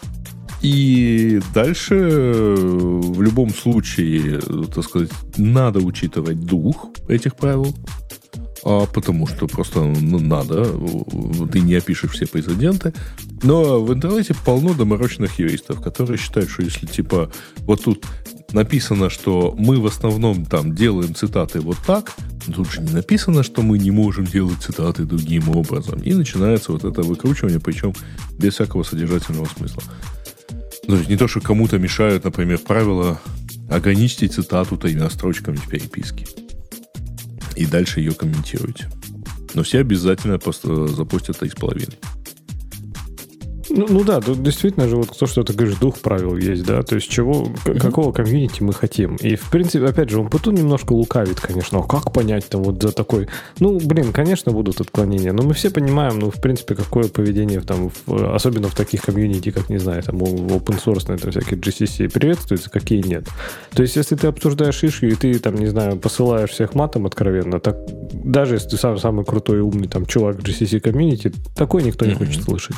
и 0.62 1.40
дальше 1.54 1.94
в 1.94 3.22
любом 3.22 3.50
случае, 3.50 4.40
так 4.74 4.84
сказать, 4.84 5.10
надо 5.36 5.80
учитывать 5.80 6.40
дух 6.40 6.88
этих 7.08 7.36
правил 7.36 7.74
а 8.62 8.86
потому 8.86 9.26
что 9.26 9.46
просто 9.46 9.80
ну, 9.80 10.18
надо, 10.18 10.66
ты 11.50 11.60
не 11.60 11.74
опишешь 11.74 12.12
все 12.12 12.26
прецеденты. 12.26 12.92
Но 13.42 13.82
в 13.82 13.92
интернете 13.92 14.34
полно 14.44 14.74
доморочных 14.74 15.38
юристов, 15.38 15.82
которые 15.82 16.18
считают, 16.18 16.50
что 16.50 16.62
если 16.62 16.86
типа 16.86 17.30
вот 17.60 17.84
тут 17.84 18.04
написано, 18.52 19.10
что 19.10 19.54
мы 19.58 19.80
в 19.80 19.86
основном 19.86 20.44
там 20.44 20.74
делаем 20.74 21.14
цитаты 21.14 21.60
вот 21.60 21.78
так, 21.86 22.14
тут 22.54 22.70
же 22.70 22.80
не 22.80 22.92
написано, 22.92 23.42
что 23.42 23.62
мы 23.62 23.78
не 23.78 23.90
можем 23.90 24.24
делать 24.24 24.62
цитаты 24.62 25.04
другим 25.04 25.48
образом. 25.48 26.00
И 26.00 26.12
начинается 26.14 26.72
вот 26.72 26.84
это 26.84 27.02
выкручивание, 27.02 27.60
причем 27.60 27.94
без 28.38 28.54
всякого 28.54 28.82
содержательного 28.82 29.46
смысла. 29.46 29.82
Ну, 30.86 30.94
то 30.94 30.96
есть 30.96 31.10
не 31.10 31.16
то, 31.16 31.28
что 31.28 31.40
кому-то 31.40 31.78
мешают, 31.78 32.24
например, 32.24 32.58
правила 32.58 33.20
ограничьте 33.68 34.26
цитату 34.26 34.76
тремя 34.76 35.08
строчками 35.10 35.56
в 35.56 35.68
переписке 35.68 36.26
и 37.56 37.66
дальше 37.66 38.00
ее 38.00 38.12
комментируйте. 38.12 38.88
Но 39.54 39.62
все 39.62 39.80
обязательно 39.80 40.38
просто 40.38 40.88
запустят 40.88 41.42
3,5. 41.42 41.94
Ну, 43.70 43.86
ну 43.88 44.04
да, 44.04 44.20
тут 44.20 44.42
действительно 44.42 44.88
же 44.88 44.96
вот 44.96 45.16
то, 45.16 45.26
что 45.26 45.42
ты 45.44 45.52
говоришь, 45.52 45.76
дух 45.78 45.98
правил 45.98 46.36
есть, 46.36 46.64
да, 46.64 46.82
то 46.82 46.96
есть 46.96 47.08
чего, 47.08 47.44
mm-hmm. 47.44 47.78
какого 47.78 48.12
комьюнити 48.12 48.62
мы 48.62 48.72
хотим. 48.72 49.16
И, 49.16 49.36
в 49.36 49.50
принципе, 49.50 49.86
опять 49.86 50.10
же, 50.10 50.20
он 50.20 50.28
Путун 50.28 50.54
немножко 50.54 50.92
лукавит, 50.92 51.40
конечно, 51.40 51.78
а 51.78 51.82
как 51.82 52.12
понять 52.12 52.48
там 52.48 52.62
вот 52.62 52.82
за 52.82 52.92
такой... 52.92 53.28
Ну, 53.60 53.78
блин, 53.78 54.12
конечно, 54.12 54.52
будут 54.52 54.80
отклонения, 54.80 55.32
но 55.32 55.42
мы 55.42 55.54
все 55.54 55.70
понимаем, 55.70 56.18
ну, 56.18 56.30
в 56.30 56.40
принципе, 56.40 56.74
какое 56.74 57.08
поведение 57.08 57.60
там, 57.60 57.90
в, 58.06 58.34
особенно 58.34 58.68
в 58.68 58.74
таких 58.74 59.02
комьюнити, 59.02 59.50
как, 59.50 59.68
не 59.68 59.78
знаю, 59.78 60.02
там, 60.02 60.16
open 60.16 60.82
source, 60.84 61.06
там, 61.06 61.16
всякие 61.16 61.58
GCC 61.58 62.08
приветствуются, 62.08 62.70
какие 62.70 63.06
нет. 63.06 63.28
То 63.72 63.82
есть, 63.82 63.96
если 63.96 64.16
ты 64.16 64.26
обсуждаешь 64.26 64.82
ишью, 64.82 65.10
и 65.10 65.14
ты, 65.14 65.38
там, 65.38 65.54
не 65.54 65.66
знаю, 65.66 65.96
посылаешь 65.96 66.50
всех 66.50 66.74
матом 66.74 67.06
откровенно, 67.06 67.60
так 67.60 67.76
даже 68.12 68.54
если 68.54 68.70
ты 68.70 68.76
сам 68.76 68.98
самый 68.98 69.24
крутой 69.24 69.58
и 69.58 69.60
умный 69.60 69.88
там 69.88 70.06
чувак 70.06 70.36
GCC 70.36 70.80
комьюнити, 70.80 71.32
такой 71.54 71.82
никто 71.82 72.04
не 72.04 72.12
mm-hmm. 72.12 72.18
хочет 72.18 72.42
слышать. 72.42 72.76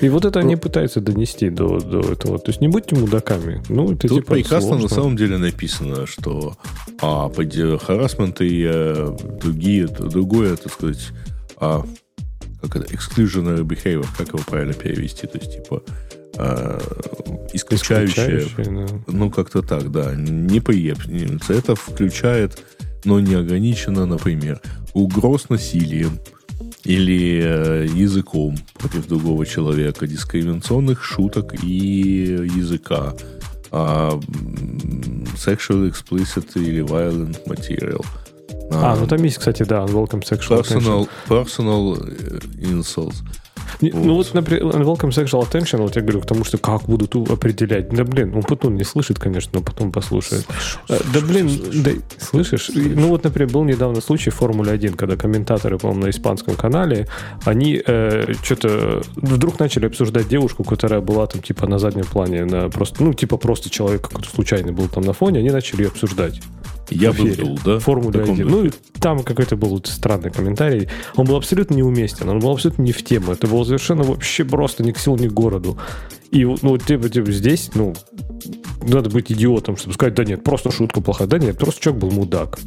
И 0.00 0.08
вот 0.14 0.24
это 0.24 0.38
они 0.38 0.56
пытаются 0.56 1.00
донести 1.00 1.50
до, 1.50 1.80
до 1.80 2.00
этого. 2.00 2.38
То 2.38 2.50
есть 2.50 2.60
не 2.60 2.68
будьте 2.68 2.94
мудаками. 2.94 3.62
Ну, 3.68 3.92
это 3.92 4.08
Тут 4.08 4.18
типа 4.18 4.34
прекрасно 4.34 4.78
сложно. 4.78 4.88
на 4.88 4.88
самом 4.88 5.16
деле 5.16 5.38
написано, 5.38 6.06
что 6.06 6.56
а, 7.02 7.28
харасмент 7.78 8.40
и 8.40 8.64
а, 8.64 9.16
другие, 9.40 9.88
другое, 9.88 10.56
так 10.56 10.72
сказать, 10.72 11.08
а, 11.56 11.84
как 12.62 12.76
это, 12.76 12.94
exclusionary 12.94 13.62
behavior, 13.62 14.06
как 14.16 14.28
его 14.28 14.38
правильно 14.46 14.72
перевести, 14.72 15.26
то 15.26 15.38
есть 15.38 15.52
типа 15.52 15.82
а, 16.36 16.78
исключающее, 17.52 18.38
исключающее 18.38 18.86
да. 18.86 19.12
ну 19.12 19.30
как-то 19.30 19.62
так, 19.62 19.90
да, 19.90 20.14
не 20.14 20.60
приемлется. 20.60 21.52
Это 21.52 21.74
включает, 21.74 22.62
но 23.04 23.20
не 23.20 23.34
ограничено, 23.34 24.06
например, 24.06 24.60
угроз 24.92 25.48
насилием, 25.48 26.20
или 26.84 27.40
э, 27.42 27.86
языком 27.86 28.56
против 28.74 29.06
другого 29.06 29.46
человека, 29.46 30.06
дискриминационных 30.06 31.02
шуток 31.02 31.54
и 31.62 32.48
языка, 32.56 33.14
а, 33.70 34.20
sexual 35.36 35.88
explicit 35.90 36.46
или 36.54 36.82
violent 36.84 37.40
material. 37.46 38.04
А, 38.70 38.92
а 38.92 38.96
ну 38.96 39.06
там 39.06 39.22
есть, 39.22 39.38
кстати, 39.38 39.62
да, 39.64 39.84
unwelcome 39.84 40.22
sexual 40.22 40.60
personal, 40.60 41.08
personal 41.28 41.98
э, 42.06 42.38
insults. 42.58 43.16
Вот. 43.80 43.94
Ну 43.94 44.14
вот, 44.14 44.34
например, 44.34 44.64
Welcome 44.64 45.10
Sexual 45.10 45.48
Attention, 45.48 45.78
вот 45.78 45.96
я 45.96 46.02
говорю 46.02 46.20
к 46.20 46.26
тому, 46.26 46.44
что 46.44 46.58
как 46.58 46.82
будут 46.82 47.14
определять. 47.30 47.88
Да 47.90 48.04
блин, 48.04 48.34
он 48.34 48.42
потом 48.42 48.76
не 48.76 48.84
слышит, 48.84 49.18
конечно, 49.18 49.50
но 49.54 49.62
потом 49.62 49.92
послушает. 49.92 50.44
Слышу, 50.44 50.78
а, 50.88 50.98
да 51.12 51.20
блин, 51.20 51.48
слышу. 51.48 51.82
да, 51.82 51.90
слышишь? 52.18 52.70
Ну 52.74 53.08
вот, 53.08 53.24
например, 53.24 53.52
был 53.52 53.64
недавно 53.64 54.00
случай 54.00 54.30
в 54.30 54.34
Формуле 54.34 54.72
1, 54.72 54.94
когда 54.94 55.16
комментаторы, 55.16 55.78
по-моему, 55.78 56.06
на 56.06 56.10
испанском 56.10 56.54
канале, 56.54 57.08
они 57.44 57.82
э, 57.84 58.34
что-то 58.42 59.02
вдруг 59.16 59.58
начали 59.58 59.86
обсуждать 59.86 60.28
девушку, 60.28 60.64
которая 60.64 61.00
была 61.00 61.26
там 61.26 61.42
типа 61.42 61.66
на 61.66 61.78
заднем 61.78 62.04
плане, 62.04 62.44
на 62.44 62.68
просто, 62.68 63.02
ну 63.02 63.14
типа 63.14 63.36
просто 63.36 63.70
человек 63.70 64.02
какой-то 64.08 64.28
случайный 64.28 64.72
был 64.72 64.88
там 64.88 65.04
на 65.04 65.12
фоне, 65.12 65.40
они 65.40 65.50
начали 65.50 65.82
ее 65.82 65.88
обсуждать. 65.88 66.40
Я 66.90 67.12
бы 67.12 67.24
вдул, 67.24 67.58
да? 67.64 67.78
Формуле 67.78 68.22
1. 68.22 68.46
Ну, 68.46 68.70
там 69.00 69.22
какой-то 69.22 69.56
был 69.56 69.82
странный 69.84 70.30
комментарий. 70.30 70.88
Он 71.16 71.26
был 71.26 71.36
абсолютно 71.36 71.74
неуместен, 71.74 72.28
он 72.28 72.38
был 72.40 72.50
абсолютно 72.50 72.82
не 72.82 72.92
в 72.92 73.04
тему. 73.04 73.32
Это 73.32 73.46
было 73.46 73.64
совершенно 73.64 74.02
вообще 74.02 74.44
просто 74.44 74.82
ни 74.82 74.92
к 74.92 74.98
силу, 74.98 75.16
ни 75.16 75.28
к 75.28 75.32
городу. 75.32 75.78
И, 76.30 76.44
ну, 76.44 76.78
типа, 76.78 77.08
типа 77.08 77.30
здесь, 77.32 77.70
ну, 77.74 77.94
надо 78.82 79.08
быть 79.10 79.30
идиотом, 79.30 79.76
чтобы 79.76 79.94
сказать, 79.94 80.14
да 80.14 80.24
нет, 80.24 80.42
просто 80.42 80.70
шутка 80.70 81.00
плохая. 81.00 81.28
Да 81.28 81.38
нет, 81.38 81.58
просто 81.58 81.80
человек 81.80 82.02
был 82.02 82.10
мудак. 82.10 82.58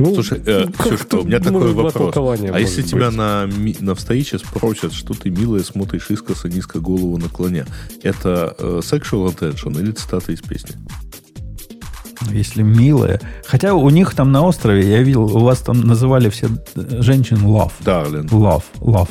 Ну, 0.00 0.14
Слушай, 0.14 0.42
э, 0.46 0.66
Ксюшка, 0.78 1.16
у 1.16 1.24
меня 1.24 1.40
такой 1.40 1.74
вопрос. 1.74 2.16
А 2.16 2.58
если 2.58 2.80
быть? 2.80 2.90
тебя 2.90 3.10
на, 3.10 3.46
на 3.80 3.94
встрече 3.94 4.38
спросят, 4.38 4.94
что 4.94 5.12
ты, 5.12 5.28
милая, 5.28 5.62
смотришь 5.62 6.10
искоса, 6.10 6.48
низко 6.48 6.80
голову 6.80 7.18
наклоня, 7.18 7.66
это 8.02 8.56
э, 8.58 8.80
sexual 8.82 9.28
attention 9.28 9.78
или 9.78 9.92
цитата 9.92 10.32
из 10.32 10.40
песни? 10.40 10.74
Если 12.28 12.62
милая. 12.62 13.20
Хотя 13.46 13.74
у 13.74 13.88
них 13.90 14.14
там 14.14 14.32
на 14.32 14.42
острове, 14.42 14.88
я 14.88 15.02
видел, 15.02 15.24
у 15.24 15.40
вас 15.40 15.58
там 15.60 15.80
называли 15.80 16.28
все 16.28 16.48
женщин 16.74 17.38
love. 17.38 17.72
Darling. 17.84 18.28
Love, 18.28 18.64
love. 18.80 19.08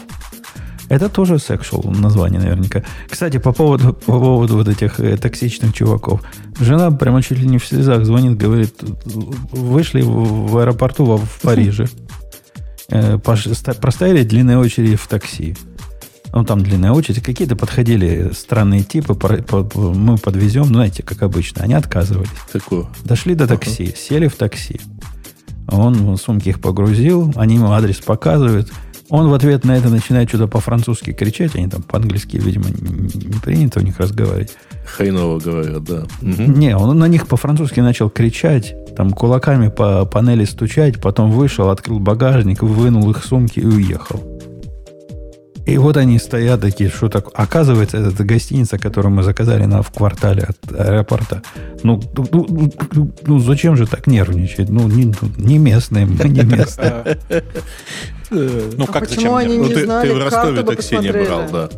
Это 0.89 1.07
тоже 1.07 1.35
sexual 1.35 1.95
название 1.99 2.39
наверняка. 2.39 2.83
Кстати, 3.07 3.37
по 3.37 3.51
поводу, 3.51 3.93
по 3.93 4.19
поводу 4.19 4.55
вот 4.55 4.67
этих 4.67 4.99
э, 4.99 5.17
токсичных 5.17 5.73
чуваков. 5.73 6.21
Жена 6.59 6.89
прямо 6.89 7.21
чуть 7.21 7.37
ли 7.37 7.47
не 7.47 7.59
в 7.59 7.65
слезах 7.65 8.05
звонит, 8.05 8.37
говорит, 8.37 8.73
вышли 9.51 10.01
в, 10.01 10.47
в 10.51 10.57
аэропорту 10.57 11.05
в, 11.05 11.23
в 11.23 11.41
Париже. 11.41 11.87
Э, 12.89 13.19
простояли 13.19 14.23
длинные 14.23 14.57
очереди 14.57 14.95
в 14.95 15.07
такси. 15.07 15.55
Ну, 16.33 16.43
там 16.43 16.61
длинная 16.61 16.91
очередь. 16.91 17.23
Какие-то 17.23 17.55
подходили 17.55 18.31
странные 18.33 18.83
типы. 18.83 19.17
Мы 19.75 20.17
подвезем, 20.17 20.67
ну, 20.67 20.75
знаете, 20.75 21.03
как 21.03 21.23
обычно. 21.23 21.63
Они 21.63 21.73
отказывались. 21.73 22.29
Такое. 22.51 22.85
Дошли 23.03 23.35
до 23.35 23.47
такси, 23.47 23.85
uh-huh. 23.85 23.97
сели 23.97 24.27
в 24.27 24.35
такси. 24.35 24.79
Он 25.67 26.17
сумки 26.17 26.49
их 26.49 26.59
погрузил, 26.59 27.31
они 27.35 27.55
ему 27.55 27.71
адрес 27.71 27.97
показывают. 27.97 28.71
Он 29.09 29.27
в 29.27 29.33
ответ 29.33 29.65
на 29.65 29.75
это 29.75 29.89
начинает 29.89 30.29
что-то 30.29 30.47
по-французски 30.47 31.13
кричать. 31.13 31.55
Они 31.55 31.67
там 31.67 31.81
по-английски, 31.81 32.37
видимо, 32.37 32.65
не 32.69 33.39
принято 33.39 33.79
у 33.79 33.83
них 33.83 33.99
разговаривать. 33.99 34.55
Хайново 34.85 35.39
говорят, 35.39 35.83
да. 35.83 36.03
Угу. 36.21 36.43
Не, 36.43 36.75
он 36.75 36.97
на 36.97 37.07
них 37.07 37.27
по-французски 37.27 37.79
начал 37.79 38.09
кричать, 38.09 38.75
там 38.95 39.11
кулаками 39.11 39.69
по 39.69 40.05
панели 40.05 40.45
стучать, 40.45 40.99
потом 41.01 41.31
вышел, 41.31 41.69
открыл 41.69 41.99
багажник, 41.99 42.61
вынул 42.63 43.09
их 43.09 43.23
сумки 43.23 43.59
и 43.59 43.65
уехал. 43.65 44.38
И 45.69 45.77
вот 45.77 45.97
они 45.97 46.17
стоят 46.19 46.61
такие, 46.61 46.89
что 46.89 47.09
так. 47.09 47.25
Оказывается, 47.33 47.97
это 47.97 48.23
гостиница, 48.23 48.79
которую 48.79 49.13
мы 49.13 49.23
заказали 49.23 49.65
на, 49.65 49.81
в 49.81 49.91
квартале 49.91 50.43
от 50.43 50.71
аэропорта. 50.71 51.43
Ну, 51.83 52.01
ну, 52.17 52.25
ну, 52.31 52.71
ну, 52.93 53.11
ну 53.27 53.39
зачем 53.39 53.75
же 53.75 53.85
так 53.85 54.07
нервничать? 54.07 54.69
Ну, 54.69 54.87
не, 54.87 55.13
не 55.37 55.59
местные, 55.59 56.07
мы 56.07 56.29
не 56.29 56.41
местные. 56.41 57.17
Ну, 58.31 58.85
как 58.87 59.07
почему 59.07 59.35
они 59.35 59.57
не 59.57 59.75
знали, 59.75 60.09
Ты 60.09 60.15
в 60.15 60.23
Ростове 60.23 60.63
такси 60.63 60.97
не 60.97 61.11
брал, 61.11 61.43
да. 61.51 61.69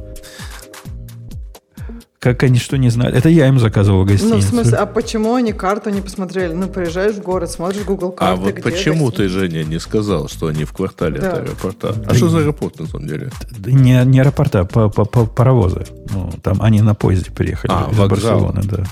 Как 2.21 2.43
они 2.43 2.59
что 2.59 2.77
не 2.77 2.89
знали? 2.89 3.17
Это 3.17 3.29
я 3.29 3.47
им 3.47 3.57
заказывал 3.57 4.05
гостиницу. 4.05 4.35
Ну, 4.35 4.41
в 4.41 4.43
смысле, 4.43 4.77
а 4.77 4.85
почему 4.85 5.33
они 5.33 5.53
карту 5.53 5.89
не 5.89 6.01
посмотрели? 6.01 6.53
Ну, 6.53 6.67
приезжаешь 6.67 7.15
в 7.15 7.23
город, 7.23 7.49
смотришь 7.49 7.83
Google 7.83 8.11
карты, 8.11 8.33
А 8.33 8.35
вот 8.35 8.53
где 8.53 8.61
почему 8.61 9.09
ты, 9.09 9.27
Женя, 9.27 9.63
не 9.63 9.79
сказал, 9.79 10.27
что 10.27 10.45
они 10.45 10.63
в 10.63 10.71
квартале 10.71 11.19
да. 11.19 11.31
от 11.31 11.39
аэропорта? 11.39 11.89
А 11.89 12.09
да 12.09 12.13
что 12.13 12.29
за 12.29 12.37
аэропорт, 12.41 12.79
на 12.79 12.85
самом 12.85 13.07
деле? 13.07 13.31
Не, 13.65 14.05
не 14.05 14.19
аэропорта, 14.19 14.59
а 14.59 14.65
по, 14.65 14.87
по, 14.89 15.03
по 15.05 15.25
паровозы. 15.25 15.87
Ну, 16.13 16.31
там 16.43 16.61
они 16.61 16.83
на 16.83 16.93
поезде 16.93 17.31
приехали 17.31 17.71
а, 17.73 17.89
из 17.91 17.97
вокзал. 17.97 18.53
Барселоны, 18.53 18.61
да. 18.69 18.83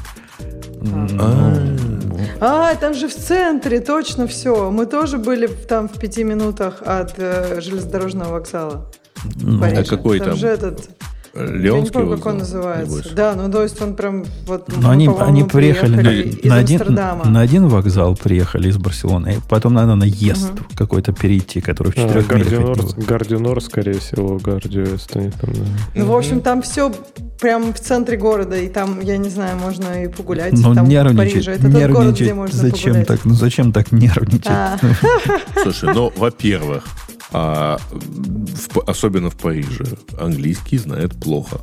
А, 2.41 2.73
там 2.77 2.95
же 2.95 3.07
в 3.07 3.15
центре, 3.15 3.79
точно 3.79 4.25
все. 4.25 4.71
Мы 4.71 4.87
тоже 4.87 5.19
были 5.19 5.45
там 5.45 5.87
в 5.87 5.99
пяти 5.99 6.23
минутах 6.23 6.81
от 6.83 7.13
э, 7.17 7.61
железнодорожного 7.61 8.33
вокзала. 8.33 8.91
Ну, 9.35 9.63
а 9.63 9.83
какой 9.83 10.17
там? 10.17 10.29
Там 10.29 10.37
же 10.37 10.47
этот 10.47 10.89
Леонский 11.39 11.69
Я 11.69 11.81
не 11.81 11.89
помню, 11.89 12.17
как 12.17 12.25
он 12.25 12.37
называется. 12.39 12.97
Небось. 12.97 13.11
Да, 13.11 13.35
ну 13.35 13.51
то 13.51 13.63
есть 13.63 13.81
он 13.81 13.95
прям 13.95 14.25
вот... 14.45 14.67
Но 14.77 14.89
они, 14.89 15.09
они 15.19 15.43
приехали, 15.43 15.97
приехали 15.97 16.43
на, 16.45 16.55
на, 16.55 16.57
один, 16.57 17.33
на 17.33 17.41
один 17.41 17.67
вокзал 17.67 18.15
приехали 18.15 18.69
из 18.69 18.77
Барселоны, 18.77 19.35
и 19.35 19.39
потом 19.47 19.73
надо 19.73 19.87
на 19.87 19.95
наезд 19.95 20.51
угу. 20.51 20.63
какой-то 20.75 21.13
перейти, 21.13 21.61
который 21.61 21.91
в 21.91 21.95
четырех 21.95 22.31
а, 22.31 22.35
милях 22.35 22.95
Гардионор, 22.97 23.61
скорее 23.61 23.99
всего, 23.99 24.37
Гардио 24.37 24.97
станет 24.97 25.35
там. 25.35 25.53
Да. 25.53 25.61
Ну, 25.95 26.05
в 26.05 26.15
общем, 26.15 26.41
там 26.41 26.61
все 26.61 26.91
прям 27.39 27.73
в 27.73 27.79
центре 27.79 28.17
города, 28.17 28.57
и 28.57 28.67
там, 28.67 28.99
я 29.01 29.17
не 29.17 29.29
знаю, 29.29 29.57
можно 29.57 30.03
и 30.03 30.07
погулять. 30.07 30.53
Ну, 30.53 30.75
там 30.75 30.87
нервничать. 30.87 31.47
Это 31.47 31.71
тот 31.71 31.91
город, 31.91 32.15
где 32.15 32.33
можно 32.33 32.57
зачем 32.57 32.93
погулять. 32.93 33.07
так? 33.07 33.25
Ну, 33.25 33.33
зачем 33.33 33.71
так 33.71 33.91
нервничать? 33.91 34.47
А. 34.47 34.77
Слушай, 35.63 35.93
ну, 35.93 36.11
во-первых, 36.15 36.85
а 37.31 37.79
в, 37.91 38.79
особенно 38.87 39.29
в 39.29 39.37
Париже, 39.37 39.85
английский 40.19 40.77
знает 40.77 41.13
плохо. 41.19 41.61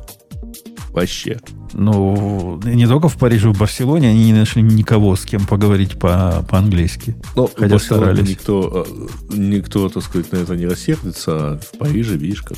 Вообще. 0.91 1.39
Ну, 1.73 2.59
не 2.63 2.87
только 2.87 3.07
в 3.09 3.17
Париже, 3.17 3.49
в 3.49 3.57
Барселоне 3.57 4.09
они 4.09 4.25
не 4.25 4.33
нашли 4.33 4.63
никого, 4.63 5.15
с 5.15 5.25
кем 5.25 5.45
поговорить 5.45 5.99
по- 5.99 6.43
по-английски. 6.49 7.15
Но 7.35 7.49
хотя 7.55 7.77
старались. 7.77 8.27
Никто, 8.27 8.85
э, 8.87 9.07
никто, 9.35 9.89
так 9.89 10.03
сказать, 10.03 10.31
на 10.31 10.37
это 10.37 10.55
не 10.55 10.65
рассердится, 10.65 11.31
а 11.35 11.59
в 11.59 11.77
Париже, 11.77 12.15
видишь, 12.15 12.41
как 12.41 12.57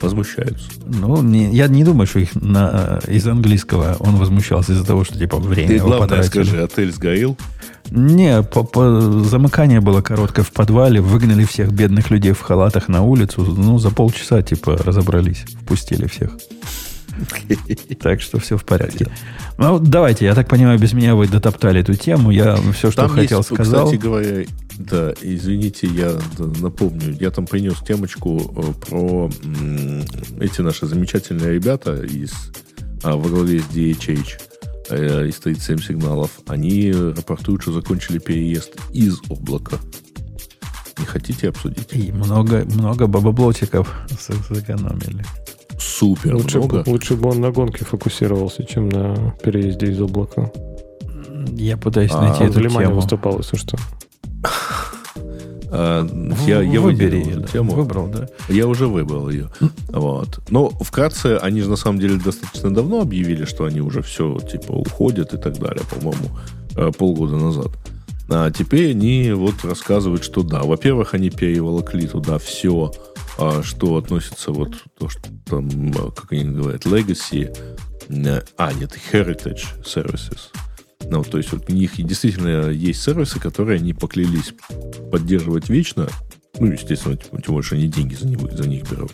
возмущаются. 0.00 0.66
Ну, 0.86 1.22
не, 1.22 1.50
я 1.54 1.68
не 1.68 1.84
думаю, 1.84 2.06
что 2.06 2.20
их 2.20 2.34
на, 2.34 3.00
из 3.08 3.26
английского 3.26 3.96
он 4.00 4.16
возмущался 4.16 4.72
из-за 4.72 4.84
того, 4.84 5.04
что 5.04 5.18
типа 5.18 5.38
время 5.38 5.68
Ты 5.68 5.78
главное 5.78 6.08
потратили. 6.08 6.28
скажи, 6.44 6.62
отель 6.62 6.92
сгорел? 6.92 7.36
Не, 7.90 8.42
по, 8.42 8.64
по, 8.64 9.00
замыкание 9.00 9.80
было 9.80 10.02
короткое 10.02 10.42
в 10.42 10.52
подвале, 10.52 11.00
выгнали 11.00 11.44
всех 11.44 11.72
бедных 11.72 12.10
людей 12.10 12.32
в 12.32 12.40
халатах 12.40 12.88
на 12.88 13.02
улицу, 13.02 13.42
ну, 13.42 13.78
за 13.78 13.90
полчаса, 13.90 14.42
типа, 14.42 14.76
разобрались, 14.76 15.44
впустили 15.62 16.06
всех. 16.06 16.30
Так 18.00 18.20
что 18.20 18.38
все 18.38 18.56
в 18.56 18.64
порядке. 18.64 19.06
Ну, 19.58 19.78
давайте, 19.78 20.24
я 20.24 20.34
так 20.34 20.48
понимаю, 20.48 20.78
без 20.78 20.92
меня 20.92 21.14
вы 21.14 21.26
дотоптали 21.26 21.80
эту 21.80 21.94
тему. 21.94 22.30
Я 22.30 22.56
все, 22.72 22.90
что 22.90 23.08
хотел, 23.08 23.42
сказал. 23.42 23.86
Кстати 23.86 24.00
говоря, 24.00 24.44
да, 24.78 25.12
извините, 25.20 25.88
я 25.88 26.18
напомню, 26.38 27.16
я 27.18 27.30
там 27.30 27.46
принес 27.46 27.78
темочку 27.86 28.38
э, 28.56 28.88
про 28.88 29.30
эти 30.40 30.60
наши 30.60 30.86
замечательные 30.86 31.54
ребята 31.54 32.02
из 32.02 32.32
а, 33.02 33.16
во 33.16 33.28
главе 33.28 33.60
с 33.60 33.64
DHH 33.74 34.40
э, 34.90 35.26
из 35.28 35.36
37 35.36 35.80
сигналов. 35.80 36.30
Они 36.46 36.92
рапортуют, 36.92 37.62
что 37.62 37.72
закончили 37.72 38.18
переезд 38.18 38.76
из 38.92 39.18
облака. 39.28 39.78
Не 40.98 41.04
хотите 41.04 41.48
обсудить? 41.48 41.88
И 41.92 42.12
много, 42.12 42.64
много 42.64 43.06
бабоблотиков 43.06 43.92
сэкономили 44.48 45.24
супер 45.98 46.36
лучше 46.36 46.58
много. 46.58 46.82
Бы, 46.82 46.90
лучше 46.90 47.16
бы 47.16 47.30
он 47.30 47.40
на 47.40 47.50
гонке 47.50 47.84
фокусировался, 47.84 48.64
чем 48.64 48.88
на 48.88 49.34
переезде 49.42 49.86
из 49.86 50.00
облака. 50.00 50.50
Я 51.56 51.76
пытаюсь 51.76 52.12
а, 52.12 52.22
найти 52.22 52.44
эту 52.44 52.60
тему. 52.68 52.94
выступал, 52.94 53.38
если 53.38 53.56
что. 53.56 53.76
А, 55.70 56.06
я, 56.46 56.62
я 56.62 56.80
Выбери 56.80 57.18
ее, 57.18 57.42
тему. 57.42 57.74
Выбрал, 57.74 58.08
да? 58.08 58.26
Я 58.48 58.66
уже 58.66 58.86
выбрал 58.86 59.28
ее. 59.28 59.50
Вот. 59.88 60.40
Но 60.48 60.70
вкратце, 60.70 61.36
они 61.36 61.60
же 61.60 61.68
на 61.68 61.76
самом 61.76 61.98
деле 61.98 62.16
достаточно 62.16 62.72
давно 62.72 63.02
объявили, 63.02 63.44
что 63.44 63.64
они 63.64 63.80
уже 63.80 64.00
все, 64.00 64.38
типа, 64.38 64.72
уходят 64.72 65.34
и 65.34 65.36
так 65.36 65.58
далее, 65.58 65.82
по-моему, 65.94 66.30
э, 66.74 66.90
полгода 66.96 67.36
назад. 67.36 67.68
А 68.30 68.50
теперь 68.50 68.92
они 68.92 69.32
вот 69.32 69.62
рассказывают, 69.62 70.24
что 70.24 70.42
да, 70.42 70.62
во-первых, 70.62 71.12
они 71.12 71.28
переволокли 71.28 72.06
туда 72.06 72.38
все 72.38 72.92
а 72.92 73.07
что 73.62 73.96
относится 73.96 74.50
вот 74.50 74.74
то, 74.98 75.08
что 75.08 75.22
там, 75.46 75.92
как 75.92 76.32
они 76.32 76.44
говорят, 76.44 76.86
legacy, 76.86 77.54
э, 78.08 78.42
а, 78.56 78.72
нет, 78.72 78.98
heritage 79.12 79.64
services. 79.84 80.50
Ну, 81.08 81.22
то 81.22 81.38
есть 81.38 81.52
вот 81.52 81.70
у 81.70 81.72
них 81.72 81.92
действительно 81.96 82.68
есть 82.70 83.02
сервисы, 83.02 83.38
которые 83.38 83.78
они 83.78 83.94
поклялись 83.94 84.52
поддерживать 85.10 85.68
вечно, 85.68 86.08
ну, 86.58 86.66
естественно, 86.66 87.16
тем 87.16 87.54
больше 87.54 87.76
они 87.76 87.86
деньги 87.86 88.14
за, 88.14 88.26
него, 88.26 88.48
за 88.50 88.68
них 88.68 88.90
берут. 88.90 89.12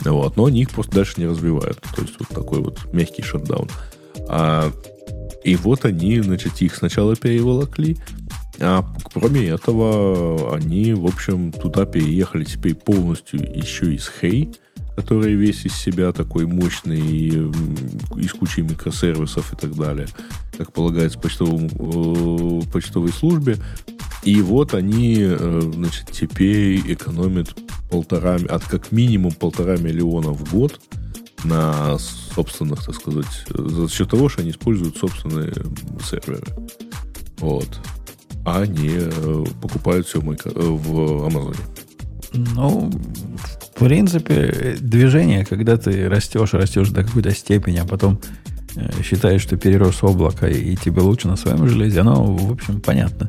Вот, 0.00 0.36
но 0.36 0.46
они 0.46 0.62
их 0.62 0.70
просто 0.70 0.92
дальше 0.92 1.14
не 1.18 1.26
развивают. 1.26 1.80
То 1.94 2.02
есть 2.02 2.14
вот 2.18 2.28
такой 2.28 2.60
вот 2.60 2.92
мягкий 2.92 3.22
шатдаун. 3.22 3.68
А, 4.28 4.72
и 5.44 5.56
вот 5.56 5.84
они, 5.84 6.20
значит, 6.20 6.60
их 6.62 6.74
сначала 6.74 7.16
переволокли, 7.16 7.98
а 8.60 8.84
кроме 9.12 9.48
этого, 9.48 10.54
они, 10.54 10.92
в 10.92 11.06
общем, 11.06 11.50
туда 11.50 11.86
переехали 11.86 12.44
теперь 12.44 12.74
полностью 12.74 13.40
еще 13.40 13.94
из 13.94 14.10
Хей, 14.20 14.50
который 14.96 15.34
весь 15.34 15.64
из 15.64 15.74
себя 15.74 16.12
такой 16.12 16.46
мощный, 16.46 17.28
из 18.16 18.32
кучи 18.32 18.60
микросервисов 18.60 19.52
и 19.54 19.56
так 19.56 19.74
далее, 19.74 20.08
как 20.58 20.72
полагается 20.74 21.18
почтовому, 21.18 22.62
э, 22.64 22.70
почтовой 22.70 23.12
службе. 23.12 23.56
И 24.24 24.42
вот 24.42 24.74
они, 24.74 25.16
э, 25.20 25.60
значит, 25.74 26.10
теперь 26.12 26.80
экономят 26.92 27.56
полтора, 27.90 28.34
от 28.34 28.64
как 28.64 28.92
минимум 28.92 29.32
полтора 29.32 29.78
миллиона 29.78 30.32
в 30.32 30.52
год 30.52 30.78
на 31.44 31.96
собственных, 31.98 32.84
так 32.84 32.94
сказать, 32.94 33.46
за 33.48 33.88
счет 33.88 34.10
того, 34.10 34.28
что 34.28 34.42
они 34.42 34.50
используют 34.50 34.98
собственные 34.98 35.54
серверы. 36.04 36.44
Вот 37.38 37.80
а 38.44 38.64
не 38.66 38.90
э, 38.94 39.44
покупают 39.60 40.06
все 40.06 40.20
в 40.20 41.26
Амазоне. 41.26 41.58
Ну, 42.32 42.90
в 43.74 43.78
принципе, 43.78 44.76
движение, 44.80 45.44
когда 45.44 45.76
ты 45.76 46.08
растешь, 46.08 46.52
растешь 46.52 46.90
до 46.90 47.02
какой-то 47.02 47.32
степени, 47.32 47.78
а 47.78 47.84
потом 47.84 48.20
э, 48.76 49.02
считаешь, 49.02 49.42
что 49.42 49.56
перерос 49.56 50.02
облако 50.02 50.46
и 50.46 50.76
тебе 50.76 51.02
лучше 51.02 51.28
на 51.28 51.36
своем 51.36 51.66
железе, 51.68 52.00
оно, 52.00 52.24
в 52.24 52.52
общем, 52.52 52.80
понятно. 52.80 53.28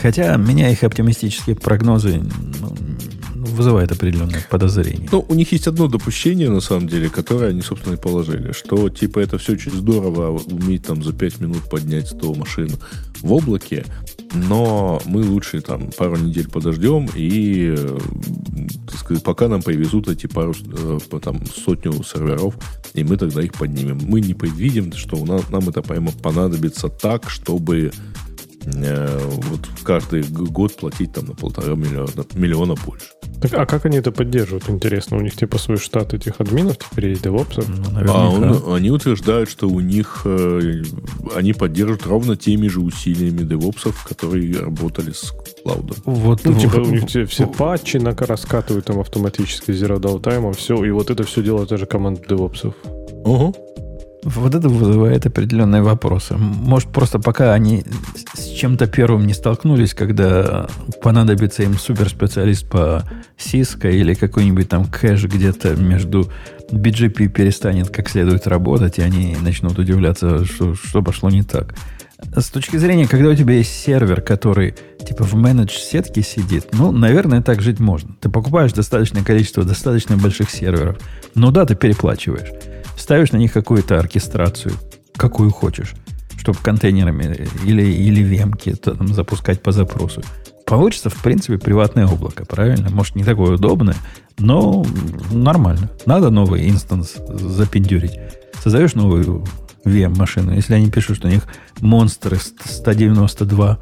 Хотя 0.00 0.36
меня 0.36 0.70
их 0.70 0.82
оптимистические 0.82 1.56
прогнозы 1.56 2.22
ну, 2.60 2.74
вызывает 3.44 3.92
определенное 3.92 4.42
подозрение. 4.48 5.08
Ну, 5.12 5.24
у 5.28 5.34
них 5.34 5.52
есть 5.52 5.66
одно 5.66 5.88
допущение, 5.88 6.48
на 6.48 6.60
самом 6.60 6.88
деле, 6.88 7.10
которое 7.10 7.50
они, 7.50 7.62
собственно, 7.62 7.94
и 7.94 7.98
положили, 7.98 8.52
что, 8.52 8.88
типа, 8.88 9.18
это 9.18 9.38
все 9.38 9.52
очень 9.52 9.72
здорово 9.72 10.38
уметь 10.46 10.84
там 10.84 11.02
за 11.02 11.12
5 11.12 11.40
минут 11.40 11.68
поднять 11.68 12.08
100 12.08 12.34
машин 12.34 12.70
в 13.20 13.32
облаке, 13.32 13.84
но 14.32 15.00
мы 15.06 15.22
лучше 15.22 15.60
там 15.60 15.90
пару 15.96 16.16
недель 16.16 16.48
подождем 16.48 17.08
и, 17.14 17.76
так 18.88 18.98
сказать, 18.98 19.22
пока 19.22 19.48
нам 19.48 19.62
привезут 19.62 20.08
эти 20.08 20.26
пару, 20.26 20.54
э, 20.54 20.98
там, 21.20 21.44
сотню 21.46 21.92
серверов, 22.04 22.54
и 22.94 23.04
мы 23.04 23.16
тогда 23.16 23.42
их 23.42 23.52
поднимем. 23.52 23.98
Мы 24.02 24.20
не 24.20 24.34
предвидим, 24.34 24.92
что 24.92 25.16
у 25.16 25.26
нас, 25.26 25.50
нам 25.50 25.68
это 25.68 25.82
прямо 25.82 26.12
понадобится 26.12 26.88
так, 26.88 27.28
чтобы 27.28 27.92
вот 28.66 29.60
каждый 29.84 30.22
год 30.22 30.76
платить 30.76 31.12
там 31.12 31.26
на 31.26 31.34
полтора 31.34 31.74
миллиона, 31.74 32.10
миллиона 32.34 32.74
больше. 32.86 33.06
Так, 33.40 33.54
а 33.54 33.64
как 33.64 33.86
они 33.86 33.96
это 33.96 34.12
поддерживают, 34.12 34.68
интересно? 34.68 35.16
У 35.16 35.20
них 35.20 35.34
типа 35.34 35.58
свой 35.58 35.78
штат 35.78 36.12
этих 36.12 36.40
админов 36.40 36.76
теперь 36.78 37.08
есть, 37.08 37.22
девопсов? 37.22 37.66
Ну, 37.68 38.12
а 38.12 38.28
он, 38.28 38.74
они 38.74 38.90
утверждают, 38.90 39.48
что 39.48 39.66
у 39.68 39.80
них 39.80 40.22
э, 40.24 40.82
они 41.34 41.54
поддерживают 41.54 42.06
ровно 42.06 42.36
теми 42.36 42.68
же 42.68 42.80
усилиями 42.80 43.42
девопсов, 43.44 44.04
которые 44.04 44.60
работали 44.60 45.12
с 45.12 45.32
клаудом. 45.62 45.96
Вот, 46.04 46.44
ну, 46.44 46.58
типа 46.58 46.80
у 46.80 46.90
них 46.90 47.08
все, 47.08 47.24
все 47.24 47.46
патчи 47.46 47.96
раскатывают 47.96 48.84
там 48.86 49.00
автоматически 49.00 49.70
zero 49.70 49.98
downtime, 49.98 50.52
все, 50.52 50.84
и 50.84 50.90
вот 50.90 51.10
это 51.10 51.24
все 51.24 51.42
делает 51.42 51.70
даже 51.70 51.86
команда 51.86 52.20
девопсов. 52.28 52.74
Угу. 53.24 53.69
Вот 54.22 54.54
это 54.54 54.68
вызывает 54.68 55.24
определенные 55.24 55.82
вопросы. 55.82 56.36
Может, 56.36 56.90
просто 56.90 57.18
пока 57.18 57.54
они 57.54 57.84
с 58.34 58.48
чем-то 58.48 58.86
первым 58.86 59.26
не 59.26 59.32
столкнулись, 59.32 59.94
когда 59.94 60.68
понадобится 61.02 61.62
им 61.62 61.78
суперспециалист 61.78 62.68
по 62.68 63.02
Cisco 63.38 63.90
или 63.90 64.12
какой-нибудь 64.12 64.68
там 64.68 64.84
кэш 64.84 65.24
где-то 65.24 65.74
между 65.76 66.30
BGP 66.70 67.28
перестанет 67.28 67.88
как 67.88 68.10
следует 68.10 68.46
работать, 68.46 68.98
и 68.98 69.02
они 69.02 69.36
начнут 69.40 69.78
удивляться, 69.78 70.44
что, 70.44 70.74
что 70.74 71.02
пошло 71.02 71.30
не 71.30 71.42
так. 71.42 71.74
С 72.36 72.50
точки 72.50 72.76
зрения, 72.76 73.08
когда 73.08 73.30
у 73.30 73.34
тебя 73.34 73.54
есть 73.54 73.72
сервер, 73.72 74.20
который 74.20 74.74
типа 75.02 75.24
в 75.24 75.34
менедж 75.34 75.72
сетке 75.78 76.22
сидит, 76.22 76.66
ну, 76.72 76.92
наверное, 76.92 77.40
так 77.40 77.62
жить 77.62 77.80
можно. 77.80 78.14
Ты 78.20 78.28
покупаешь 78.28 78.74
достаточное 78.74 79.24
количество 79.24 79.64
достаточно 79.64 80.18
больших 80.18 80.50
серверов. 80.50 80.98
Ну 81.34 81.50
да, 81.50 81.64
ты 81.64 81.74
переплачиваешь 81.74 82.50
ставишь 83.00 83.32
на 83.32 83.36
них 83.36 83.52
какую-то 83.52 83.98
оркестрацию, 83.98 84.74
какую 85.16 85.50
хочешь, 85.50 85.94
чтобы 86.38 86.58
контейнерами 86.58 87.48
или, 87.64 87.82
или 87.82 88.22
вемки 88.22 88.72
там 88.72 89.08
запускать 89.08 89.62
по 89.62 89.72
запросу. 89.72 90.22
Получится, 90.66 91.10
в 91.10 91.20
принципе, 91.22 91.58
приватное 91.58 92.06
облако, 92.06 92.44
правильно? 92.44 92.90
Может, 92.90 93.16
не 93.16 93.24
такое 93.24 93.54
удобное, 93.54 93.96
но 94.38 94.86
нормально. 95.32 95.90
Надо 96.06 96.30
новый 96.30 96.68
инстанс 96.68 97.16
запендюрить. 97.28 98.18
Создаешь 98.62 98.94
новую 98.94 99.44
VM-машину. 99.84 100.54
Если 100.54 100.74
они 100.74 100.90
пишут, 100.90 101.16
что 101.16 101.28
у 101.28 101.30
них 101.30 101.42
монстры 101.80 102.36
192 102.36 103.78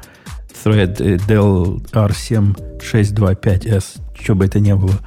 Thread 0.63 0.97
Dell 1.27 1.91
R7 1.91 2.79
625S, 2.79 4.01
что 4.19 4.35
бы 4.35 4.45
это 4.45 4.59
ни 4.59 4.73
было, 4.73 4.97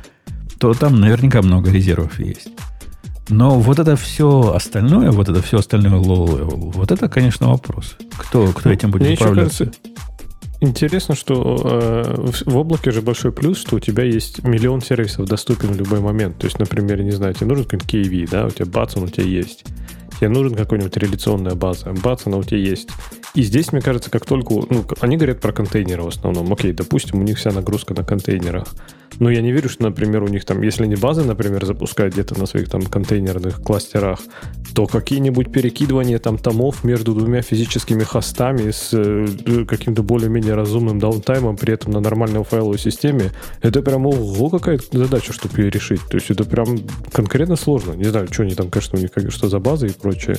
то 0.59 0.75
там 0.75 1.01
наверняка 1.01 1.43
много 1.43 1.71
резервов 1.71 2.21
есть. 2.21 2.49
Но 3.33 3.59
вот 3.59 3.79
это 3.79 3.97
все 3.97 4.53
остальное, 4.55 5.11
вот 5.11 5.29
это 5.29 5.41
все 5.43 5.59
остальное 5.59 5.99
low-level, 5.99 6.73
вот 6.73 6.93
это, 6.93 7.09
конечно, 7.09 7.49
вопрос. 7.49 7.97
Кто, 8.19 8.49
кто 8.49 8.69
ну, 8.69 8.75
этим 8.75 8.91
будет 8.91 9.19
управляться? 9.19 9.73
Интересно, 10.61 11.17
что 11.17 11.59
э, 11.65 12.31
в 12.45 12.57
облаке 12.57 12.93
же 12.93 13.01
большой 13.01 13.33
плюс, 13.33 13.59
что 13.59 13.77
у 13.77 13.81
тебя 13.81 14.05
есть 14.05 14.45
миллион 14.45 14.81
сервисов 14.81 15.27
доступен 15.27 15.73
в 15.73 15.77
любой 15.77 16.01
момент. 16.01 16.39
То 16.39 16.47
есть, 16.47 16.59
например, 16.59 17.03
не 17.03 17.11
знаю, 17.11 17.35
тебе 17.35 17.47
нужен 17.47 17.65
какой-нибудь 17.65 17.93
KV, 17.93 18.31
да, 18.31 18.47
у 18.47 18.51
тебя 18.51 18.67
бац, 18.67 18.97
он 18.97 19.05
у 19.05 19.09
тебя 19.09 19.25
есть. 19.25 19.65
Тебе 20.19 20.29
нужен 20.29 20.55
какой-нибудь 20.55 20.97
реляционная 20.97 21.55
база, 21.55 21.93
бац, 22.05 22.27
она 22.27 22.37
у 22.37 22.45
тебя 22.45 22.59
есть. 22.59 22.91
И 23.35 23.43
здесь, 23.43 23.73
мне 23.73 23.81
кажется, 23.81 24.11
как 24.11 24.27
только... 24.27 24.55
Ну, 24.55 24.85
они 25.01 25.17
говорят 25.17 25.41
про 25.41 25.53
контейнеры 25.53 26.03
в 26.03 26.09
основном. 26.09 26.53
Окей, 26.53 26.73
допустим, 26.73 27.19
у 27.19 27.23
них 27.23 27.39
вся 27.39 27.51
нагрузка 27.51 27.95
на 27.95 28.05
контейнерах. 28.05 28.69
Но 29.19 29.31
я 29.31 29.43
не 29.43 29.53
верю, 29.53 29.69
что, 29.69 29.83
например, 29.85 30.23
у 30.23 30.29
них 30.29 30.45
там, 30.45 30.63
если 30.63 30.85
они 30.85 30.97
базы, 30.97 31.25
например, 31.25 31.65
запускают 31.65 32.15
где-то 32.15 32.39
на 32.39 32.47
своих 32.47 32.69
там 32.69 32.83
контейнерных 32.83 33.63
кластерах, 33.63 34.21
то 34.75 34.87
какие-нибудь 34.87 35.53
перекидывания 35.53 36.19
там 36.19 36.39
томов 36.39 36.85
между 36.85 37.15
двумя 37.15 37.43
физическими 37.43 38.03
хостами 38.03 38.71
с 38.71 38.91
э, 38.93 39.65
каким-то 39.67 40.03
более-менее 40.03 40.55
разумным 40.55 40.99
даунтаймом, 40.99 41.57
при 41.57 41.75
этом 41.75 41.93
на 41.93 42.01
нормальной 42.01 42.43
файловой 42.45 42.79
системе, 42.79 43.31
это 43.61 43.83
прям 43.83 44.07
ого, 44.07 44.51
какая-то 44.51 44.99
задача, 44.99 45.33
чтобы 45.33 45.61
ее 45.61 45.71
решить. 45.71 46.01
То 46.11 46.17
есть 46.17 46.31
это 46.31 46.45
прям 46.45 46.79
конкретно 47.13 47.57
сложно. 47.57 47.93
Не 47.93 48.05
знаю, 48.05 48.29
что 48.31 48.43
они 48.43 48.55
там, 48.55 48.71
конечно, 48.71 48.99
у 48.99 49.03
них 49.03 49.11
что 49.29 49.49
за 49.49 49.59
базы 49.59 49.89
и 49.89 49.93
прочее. 49.93 50.39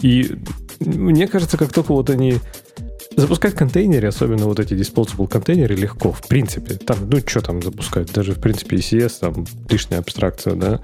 И 0.00 0.36
мне 0.80 1.26
кажется, 1.26 1.56
как 1.56 1.72
только 1.72 1.92
вот 1.92 2.10
они 2.10 2.38
запускать 3.20 3.54
контейнеры, 3.54 4.08
особенно 4.08 4.46
вот 4.46 4.60
эти 4.60 4.74
disposable 4.74 5.28
контейнеры, 5.28 5.74
легко, 5.74 6.12
в 6.12 6.26
принципе. 6.26 6.74
Там, 6.74 7.08
ну, 7.10 7.18
что 7.26 7.40
там 7.40 7.62
запускать? 7.62 8.12
Даже, 8.12 8.32
в 8.32 8.40
принципе, 8.40 8.76
ECS, 8.76 9.14
там, 9.20 9.46
лишняя 9.68 10.00
абстракция, 10.00 10.54
да. 10.54 10.80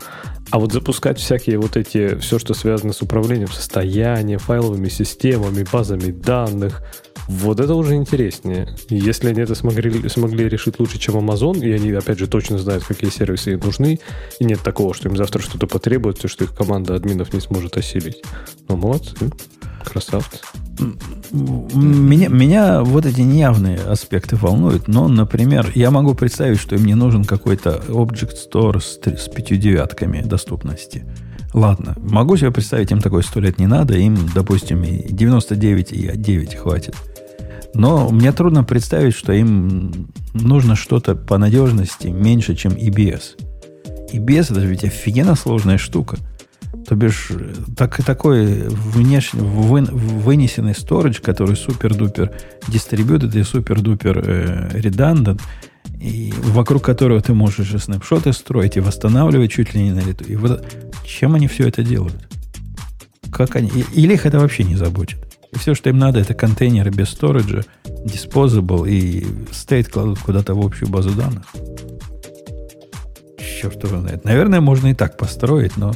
А 0.50 0.58
вот 0.58 0.72
запускать 0.72 1.18
всякие 1.18 1.58
вот 1.58 1.76
эти, 1.76 2.16
все, 2.16 2.38
что 2.38 2.54
связано 2.54 2.92
с 2.92 3.02
управлением 3.02 3.48
состоянием, 3.48 4.38
файловыми 4.38 4.88
системами, 4.88 5.64
базами 5.70 6.10
данных, 6.10 6.82
вот 7.28 7.60
это 7.60 7.74
уже 7.74 7.94
интереснее. 7.94 8.76
Если 8.90 9.28
они 9.28 9.40
это 9.40 9.54
смогли, 9.54 10.08
смогли 10.08 10.48
решить 10.48 10.78
лучше, 10.78 10.98
чем 10.98 11.16
Amazon, 11.16 11.58
и 11.64 11.72
они, 11.72 11.92
опять 11.92 12.18
же, 12.18 12.26
точно 12.26 12.58
знают, 12.58 12.84
какие 12.84 13.10
сервисы 13.10 13.52
им 13.52 13.60
нужны, 13.60 14.00
и 14.40 14.44
нет 14.44 14.60
такого, 14.60 14.92
что 14.92 15.08
им 15.08 15.16
завтра 15.16 15.40
что-то 15.40 15.66
потребуется, 15.66 16.28
что 16.28 16.44
их 16.44 16.54
команда 16.54 16.94
админов 16.94 17.32
не 17.32 17.40
сможет 17.40 17.76
осилить. 17.76 18.22
Ну, 18.68 18.76
молодцы. 18.76 19.14
Красавцы. 19.84 20.38
Меня, 21.32 22.28
меня 22.28 22.82
вот 22.82 23.06
эти 23.06 23.20
неявные 23.20 23.78
аспекты 23.78 24.36
волнуют, 24.36 24.88
но, 24.88 25.08
например, 25.08 25.70
я 25.74 25.90
могу 25.90 26.14
представить, 26.14 26.58
что 26.58 26.74
им 26.74 26.84
не 26.84 26.94
нужен 26.94 27.24
какой-то 27.24 27.82
Object 27.88 28.36
Store 28.50 28.80
с, 28.80 28.98
с 29.02 29.28
пятью 29.28 29.56
девятками 29.56 30.20
доступности. 30.22 31.04
Ладно, 31.52 31.94
могу 31.98 32.36
себе 32.36 32.50
представить, 32.50 32.90
им 32.90 33.00
такой 33.00 33.22
сто 33.22 33.40
лет 33.40 33.58
не 33.58 33.66
надо, 33.66 33.94
им, 33.94 34.16
допустим, 34.34 34.82
и 34.82 35.12
99 35.12 35.92
и 35.92 36.10
9 36.16 36.54
хватит. 36.56 36.96
Но 37.74 38.08
мне 38.08 38.32
трудно 38.32 38.64
представить, 38.64 39.14
что 39.14 39.32
им 39.32 40.08
нужно 40.32 40.76
что-то 40.76 41.14
по 41.14 41.38
надежности 41.38 42.08
меньше, 42.08 42.54
чем 42.54 42.72
EBS. 42.72 43.38
EBS 44.12 44.52
это 44.52 44.60
ведь 44.60 44.84
офигенно 44.84 45.34
сложная 45.34 45.78
штука– 45.78 46.18
то 46.86 46.94
бишь, 46.94 47.30
так, 47.76 48.02
такой 48.04 48.68
внешне, 48.68 49.40
вы, 49.40 49.82
вынесенный 49.82 50.72
storage, 50.72 51.20
который 51.20 51.56
супер-дупер 51.56 52.32
distributed 52.68 53.38
и 53.38 53.42
супер-дупер 53.42 54.22
э, 54.26 54.80
и 56.00 56.32
вокруг 56.36 56.84
которого 56.84 57.20
ты 57.20 57.34
можешь 57.34 57.72
и 57.72 57.78
снапшоты 57.78 58.32
строить, 58.32 58.76
и 58.76 58.80
восстанавливать 58.80 59.52
чуть 59.52 59.74
ли 59.74 59.82
не 59.82 59.92
на 59.92 60.00
лету. 60.00 60.24
И 60.24 60.36
вот 60.36 60.64
чем 61.06 61.34
они 61.34 61.48
все 61.48 61.68
это 61.68 61.82
делают? 61.82 62.28
Как 63.32 63.56
они? 63.56 63.70
Или 63.94 64.14
их 64.14 64.26
это 64.26 64.38
вообще 64.38 64.64
не 64.64 64.76
заботит? 64.76 65.18
И 65.52 65.58
все, 65.58 65.74
что 65.74 65.88
им 65.88 65.98
надо, 65.98 66.20
это 66.20 66.34
контейнеры 66.34 66.90
без 66.90 67.08
сториджа, 67.10 67.62
disposable 67.84 68.88
и 68.88 69.24
state 69.50 69.90
кладут 69.90 70.18
куда-то 70.18 70.54
в 70.54 70.64
общую 70.64 70.88
базу 70.88 71.10
данных. 71.10 71.46
Черт 73.38 73.82
его 73.84 74.00
знает. 74.00 74.24
Наверное, 74.24 74.60
можно 74.60 74.88
и 74.88 74.94
так 74.94 75.16
построить, 75.16 75.76
но 75.76 75.94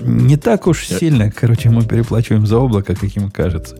не 0.00 0.36
так 0.36 0.66
уж 0.66 0.86
сильно, 0.86 1.30
короче, 1.30 1.70
мы 1.70 1.84
переплачиваем 1.84 2.46
за 2.46 2.58
облако, 2.58 2.94
каким 2.94 3.30
кажется. 3.30 3.78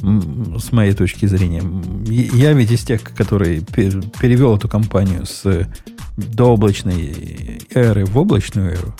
С 0.00 0.70
моей 0.72 0.92
точки 0.92 1.26
зрения. 1.26 1.62
Я 2.06 2.52
ведь 2.52 2.70
из 2.70 2.84
тех, 2.84 3.02
которые 3.02 3.60
перевел 3.60 4.56
эту 4.56 4.68
компанию 4.68 5.26
с 5.26 5.68
дооблачной 6.16 7.60
эры 7.74 8.04
в 8.04 8.16
облачную 8.16 8.72
эру. 8.72 8.94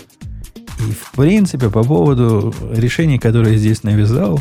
И, 0.80 0.92
в 0.92 1.12
принципе, 1.16 1.70
по 1.70 1.84
поводу 1.84 2.54
решений, 2.72 3.18
которые 3.18 3.54
я 3.54 3.58
здесь 3.58 3.82
навязал, 3.82 4.40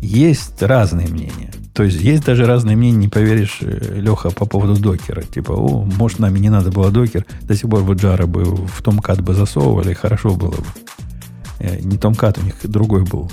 есть 0.00 0.62
разные 0.62 1.08
мнения. 1.08 1.50
То 1.76 1.82
есть 1.82 2.00
есть 2.00 2.24
даже 2.24 2.46
разные 2.46 2.74
мнения, 2.74 2.96
не 2.96 3.08
поверишь, 3.08 3.58
э, 3.60 4.00
Леха, 4.00 4.30
по 4.30 4.46
поводу 4.46 4.80
докера. 4.80 5.20
Типа, 5.20 5.52
о, 5.52 5.84
может, 5.84 6.18
нами 6.18 6.38
не 6.38 6.48
надо 6.48 6.70
было 6.70 6.90
докер, 6.90 7.26
до 7.42 7.54
сих 7.54 7.68
пор 7.68 7.84
бы 7.84 7.92
джара 7.92 8.26
бы 8.26 8.44
в 8.44 8.82
Томкат 8.82 9.20
бы 9.20 9.34
засовывали, 9.34 9.92
хорошо 9.92 10.34
было 10.34 10.52
бы. 10.52 10.64
Э, 11.58 11.78
не 11.80 11.98
Томкат, 11.98 12.38
у 12.38 12.40
них 12.40 12.54
другой 12.64 13.04
был. 13.04 13.30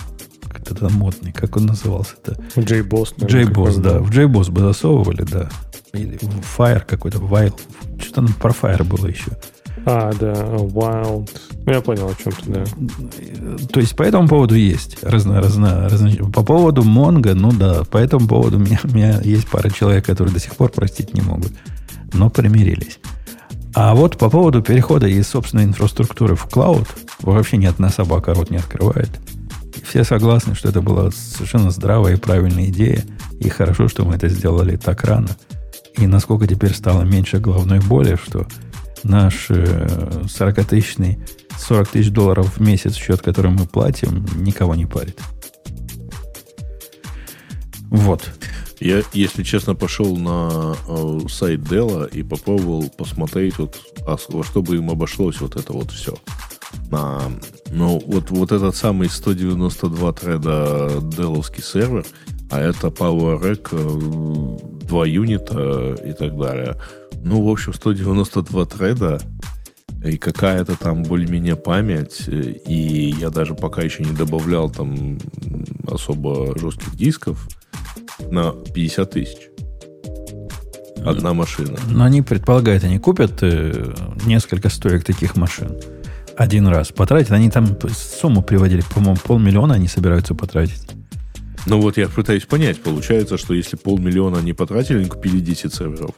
Как-то 0.49 0.75
там 0.75 0.91
модный, 0.91 1.31
как 1.31 1.55
он 1.55 1.67
назывался-то? 1.67 2.33
JBoss. 2.57 3.15
JBoss, 3.17 3.79
да. 3.79 3.99
В 3.99 4.09
JBoss 4.09 4.51
бы 4.51 4.59
засовывали, 4.59 5.23
да. 5.23 5.49
Или 5.93 6.19
Fire 6.57 6.83
какой-то, 6.85 7.19
Wild. 7.19 7.57
Что 8.01 8.15
там 8.15 8.27
про 8.33 8.51
Fire 8.51 8.83
было 8.83 9.07
еще. 9.07 9.31
А, 9.85 10.11
да, 10.19 10.33
Wild. 10.33 11.29
Я 11.65 11.81
понял, 11.81 12.09
о 12.09 12.15
чем 12.21 12.33
ты, 12.33 12.51
да. 12.51 12.65
То 13.71 13.79
есть 13.79 13.95
по 13.95 14.03
этому 14.03 14.27
поводу 14.27 14.55
есть 14.55 14.97
разно, 15.01 15.41
разно, 15.41 15.87
разно. 15.87 16.11
По 16.31 16.43
поводу 16.43 16.83
Монго, 16.83 17.33
ну 17.35 17.51
да, 17.53 17.83
по 17.85 17.97
этому 17.97 18.27
поводу 18.27 18.57
у 18.57 18.59
меня, 18.59 18.79
у 18.83 18.87
меня 18.87 19.21
есть 19.21 19.47
пара 19.47 19.69
человек, 19.69 20.05
которые 20.05 20.33
до 20.33 20.39
сих 20.39 20.55
пор 20.55 20.71
простить 20.71 21.13
не 21.13 21.21
могут, 21.21 21.53
но 22.11 22.29
примирились. 22.29 22.99
А 23.75 23.95
вот 23.95 24.17
по 24.17 24.29
поводу 24.29 24.61
перехода 24.61 25.07
из 25.07 25.27
собственной 25.27 25.63
инфраструктуры 25.63 26.35
в 26.35 26.45
клауд, 26.45 26.87
вообще 27.21 27.57
ни 27.57 27.65
одна 27.65 27.89
собака 27.89 28.33
рот 28.33 28.51
не 28.51 28.57
открывает. 28.57 29.09
Все 29.87 30.03
согласны, 30.03 30.55
что 30.55 30.69
это 30.69 30.81
была 30.81 31.11
совершенно 31.11 31.71
здравая 31.71 32.13
и 32.13 32.19
правильная 32.19 32.65
идея. 32.65 33.03
И 33.39 33.49
хорошо, 33.49 33.87
что 33.87 34.05
мы 34.05 34.15
это 34.15 34.29
сделали 34.29 34.75
так 34.75 35.03
рано. 35.03 35.29
И 35.97 36.07
насколько 36.07 36.47
теперь 36.47 36.73
стало 36.73 37.03
меньше 37.03 37.39
головной 37.39 37.79
боли, 37.79 38.17
что 38.23 38.47
наш 39.03 39.49
40-тысячный, 39.49 41.13
э, 41.13 41.17
40 41.57 41.87
тысяч 41.89 42.09
долларов 42.09 42.57
в 42.57 42.61
месяц 42.61 42.95
счет, 42.95 43.21
который 43.21 43.51
мы 43.51 43.65
платим, 43.65 44.25
никого 44.35 44.75
не 44.75 44.85
парит. 44.85 45.19
Вот. 47.89 48.29
Я, 48.79 49.01
если 49.13 49.43
честно, 49.43 49.75
пошел 49.75 50.17
на 50.17 50.75
э, 50.87 51.19
сайт 51.29 51.61
Dell 51.61 52.09
и 52.09 52.23
попробовал 52.23 52.89
посмотреть, 52.89 53.57
вот, 53.57 53.79
а, 54.05 54.17
во 54.29 54.43
что 54.43 54.61
бы 54.61 54.75
им 54.75 54.89
обошлось 54.89 55.39
вот 55.39 55.55
это 55.55 55.73
вот 55.73 55.91
все. 55.91 56.15
На, 56.89 57.21
ну, 57.71 58.01
вот, 58.05 58.31
вот 58.31 58.51
этот 58.51 58.75
самый 58.75 59.09
192 59.09 60.13
треда 60.13 60.99
Деловский 61.01 61.63
сервер, 61.63 62.05
а 62.49 62.59
это 62.59 62.87
PowerRack, 62.87 64.85
2 64.85 65.05
юнита 65.05 65.95
и 66.03 66.13
так 66.13 66.37
далее– 66.37 66.75
ну, 67.23 67.43
в 67.43 67.49
общем, 67.49 67.73
192 67.73 68.65
треда 68.65 69.21
и 70.03 70.17
какая-то 70.17 70.77
там 70.77 71.03
более-менее 71.03 71.55
память, 71.55 72.27
и 72.27 73.15
я 73.19 73.29
даже 73.29 73.55
пока 73.55 73.81
еще 73.81 74.03
не 74.03 74.11
добавлял 74.11 74.69
там 74.69 75.17
особо 75.87 76.57
жестких 76.57 76.95
дисков 76.95 77.47
на 78.29 78.51
50 78.51 79.11
тысяч. 79.11 79.49
Одна 81.05 81.33
машина. 81.33 81.77
Но 81.89 82.05
они 82.05 82.21
предполагают, 82.21 82.83
они 82.83 82.97
купят 82.97 83.39
э, 83.41 83.93
несколько 84.25 84.69
стоек 84.69 85.03
таких 85.03 85.35
машин 85.35 85.77
один 86.35 86.67
раз, 86.67 86.91
потратят. 86.91 87.31
Они 87.31 87.49
там 87.49 87.77
сумму 87.91 88.41
приводили, 88.41 88.83
по-моему, 88.93 89.17
полмиллиона 89.23 89.75
они 89.75 89.87
собираются 89.87 90.35
потратить. 90.35 90.87
Ну 91.65 91.79
вот 91.79 91.97
я 91.97 92.09
пытаюсь 92.09 92.45
понять. 92.45 92.81
Получается, 92.81 93.37
что 93.37 93.53
если 93.53 93.77
полмиллиона 93.77 94.39
они 94.39 94.53
потратили, 94.53 94.99
они 94.99 95.07
купили 95.07 95.39
10 95.39 95.73
серверов. 95.73 96.11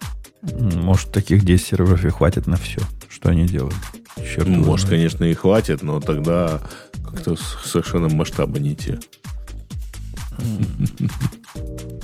Может, 0.53 1.11
таких 1.11 1.43
10 1.43 1.65
серверов 1.65 2.05
и 2.05 2.09
хватит 2.09 2.47
на 2.47 2.57
все, 2.57 2.81
что 3.09 3.29
они 3.29 3.45
делают. 3.45 3.75
Черт 4.17 4.47
ну, 4.47 4.63
Может, 4.63 4.89
конечно, 4.89 5.23
и 5.25 5.33
хватит, 5.33 5.81
но 5.83 5.99
тогда 5.99 6.61
как-то 7.03 7.35
совершенно 7.63 8.09
масштаба 8.09 8.59
не 8.59 8.75
те. 8.75 8.99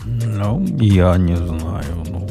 Ну, 0.05 0.65
я 0.79 1.17
не 1.17 1.35
знаю. 1.35 2.03
Ну, 2.09 2.29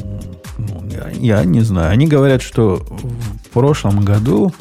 ну, 0.57 0.89
я, 0.89 1.09
я 1.09 1.45
не 1.45 1.61
знаю. 1.61 1.91
Они 1.91 2.07
говорят, 2.07 2.41
что 2.41 2.75
в 2.77 3.49
прошлом 3.49 4.03
году 4.03 4.53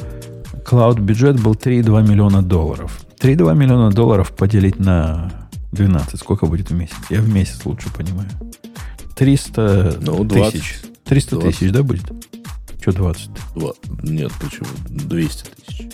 клауд-бюджет 0.65 1.41
был 1.41 1.53
3,2 1.53 2.09
миллиона 2.09 2.43
долларов. 2.43 3.01
3,2 3.21 3.55
миллиона 3.57 3.91
долларов 3.91 4.33
поделить 4.33 4.79
на 4.79 5.33
12. 5.73 6.19
Сколько 6.19 6.47
будет 6.47 6.71
в 6.71 6.75
месяц? 6.75 6.97
Я 7.11 7.21
в 7.21 7.29
месяц 7.29 7.65
лучше 7.65 7.93
понимаю. 7.93 8.29
300 9.17 9.99
ну, 10.01 10.25
20. 10.25 10.53
тысяч. 10.53 10.81
300 11.11 11.37
20. 11.41 11.59
тысяч, 11.59 11.73
да, 11.73 11.83
будет? 11.83 12.05
Что 12.81 12.93
20? 12.93 13.31
Два. 13.57 13.73
Нет, 14.05 14.31
почему? 14.41 14.69
200 14.91 15.45
тысяч. 15.67 15.89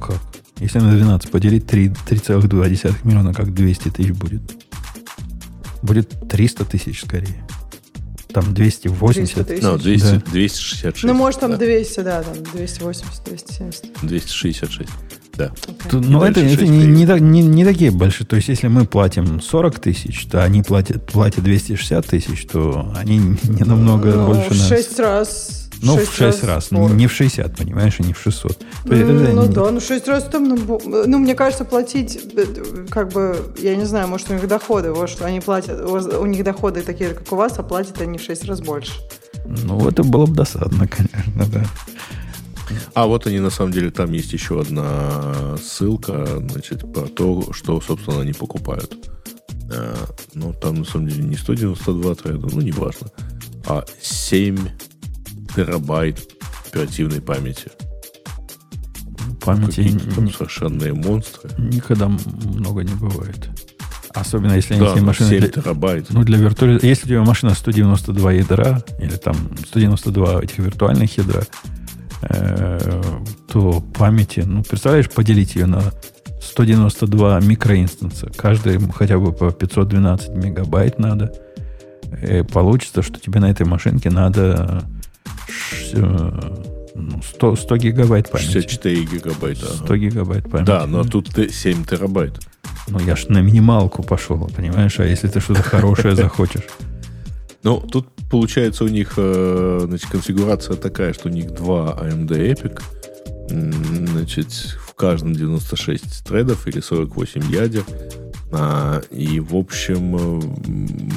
Как? 0.00 0.20
Если 0.60 0.78
на 0.78 0.92
12 0.92 1.32
поделить 1.32 1.64
3,2 1.64 2.96
миллиона, 3.02 3.34
как 3.34 3.52
200 3.52 3.90
тысяч 3.90 4.12
будет? 4.12 4.42
Будет 5.82 6.28
300 6.28 6.64
тысяч 6.64 7.00
скорее. 7.02 7.44
Там 8.32 8.54
280. 8.54 9.48
тысяч. 9.48 9.62
No, 9.64 9.78
200, 9.78 10.04
да. 10.04 10.22
266. 10.30 11.04
Ну, 11.04 11.14
может, 11.14 11.40
там 11.40 11.50
да. 11.50 11.56
200, 11.56 12.00
да, 12.00 12.22
там 12.22 12.40
280, 12.52 13.24
270. 13.24 14.00
266. 14.00 14.90
Да. 15.36 15.52
Okay. 15.66 16.00
Ну, 16.00 16.22
это, 16.22 16.40
это 16.40 16.64
не, 16.64 16.86
не, 16.86 17.04
не, 17.04 17.42
не 17.42 17.64
такие 17.64 17.90
большие. 17.90 18.26
То 18.26 18.36
есть, 18.36 18.48
если 18.48 18.68
мы 18.68 18.86
платим 18.86 19.40
40 19.40 19.78
тысяч, 19.80 20.26
то 20.26 20.44
они 20.44 20.62
платят, 20.62 21.06
платят 21.06 21.42
260 21.44 22.06
тысяч, 22.06 22.46
то 22.46 22.92
они 22.96 23.18
не 23.18 23.64
намного 23.64 24.12
ну, 24.12 24.26
больше 24.26 24.50
нас. 24.50 24.58
В 24.58 24.68
6 24.68 24.98
раз 25.00 25.64
ну, 25.84 25.96
в 25.96 26.14
6 26.14 26.18
раз. 26.20 26.42
раз. 26.42 26.70
Не 26.70 27.06
в 27.06 27.12
60, 27.12 27.56
понимаешь, 27.56 28.00
и 28.00 28.02
не 28.02 28.12
в 28.12 28.18
600. 28.18 28.64
Ну, 28.84 28.96
ну 29.32 29.46
да, 29.48 29.70
ну 29.70 29.80
6 29.80 30.08
раз 30.08 30.24
там, 30.24 30.48
ну, 30.48 30.80
ну, 30.84 31.18
мне 31.18 31.34
кажется, 31.34 31.64
платить, 31.64 32.18
э, 32.36 32.86
как 32.88 33.12
бы, 33.12 33.36
я 33.58 33.76
не 33.76 33.84
знаю, 33.84 34.08
может, 34.08 34.30
у 34.30 34.34
них 34.34 34.48
доходы, 34.48 34.92
вот 34.92 35.10
что 35.10 35.26
они 35.26 35.40
платят, 35.40 35.80
у 35.80 36.26
них 36.26 36.42
доходы 36.44 36.82
такие 36.82 37.10
как 37.10 37.30
у 37.32 37.36
вас, 37.36 37.54
а 37.58 37.62
платят 37.62 38.00
они 38.00 38.18
в 38.18 38.22
6 38.22 38.44
раз 38.44 38.60
больше. 38.60 38.92
Ну, 39.44 39.88
это 39.88 40.02
было 40.02 40.26
бы 40.26 40.34
досадно, 40.34 40.88
конечно, 40.88 41.44
да. 41.52 41.64
А 42.94 43.06
вот 43.06 43.26
они, 43.26 43.40
на 43.40 43.50
самом 43.50 43.72
деле, 43.72 43.90
там 43.90 44.12
есть 44.12 44.32
еще 44.32 44.60
одна 44.60 45.56
ссылка, 45.62 46.38
значит, 46.38 46.80
про 46.92 47.06
то, 47.06 47.52
что, 47.52 47.80
собственно, 47.80 48.20
они 48.20 48.32
покупают. 48.32 48.94
А, 49.70 49.94
ну, 50.34 50.52
там, 50.52 50.76
на 50.76 50.84
самом 50.84 51.08
деле, 51.08 51.24
не 51.24 51.36
192 51.36 52.14
трейда, 52.14 52.46
ну, 52.52 52.60
неважно, 52.60 53.08
а 53.66 53.84
7 54.00 54.58
терабайт 55.54 56.20
оперативной 56.68 57.20
памяти. 57.20 57.70
Памяти 59.40 59.98
там 60.14 60.32
совершенные 60.32 60.94
монстры. 60.94 61.50
Никогда 61.58 62.08
много 62.08 62.82
не 62.82 62.94
бывает. 62.94 63.50
Особенно 64.14 64.52
если 64.52 64.78
да, 64.78 64.92
они 64.92 65.00
машины... 65.00 65.28
7 65.28 65.38
для, 65.40 65.48
терабайт. 65.48 66.06
Ну, 66.10 66.22
для 66.24 66.38
виртуали... 66.38 66.78
Если 66.86 67.06
у 67.06 67.08
тебя 67.08 67.22
машина 67.24 67.54
192 67.54 68.32
ядра, 68.32 68.82
или 69.00 69.16
там 69.16 69.36
192 69.66 70.42
этих 70.42 70.58
виртуальных 70.58 71.16
ядра, 71.18 71.42
э, 72.28 73.02
то 73.48 73.80
памяти, 73.80 74.40
ну, 74.40 74.62
представляешь, 74.62 75.10
поделить 75.10 75.54
ее 75.54 75.66
на 75.66 75.92
192 76.40 77.40
микроинстанса. 77.40 78.30
Каждый 78.36 78.78
хотя 78.92 79.18
бы 79.18 79.32
по 79.32 79.50
512 79.50 80.30
мегабайт 80.30 80.98
надо. 80.98 81.32
И 82.22 82.42
получится, 82.42 83.02
что 83.02 83.18
тебе 83.18 83.40
на 83.40 83.50
этой 83.50 83.66
машинке 83.66 84.10
надо 84.10 84.84
100, 85.92 87.56
100 87.56 87.76
гигабайт 87.76 88.30
памяти. 88.30 88.52
64 88.52 89.04
гигабайта. 89.04 89.66
100 89.66 89.96
гигабайт 89.96 90.50
памяти. 90.50 90.66
Да, 90.66 90.86
но 90.86 91.04
тут 91.04 91.30
7 91.50 91.84
терабайт. 91.84 92.40
Ну, 92.88 92.98
я 93.00 93.16
ж 93.16 93.26
на 93.28 93.40
минималку 93.40 94.02
пошел, 94.02 94.38
понимаешь? 94.54 95.00
А 95.00 95.04
если 95.04 95.28
ты 95.28 95.40
что-то 95.40 95.62
хорошее 95.62 96.14
захочешь? 96.16 96.64
Ну, 97.62 97.80
тут 97.80 98.08
получается 98.34 98.84
у 98.84 98.88
них 98.88 99.14
э, 99.16 99.80
значит, 99.86 100.10
конфигурация 100.10 100.76
такая, 100.76 101.12
что 101.12 101.28
у 101.28 101.32
них 101.32 101.52
два 101.52 101.96
AMD 102.00 102.28
Epic. 102.28 102.82
Значит, 103.48 104.48
в 104.52 104.94
каждом 104.94 105.34
96 105.34 106.24
тредов 106.24 106.66
или 106.66 106.80
48 106.80 107.42
ядер. 107.52 107.84
А, 108.52 109.00
и, 109.10 109.40
в 109.40 109.54
общем, 109.54 110.16
э, 110.16 110.40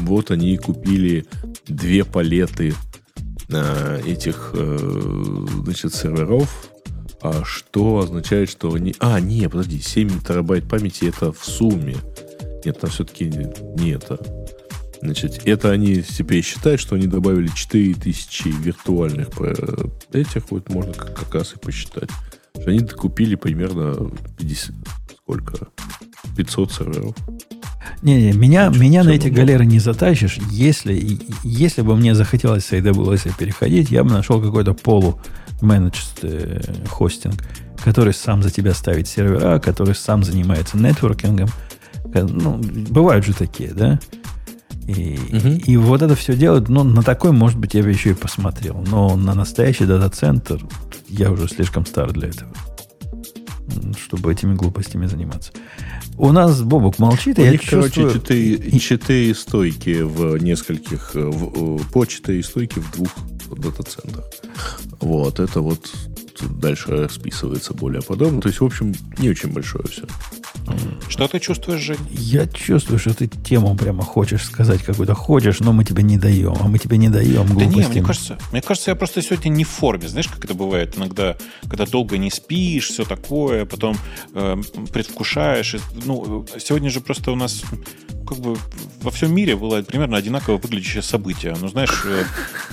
вот 0.04 0.32
они 0.32 0.58
купили 0.58 1.26
две 1.68 2.04
палеты 2.04 2.74
Э, 3.50 4.02
этих 4.06 4.54
значит, 4.54 5.94
серверов, 5.94 6.70
а 7.22 7.44
что 7.46 8.00
означает, 8.00 8.50
что 8.50 8.74
они... 8.74 8.94
А, 9.00 9.22
не, 9.22 9.48
подожди, 9.48 9.80
7 9.80 10.20
терабайт 10.20 10.68
памяти 10.68 11.06
это 11.06 11.32
в 11.32 11.46
сумме. 11.46 11.96
Нет, 12.66 12.80
там 12.80 12.90
все-таки 12.90 13.26
не 13.26 13.92
это. 13.92 14.20
Значит, 15.02 15.42
это 15.46 15.72
они 15.72 16.02
теперь 16.02 16.44
считают, 16.44 16.82
что 16.82 16.96
они 16.96 17.08
добавили 17.08 17.48
4000 17.48 18.48
виртуальных 18.48 19.30
этих, 20.12 20.52
вот 20.52 20.70
можно 20.70 20.94
как 20.94 21.34
раз 21.34 21.54
и 21.54 21.60
посчитать. 21.60 22.10
Они 22.66 22.80
купили 22.80 23.36
примерно 23.36 24.12
50, 24.38 24.76
сколько? 25.22 25.68
500 26.36 26.72
серверов. 26.72 27.16
Не-не, 28.02 28.34
меня, 28.34 28.70
меня 28.70 29.04
на 29.04 29.10
эти 29.10 29.28
галеры 29.28 29.66
не 29.66 29.80
затащишь. 29.80 30.40
Если, 30.52 31.20
если 31.44 31.82
бы 31.82 31.96
мне 31.96 32.16
захотелось 32.16 32.66
с 32.66 32.74
AWS 32.74 33.34
переходить, 33.38 33.92
я 33.92 34.04
бы 34.04 34.12
нашел 34.12 34.42
какой-то 34.42 34.74
полу 34.74 35.20
менеджд 35.62 36.20
э, 36.22 36.62
хостинг, 36.90 37.36
который 37.84 38.14
сам 38.14 38.44
за 38.44 38.52
тебя 38.52 38.74
ставит 38.74 39.08
сервера, 39.08 39.60
который 39.60 39.96
сам 39.96 40.24
занимается 40.24 40.78
нетворкингом. 40.78 41.50
Ну, 42.14 42.58
бывают 42.90 43.26
же 43.26 43.34
такие, 43.34 43.72
да? 43.74 44.00
И, 44.88 45.20
угу. 45.34 45.50
и 45.66 45.76
вот 45.76 46.02
это 46.02 46.16
все 46.16 46.34
делают, 46.36 46.70
ну, 46.70 46.84
на 46.84 47.04
такой, 47.04 47.34
может 47.34 47.60
быть, 47.60 47.74
я 47.74 47.84
бы 47.84 47.90
еще 47.90 48.12
и 48.12 48.14
посмотрел. 48.14 48.82
Но 48.90 49.18
на 49.18 49.34
настоящий 49.36 49.86
дата-центр 49.86 50.66
я 51.10 51.30
уже 51.30 51.50
слишком 51.50 51.86
стар 51.86 52.14
для 52.14 52.30
этого, 52.30 52.54
чтобы 54.02 54.32
этими 54.32 54.56
глупостями 54.56 55.06
заниматься. 55.06 55.52
У 56.18 56.32
нас 56.32 56.62
Бобок 56.62 57.00
молчит, 57.00 57.38
У 57.38 57.42
я 57.42 57.52
них, 57.52 57.62
чувствую... 57.62 57.92
короче, 57.92 58.20
четыре, 58.20 58.80
четыре 58.80 59.36
стойки 59.36 60.02
в 60.02 60.38
нескольких... 60.38 61.12
В, 61.14 61.86
по 61.92 62.06
четыре 62.06 62.42
стойки 62.42 62.80
в 62.80 62.92
двух 62.94 63.10
дата-центрах. 63.58 64.26
Вот, 65.02 65.40
это 65.40 65.62
вот 65.62 65.92
дальше 66.50 66.92
расписывается 66.92 67.74
более 67.74 68.02
подробно. 68.02 68.42
То 68.42 68.48
есть, 68.48 68.62
в 68.62 68.66
общем, 68.66 68.94
не 69.20 69.30
очень 69.30 69.52
большое 69.52 69.84
все. 69.90 70.06
Что 71.08 71.28
ты 71.28 71.40
чувствуешь, 71.40 71.82
Жень? 71.82 71.98
Я 72.10 72.48
чувствую, 72.48 73.00
что 73.00 73.14
ты 73.14 73.28
тему 73.28 73.76
прямо 73.76 74.04
хочешь 74.04 74.46
сказать 74.46 74.84
какую-то. 74.84 75.14
Хочешь, 75.14 75.60
но 75.60 75.74
мы 75.74 75.84
тебе 75.84 76.04
не 76.04 76.18
даем. 76.18 76.56
А 76.60 76.68
мы 76.68 76.80
тебе 76.80 76.98
не 76.98 77.10
даем 77.10 77.48
Да 77.58 77.66
не, 77.66 77.86
мне 77.88 78.02
кажется, 78.02 78.38
мне 78.52 78.62
кажется, 78.62 78.92
я 78.92 78.96
просто 78.96 79.22
сегодня 79.22 79.50
не 79.50 79.64
в 79.64 79.70
форме. 79.70 80.08
Знаешь, 80.08 80.28
как 80.28 80.44
это 80.46 80.54
бывает 80.54 80.98
иногда, 80.98 81.38
когда 81.70 81.86
долго 81.86 82.18
не 82.18 82.30
спишь, 82.30 82.88
все 82.88 83.06
такое, 83.06 83.66
потом 83.66 83.98
э, 84.34 84.58
предвкушаешь. 84.92 85.76
Ну, 86.06 86.46
сегодня 86.60 86.90
же 86.90 87.02
просто 87.02 87.32
у 87.32 87.36
нас 87.36 87.64
как 88.28 88.40
бы 88.40 88.58
во 89.02 89.12
всем 89.12 89.34
мире 89.34 89.56
было 89.56 89.82
примерно 89.82 90.18
одинаково 90.18 90.58
выглядящее 90.58 91.02
событие. 91.02 91.56
Ну, 91.60 91.70
знаешь, 91.70 92.04
э, 92.06 92.24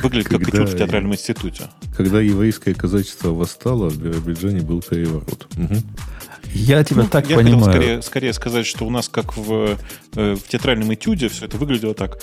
выглядит 0.03 0.29
как 0.29 0.43
этюд 0.43 0.69
в 0.69 0.77
театральном 0.77 1.13
институте. 1.13 1.69
Когда 1.97 2.21
еврейское 2.21 2.75
казачество 2.75 3.31
восстало, 3.31 3.89
в 3.89 3.97
Биробиджане 3.97 4.63
был 4.63 4.83
переворот. 4.83 5.47
Угу. 5.57 5.77
Я 6.55 6.85
тебя 6.85 7.03
ну, 7.03 7.09
так 7.09 7.29
я 7.29 7.37
понимаю. 7.37 7.65
Хотел 7.65 7.73
скорее, 7.73 8.03
скорее 8.03 8.33
сказать, 8.33 8.67
что 8.67 8.87
у 8.87 8.91
нас, 8.91 9.09
как 9.09 9.37
в, 9.37 9.77
э, 10.15 10.37
в 10.37 10.49
театральном 10.49 10.95
этюде, 10.95 11.29
все 11.29 11.47
это 11.47 11.57
выглядело 11.57 11.95
так. 11.95 12.19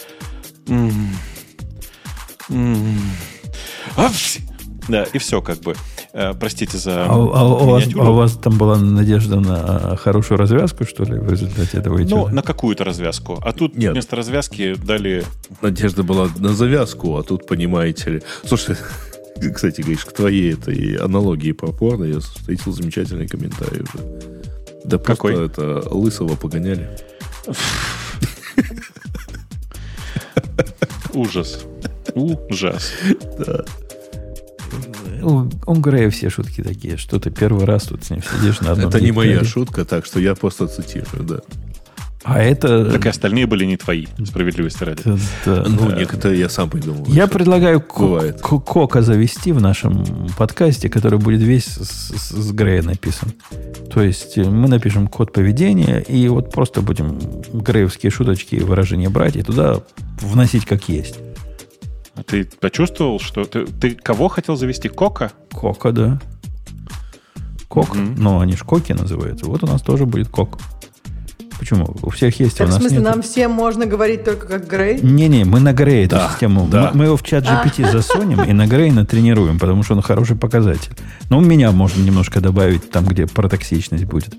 А, 3.95 4.09
да, 4.87 5.03
и 5.03 5.17
все 5.17 5.41
как 5.41 5.59
бы. 5.59 5.75
Э, 6.13 6.33
простите 6.33 6.77
за 6.77 7.05
а, 7.05 7.07
а, 7.07 7.43
у 7.45 7.69
вас, 7.69 7.83
а 7.95 8.09
у 8.09 8.15
вас 8.15 8.33
там 8.37 8.57
была 8.57 8.77
надежда 8.77 9.39
на 9.39 9.95
хорошую 9.95 10.37
развязку, 10.37 10.85
что 10.85 11.03
ли, 11.03 11.17
в 11.17 11.29
результате 11.29 11.77
этого 11.77 12.01
этюда? 12.01 12.15
Ну, 12.15 12.27
на 12.27 12.41
какую-то 12.41 12.83
развязку. 12.83 13.39
А 13.43 13.53
тут 13.53 13.77
Нет. 13.77 13.93
вместо 13.93 14.15
развязки 14.15 14.75
дали... 14.75 15.23
Надежда 15.61 16.03
была 16.03 16.29
на 16.37 16.53
завязку, 16.53 17.17
а 17.17 17.23
тут, 17.23 17.47
понимаете 17.47 18.09
ли... 18.09 18.23
Слушайте, 18.45 18.81
кстати, 19.49 19.81
говоришь, 19.81 20.05
к 20.05 20.11
твоей 20.11 20.53
этой 20.53 20.95
аналогии 20.95 21.51
по 21.51 21.71
порно 21.71 22.03
я 22.03 22.19
встретил 22.19 22.71
замечательный 22.71 23.27
комментарий 23.27 23.81
уже. 23.81 24.21
Да 24.85 24.97
Какой? 24.97 25.33
просто 25.33 25.63
это 25.63 25.89
лысого 25.93 26.35
погоняли. 26.35 26.89
Ужас. 31.13 31.65
Ужас. 32.13 32.91
Да. 33.37 33.65
У, 35.21 35.49
у 35.65 35.73
Грея 35.75 36.09
все 36.09 36.29
шутки 36.29 36.63
такие, 36.63 36.97
что 36.97 37.19
ты 37.19 37.29
первый 37.29 37.65
раз 37.65 37.83
тут 37.83 38.03
с 38.03 38.09
ним 38.09 38.23
сидишь 38.23 38.61
на 38.61 38.71
одном 38.71 38.89
Это 38.89 39.01
не 39.01 39.11
моя 39.11 39.43
шутка, 39.43 39.85
так 39.85 40.05
что 40.05 40.19
я 40.19 40.35
просто 40.35 40.67
цитирую, 40.67 41.23
да. 41.23 41.39
А 42.23 42.39
это... 42.41 42.91
Так 42.91 43.05
и 43.05 43.09
остальные 43.09 43.47
были 43.47 43.65
не 43.65 43.77
твои, 43.77 44.05
справедливости 44.25 44.83
ради. 44.83 45.01
Да, 45.45 45.65
ну, 45.67 45.89
да. 45.89 45.97
некоторые 45.97 46.39
я 46.39 46.49
сам 46.49 46.69
придумал. 46.69 47.05
Я 47.07 47.27
предлагаю 47.27 47.81
Кока 47.81 49.01
завести 49.01 49.51
в 49.51 49.59
нашем 49.59 50.27
подкасте, 50.37 50.87
который 50.89 51.17
будет 51.17 51.41
весь 51.41 51.65
с, 51.65 52.11
с, 52.15 52.29
с 52.29 52.51
Грея 52.51 52.83
написан. 52.83 53.33
То 53.91 54.03
есть 54.03 54.37
э, 54.37 54.43
мы 54.43 54.67
напишем 54.67 55.07
код 55.07 55.33
поведения, 55.33 55.99
и 55.99 56.27
вот 56.27 56.51
просто 56.51 56.81
будем 56.81 57.19
греевские 57.53 58.11
шуточки 58.11 58.55
и 58.55 58.59
выражения 58.59 59.09
брать, 59.09 59.35
и 59.35 59.41
туда 59.41 59.81
вносить 60.21 60.65
как 60.65 60.89
есть. 60.89 61.17
А 62.15 62.23
ты 62.23 62.45
почувствовал, 62.45 63.19
что... 63.19 63.45
Ты, 63.45 63.65
ты 63.65 63.95
кого 63.95 64.27
хотел 64.27 64.55
завести? 64.55 64.89
Кока? 64.89 65.31
Кока, 65.51 65.91
да. 65.91 66.21
Кок. 67.67 67.95
Mm-hmm. 67.95 68.15
Но 68.17 68.41
они 68.41 68.55
ж 68.55 68.63
коки 68.63 68.91
называются. 68.91 69.45
Вот 69.45 69.63
у 69.63 69.67
нас 69.67 69.81
тоже 69.81 70.05
будет 70.05 70.27
кок. 70.27 70.59
Почему? 71.61 71.95
У 72.01 72.09
всех 72.09 72.39
есть, 72.39 72.57
так, 72.57 72.65
а 72.65 72.69
у 72.69 72.73
нас 72.73 72.77
В 72.79 72.81
смысле, 72.81 72.97
нет. 72.97 73.07
нам 73.07 73.21
всем 73.21 73.51
можно 73.51 73.85
говорить 73.85 74.23
только 74.23 74.47
как 74.47 74.65
Грей? 74.67 74.99
Не-не, 74.99 75.45
мы 75.45 75.59
на 75.59 75.73
Грей 75.73 76.05
эту 76.07 76.15
Да, 76.15 76.29
систему. 76.31 76.67
да. 76.67 76.89
Мы, 76.91 76.97
мы 76.97 77.05
его 77.05 77.17
в 77.17 77.21
чат 77.21 77.43
GPT 77.43 77.91
засунем 77.91 78.41
и 78.43 78.51
на 78.51 78.65
Грей 78.65 78.89
натренируем, 78.89 79.59
потому 79.59 79.83
что 79.83 79.93
он 79.93 80.01
хороший 80.01 80.35
показатель. 80.35 80.89
Но 81.29 81.37
у 81.37 81.41
меня 81.41 81.71
можно 81.71 82.01
немножко 82.01 82.41
добавить 82.41 82.89
там, 82.89 83.05
где 83.05 83.27
про 83.27 83.47
токсичность 83.47 84.05
будет. 84.05 84.33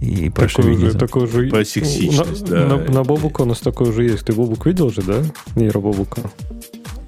И 0.00 0.30
про 0.30 0.48
Такой 0.48 0.78
же, 0.78 0.94
такой 0.94 1.26
же... 1.26 1.48
Про 1.50 1.66
сексичность, 1.66 2.48
на, 2.48 2.66
да. 2.66 2.66
На, 2.78 2.92
на 2.92 3.02
Бобука 3.04 3.42
у 3.42 3.44
нас 3.44 3.58
такой 3.58 3.92
же 3.92 4.02
есть. 4.04 4.24
Ты 4.24 4.32
Бобук 4.32 4.64
видел 4.64 4.90
же, 4.90 5.02
да? 5.02 5.16
Нейробобука. 5.56 6.22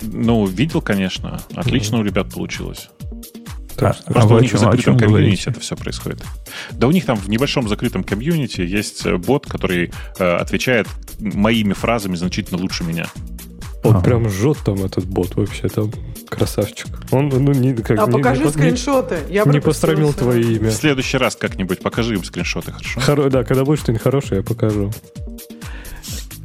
Ну, 0.02 0.44
видел, 0.44 0.82
конечно. 0.82 1.40
Отлично 1.54 1.98
у 1.98 2.02
ребят 2.02 2.28
получилось. 2.28 2.90
А, 3.78 3.94
Просто 4.12 4.34
а 4.34 4.36
у 4.36 4.40
них 4.40 4.50
в 4.50 4.58
чем, 4.58 4.68
о 4.68 4.70
закрытом 4.72 4.98
комьюнити 4.98 5.08
говорите? 5.22 5.50
это 5.50 5.60
все 5.60 5.76
происходит. 5.76 6.22
Да 6.72 6.86
у 6.88 6.90
них 6.90 7.04
там 7.04 7.16
в 7.16 7.28
небольшом 7.28 7.68
закрытом 7.68 8.04
комьюнити 8.04 8.60
есть 8.62 9.04
э, 9.06 9.16
бот, 9.16 9.46
который 9.46 9.92
э, 10.18 10.36
отвечает 10.36 10.86
моими 11.18 11.72
фразами 11.72 12.16
значительно 12.16 12.60
лучше 12.60 12.84
меня. 12.84 13.06
Он 13.84 13.96
Ага. 13.96 14.04
прям 14.04 14.28
жжет 14.28 14.58
там 14.64 14.82
этот 14.84 15.04
бот 15.06 15.36
вообще 15.36 15.68
там. 15.68 15.92
Красавчик. 16.28 16.88
Он, 17.12 17.28
ну, 17.28 17.52
не, 17.52 17.72
как, 17.74 18.00
А 18.00 18.06
не- 18.06 18.12
покажи 18.12 18.42
не, 18.44 18.50
скриншоты. 18.50 19.18
Я 19.30 19.44
не, 19.44 19.60
пострамил 19.60 20.12
твое 20.12 20.42
В 20.42 20.50
имя. 20.62 20.70
следующий 20.72 21.18
раз 21.18 21.36
как-нибудь 21.36 21.78
покажи 21.80 22.14
им 22.14 22.24
скриншоты, 22.24 22.72
хорошо? 22.72 22.98
Хоро- 23.00 23.30
да, 23.30 23.44
когда 23.44 23.64
будет 23.64 23.78
что-нибудь 23.78 24.02
хорошее, 24.02 24.38
я 24.38 24.42
покажу. 24.42 24.90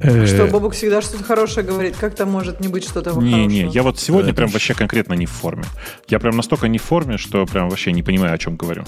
Э, 0.03 0.25
Что, 0.25 0.47
Бобук 0.47 0.73
всегда 0.73 1.01
что-то 1.01 1.23
хорошее 1.23 1.65
говорит. 1.65 1.95
Как 1.97 2.15
там 2.15 2.29
может 2.29 2.59
не 2.59 2.67
быть 2.67 2.83
что-то 2.83 3.11
хорошего? 3.11 3.35
Не-не, 3.35 3.67
я 3.67 3.83
вот 3.83 3.99
сегодня 3.99 4.29
Это 4.31 4.37
прям 4.37 4.49
вообще 4.49 4.73
конкретно 4.73 5.13
не 5.13 5.25
в 5.25 5.31
форме. 5.31 5.63
Я 6.07 6.19
прям 6.19 6.35
настолько 6.35 6.67
не 6.67 6.77
в 6.77 6.83
форме, 6.83 7.17
что 7.17 7.45
прям 7.45 7.69
вообще 7.69 7.91
не 7.91 8.01
понимаю, 8.03 8.33
о 8.33 8.37
чем 8.37 8.55
говорю. 8.55 8.83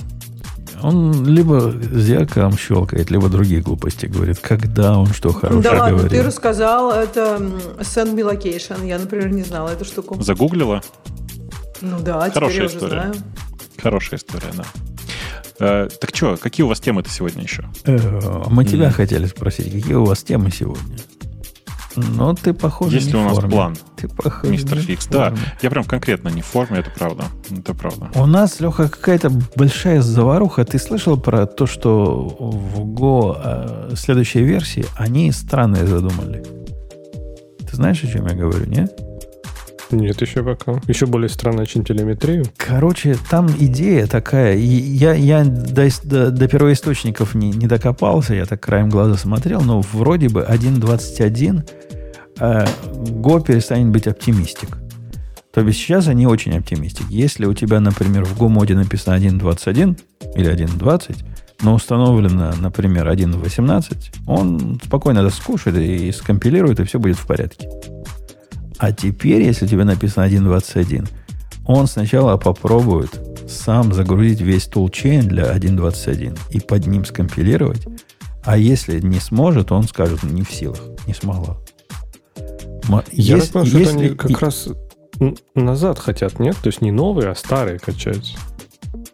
Он 0.81 1.25
либо 1.25 1.71
зеркалом 1.93 2.57
щелкает, 2.57 3.09
либо 3.09 3.29
другие 3.29 3.61
глупости 3.61 4.05
говорит. 4.07 4.39
Когда 4.39 4.97
он 4.97 5.07
что 5.13 5.31
хорошее 5.31 5.61
Да 5.63 5.71
ладно, 5.79 5.97
говорит. 5.99 6.11
ты 6.11 6.23
рассказал, 6.23 6.91
это 6.91 7.37
Send 7.79 8.13
Me 8.15 8.29
Location. 8.29 8.85
Я, 8.85 8.99
например, 8.99 9.29
не 9.29 9.43
знала 9.43 9.69
эту 9.69 9.85
штуку. 9.85 10.21
Загуглила? 10.21 10.81
Ну 11.81 11.99
да, 11.99 12.21
теперь 12.29 12.33
Хорошая 12.33 12.59
я 12.59 12.65
уже 12.65 12.75
история. 12.75 12.91
знаю. 12.91 13.13
Хорошая 13.81 14.19
история, 14.19 14.47
да. 14.57 14.65
Э, 15.59 15.87
так 16.01 16.15
что, 16.15 16.37
какие 16.37 16.63
у 16.63 16.67
вас 16.69 16.79
темы-то 16.79 17.09
сегодня 17.09 17.43
еще? 17.43 17.63
Э, 17.85 18.43
Мы 18.49 18.65
тебя 18.65 18.87
М. 18.87 18.91
хотели 18.91 19.25
спросить, 19.27 19.71
какие 19.71 19.93
у 19.95 20.05
вас 20.05 20.23
темы 20.23 20.51
сегодня? 20.51 20.97
Но 21.95 22.33
ты 22.33 22.53
похоже 22.53 22.95
Есть 22.97 23.11
ли 23.11 23.17
у 23.19 23.23
нас 23.23 23.35
форме. 23.35 23.51
план? 23.51 23.77
Ты 23.97 24.07
похож 24.07 24.49
Мистер 24.49 24.79
Фикс, 24.79 25.05
да. 25.07 25.31
Я 25.61 25.69
прям 25.69 25.83
конкретно 25.83 26.29
не 26.29 26.41
в 26.41 26.45
форме, 26.47 26.79
это 26.79 26.89
правда. 26.89 27.25
Это 27.55 27.75
правда. 27.75 28.09
У 28.15 28.25
нас, 28.25 28.59
Леха, 28.59 28.89
какая-то 28.89 29.29
большая 29.55 30.01
заваруха. 30.01 30.65
Ты 30.65 30.79
слышал 30.79 31.17
про 31.19 31.45
то, 31.45 31.67
что 31.67 32.15
в 32.39 32.79
Go 32.95 33.39
э, 33.91 33.95
следующей 33.95 34.41
версии 34.41 34.85
они 34.97 35.31
странные 35.31 35.85
задумали? 35.85 36.43
Ты 37.69 37.75
знаешь, 37.75 38.03
о 38.03 38.07
чем 38.07 38.25
я 38.25 38.33
говорю, 38.33 38.65
нет? 38.65 38.99
Нет, 39.93 40.21
еще 40.21 40.43
пока. 40.43 40.81
Еще 40.87 41.05
более 41.05 41.29
странно, 41.29 41.65
чем 41.65 41.85
телеметрию. 41.85 42.45
Короче, 42.57 43.15
там 43.29 43.47
идея 43.47 44.07
такая. 44.07 44.55
и 44.55 44.65
Я, 44.65 45.13
я 45.13 45.43
до, 45.45 45.87
до- 46.03 46.31
до 46.31 46.47
первоисточников 46.47 47.35
не, 47.35 47.51
не 47.51 47.67
докопался, 47.67 48.33
я 48.33 48.45
так 48.45 48.59
краем 48.61 48.89
глаза 48.89 49.17
смотрел, 49.17 49.61
но 49.61 49.81
вроде 49.81 50.29
бы 50.29 50.41
1.21 50.49 51.69
э, 52.39 52.65
Go 52.95 53.43
перестанет 53.43 53.89
быть 53.89 54.07
оптимистик. 54.07 54.77
То 55.53 55.61
есть 55.61 55.77
сейчас 55.79 56.07
они 56.07 56.25
очень 56.25 56.57
оптимистик. 56.57 57.05
Если 57.09 57.45
у 57.45 57.53
тебя, 57.53 57.79
например, 57.79 58.25
в 58.25 58.41
Go 58.41 58.49
моде 58.49 58.73
написано 58.73 59.15
1.21 59.15 59.99
или 60.35 60.51
1.20, 60.51 61.23
но 61.61 61.75
установлено, 61.75 62.51
например, 62.59 63.07
1.18, 63.07 63.95
он 64.25 64.79
спокойно 64.83 65.19
это 65.19 65.79
и 65.79 66.11
скомпилирует, 66.11 66.79
и 66.79 66.83
все 66.83 66.97
будет 66.97 67.17
в 67.17 67.27
порядке. 67.27 67.69
А 68.83 68.91
теперь, 68.91 69.43
если 69.43 69.63
у 69.63 69.67
тебя 69.69 69.85
написано 69.85 70.25
1.21, 70.25 71.07
он 71.65 71.87
сначала 71.87 72.35
попробует 72.35 73.17
сам 73.47 73.93
загрузить 73.93 74.41
весь 74.41 74.67
toolchain 74.67 75.21
для 75.21 75.55
1.21 75.55 76.37
и 76.49 76.59
под 76.59 76.85
ним 76.87 77.05
скомпилировать. 77.05 77.87
А 78.43 78.57
если 78.57 78.99
не 78.99 79.21
сможет, 79.21 79.71
он 79.71 79.83
скажет, 79.87 80.23
не 80.23 80.41
в 80.41 80.51
силах, 80.51 80.81
не 81.07 81.13
смогла. 81.13 81.55
Я 83.13 83.37
ес- 83.37 83.43
так 83.43 83.53
понял, 83.53 83.67
что 83.67 83.79
это 83.79 83.89
они 83.91 84.05
и- 84.07 84.15
как 84.15 84.41
раз 84.41 84.67
н- 85.17 85.37
назад 85.55 85.97
хотят, 85.97 86.39
нет? 86.39 86.57
То 86.61 86.67
есть 86.67 86.81
не 86.81 86.91
новые, 86.91 87.29
а 87.29 87.35
старые 87.35 87.79
качать. 87.79 88.35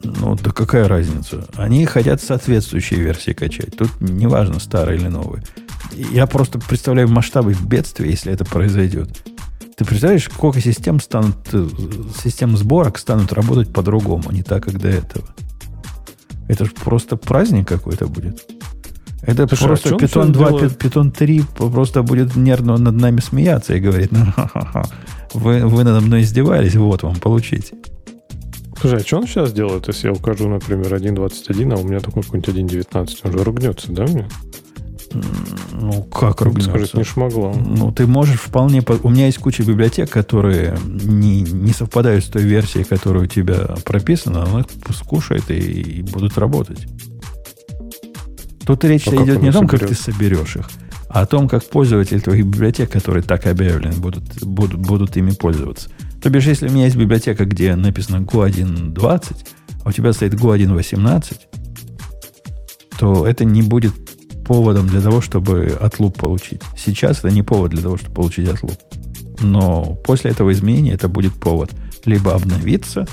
Ну, 0.04 0.36
да 0.44 0.50
какая 0.50 0.88
разница? 0.88 1.46
Они 1.56 1.86
хотят 1.86 2.24
соответствующие 2.24 3.02
версии 3.02 3.34
качать. 3.34 3.78
Тут 3.78 3.92
неважно, 4.02 4.60
старые 4.60 4.98
или 4.98 5.10
новые. 5.10 5.44
Я 6.12 6.26
просто 6.26 6.58
представляю 6.58 7.08
масштабы 7.08 7.54
бедствия, 7.54 8.10
если 8.10 8.34
это 8.34 8.46
произойдет. 8.46 9.10
Ты 9.80 9.86
представляешь, 9.86 10.26
сколько 10.26 10.60
систем 10.60 11.00
станут, 11.00 11.38
э, 11.54 11.66
систем 12.22 12.58
сборок 12.58 12.98
станут 12.98 13.32
работать 13.32 13.72
по-другому, 13.72 14.30
не 14.30 14.44
так, 14.44 14.66
как 14.66 14.78
до 14.78 14.90
этого. 14.90 15.26
Это 16.50 16.66
же 16.66 16.72
просто 16.72 17.16
праздник 17.16 17.70
какой-то 17.70 18.08
будет. 18.08 18.46
Это 19.22 19.48
Слушай, 19.48 19.64
а 19.64 19.68
просто 19.68 19.90
чем 19.90 19.98
Python 20.00 20.08
всё 20.08 20.34
2, 20.34 20.50
дело? 20.50 20.60
Python 20.66 21.12
3 21.12 21.44
просто 21.56 22.04
будет 22.04 22.36
нервно 22.36 22.78
над 22.78 22.96
нами 22.96 23.22
смеяться 23.22 23.74
и 23.74 23.80
говорить, 23.80 24.12
ну, 24.12 24.26
ха-ха-ха, 24.36 24.84
вы, 25.34 25.66
вы 25.66 25.86
надо 25.86 26.02
мной 26.02 26.24
издевались, 26.24 26.76
вот 26.76 27.04
вам, 27.04 27.16
получите. 27.16 27.78
Слушай, 28.82 29.00
а 29.00 29.06
что 29.06 29.20
он 29.20 29.28
сейчас 29.28 29.54
делает, 29.54 29.88
если 29.88 30.08
я 30.08 30.14
укажу, 30.14 30.50
например, 30.50 30.94
1.21, 30.94 31.74
а 31.74 31.78
у 31.78 31.88
меня 31.88 32.02
такой 32.02 32.24
какой-нибудь 32.24 32.74
1.19? 32.74 33.18
Он 33.24 33.32
же 33.32 33.44
ругнется, 33.46 33.90
да, 33.94 34.04
мне? 34.04 34.28
Ну, 35.74 36.04
как 36.04 36.42
ругнется? 36.42 36.70
скажет, 36.72 36.94
не 36.94 37.04
шмогло. 37.04 37.54
Ну, 37.54 37.92
ты 37.92 38.06
можешь 38.06 38.40
вполне... 38.40 38.82
по- 38.82 39.00
У 39.02 39.10
меня 39.10 39.26
есть 39.26 39.40
куча 39.40 39.64
библиотек, 39.64 40.10
которые 40.10 40.78
не, 40.86 41.42
не 41.42 41.74
совпадают 41.74 42.24
с 42.26 42.28
той 42.28 42.44
версией, 42.44 42.84
которая 42.86 43.24
у 43.24 43.28
тебя 43.28 43.76
прописана. 43.86 44.44
Она 44.44 44.66
скушает 44.94 45.50
и, 45.50 45.56
и 45.58 46.02
будут 46.04 46.38
работать. 46.38 46.86
Тут 48.66 48.84
речь 48.84 49.08
А 49.08 49.16
идет 49.16 49.42
не 49.42 49.50
о 49.50 49.54
том, 49.54 49.68
как 49.68 49.80
ты 49.80 49.96
соберешь 49.96 50.56
их, 50.58 50.70
а 51.08 51.22
о 51.22 51.26
том, 51.26 51.50
как 51.50 51.64
пользователи 51.66 52.20
твоих 52.20 52.46
библиотек, 52.46 52.92
которые 52.92 53.24
так 53.24 53.48
объявлены, 53.48 53.96
будут, 53.96 54.24
будут, 54.44 54.80
будут 54.80 55.18
ими 55.18 55.32
пользоваться. 55.32 55.90
То 56.22 56.30
бишь, 56.30 56.46
если 56.46 56.68
у 56.68 56.72
меня 56.72 56.86
есть 56.86 56.98
библиотека, 56.98 57.46
где 57.46 57.76
написано 57.76 58.18
Go 58.24 58.48
1.20, 58.48 59.36
а 59.84 59.90
у 59.90 59.92
тебя 59.92 60.14
стоит 60.14 60.36
Go 60.36 60.56
1.18, 60.56 61.38
то 63.00 63.26
это 63.26 63.46
не 63.46 63.64
будет 63.64 63.94
поводом 64.50 64.88
для 64.88 65.00
того, 65.00 65.22
чтобы 65.22 65.78
отлуп 65.80 66.18
получить. 66.18 66.64
Сейчас 66.76 67.20
это 67.20 67.30
не 67.30 67.44
повод 67.44 67.70
для 67.70 67.84
того, 67.84 67.98
чтобы 67.98 68.16
получить 68.16 68.50
отлуп. 68.50 68.74
Но 69.42 69.96
после 70.04 70.32
этого 70.32 70.52
изменения 70.52 70.94
это 70.94 71.08
будет 71.08 71.34
повод 71.34 71.70
либо 72.06 72.34
обновиться, 72.34 73.06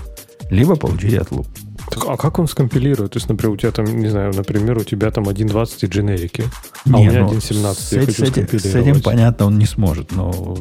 либо 0.49 0.77
получить 0.77 1.13
отлуп. 1.13 1.47
Так, 1.91 2.05
а 2.09 2.17
как 2.17 2.39
он 2.39 2.49
скомпилирует? 2.49 3.13
То 3.13 3.19
есть, 3.19 3.29
например, 3.29 3.53
у 3.53 3.57
тебя 3.59 3.71
там, 3.71 3.85
не 3.85 4.09
знаю, 4.09 4.33
например, 4.35 4.79
у 4.79 4.85
тебя 4.85 5.11
там 5.11 5.29
1.20 5.29 5.71
и 5.83 5.87
дженерики, 5.87 6.45
а 6.91 6.97
у 6.97 7.05
меня 7.05 7.25
ну, 7.25 7.33
1.17, 7.33 7.75
с, 7.75 7.93
я 7.93 8.01
эт- 8.01 8.07
хочу 8.07 8.25
с 8.25 8.29
этим, 8.31 8.59
с 8.59 8.75
этим 8.75 9.03
понятно, 9.03 9.45
он 9.47 9.59
не 9.59 9.67
сможет. 9.67 10.13
Но 10.13 10.57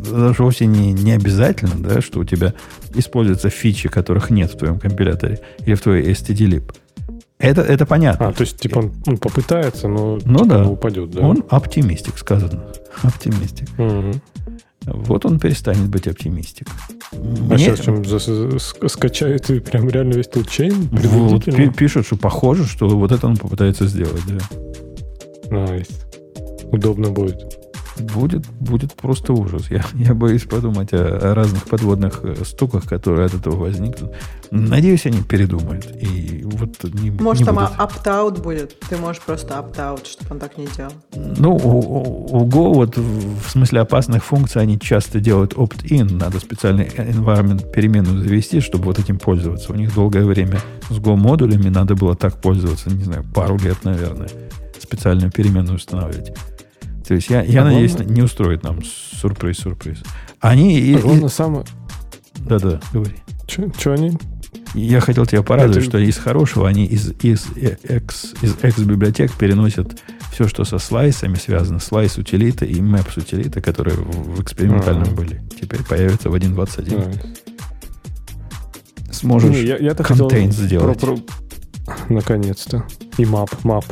это 0.00 0.32
же 0.32 0.42
вовсе 0.42 0.64
не, 0.64 0.94
не 0.94 1.12
обязательно, 1.12 1.74
да, 1.76 2.00
что 2.00 2.20
у 2.20 2.24
тебя 2.24 2.54
используются 2.94 3.50
фичи, 3.50 3.90
которых 3.90 4.30
нет 4.30 4.54
в 4.54 4.56
твоем 4.56 4.78
компиляторе 4.78 5.40
или 5.66 5.74
в 5.74 5.82
твоей 5.82 6.14
stdlib. 6.14 6.72
Это, 7.38 7.60
это 7.60 7.84
понятно. 7.86 8.28
А, 8.28 8.32
то 8.32 8.42
есть, 8.42 8.58
типа, 8.58 8.78
он, 8.78 8.92
он 9.06 9.18
попытается, 9.18 9.88
но 9.88 10.18
Ну 10.24 10.38
типа, 10.38 10.48
да. 10.54 10.66
упадет, 10.68 11.10
да? 11.10 11.20
Он 11.20 11.44
оптимистик, 11.50 12.16
сказано. 12.18 12.64
Optimistic. 13.02 13.68
Мгм. 13.78 14.20
Вот 14.86 15.26
он 15.26 15.38
перестанет 15.40 15.88
быть 15.88 16.06
оптимистик. 16.06 16.68
А 17.12 17.16
Мне- 17.16 17.58
сейчас 17.58 17.80
чем 17.80 18.04
скачает 18.88 19.50
и 19.50 19.58
прям 19.60 19.88
реально 19.90 20.14
весь 20.14 20.28
toolchain? 20.28 20.74
Вот, 20.92 21.00
Предупредительно? 21.00 21.72
пишут, 21.72 22.06
что 22.06 22.16
похоже, 22.16 22.66
что 22.66 22.88
вот 22.88 23.10
это 23.12 23.26
он 23.26 23.36
попытается 23.36 23.86
сделать, 23.86 24.22
да. 24.28 24.38
Nice. 25.50 25.88
Удобно 26.72 27.10
будет. 27.10 27.58
Будет, 27.98 28.46
будет 28.60 28.94
просто 28.94 29.32
ужас. 29.32 29.70
Я, 29.70 29.84
я 29.94 30.14
боюсь 30.14 30.44
подумать 30.44 30.92
о, 30.92 31.30
о 31.30 31.34
разных 31.34 31.64
подводных 31.64 32.20
э, 32.22 32.44
штуках, 32.44 32.84
которые 32.84 33.26
от 33.26 33.34
этого 33.34 33.56
возникнут. 33.56 34.12
Надеюсь, 34.50 35.06
они 35.06 35.22
передумают. 35.22 35.86
И 36.00 36.42
вот 36.44 36.84
не, 36.94 37.10
Может, 37.10 37.40
не 37.40 37.46
там 37.46 37.54
будут. 37.56 37.70
opt-out 37.78 38.42
будет. 38.42 38.78
Ты 38.80 38.96
можешь 38.96 39.22
просто 39.22 39.54
opt-out, 39.54 40.06
чтобы 40.06 40.34
он 40.34 40.38
так 40.38 40.56
не 40.58 40.66
делал. 40.76 40.92
Ну, 41.14 41.56
у, 41.56 42.36
у- 42.36 42.46
Go 42.46 42.74
вот 42.74 42.96
в 42.96 43.48
смысле 43.50 43.80
опасных 43.80 44.24
функций 44.24 44.62
они 44.62 44.78
часто 44.78 45.18
делают 45.20 45.54
opt-in. 45.54 46.12
Надо 46.12 46.38
специальный 46.38 46.84
environment 46.86 47.70
переменную 47.72 48.22
завести, 48.22 48.60
чтобы 48.60 48.84
вот 48.84 48.98
этим 48.98 49.18
пользоваться. 49.18 49.72
У 49.72 49.74
них 49.76 49.94
долгое 49.94 50.24
время 50.24 50.60
с 50.90 50.94
Go 50.98 51.16
модулями 51.16 51.68
надо 51.68 51.94
было 51.94 52.14
так 52.14 52.40
пользоваться, 52.40 52.90
не 52.90 53.04
знаю, 53.04 53.24
пару 53.34 53.58
лет, 53.58 53.78
наверное. 53.84 54.28
Специальную 54.80 55.32
переменную 55.32 55.76
устанавливать. 55.76 56.32
То 57.06 57.14
есть 57.14 57.30
я, 57.30 57.42
я 57.42 57.62
А 57.62 57.64
надеюсь, 57.66 57.92
главное- 57.92 58.14
не 58.14 58.22
устроит 58.22 58.62
нам 58.64 58.80
сюрприз-сюрприз. 58.82 59.98
Они... 60.40 60.94
А 60.96 61.00
главное, 61.00 61.28
и- 61.28 61.32
самое... 61.32 61.64
Да-да, 62.38 62.80
говори. 62.92 63.14
Что 63.46 63.92
они? 63.92 64.18
Я 64.74 65.00
хотел 65.00 65.24
тебя 65.24 65.42
порадовать, 65.42 65.78
Это- 65.78 65.86
что 65.86 65.98
из 65.98 66.18
хорошего 66.18 66.68
они 66.68 66.84
из, 66.84 67.12
из, 67.22 67.46
э, 67.56 67.76
X, 67.88 68.34
из 68.42 68.56
X 68.62 68.78
библиотек 68.80 69.32
переносят 69.32 69.98
все, 70.32 70.48
что 70.48 70.64
со 70.64 70.78
слайсами 70.78 71.36
связано, 71.36 71.78
слайс 71.78 72.18
утилита 72.18 72.64
и 72.64 72.74
maps 72.80 73.18
утилита, 73.18 73.62
которые 73.62 73.96
в 73.96 74.42
экспериментальном 74.42 75.08
а 75.08 75.12
были, 75.12 75.42
теперь 75.60 75.82
появятся 75.84 76.28
в 76.28 76.34
1.21. 76.34 77.18
А. 79.08 79.12
Сможешь 79.12 79.56
я, 79.56 79.94
контейн 79.94 80.52
сделать. 80.52 81.00
Про, 81.00 81.14
про... 81.14 81.22
Наконец-то. 82.08 82.84
И 83.16 83.22
map, 83.22 83.48
map. 83.62 83.84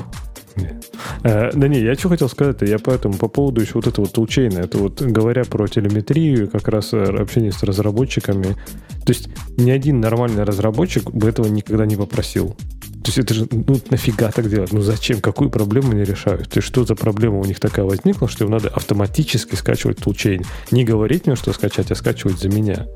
Э, 1.23 1.51
да 1.53 1.69
не, 1.69 1.81
я 1.81 1.95
что 1.95 2.09
хотел 2.09 2.29
сказать-то, 2.29 2.67
я 2.67 2.79
поэтому 2.79 3.15
по 3.15 3.29
поводу 3.29 3.61
еще 3.61 3.75
вот 3.75 3.87
этого 3.87 4.07
тулчейна, 4.07 4.59
это 4.59 4.79
вот 4.79 5.01
говоря 5.03 5.45
про 5.45 5.67
телеметрию, 5.67 6.49
как 6.49 6.69
раз 6.69 6.93
э, 6.93 7.03
общение 7.03 7.53
с 7.53 7.63
разработчиками, 7.63 8.57
то 9.05 9.13
есть 9.13 9.29
ни 9.57 9.71
один 9.71 10.01
нормальный 10.01 10.45
разработчик 10.45 11.11
бы 11.11 11.29
этого 11.29 11.47
никогда 11.47 11.87
не 11.87 11.97
попросил. 11.97 12.57
То 13.05 13.11
есть 13.11 13.19
это 13.19 13.35
же, 13.35 13.47
ну 13.51 13.79
нафига 13.91 14.31
так 14.31 14.49
делать? 14.49 14.73
Ну 14.73 14.81
зачем? 14.81 15.21
Какую 15.21 15.51
проблему 15.51 15.91
они 15.93 16.05
решают? 16.05 16.49
То 16.49 16.59
есть 16.59 16.67
что 16.67 16.87
за 16.87 16.95
проблема 16.95 17.39
у 17.39 17.45
них 17.45 17.61
такая 17.61 17.85
возникла, 17.85 18.29
что 18.29 18.45
им 18.45 18.51
надо 18.51 18.71
автоматически 18.71 19.57
скачивать 19.57 19.99
тулчейн? 19.99 20.43
Не 20.71 20.85
говорить 20.85 21.27
мне, 21.27 21.37
что 21.37 21.53
скачать, 21.53 21.91
а 21.91 21.97
скачивать 21.97 22.39
за 22.39 22.49
меня. 22.49 22.87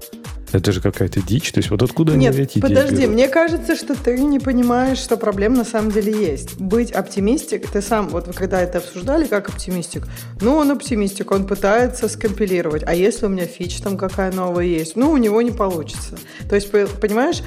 Это 0.53 0.73
же 0.73 0.81
какая-то 0.81 1.21
дичь. 1.21 1.53
То 1.53 1.59
есть 1.59 1.71
вот 1.71 1.83
откуда 1.83 2.15
Нет, 2.15 2.35
они 2.35 2.45
эти 2.45 2.61
подожди, 2.61 2.97
идеи 2.97 3.07
мне 3.07 3.29
кажется, 3.29 3.77
что 3.77 3.95
ты 3.95 4.19
не 4.19 4.39
понимаешь, 4.39 4.99
что 4.99 5.17
проблема 5.17 5.57
на 5.57 5.65
самом 5.65 5.91
деле 5.91 6.13
есть. 6.13 6.59
Быть 6.59 6.91
оптимистик, 6.93 7.71
ты 7.71 7.83
сам, 7.83 8.09
вот 8.09 8.27
вы 8.27 8.33
когда 8.33 8.61
это 8.61 8.79
обсуждали, 8.79 9.27
как 9.27 9.49
оптимистик, 9.49 10.07
ну, 10.41 10.55
он 10.55 10.71
оптимистик, 10.71 11.31
он 11.31 11.47
пытается 11.47 12.09
скомпилировать. 12.09 12.83
А 12.87 12.95
если 12.95 13.27
у 13.27 13.29
меня 13.29 13.47
фич 13.47 13.81
там 13.81 13.97
какая 13.97 14.33
новая 14.33 14.65
есть? 14.65 14.97
Ну, 14.97 15.11
у 15.11 15.17
него 15.17 15.43
не 15.43 15.51
получится. 15.51 16.17
То 16.49 16.55
есть, 16.55 16.71
понимаешь, 16.71 17.43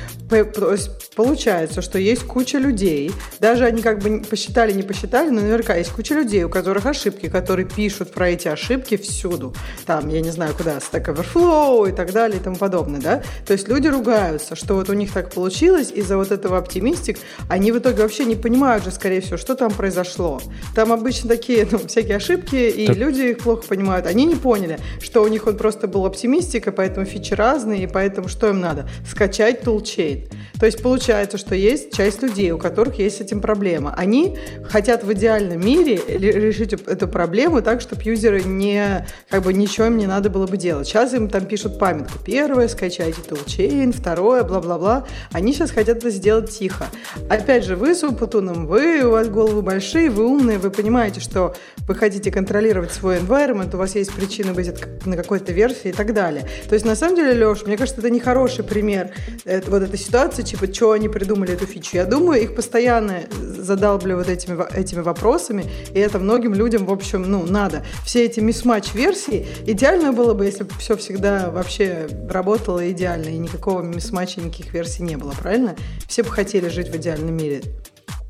получается, 1.15 1.81
что 1.81 1.97
есть 1.97 2.23
куча 2.23 2.57
людей, 2.57 3.11
даже 3.39 3.65
они 3.65 3.81
как 3.81 3.99
бы 3.99 4.21
посчитали, 4.21 4.73
не 4.73 4.83
посчитали, 4.83 5.29
но 5.29 5.41
наверняка 5.41 5.75
есть 5.75 5.91
куча 5.91 6.13
людей, 6.13 6.43
у 6.43 6.49
которых 6.49 6.85
ошибки, 6.85 7.29
которые 7.29 7.67
пишут 7.67 8.11
про 8.11 8.29
эти 8.29 8.47
ошибки 8.47 8.97
всюду. 8.97 9.55
Там, 9.85 10.09
я 10.09 10.21
не 10.21 10.31
знаю, 10.31 10.53
куда, 10.55 10.77
Stack 10.77 11.13
Overflow 11.13 11.89
и 11.89 11.91
так 11.91 12.11
далее 12.11 12.39
и 12.39 12.43
тому 12.43 12.55
подобное 12.55 12.90
подобное, 12.91 13.01
да? 13.01 13.23
То 13.45 13.53
есть 13.53 13.67
люди 13.67 13.87
ругаются, 13.87 14.55
что 14.55 14.75
вот 14.75 14.89
у 14.89 14.93
них 14.93 15.11
так 15.11 15.31
получилось, 15.31 15.91
из-за 15.93 16.17
вот 16.17 16.31
этого 16.31 16.57
оптимистик, 16.57 17.17
они 17.49 17.71
в 17.71 17.77
итоге 17.77 18.03
вообще 18.03 18.25
не 18.25 18.35
понимают 18.35 18.83
же, 18.83 18.91
скорее 18.91 19.21
всего, 19.21 19.37
что 19.37 19.55
там 19.55 19.71
произошло. 19.71 20.41
Там 20.75 20.91
обычно 20.91 21.29
такие, 21.29 21.67
ну, 21.71 21.79
всякие 21.79 22.17
ошибки, 22.17 22.55
и 22.55 22.87
так... 22.87 22.97
люди 22.97 23.21
их 23.21 23.37
плохо 23.39 23.63
понимают. 23.67 24.05
Они 24.05 24.25
не 24.25 24.35
поняли, 24.35 24.79
что 25.01 25.23
у 25.23 25.27
них 25.27 25.47
он 25.47 25.57
просто 25.57 25.87
был 25.87 26.05
оптимистик, 26.05 26.67
и 26.67 26.71
поэтому 26.71 27.05
фичи 27.05 27.33
разные, 27.33 27.83
и 27.83 27.87
поэтому 27.87 28.27
что 28.27 28.49
им 28.49 28.59
надо? 28.59 28.89
Скачать 29.09 29.63
toolchain. 29.63 30.31
То 30.61 30.67
есть 30.67 30.83
получается, 30.83 31.39
что 31.39 31.55
есть 31.55 31.91
часть 31.91 32.21
людей, 32.21 32.51
у 32.51 32.59
которых 32.59 32.99
есть 32.99 33.17
с 33.17 33.21
этим 33.21 33.41
проблема. 33.41 33.95
Они 33.97 34.37
хотят 34.69 35.03
в 35.03 35.11
идеальном 35.11 35.59
мире 35.59 35.99
решить 36.07 36.73
эту 36.73 37.07
проблему 37.07 37.63
так, 37.63 37.81
чтобы 37.81 38.03
юзеры 38.03 38.43
не, 38.43 39.07
как 39.27 39.41
бы 39.41 39.53
ничего 39.53 39.87
им 39.87 39.97
не 39.97 40.05
надо 40.05 40.29
было 40.29 40.45
бы 40.45 40.57
делать. 40.57 40.87
Сейчас 40.87 41.15
им 41.15 41.29
там 41.29 41.47
пишут 41.47 41.79
памятку. 41.79 42.19
Первое, 42.23 42.67
скачайте 42.67 43.21
toolchain, 43.27 43.91
второе, 43.91 44.43
бла-бла-бла. 44.43 45.07
Они 45.31 45.51
сейчас 45.51 45.71
хотят 45.71 45.97
это 45.97 46.11
сделать 46.11 46.51
тихо. 46.51 46.85
Опять 47.27 47.65
же, 47.65 47.75
вы 47.75 47.95
с 47.95 48.03
опытуном, 48.03 48.67
вы, 48.67 49.01
у 49.03 49.09
вас 49.09 49.29
головы 49.29 49.63
большие, 49.63 50.11
вы 50.11 50.27
умные, 50.27 50.59
вы 50.59 50.69
понимаете, 50.69 51.21
что 51.21 51.55
вы 51.87 51.95
хотите 51.95 52.29
контролировать 52.29 52.91
свой 52.91 53.17
environment, 53.17 53.73
у 53.73 53.79
вас 53.79 53.95
есть 53.95 54.13
причины 54.13 54.53
быть 54.53 54.71
на 55.07 55.17
какой-то 55.17 55.53
версии 55.53 55.89
и 55.89 55.91
так 55.91 56.13
далее. 56.13 56.47
То 56.69 56.75
есть, 56.75 56.85
на 56.85 56.95
самом 56.95 57.15
деле, 57.15 57.33
Леш, 57.47 57.65
мне 57.65 57.77
кажется, 57.77 57.99
это 57.99 58.11
не 58.11 58.19
хороший 58.19 58.63
пример 58.63 59.09
это, 59.43 59.71
вот 59.71 59.81
этой 59.81 59.97
ситуации, 59.97 60.50
типа, 60.51 60.71
что 60.73 60.91
они 60.91 61.07
придумали 61.07 61.53
эту 61.53 61.65
фичу. 61.65 61.95
Я 61.95 62.05
думаю, 62.05 62.41
их 62.41 62.55
постоянно 62.55 63.21
задалбливают 63.31 64.27
этими, 64.27 64.57
этими 64.77 64.99
вопросами, 64.99 65.65
и 65.93 65.99
это 65.99 66.19
многим 66.19 66.53
людям, 66.53 66.85
в 66.85 66.91
общем, 66.91 67.23
ну, 67.23 67.45
надо. 67.45 67.85
Все 68.05 68.25
эти 68.25 68.41
мисс-матч 68.41 68.93
версии, 68.93 69.47
идеально 69.65 70.11
было 70.11 70.33
бы, 70.33 70.45
если 70.45 70.63
бы 70.63 70.71
все 70.77 70.97
всегда 70.97 71.49
вообще 71.51 72.07
работало 72.29 72.91
идеально, 72.91 73.29
и 73.29 73.37
никакого 73.37 73.81
мисс-матча, 73.81 74.41
никаких 74.41 74.73
версий 74.73 75.03
не 75.03 75.15
было, 75.15 75.31
правильно? 75.31 75.75
Все 76.07 76.23
бы 76.23 76.29
хотели 76.29 76.67
жить 76.67 76.89
в 76.89 76.95
идеальном 76.97 77.37
мире. 77.37 77.61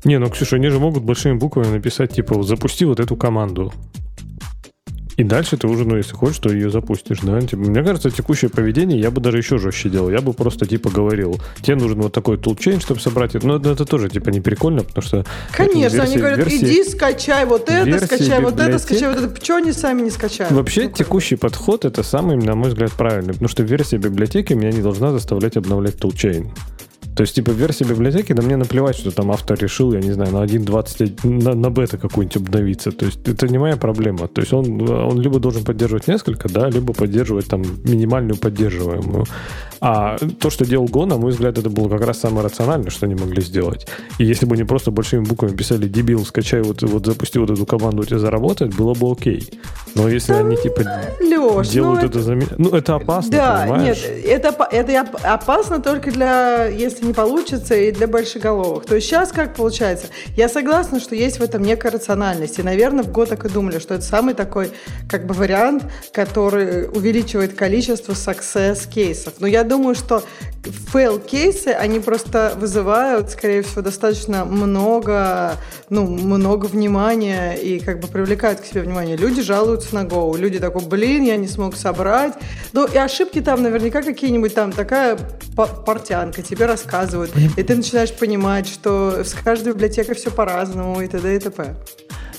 Не, 0.04 0.18
ну, 0.18 0.30
Ксюша, 0.30 0.56
они 0.56 0.68
же 0.68 0.78
могут 0.78 1.02
большими 1.02 1.34
буквами 1.34 1.68
написать, 1.68 2.12
типа, 2.12 2.42
запусти 2.42 2.84
вот 2.84 3.00
эту 3.00 3.16
команду. 3.16 3.72
И 5.22 5.24
дальше 5.24 5.56
ты 5.56 5.68
уже, 5.68 5.84
ну, 5.84 5.96
если 5.96 6.14
хочешь, 6.14 6.38
то 6.38 6.52
ее 6.52 6.68
запустишь, 6.68 7.20
да? 7.22 7.40
Типа, 7.40 7.62
мне 7.62 7.84
кажется, 7.84 8.10
текущее 8.10 8.50
поведение 8.50 8.98
я 8.98 9.12
бы 9.12 9.20
даже 9.20 9.38
еще 9.38 9.56
жестче 9.56 9.88
делал. 9.88 10.10
Я 10.10 10.20
бы 10.20 10.32
просто, 10.32 10.66
типа, 10.66 10.90
говорил, 10.90 11.40
тебе 11.60 11.76
нужен 11.76 12.00
вот 12.02 12.12
такой 12.12 12.38
toolchain, 12.38 12.80
чтобы 12.80 12.98
собрать 12.98 13.36
это. 13.36 13.46
Но 13.46 13.58
это, 13.58 13.70
это 13.70 13.84
тоже, 13.84 14.08
типа, 14.08 14.30
не 14.30 14.40
прикольно, 14.40 14.82
потому 14.82 15.06
что... 15.06 15.24
Конечно, 15.52 15.98
версии, 15.98 16.00
они 16.00 16.16
говорят, 16.16 16.38
версии, 16.38 16.64
иди 16.64 16.82
скачай 16.82 17.46
вот 17.46 17.70
это, 17.70 18.04
скачай 18.04 18.40
вот 18.40 18.58
это, 18.58 18.78
скачай 18.80 19.14
вот 19.14 19.18
это. 19.18 19.28
Почему 19.28 19.58
они 19.58 19.70
сами 19.70 20.02
не 20.02 20.10
скачают? 20.10 20.50
Вообще, 20.50 20.88
ну, 20.88 20.90
текущий 20.90 21.36
подход, 21.36 21.84
это 21.84 22.02
самый, 22.02 22.36
на 22.36 22.56
мой 22.56 22.70
взгляд, 22.70 22.90
правильный. 22.90 23.34
Потому 23.34 23.48
что 23.48 23.62
версия 23.62 23.98
библиотеки 23.98 24.54
меня 24.54 24.72
не 24.72 24.82
должна 24.82 25.12
заставлять 25.12 25.56
обновлять 25.56 25.94
toolchain. 25.94 26.48
То 27.16 27.22
есть, 27.22 27.34
типа, 27.34 27.50
версия 27.50 27.84
библиотеки, 27.84 28.32
да 28.32 28.42
мне 28.42 28.56
наплевать, 28.56 28.96
что 28.96 29.10
там 29.10 29.30
автор 29.30 29.58
решил, 29.58 29.92
я 29.92 30.00
не 30.00 30.12
знаю, 30.12 30.32
на 30.32 30.44
1.20, 30.44 31.26
на, 31.26 31.54
на 31.54 31.70
бета 31.70 31.98
какую-нибудь 31.98 32.36
обновиться. 32.36 32.90
То 32.90 33.06
есть, 33.06 33.26
это 33.26 33.48
не 33.48 33.58
моя 33.58 33.76
проблема. 33.76 34.28
То 34.28 34.40
есть, 34.40 34.52
он, 34.52 34.88
он 34.88 35.20
либо 35.20 35.38
должен 35.38 35.64
поддерживать 35.64 36.08
несколько, 36.08 36.48
да, 36.48 36.68
либо 36.70 36.94
поддерживать 36.94 37.46
там 37.46 37.62
минимальную 37.84 38.36
поддерживаемую. 38.36 39.26
А 39.84 40.16
то, 40.38 40.48
что 40.48 40.64
делал 40.64 40.86
Go, 40.86 41.06
на 41.06 41.16
мой 41.16 41.32
взгляд, 41.32 41.58
это 41.58 41.68
было 41.68 41.88
как 41.88 42.06
раз 42.06 42.20
самое 42.20 42.46
рациональное, 42.46 42.90
что 42.90 43.06
они 43.06 43.16
могли 43.16 43.42
сделать. 43.42 43.88
И 44.18 44.24
если 44.24 44.46
бы 44.46 44.54
они 44.54 44.62
просто 44.62 44.92
большими 44.92 45.24
буквами 45.24 45.56
писали 45.56 45.88
«дебил, 45.88 46.24
скачай, 46.24 46.62
вот, 46.62 46.82
вот 46.82 47.04
запусти 47.04 47.40
вот 47.40 47.50
эту 47.50 47.66
команду, 47.66 48.02
у 48.02 48.04
тебя 48.04 48.20
заработает», 48.20 48.76
было 48.76 48.94
бы 48.94 49.10
окей. 49.10 49.50
Но 49.96 50.08
если 50.08 50.34
они, 50.34 50.56
типа, 50.56 50.82
Леш, 51.20 51.68
делают 51.68 52.02
ну, 52.02 52.08
это, 52.08 52.18
это. 52.20 52.54
Ну, 52.58 52.68
это 52.70 52.94
опасно, 52.94 53.32
Да, 53.32 53.62
понимаешь? 53.66 54.04
нет, 54.06 54.24
это, 54.24 54.68
это 54.70 55.00
опасно 55.24 55.80
только 55.80 56.12
для, 56.12 56.66
если 56.66 57.01
не 57.02 57.12
получится, 57.12 57.74
и 57.74 57.90
для 57.90 58.06
большеголовых. 58.06 58.86
То 58.86 58.94
есть 58.94 59.06
сейчас 59.06 59.32
как 59.32 59.54
получается? 59.54 60.06
Я 60.36 60.48
согласна, 60.48 61.00
что 61.00 61.14
есть 61.14 61.40
в 61.40 61.42
этом 61.42 61.62
некая 61.62 61.90
рациональность. 61.90 62.58
И, 62.58 62.62
наверное, 62.62 63.02
в 63.02 63.10
год 63.10 63.28
так 63.30 63.44
и 63.44 63.48
думали, 63.48 63.78
что 63.78 63.94
это 63.94 64.04
самый 64.04 64.34
такой 64.34 64.70
как 65.10 65.26
бы 65.26 65.34
вариант, 65.34 65.84
который 66.12 66.88
увеличивает 66.88 67.54
количество 67.54 68.12
success 68.12 68.88
кейсов. 68.88 69.34
Но 69.40 69.46
я 69.46 69.64
думаю, 69.64 69.94
что 69.94 70.22
fail 70.92 71.20
кейсы, 71.24 71.68
они 71.68 71.98
просто 71.98 72.54
вызывают, 72.56 73.30
скорее 73.30 73.62
всего, 73.62 73.82
достаточно 73.82 74.44
много, 74.44 75.56
ну, 75.88 76.06
много 76.06 76.66
внимания 76.66 77.54
и 77.54 77.80
как 77.80 78.00
бы 78.00 78.06
привлекают 78.06 78.60
к 78.60 78.64
себе 78.64 78.82
внимание. 78.82 79.16
Люди 79.16 79.42
жалуются 79.42 79.94
на 79.94 80.04
Go. 80.04 80.38
Люди 80.38 80.60
такой, 80.60 80.82
блин, 80.82 81.24
я 81.24 81.36
не 81.36 81.48
смог 81.48 81.76
собрать. 81.76 82.34
Ну, 82.72 82.86
и 82.86 82.96
ошибки 82.96 83.40
там 83.40 83.62
наверняка 83.62 84.02
какие-нибудь 84.02 84.54
там, 84.54 84.70
такая 84.72 85.18
портянка 85.56 86.42
тебе 86.42 86.66
рассказывает 86.66 86.91
рассказывают. 86.92 87.32
И 87.56 87.62
ты 87.62 87.76
начинаешь 87.76 88.12
понимать, 88.12 88.68
что 88.68 89.24
с 89.24 89.34
каждой 89.34 89.72
библиотекой 89.72 90.14
все 90.14 90.30
по-разному 90.30 91.00
и 91.00 91.08
т.д. 91.08 91.36
и 91.36 91.38
т.п. 91.38 91.76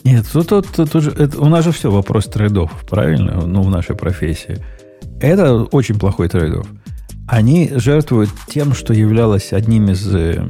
Нет, 0.03 0.25
тут, 0.31 0.49
тут, 0.49 0.67
тут 0.73 1.03
же, 1.03 1.11
это, 1.11 1.39
у 1.39 1.45
нас 1.45 1.63
же 1.63 1.71
все 1.71 1.89
вопрос 1.89 2.25
трейдов, 2.25 2.71
правильно? 2.89 3.45
Ну, 3.45 3.61
в 3.61 3.69
нашей 3.69 3.95
профессии. 3.95 4.57
Это 5.21 5.63
очень 5.63 5.97
плохой 5.97 6.27
трейдов. 6.27 6.67
Они 7.27 7.71
жертвуют 7.73 8.29
тем, 8.49 8.73
что 8.73 8.93
являлось 8.93 9.53
одним 9.53 9.89
из 9.89 10.13
э, 10.13 10.43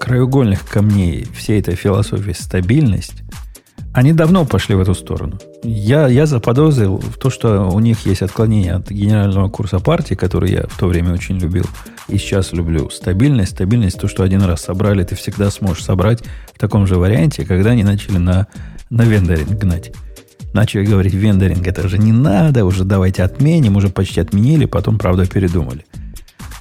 краеугольных 0.00 0.66
камней 0.66 1.26
всей 1.36 1.60
этой 1.60 1.74
философии 1.74 2.32
стабильность, 2.32 3.22
они 3.94 4.12
давно 4.12 4.44
пошли 4.44 4.74
в 4.74 4.80
эту 4.80 4.92
сторону. 4.92 5.38
Я, 5.62 6.08
я 6.08 6.26
заподозрил 6.26 6.98
в 6.98 7.16
то, 7.16 7.30
что 7.30 7.70
у 7.70 7.78
них 7.78 8.04
есть 8.06 8.22
отклонение 8.22 8.74
от 8.74 8.90
генерального 8.90 9.48
курса 9.48 9.78
партии, 9.78 10.14
который 10.14 10.50
я 10.50 10.62
в 10.68 10.76
то 10.76 10.88
время 10.88 11.12
очень 11.12 11.38
любил 11.38 11.64
и 12.08 12.18
сейчас 12.18 12.52
люблю. 12.52 12.90
Стабильность, 12.90 13.52
стабильность, 13.52 14.00
то, 14.00 14.08
что 14.08 14.24
один 14.24 14.42
раз 14.42 14.62
собрали, 14.62 15.04
ты 15.04 15.14
всегда 15.14 15.48
сможешь 15.50 15.84
собрать 15.84 16.24
в 16.52 16.58
таком 16.58 16.88
же 16.88 16.96
варианте, 16.96 17.44
когда 17.44 17.70
они 17.70 17.84
начали 17.84 18.18
на, 18.18 18.48
на 18.90 19.02
вендоринг 19.02 19.50
гнать. 19.50 19.92
Начали 20.52 20.84
говорить, 20.84 21.14
вендоринг 21.14 21.64
это 21.64 21.88
же 21.88 21.96
не 21.98 22.12
надо, 22.12 22.64
уже 22.64 22.84
давайте 22.84 23.22
отменим, 23.22 23.76
уже 23.76 23.90
почти 23.90 24.20
отменили, 24.20 24.64
потом, 24.64 24.98
правда, 24.98 25.24
передумали. 25.24 25.86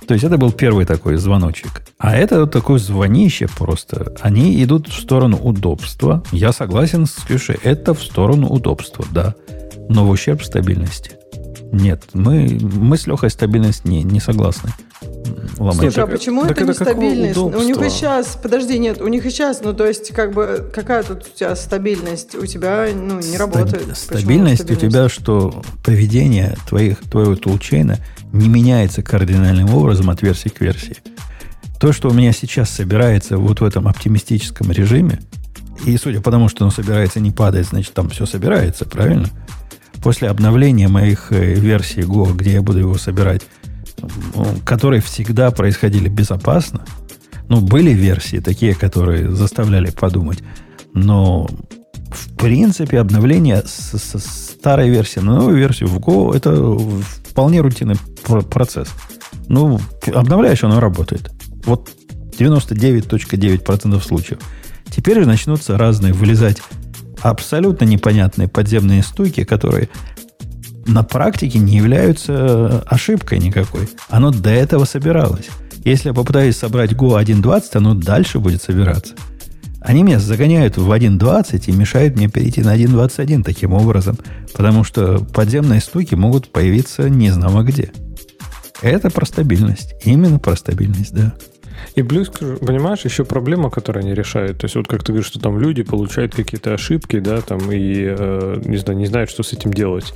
То 0.08 0.14
есть 0.14 0.24
это 0.24 0.38
был 0.38 0.52
первый 0.52 0.86
такой 0.86 1.18
звоночек. 1.18 1.84
А 1.98 2.16
это 2.16 2.42
вот 2.42 2.52
такое 2.52 2.80
звонище 2.80 3.48
просто. 3.48 4.14
Они 4.22 4.62
идут 4.64 4.88
в 4.88 5.00
сторону 5.00 5.38
удобства. 5.38 6.24
Я 6.32 6.52
согласен 6.52 7.06
с 7.06 7.14
Ксюшей. 7.14 7.58
Это 7.64 7.94
в 7.94 8.04
сторону 8.04 8.48
удобства, 8.48 9.06
да. 9.12 9.36
Но 9.90 10.06
в 10.06 10.10
ущерб 10.10 10.44
стабильности. 10.44 11.12
Нет, 11.72 12.04
мы, 12.14 12.60
мы 12.62 12.98
с 12.98 13.08
Лехой 13.08 13.30
стабильность 13.30 13.86
не, 13.86 14.04
не 14.04 14.20
согласны. 14.20 14.72
Ломать. 15.57 15.78
Слушай, 15.78 16.03
а 16.03 16.07
почему 16.07 16.41
так 16.44 16.52
это, 16.52 16.64
это 16.64 16.72
нестабильность? 16.72 17.38
У 17.38 17.61
них 17.61 17.78
и 17.78 17.90
сейчас, 17.90 18.38
подожди, 18.41 18.78
нет, 18.80 19.02
у 19.02 19.07
них 19.07 19.26
и 19.26 19.30
сейчас, 19.30 19.61
ну 19.61 19.74
то 19.74 19.86
есть 19.86 20.14
как 20.14 20.34
бы 20.34 20.70
какая 20.74 21.03
тут 21.03 21.26
у 21.28 21.38
тебя 21.38 21.56
стабильность? 21.56 22.36
У 22.36 22.45
тебя 22.45 22.88
ну 22.94 23.20
не 23.20 23.38
работает. 23.38 23.95
Стабильность, 23.95 24.61
стабильность 24.61 24.72
у 24.72 24.76
тебя, 24.76 25.10
что 25.10 25.64
поведение 25.84 26.56
твоих, 26.68 26.99
твоего 27.02 27.36
тулчейна 27.36 27.99
не 28.32 28.49
меняется 28.49 29.03
кардинальным 29.03 29.74
образом 29.74 30.10
от 30.10 30.22
версии 30.22 30.49
к 30.49 30.60
версии. 30.61 30.98
То, 31.80 31.91
что 31.91 32.10
у 32.10 32.14
меня 32.14 32.32
сейчас 32.32 32.70
собирается 32.70 33.38
вот 33.38 33.60
в 33.60 33.64
этом 33.64 33.88
оптимистическом 33.88 34.72
режиме, 34.72 35.20
И 35.86 35.98
судя 35.98 36.22
по 36.22 36.32
тому, 36.32 36.48
что 36.48 36.64
оно 36.64 36.72
собирается 36.72 37.20
не 37.20 37.32
падает, 37.32 37.68
значит, 37.68 37.94
там 37.94 38.10
все 38.10 38.26
собирается, 38.26 38.86
правильно? 38.86 39.30
После 40.02 40.30
обновления 40.30 40.88
моих 40.88 41.32
э, 41.32 41.53
версий 41.53 42.02
Go, 42.02 42.34
где 42.34 42.53
я 42.53 42.61
буду 42.61 42.80
его 42.80 42.98
собирать, 42.98 43.41
которые 44.66 45.02
всегда 45.02 45.52
происходили 45.52 46.10
безопасно, 46.10 46.86
ну, 47.50 47.62
были 47.62 47.92
версии 47.92 48.38
такие, 48.38 48.74
которые 48.74 49.32
заставляли 49.32 49.92
подумать, 49.92 50.40
но 50.94 51.48
в 52.12 52.36
принципе 52.38 53.00
обновление 53.00 53.64
с, 53.66 53.98
с 53.98 54.54
старой 54.64 54.90
версии 54.90 55.20
на 55.20 55.36
новую 55.36 55.58
версию 55.58 55.90
в 55.90 55.98
Go 56.00 56.36
это 56.36 56.54
вполне 57.30 57.62
рутинный 57.62 57.96
процесс. 58.50 58.90
Ну, 59.48 59.80
обновляешь, 60.14 60.64
оно 60.64 60.80
работает. 60.80 61.32
Вот 61.66 61.90
99.9% 62.38 64.02
случаев. 64.04 64.40
Теперь 64.90 65.20
же 65.20 65.26
начнутся 65.26 65.78
разные 65.78 66.14
вылезать 66.14 66.62
абсолютно 67.22 67.86
непонятные 67.86 68.48
подземные 68.48 69.02
стуки, 69.02 69.44
которые 69.44 69.90
на 70.86 71.04
практике 71.04 71.60
не 71.60 71.78
являются 71.78 72.80
ошибкой 72.88 73.40
никакой. 73.40 73.88
Оно 74.10 74.32
до 74.32 74.50
этого 74.50 74.86
собиралось. 74.86 75.50
Если 75.84 76.10
я 76.10 76.14
попытаюсь 76.14 76.58
собрать 76.58 76.94
Go 76.94 77.22
1.20, 77.22 77.64
оно 77.74 77.94
дальше 77.94 78.40
будет 78.40 78.62
собираться. 78.62 79.16
Они 79.82 80.02
меня 80.04 80.20
загоняют 80.20 80.78
в 80.78 80.90
1.20 80.90 81.66
и 81.68 81.72
мешают 81.74 82.16
мне 82.16 82.30
перейти 82.30 82.62
на 82.62 82.76
1.21 82.78 83.44
таким 83.44 83.74
образом, 83.74 84.18
потому 84.54 84.86
что 84.86 85.20
подземные 85.20 85.82
стуки 85.82 86.16
могут 86.16 86.50
появиться 86.50 87.10
не 87.10 87.32
знамо 87.32 87.64
где. 87.64 87.92
Это 88.82 89.10
про 89.10 89.26
стабильность. 89.26 89.96
Именно 90.06 90.40
про 90.40 90.56
стабильность, 90.56 91.14
да. 91.14 91.34
И 91.96 92.02
плюс, 92.02 92.30
понимаешь, 92.30 93.02
еще 93.04 93.26
проблема, 93.26 93.70
которую 93.70 94.04
они 94.04 94.14
решают. 94.14 94.60
То 94.60 94.66
есть, 94.66 94.76
вот 94.76 94.88
как 94.88 95.04
ты 95.04 95.12
говоришь, 95.12 95.28
что 95.28 95.40
там 95.40 95.60
люди 95.60 95.84
получают 95.84 96.34
какие-то 96.34 96.74
ошибки, 96.74 97.20
да, 97.20 97.42
там, 97.42 97.72
и, 97.72 98.06
э, 98.08 98.62
не 98.66 98.78
знаю, 98.78 98.98
не 99.00 99.06
знают, 99.06 99.30
что 99.30 99.44
с 99.44 99.54
этим 99.54 99.74
делать. 99.74 100.14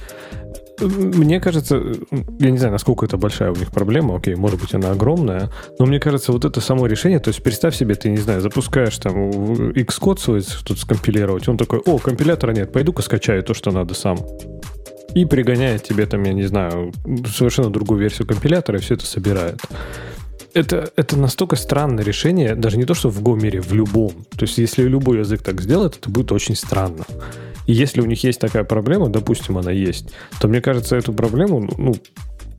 Мне 0.80 1.40
кажется, 1.40 1.82
я 2.40 2.52
не 2.52 2.58
знаю, 2.58 2.74
насколько 2.74 3.06
это 3.06 3.18
большая 3.18 3.52
у 3.52 3.56
них 3.56 3.72
проблема, 3.72 4.16
окей, 4.16 4.36
может 4.36 4.60
быть, 4.62 4.74
она 4.74 4.92
огромная, 4.92 5.50
но 5.80 5.86
мне 5.86 6.00
кажется, 6.00 6.32
вот 6.32 6.46
это 6.46 6.62
само 6.62 6.86
решение, 6.86 7.20
то 7.20 7.30
есть 7.30 7.42
представь 7.42 7.76
себе, 7.76 7.96
ты, 7.96 8.10
не 8.10 8.18
знаю, 8.18 8.42
запускаешь 8.42 8.98
там 8.98 9.32
Xcode 9.72 10.20
свой 10.20 10.44
тут 10.66 10.78
скомпилировать, 10.80 11.48
он 11.48 11.58
такой, 11.58 11.80
о, 11.80 11.98
компилятора 11.98 12.52
нет, 12.52 12.72
пойду-ка 12.72 13.02
скачаю 13.02 13.44
то, 13.44 13.54
что 13.54 13.72
надо 13.72 13.94
сам. 13.94 14.18
И 15.16 15.26
пригоняет 15.26 15.84
тебе 15.84 16.06
там, 16.06 16.22
я 16.24 16.34
не 16.34 16.44
знаю, 16.44 16.92
совершенно 17.26 17.72
другую 17.72 18.00
версию 18.00 18.28
компилятора, 18.28 18.78
и 18.78 18.82
все 18.82 18.94
это 18.94 19.06
собирает 19.06 19.60
это, 20.58 20.92
это 20.96 21.18
настолько 21.18 21.56
странное 21.56 22.04
решение, 22.04 22.56
даже 22.56 22.78
не 22.78 22.86
то, 22.86 22.94
что 22.94 23.10
в 23.10 23.22
Go 23.22 23.40
мире, 23.40 23.62
в 23.62 23.74
любом. 23.74 24.12
То 24.38 24.46
есть, 24.46 24.58
если 24.58 24.84
любой 24.84 25.20
язык 25.20 25.42
так 25.44 25.62
сделает, 25.62 25.98
это 25.98 26.10
будет 26.10 26.32
очень 26.32 26.56
странно. 26.56 27.06
И 27.68 27.74
если 27.74 28.02
у 28.02 28.06
них 28.06 28.24
есть 28.24 28.40
такая 28.40 28.64
проблема, 28.64 29.10
допустим, 29.10 29.58
она 29.58 29.72
есть, 29.72 30.10
то 30.40 30.48
мне 30.48 30.62
кажется, 30.62 30.96
эту 30.96 31.14
проблему, 31.14 31.70
ну, 31.78 31.96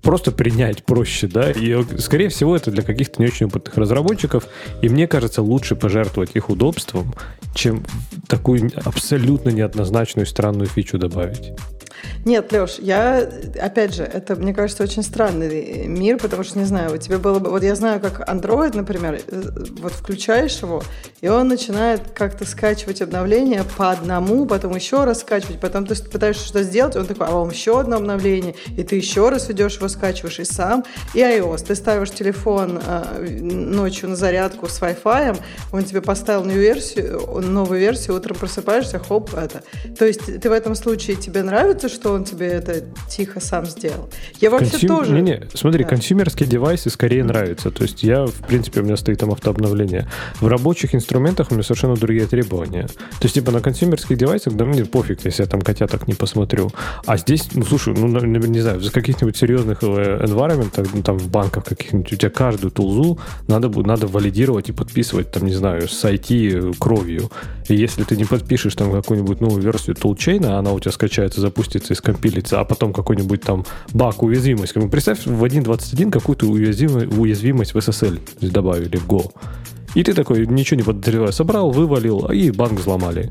просто 0.02 0.30
принять 0.30 0.84
проще, 0.84 1.26
да, 1.26 1.50
и, 1.50 1.82
скорее 1.98 2.28
всего, 2.28 2.54
это 2.54 2.70
для 2.70 2.82
каких-то 2.82 3.20
не 3.20 3.28
очень 3.28 3.46
опытных 3.46 3.76
разработчиков, 3.76 4.46
и 4.80 4.88
мне 4.88 5.08
кажется, 5.08 5.42
лучше 5.42 5.76
пожертвовать 5.76 6.30
их 6.34 6.50
удобством, 6.50 7.14
чем 7.54 7.84
такую 8.28 8.70
абсолютно 8.84 9.50
неоднозначную 9.50 10.26
странную 10.26 10.68
фичу 10.68 10.98
добавить. 10.98 11.52
Нет, 12.24 12.52
Леш, 12.52 12.78
я, 12.78 13.28
опять 13.60 13.94
же, 13.94 14.02
это, 14.02 14.36
мне 14.36 14.52
кажется, 14.52 14.82
очень 14.82 15.02
странный 15.02 15.86
мир, 15.86 16.18
потому 16.18 16.44
что, 16.44 16.58
не 16.58 16.64
знаю, 16.64 16.94
у 16.94 16.96
тебя 16.98 17.18
было 17.18 17.38
бы... 17.38 17.50
Вот 17.50 17.62
я 17.62 17.74
знаю, 17.74 18.00
как 18.00 18.28
Android, 18.28 18.76
например, 18.76 19.20
э, 19.26 19.42
вот 19.80 19.92
включаешь 19.92 20.60
его, 20.60 20.82
и 21.20 21.28
он 21.28 21.48
начинает 21.48 22.02
как-то 22.14 22.44
скачивать 22.44 23.00
обновления 23.02 23.64
по 23.76 23.90
одному, 23.90 24.46
потом 24.46 24.74
еще 24.74 25.04
раз 25.04 25.20
скачивать, 25.20 25.60
потом 25.60 25.86
ты 25.86 25.94
пытаешься 25.94 26.44
что-то 26.44 26.64
сделать, 26.64 26.96
он 26.96 27.06
такой, 27.06 27.26
а 27.26 27.30
вам 27.30 27.50
еще 27.50 27.80
одно 27.80 27.96
обновление, 27.96 28.54
и 28.76 28.82
ты 28.82 28.96
еще 28.96 29.28
раз 29.28 29.50
идешь 29.50 29.76
его 29.76 29.88
скачиваешь 29.88 30.40
и 30.40 30.44
сам, 30.44 30.84
и 31.14 31.20
iOS. 31.20 31.66
Ты 31.66 31.74
ставишь 31.74 32.10
телефон 32.10 32.80
э, 32.84 33.28
ночью 33.40 34.08
на 34.08 34.16
зарядку 34.16 34.68
с 34.68 34.80
Wi-Fi, 34.80 35.38
он 35.72 35.84
тебе 35.84 36.02
поставил 36.02 36.44
новую 36.44 36.60
версию, 36.60 37.40
новую 37.40 37.80
версию, 37.80 38.16
утром 38.16 38.36
просыпаешься, 38.36 38.98
хоп, 38.98 39.32
это. 39.34 39.62
То 39.96 40.04
есть 40.04 40.40
ты 40.40 40.48
в 40.48 40.52
этом 40.52 40.74
случае, 40.74 41.16
тебе 41.16 41.42
нравится, 41.42 41.77
что 41.86 42.12
он 42.12 42.24
тебе 42.24 42.46
это 42.48 42.84
тихо 43.08 43.40
сам 43.40 43.66
сделал. 43.66 44.08
Я 44.40 44.50
вообще 44.50 44.70
Консюм... 44.70 44.88
тоже... 44.88 45.12
Не-не, 45.12 45.42
смотри, 45.54 45.84
да. 45.84 45.90
консюмерские 45.90 46.48
девайсы 46.48 46.90
скорее 46.90 47.22
нравятся. 47.22 47.70
То 47.70 47.84
есть 47.84 48.02
я, 48.02 48.26
в 48.26 48.46
принципе, 48.46 48.80
у 48.80 48.84
меня 48.84 48.96
стоит 48.96 49.20
там 49.20 49.30
автообновление. 49.30 50.08
В 50.40 50.48
рабочих 50.48 50.94
инструментах 50.94 51.50
у 51.50 51.54
меня 51.54 51.62
совершенно 51.62 51.94
другие 51.94 52.26
требования. 52.26 52.86
То 52.86 53.24
есть, 53.24 53.34
типа, 53.34 53.52
на 53.52 53.60
консюмерских 53.60 54.16
девайсах, 54.16 54.54
да 54.54 54.64
мне 54.64 54.84
пофиг, 54.84 55.24
если 55.24 55.42
я 55.42 55.48
там 55.48 55.60
котяток 55.60 56.08
не 56.08 56.14
посмотрю. 56.14 56.72
А 57.06 57.16
здесь, 57.16 57.48
ну, 57.54 57.64
слушай, 57.64 57.94
ну, 57.94 58.08
не 58.08 58.60
знаю, 58.60 58.80
в 58.80 58.90
каких-нибудь 58.90 59.36
серьезных 59.36 59.82
э, 59.82 60.24
environment, 60.24 60.88
ну, 60.94 61.02
там 61.02 61.18
в 61.18 61.28
банках 61.28 61.64
каких-нибудь, 61.64 62.12
у 62.12 62.16
тебя 62.16 62.30
каждую 62.30 62.70
тулзу 62.70 63.18
надо, 63.46 63.68
надо 63.68 64.06
валидировать 64.06 64.68
и 64.68 64.72
подписывать, 64.72 65.30
там, 65.30 65.44
не 65.44 65.54
знаю, 65.54 65.88
с 65.88 66.04
IT 66.04 66.76
кровью. 66.78 67.30
И 67.68 67.76
если 67.76 68.02
ты 68.04 68.16
не 68.16 68.24
подпишешь 68.24 68.74
там 68.74 68.90
какую-нибудь 68.90 69.40
новую 69.40 69.62
версию 69.62 69.96
тулчейна, 69.96 70.58
она 70.58 70.72
у 70.72 70.80
тебя 70.80 70.92
скачается, 70.92 71.40
запустится 71.40 71.92
и 71.92 71.96
скомпилится, 71.96 72.60
а 72.60 72.64
потом 72.64 72.92
какой-нибудь 72.92 73.42
там 73.42 73.64
баг, 73.92 74.22
уязвимость. 74.22 74.74
Представь 74.90 75.26
в 75.26 75.44
1.21 75.44 76.10
какую-то 76.10 76.46
уязвимость 76.46 77.74
в 77.74 77.76
SSL 77.76 78.20
добавили 78.40 78.96
в 78.96 79.06
Go. 79.06 79.32
И 79.94 80.02
ты 80.02 80.14
такой, 80.14 80.46
ничего 80.46 80.76
не 80.76 80.84
подозревая, 80.84 81.32
собрал, 81.32 81.70
вывалил, 81.70 82.30
и 82.30 82.50
банк 82.50 82.78
взломали. 82.78 83.30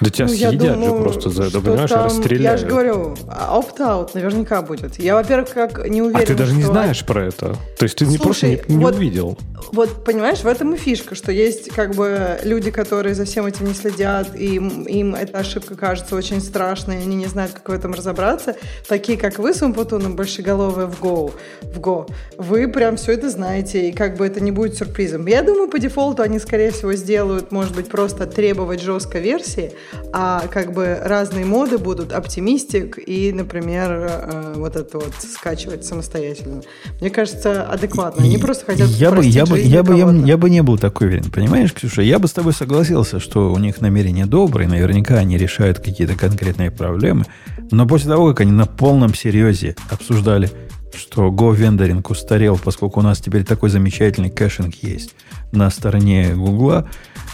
Да 0.00 0.08
тебя 0.08 0.26
ну, 0.26 0.32
съедят 0.32 0.74
думаю, 0.74 0.96
же 0.96 1.02
просто 1.02 1.30
за 1.30 1.42
это, 1.44 1.60
понимаешь, 1.60 1.90
там, 1.90 2.06
расстреляют. 2.06 2.60
Я 2.60 2.66
же 2.66 2.72
говорю, 2.72 3.16
opt-out 3.26 4.10
наверняка 4.14 4.62
будет. 4.62 4.98
Я, 4.98 5.14
во-первых, 5.14 5.50
как 5.50 5.86
не 5.88 6.00
уверен, 6.00 6.22
А 6.22 6.26
ты 6.26 6.34
даже 6.34 6.52
что... 6.52 6.58
не 6.58 6.64
знаешь 6.64 7.04
про 7.04 7.26
это? 7.26 7.56
То 7.78 7.82
есть 7.82 7.98
ты 7.98 8.06
Слушай, 8.06 8.12
не 8.12 8.18
просто 8.18 8.46
не, 8.46 8.76
не 8.76 8.84
вот, 8.84 8.94
увидел? 8.94 9.38
Вот, 9.72 10.02
понимаешь, 10.04 10.38
в 10.38 10.46
этом 10.46 10.74
и 10.74 10.78
фишка, 10.78 11.14
что 11.14 11.32
есть 11.32 11.68
как 11.70 11.94
бы 11.94 12.38
люди, 12.44 12.70
которые 12.70 13.14
за 13.14 13.26
всем 13.26 13.44
этим 13.44 13.66
не 13.66 13.74
следят, 13.74 14.34
и 14.34 14.54
им, 14.54 14.84
им 14.84 15.14
эта 15.14 15.38
ошибка 15.38 15.74
кажется 15.74 16.16
очень 16.16 16.40
страшной, 16.40 16.96
и 16.96 17.02
они 17.02 17.16
не 17.16 17.26
знают, 17.26 17.52
как 17.52 17.68
в 17.68 17.72
этом 17.72 17.92
разобраться. 17.92 18.56
Такие, 18.88 19.18
как 19.18 19.38
вы 19.38 19.52
с 19.52 19.60
Умпутуном, 19.60 20.16
большеголовые 20.16 20.86
в 20.86 20.98
Go, 21.02 21.32
в 21.62 21.78
Go, 21.78 22.10
вы 22.38 22.68
прям 22.68 22.96
все 22.96 23.12
это 23.12 23.28
знаете, 23.28 23.90
и 23.90 23.92
как 23.92 24.16
бы 24.16 24.26
это 24.26 24.40
не 24.40 24.50
будет 24.50 24.76
сюрпризом. 24.76 25.26
Я 25.26 25.42
думаю, 25.42 25.68
по 25.68 25.78
дефолту 25.78 25.99
они, 26.20 26.38
скорее 26.38 26.70
всего, 26.70 26.94
сделают, 26.94 27.52
может 27.52 27.74
быть, 27.74 27.88
просто 27.88 28.26
требовать 28.26 28.80
жесткой 28.80 29.20
версии, 29.20 29.72
а 30.12 30.46
как 30.50 30.72
бы 30.72 30.98
разные 31.02 31.44
моды 31.44 31.78
будут 31.78 32.12
optimistic 32.12 32.98
и, 32.98 33.32
например, 33.32 33.90
э, 33.90 34.52
вот 34.56 34.76
это 34.76 34.98
вот 34.98 35.12
скачивать 35.18 35.84
самостоятельно. 35.84 36.62
Мне 37.00 37.10
кажется, 37.10 37.64
адекватно. 37.64 38.24
Они 38.24 38.38
просто 38.38 38.64
хотят 38.64 38.88
я 38.88 39.10
бы, 39.10 39.24
я 39.24 39.44
бы, 39.44 39.58
я 39.58 39.82
бы, 39.82 39.96
я, 39.96 40.10
я 40.10 40.36
бы 40.36 40.50
не 40.50 40.62
был 40.62 40.78
такой 40.78 41.08
уверен. 41.08 41.30
Понимаешь, 41.30 41.72
Ксюша, 41.72 42.02
я 42.02 42.18
бы 42.18 42.28
с 42.28 42.32
тобой 42.32 42.52
согласился, 42.52 43.20
что 43.20 43.52
у 43.52 43.58
них 43.58 43.80
намерения 43.80 44.26
добрые, 44.26 44.68
наверняка 44.68 45.16
они 45.16 45.36
решают 45.36 45.78
какие-то 45.78 46.16
конкретные 46.16 46.70
проблемы, 46.70 47.26
но 47.70 47.86
после 47.86 48.08
того, 48.08 48.28
как 48.28 48.40
они 48.40 48.52
на 48.52 48.66
полном 48.66 49.14
серьезе 49.14 49.76
обсуждали 49.90 50.50
что 50.94 51.28
Go 51.28 51.54
vendoring 51.54 52.10
устарел, 52.10 52.58
поскольку 52.62 53.00
у 53.00 53.02
нас 53.02 53.20
теперь 53.20 53.44
такой 53.44 53.70
замечательный 53.70 54.30
caching 54.30 54.74
есть 54.82 55.14
на 55.52 55.70
стороне 55.70 56.34
Гугла, 56.34 56.88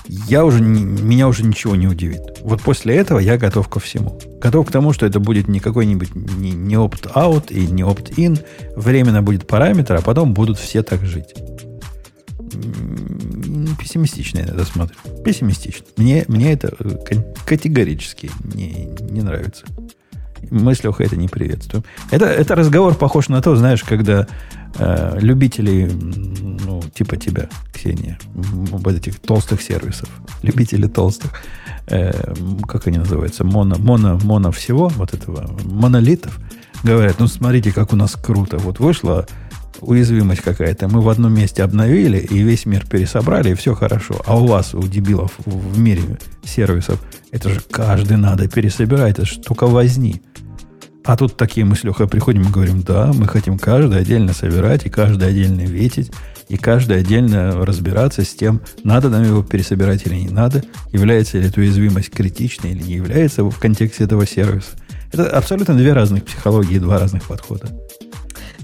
я 0.09 0.45
уже, 0.45 0.62
меня 0.62 1.28
уже 1.28 1.43
ничего 1.43 1.74
не 1.74 1.89
удивит. 1.89 2.39
Вот 2.43 2.62
после 2.62 2.97
этого 2.97 3.19
я 3.19 3.37
готов 3.39 3.69
ко 3.69 3.81
всему. 3.81 4.19
Готов 4.41 4.69
к 4.69 4.70
тому, 4.70 4.93
что 4.93 5.05
это 5.07 5.19
будет 5.19 5.49
не 5.49 5.61
какой-нибудь 5.61 6.15
не, 6.15 6.53
не 6.53 6.74
opt-out 6.77 7.53
и 7.53 7.66
не 7.66 7.83
opt-in. 7.83 8.45
Временно 8.77 9.23
будет 9.23 9.47
параметр, 9.47 9.95
а 9.97 10.03
потом 10.03 10.33
будут 10.33 10.59
все 10.59 10.83
так 10.83 11.05
жить. 11.05 11.35
Пессимистично 13.78 14.39
я 14.39 14.45
это 14.45 14.65
смотрю. 14.65 14.97
Пессимистично. 15.24 15.87
Мне, 15.97 16.24
мне 16.28 16.53
это 16.53 16.74
э, 16.78 17.16
категорически 17.45 18.31
не, 18.55 18.89
не 19.11 19.23
нравится. 19.23 19.65
Мы 20.51 20.75
с 20.75 20.85
Лехой 20.85 21.07
это 21.07 21.17
не 21.17 21.29
приветствуем. 21.29 21.85
Это, 22.11 22.27
это 22.27 22.55
разговор 22.55 22.95
похож 22.95 23.29
на 23.29 23.41
то, 23.43 23.57
знаешь, 23.57 23.83
когда 23.83 24.27
э, 24.77 25.19
любители, 25.21 25.91
ну, 25.91 26.83
типа 26.95 27.17
тебя, 27.17 27.49
Ксения, 27.73 28.19
вот 28.35 28.95
этих 28.95 29.19
толстых 29.21 29.63
сервисов, 29.63 30.09
любители 30.43 30.87
толстых, 30.87 31.33
э, 31.87 32.35
как 32.67 32.87
они 32.87 32.99
называются, 32.99 33.45
моно, 33.45 33.77
моно, 33.79 34.19
моно 34.23 34.51
всего, 34.53 34.89
вот 34.89 35.15
этого, 35.15 35.51
монолитов, 35.65 36.39
говорят, 36.83 37.17
ну, 37.19 37.27
смотрите, 37.27 37.73
как 37.73 37.93
у 37.93 37.97
нас 37.97 38.13
круто. 38.13 38.59
Вот 38.59 38.81
вышла 38.81 39.27
уязвимость 39.81 40.43
какая-то, 40.43 40.89
мы 40.89 41.01
в 41.01 41.09
одном 41.09 41.35
месте 41.35 41.62
обновили, 41.62 42.19
и 42.19 42.39
весь 42.43 42.66
мир 42.66 42.86
пересобрали, 42.86 43.51
и 43.51 43.55
все 43.55 43.74
хорошо. 43.74 44.20
А 44.27 44.39
у 44.39 44.47
вас, 44.47 44.74
у 44.74 44.82
дебилов 44.82 45.32
в 45.44 45.78
мире 45.78 46.03
сервисов, 46.44 47.01
это 47.31 47.51
же 47.51 47.61
каждый 47.70 48.16
надо 48.16 48.48
пересобирать, 48.48 49.19
это 49.19 49.43
только 49.43 49.66
возни. 49.66 50.23
А 51.05 51.16
тут 51.16 51.36
такие 51.36 51.65
мы 51.65 51.77
с 51.77 51.85
Лехой 51.85 52.09
приходим 52.09 52.43
и 52.43 52.51
говорим, 52.51 52.82
да, 52.82 53.12
мы 53.15 53.28
хотим 53.28 53.59
каждый 53.59 54.01
отдельно 54.01 54.32
собирать, 54.32 54.86
и 54.86 54.90
каждый 54.90 55.28
отдельно 55.28 55.61
ветить, 55.61 56.11
и 56.48 56.57
каждый 56.57 56.98
отдельно 56.98 57.65
разбираться 57.65 58.24
с 58.24 58.35
тем, 58.35 58.61
надо 58.82 59.09
нам 59.09 59.23
его 59.23 59.43
пересобирать 59.43 60.07
или 60.07 60.15
не 60.15 60.28
надо, 60.28 60.65
является 60.93 61.39
ли 61.39 61.47
эта 61.47 61.61
уязвимость 61.61 62.11
критичной 62.11 62.73
или 62.73 62.82
не 62.82 62.94
является 62.94 63.44
в 63.44 63.59
контексте 63.59 64.05
этого 64.05 64.27
сервиса. 64.27 64.70
Это 65.12 65.31
абсолютно 65.31 65.74
две 65.77 65.93
разных 65.93 66.24
психологии, 66.24 66.78
два 66.78 66.98
разных 66.98 67.24
подхода. 67.24 67.69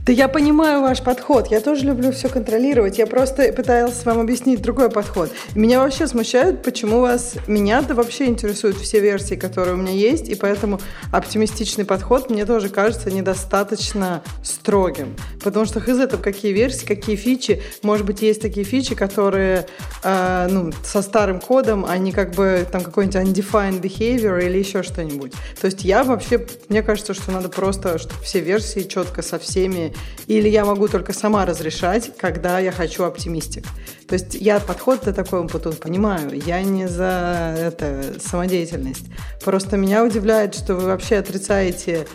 Да 0.05 0.13
я 0.13 0.27
понимаю 0.27 0.83
ваш 0.83 1.01
подход. 1.01 1.53
Я 1.53 1.61
тоже 1.61 1.85
люблю 1.85 2.11
все 2.11 2.29
контролировать. 2.29 2.99
Я 2.99 3.07
просто 3.07 3.53
пыталась 3.53 4.05
вам 4.05 4.19
объяснить 4.19 4.61
другой 4.61 4.91
подход. 4.91 5.31
Меня 5.55 5.79
вообще 5.79 6.09
смущает, 6.09 6.65
почему 6.65 7.01
вас... 7.01 7.35
Меня-то 7.47 7.95
вообще 7.95 8.27
интересуют 8.27 8.77
все 8.79 8.99
версии, 8.99 9.37
которые 9.37 9.75
у 9.75 9.77
меня 9.77 9.93
есть, 9.93 10.29
и 10.29 10.35
поэтому 10.35 10.81
оптимистичный 11.13 11.85
подход 11.85 12.31
мне 12.31 12.45
тоже 12.45 12.69
кажется 12.69 13.13
недостаточно 13.13 14.25
строгим. 14.43 15.15
Потому 15.41 15.67
что 15.67 15.79
из 15.79 16.01
этого 16.01 16.21
какие 16.21 16.53
версии, 16.53 16.85
какие 16.85 17.15
фичи. 17.15 17.63
Может 17.85 18.05
быть, 18.05 18.23
есть 18.23 18.43
такие 18.43 18.65
фичи, 18.65 18.97
которые 18.97 19.67
э, 20.03 20.49
ну, 20.51 20.73
со 20.85 21.03
старым 21.03 21.39
кодом, 21.39 21.85
они 21.85 22.11
как 22.11 22.35
бы 22.35 22.67
там 22.73 22.83
какой-нибудь 22.83 23.17
undefined 23.17 23.81
behavior 23.81 24.45
или 24.45 24.59
еще 24.59 24.83
что-нибудь. 24.83 25.33
То 25.61 25.67
есть 25.67 25.85
я 25.85 26.03
вообще... 26.03 26.45
Мне 26.69 26.83
кажется, 26.83 27.15
что 27.15 27.31
надо 27.31 27.49
просто, 27.49 27.99
чтобы 27.99 28.21
все 28.25 28.41
версии 28.41 28.81
четко 28.81 29.23
со 29.23 29.39
всеми 29.39 29.92
или 30.27 30.49
я 30.49 30.65
могу 30.65 30.89
только 30.89 31.13
сама 31.13 31.45
разрешать, 31.47 32.13
когда 32.17 32.59
я 32.59 32.73
хочу 32.73 33.05
оптимистик. 33.05 33.65
То 34.09 34.15
есть 34.15 34.35
я 34.35 34.61
подход-то 34.61 35.13
такой 35.13 35.47
потом 35.49 35.75
понимаю. 35.75 36.31
Я 36.47 36.63
не 36.63 36.89
за 36.89 37.55
это 37.59 38.15
самодеятельность. 38.21 39.07
Просто 39.45 39.77
меня 39.77 40.05
удивляет, 40.05 40.55
что 40.55 40.75
вы 40.75 40.87
вообще 40.87 41.17
отрицаете 41.17 42.07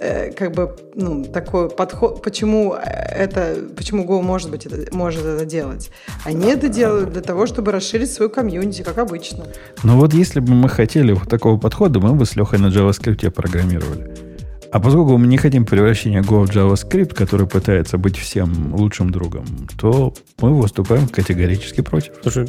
э, 0.00 0.32
как 0.32 0.52
бы 0.52 0.76
ну, 0.94 1.24
такой 1.24 1.70
подход, 1.70 2.22
почему 2.22 2.74
это, 2.74 3.56
почему 3.76 4.04
Go 4.04 4.22
может 4.22 4.50
быть 4.50 4.66
это, 4.66 4.94
может 4.94 5.24
это 5.24 5.44
делать. 5.44 5.90
Они 6.24 6.46
это 6.50 6.68
делают 6.68 7.12
для 7.12 7.22
того, 7.22 7.46
чтобы 7.46 7.72
расширить 7.72 8.12
свою 8.12 8.30
комьюнити, 8.30 8.82
как 8.82 8.98
обычно. 8.98 9.46
Ну 9.82 9.98
вот 9.98 10.12
если 10.14 10.40
бы 10.40 10.52
мы 10.52 10.68
хотели 10.68 11.12
вот 11.12 11.28
такого 11.28 11.58
подхода, 11.58 12.00
мы 12.00 12.14
бы 12.14 12.26
с 12.26 12.36
Лехой 12.36 12.58
на 12.58 12.66
JavaScript 12.66 13.30
программировали. 13.30 14.25
А 14.72 14.80
поскольку 14.80 15.16
мы 15.16 15.26
не 15.26 15.36
хотим 15.36 15.64
превращения 15.64 16.22
Go 16.22 16.44
в 16.44 16.50
JavaScript, 16.50 17.14
который 17.14 17.46
пытается 17.46 17.98
быть 17.98 18.16
всем 18.16 18.74
лучшим 18.74 19.10
другом, 19.10 19.44
то 19.78 20.12
мы 20.40 20.54
выступаем 20.60 21.08
категорически 21.08 21.80
против. 21.80 22.14
Слушай, 22.22 22.48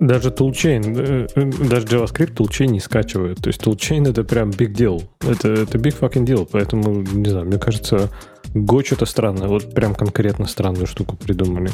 даже 0.00 0.30
toolchain, 0.30 0.96
э, 0.96 1.26
э, 1.34 1.68
даже 1.68 1.86
JavaScript 1.86 2.34
toolchain 2.34 2.66
не 2.66 2.80
скачивает. 2.80 3.38
То 3.38 3.48
есть 3.48 3.62
toolchain 3.62 4.08
это 4.08 4.24
прям 4.24 4.50
big 4.50 4.72
deal. 4.72 5.02
Это, 5.20 5.48
это 5.48 5.78
big 5.78 5.98
fucking 5.98 6.24
deal. 6.24 6.48
Поэтому, 6.50 7.02
не 7.02 7.30
знаю, 7.30 7.46
мне 7.46 7.58
кажется, 7.58 8.10
Go 8.54 8.84
что-то 8.84 9.06
странное. 9.06 9.48
Вот 9.48 9.74
прям 9.74 9.94
конкретно 9.94 10.46
странную 10.46 10.86
штуку 10.86 11.16
придумали. 11.16 11.70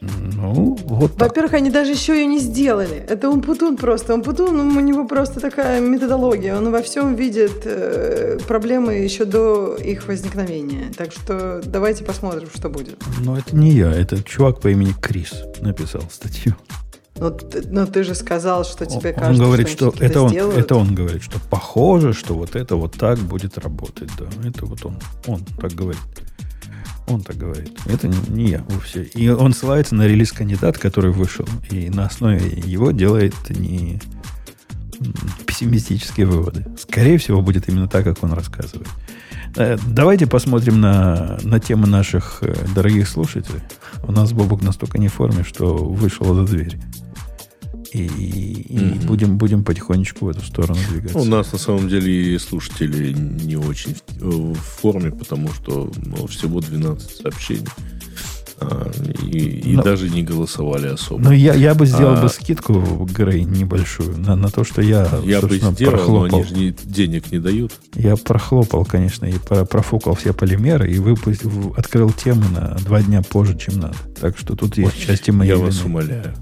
Ну, 0.00 0.76
вот 0.84 1.20
Во-первых, 1.20 1.54
они 1.54 1.70
даже 1.70 1.92
еще 1.92 2.14
ее 2.14 2.26
не 2.26 2.38
сделали. 2.38 3.04
Это 3.08 3.30
Умпутун 3.30 3.76
просто. 3.76 4.14
Умпутун, 4.14 4.56
ну, 4.56 4.78
у 4.78 4.80
него 4.80 5.06
просто 5.06 5.40
такая 5.40 5.80
методология. 5.80 6.56
Он 6.56 6.70
во 6.70 6.82
всем 6.82 7.14
видит 7.14 7.62
э, 7.64 8.38
проблемы 8.46 8.94
еще 8.94 9.24
до 9.24 9.74
их 9.74 10.06
возникновения. 10.06 10.92
Так 10.96 11.12
что 11.12 11.60
давайте 11.64 12.04
посмотрим, 12.04 12.48
что 12.54 12.68
будет. 12.68 12.96
Но 13.20 13.36
это 13.36 13.56
не 13.56 13.70
я, 13.70 13.92
это 13.92 14.22
чувак 14.22 14.60
по 14.60 14.68
имени 14.68 14.94
Крис 15.00 15.32
написал 15.60 16.02
статью. 16.10 16.54
Но, 17.16 17.36
но 17.70 17.86
ты 17.86 18.04
же 18.04 18.14
сказал, 18.14 18.64
что 18.64 18.86
тебе 18.86 19.10
он 19.10 19.20
кажется, 19.20 19.42
говорит, 19.42 19.68
что, 19.68 19.92
что 19.92 20.04
это 20.04 20.22
он, 20.22 20.32
это 20.32 20.76
он 20.76 20.94
говорит, 20.94 21.22
что 21.22 21.40
похоже, 21.50 22.12
что 22.12 22.34
вот 22.34 22.54
это 22.54 22.76
вот 22.76 22.96
так 22.96 23.18
будет 23.18 23.58
работать. 23.58 24.10
Да, 24.18 24.26
это 24.48 24.66
вот 24.66 24.84
он, 24.84 24.98
он 25.26 25.44
так 25.60 25.72
говорит. 25.72 26.00
Он 27.08 27.22
так 27.22 27.36
говорит. 27.36 27.78
Это 27.86 28.08
не 28.08 28.50
я 28.50 28.64
вовсе. 28.68 29.02
И 29.02 29.28
он 29.28 29.54
ссылается 29.54 29.94
на 29.94 30.06
релиз 30.06 30.32
кандидат, 30.32 30.76
который 30.78 31.10
вышел. 31.10 31.46
И 31.70 31.88
на 31.88 32.06
основе 32.06 32.40
его 32.64 32.90
делает 32.90 33.34
не 33.48 33.98
пессимистические 35.46 36.26
выводы. 36.26 36.66
Скорее 36.78 37.18
всего, 37.18 37.40
будет 37.40 37.68
именно 37.68 37.88
так, 37.88 38.04
как 38.04 38.22
он 38.22 38.32
рассказывает. 38.32 38.88
Э, 39.56 39.78
давайте 39.86 40.26
посмотрим 40.26 40.80
на, 40.80 41.38
на 41.42 41.60
тему 41.60 41.86
наших 41.86 42.38
э, 42.42 42.54
дорогих 42.74 43.08
слушателей. 43.08 43.60
У 44.02 44.12
нас 44.12 44.32
Бобук 44.32 44.62
настолько 44.62 44.98
не 44.98 45.08
в 45.08 45.14
форме, 45.14 45.44
что 45.44 45.76
вышел 45.76 46.34
за 46.34 46.44
дверь. 46.44 46.78
И, 47.92 48.04
и 48.04 48.76
mm-hmm. 48.76 49.06
будем, 49.06 49.38
будем 49.38 49.64
потихонечку 49.64 50.26
в 50.26 50.28
эту 50.28 50.44
сторону 50.44 50.78
двигаться. 50.90 51.18
У 51.18 51.24
нас 51.24 51.52
на 51.52 51.58
самом 51.58 51.88
деле 51.88 52.34
и 52.34 52.38
слушатели 52.38 53.12
не 53.12 53.56
очень 53.56 53.96
в, 54.18 54.54
в 54.54 54.58
форме, 54.58 55.10
потому 55.10 55.48
что 55.52 55.90
ну, 55.96 56.26
всего 56.26 56.60
12 56.60 57.22
сообщений. 57.22 57.66
А, 58.60 58.90
и, 59.22 59.38
и 59.38 59.76
но, 59.76 59.82
даже 59.82 60.10
не 60.10 60.22
голосовали 60.22 60.88
особо. 60.88 61.22
Но 61.22 61.32
я, 61.32 61.54
я 61.54 61.74
бы 61.74 61.86
сделал 61.86 62.16
а, 62.16 62.22
бы 62.22 62.28
скидку, 62.28 63.06
Грей, 63.14 63.44
небольшую, 63.44 64.18
на, 64.18 64.34
на 64.34 64.50
то, 64.50 64.64
что 64.64 64.82
я, 64.82 65.08
я 65.24 65.40
бы 65.40 65.56
сделал, 65.56 65.74
прохлопал. 65.74 66.28
но 66.28 66.36
они 66.38 66.44
же 66.44 66.54
не, 66.54 66.70
денег 66.70 67.30
не 67.30 67.38
дают. 67.38 67.72
Я 67.94 68.16
прохлопал, 68.16 68.84
конечно, 68.84 69.26
и 69.26 69.34
профукал 69.38 70.14
все 70.16 70.32
полимеры 70.32 70.90
и 70.92 70.98
выпустил, 70.98 71.72
открыл 71.76 72.10
темы 72.10 72.46
на 72.48 72.76
два 72.80 73.00
дня 73.00 73.22
позже, 73.22 73.56
чем 73.56 73.78
надо. 73.78 73.96
Так 74.20 74.36
что 74.36 74.56
тут 74.56 74.76
есть 74.76 74.96
Ой, 74.96 75.06
части 75.06 75.30
моей 75.30 75.50
Я 75.50 75.56
вины. 75.56 75.66
вас 75.66 75.82
умоляю. 75.84 76.34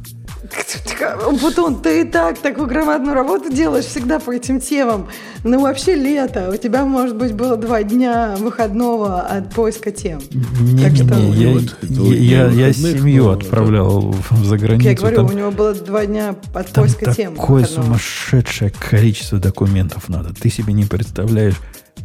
Бутон, 1.41 1.83
ты 1.83 2.03
и 2.03 2.05
так 2.05 2.39
такую 2.39 2.67
громадную 2.67 3.15
работу 3.15 3.53
делаешь 3.53 3.85
всегда 3.87 4.19
по 4.19 4.33
этим 4.33 4.61
темам. 4.61 5.09
Ну, 5.45 5.61
вообще 5.61 5.95
лето. 5.95 6.51
У 6.53 6.57
тебя, 6.57 6.85
может 6.85 7.17
быть, 7.17 7.33
было 7.33 7.57
два 7.57 7.83
дня 7.83 8.35
выходного 8.39 9.21
от 9.21 9.53
поиска 9.55 9.91
тем. 9.91 10.21
Не, 10.61 10.83
так 10.83 10.93
не, 10.93 10.97
что... 10.97 11.15
не, 11.15 11.33
я, 11.33 11.53
вот, 11.53 11.77
я, 11.83 12.47
я, 12.47 12.67
я 12.67 12.73
семью 12.73 13.31
отправлял 13.31 14.15
в 14.31 14.45
заграницу. 14.45 14.89
Я 14.89 14.95
говорю, 14.95 15.17
там, 15.17 15.27
у 15.27 15.33
него 15.33 15.51
было 15.51 15.75
два 15.75 16.07
дня 16.07 16.35
от 16.55 16.69
поиска 16.69 17.13
тем. 17.13 17.37
Такое 17.37 17.65
сумасшедшее 17.65 18.71
количество 18.71 19.39
документов 19.39 20.09
надо. 20.09 20.35
Ты 20.35 20.51
себе 20.51 20.73
не 20.73 20.85
представляешь 20.85 21.57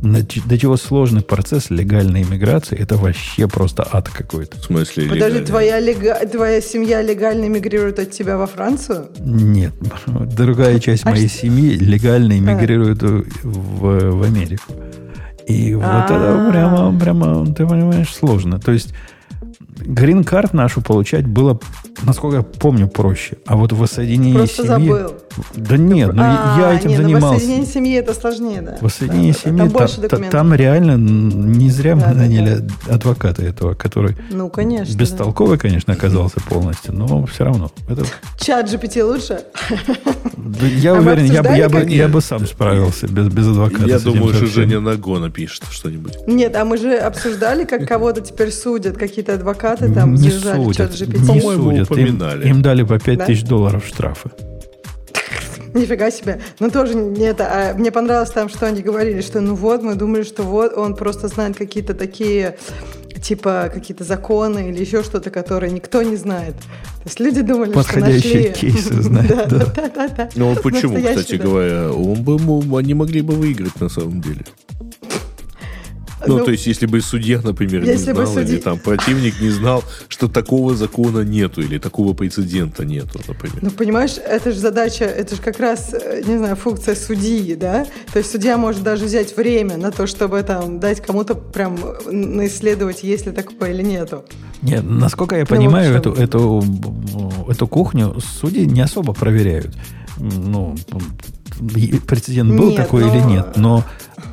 до 0.01 0.57
чего 0.57 0.77
сложный 0.77 1.21
процесс 1.21 1.69
легальной 1.69 2.23
иммиграции, 2.23 2.77
это 2.77 2.97
вообще 2.97 3.47
просто 3.47 3.87
ад 3.91 4.09
какой-то. 4.09 4.57
В 4.57 4.63
смысле 4.65 5.09
Подожди, 5.09 5.41
твоя, 5.41 5.79
лега... 5.79 6.15
твоя 6.25 6.59
семья 6.61 7.01
легально 7.01 7.45
иммигрирует 7.45 7.99
от 7.99 8.11
тебя 8.11 8.37
во 8.37 8.47
Францию? 8.47 9.09
Нет. 9.19 9.73
Другая 10.35 10.79
часть 10.79 11.05
а 11.05 11.11
моей 11.11 11.27
что? 11.27 11.39
семьи 11.39 11.75
легально 11.75 12.37
иммигрирует 12.37 13.03
а. 13.03 13.23
в, 13.43 14.11
в 14.11 14.23
Америку. 14.23 14.73
И 15.47 15.75
вот 15.75 15.85
это 15.85 16.47
а. 16.47 16.51
прямо, 16.51 16.99
прямо, 16.99 17.45
ты 17.53 17.67
понимаешь, 17.67 18.13
сложно. 18.13 18.59
То 18.59 18.71
есть 18.71 18.93
Грин-карт 19.85 20.53
нашу 20.53 20.81
получать 20.81 21.27
было, 21.27 21.59
насколько 22.03 22.37
я 22.37 22.43
помню, 22.43 22.87
проще. 22.87 23.37
А 23.45 23.55
вот 23.55 23.71
воссоединение 23.71 24.35
Просто 24.35 24.63
семьи... 24.63 24.89
забыл. 24.89 25.13
Да 25.55 25.77
нет, 25.77 26.13
ну 26.13 26.21
а, 26.23 26.57
я 26.59 26.73
этим 26.77 26.89
нет, 26.89 27.01
занимался. 27.01 27.33
Воссоединение 27.33 27.65
семьи 27.65 27.95
это 27.95 28.13
сложнее, 28.13 28.61
да. 28.61 28.77
Воссоединение 28.81 29.33
да, 29.33 29.39
семьи, 29.39 29.57
там, 29.59 29.69
больше 29.69 30.01
там, 30.01 30.29
там 30.29 30.53
реально 30.53 30.97
не 30.97 31.69
зря 31.69 31.95
да, 31.95 32.07
мы 32.07 32.13
наняли 32.13 32.59
да. 32.59 32.95
адвоката 32.95 33.43
этого, 33.43 33.73
который 33.73 34.15
ну, 34.31 34.49
конечно, 34.49 34.95
бестолковый, 34.97 35.57
да. 35.57 35.61
конечно, 35.61 35.93
оказался 35.93 36.39
полностью, 36.41 36.93
но 36.93 37.25
все 37.25 37.45
равно. 37.45 37.71
Это... 37.87 38.05
Чат 38.37 38.71
GPT 38.71 39.03
лучше? 39.03 39.41
Да, 40.37 40.65
я 40.65 40.95
а 40.95 40.99
уверен, 40.99 41.25
я, 41.25 41.43
бы, 41.43 41.49
я, 41.49 41.69
бы, 41.69 41.85
я 41.87 42.07
бы 42.07 42.21
сам 42.21 42.45
справился 42.45 43.07
без, 43.07 43.27
без 43.27 43.47
адвоката. 43.47 43.85
Я 43.85 43.99
думаю, 43.99 44.33
что 44.33 44.47
Женя 44.47 44.79
Наго 44.79 45.19
напишет 45.19 45.63
что-нибудь. 45.69 46.17
Нет, 46.27 46.55
а 46.55 46.65
мы 46.65 46.77
же 46.77 46.95
обсуждали, 46.97 47.63
как 47.65 47.87
кого-то 47.87 48.21
теперь 48.21 48.51
судят, 48.51 48.97
какие-то 48.97 49.35
адвокаты 49.35 49.93
там 49.93 50.15
не 50.15 50.29
судят, 50.29 50.75
чат 50.75 50.91
GPT. 50.91 51.33
Не 51.33 51.41
судят. 51.41 51.91
Им, 51.91 52.21
им 52.41 52.61
дали 52.61 52.83
по 52.83 52.99
5 52.99 53.17
да? 53.17 53.25
тысяч 53.25 53.43
долларов 53.43 53.85
штрафа. 53.85 54.31
Нифига 55.73 56.11
себе. 56.11 56.41
Ну, 56.59 56.69
тоже 56.69 56.95
не 56.95 57.25
это. 57.25 57.47
А 57.49 57.73
мне 57.73 57.91
понравилось 57.91 58.31
там, 58.31 58.49
что 58.49 58.67
они 58.67 58.81
говорили, 58.81 59.21
что 59.21 59.41
ну 59.41 59.55
вот, 59.55 59.81
мы 59.81 59.95
думали, 59.95 60.23
что 60.23 60.43
вот 60.43 60.73
он 60.73 60.95
просто 60.95 61.27
знает 61.27 61.55
какие-то 61.55 61.93
такие 61.93 62.57
типа 63.21 63.69
какие-то 63.71 64.03
законы 64.03 64.69
или 64.69 64.79
еще 64.79 65.03
что-то, 65.03 65.29
которые 65.29 65.71
никто 65.71 66.01
не 66.01 66.15
знает. 66.15 66.55
То 66.55 67.05
есть 67.05 67.19
люди 67.19 67.41
думали, 67.41 67.71
Подходящие 67.71 68.51
что 68.51 68.51
нашли... 68.51 68.71
кейсы 68.71 69.01
знают. 69.01 69.29
да, 69.49 69.65
да, 69.65 69.91
да, 69.95 70.07
да, 70.07 70.29
Ну, 70.35 70.55
почему, 70.55 70.95
кстати 70.95 71.35
говоря? 71.35 71.91
Он 71.91 72.23
бы, 72.23 72.79
они 72.79 72.93
могли 72.93 73.21
бы 73.21 73.33
выиграть 73.33 73.79
на 73.79 73.89
самом 73.89 74.21
деле. 74.21 74.43
Ну, 76.27 76.37
ну, 76.37 76.45
то 76.45 76.51
есть, 76.51 76.67
если 76.67 76.85
бы 76.85 77.01
судья, 77.01 77.41
например, 77.43 77.83
не 77.83 77.95
знал, 77.95 78.27
судья... 78.27 78.41
или 78.43 78.57
там 78.57 78.79
противник 78.79 79.39
не 79.41 79.49
знал, 79.49 79.83
что 80.07 80.27
такого 80.27 80.75
закона 80.75 81.21
нету, 81.21 81.61
или 81.61 81.77
такого 81.77 82.13
прецедента 82.13 82.85
нету, 82.85 83.19
например. 83.27 83.59
Ну, 83.61 83.71
понимаешь, 83.71 84.17
это 84.17 84.51
же 84.51 84.59
задача, 84.59 85.05
это 85.05 85.35
же 85.35 85.41
как 85.41 85.59
раз, 85.59 85.93
э, 85.93 86.21
не 86.25 86.37
знаю, 86.37 86.55
функция 86.55 86.95
судьи, 86.95 87.55
да? 87.55 87.85
То 88.13 88.19
есть 88.19 88.31
судья 88.31 88.57
может 88.57 88.83
даже 88.83 89.05
взять 89.05 89.35
время 89.35 89.77
на 89.77 89.91
то, 89.91 90.07
чтобы 90.07 90.43
там 90.43 90.79
дать 90.79 91.01
кому-то 91.01 91.35
прям 91.35 91.75
исследовать, 92.45 93.03
есть 93.03 93.25
ли 93.25 93.31
такое 93.31 93.71
или 93.71 93.81
нету. 93.81 94.23
Нет, 94.61 94.83
насколько 94.83 95.35
я 95.35 95.41
ну, 95.41 95.47
понимаю, 95.47 95.95
эту, 95.95 96.13
эту, 96.13 96.63
эту 97.49 97.67
кухню 97.67 98.19
судьи 98.19 98.65
не 98.65 98.81
особо 98.81 99.13
проверяют. 99.13 99.75
Ну, 100.19 100.75
прецедент 102.07 102.51
был 102.55 102.69
нет, 102.69 102.77
такой 102.77 103.05
но... 103.05 103.15
или 103.15 103.23
нет, 103.23 103.47
но 103.55 103.83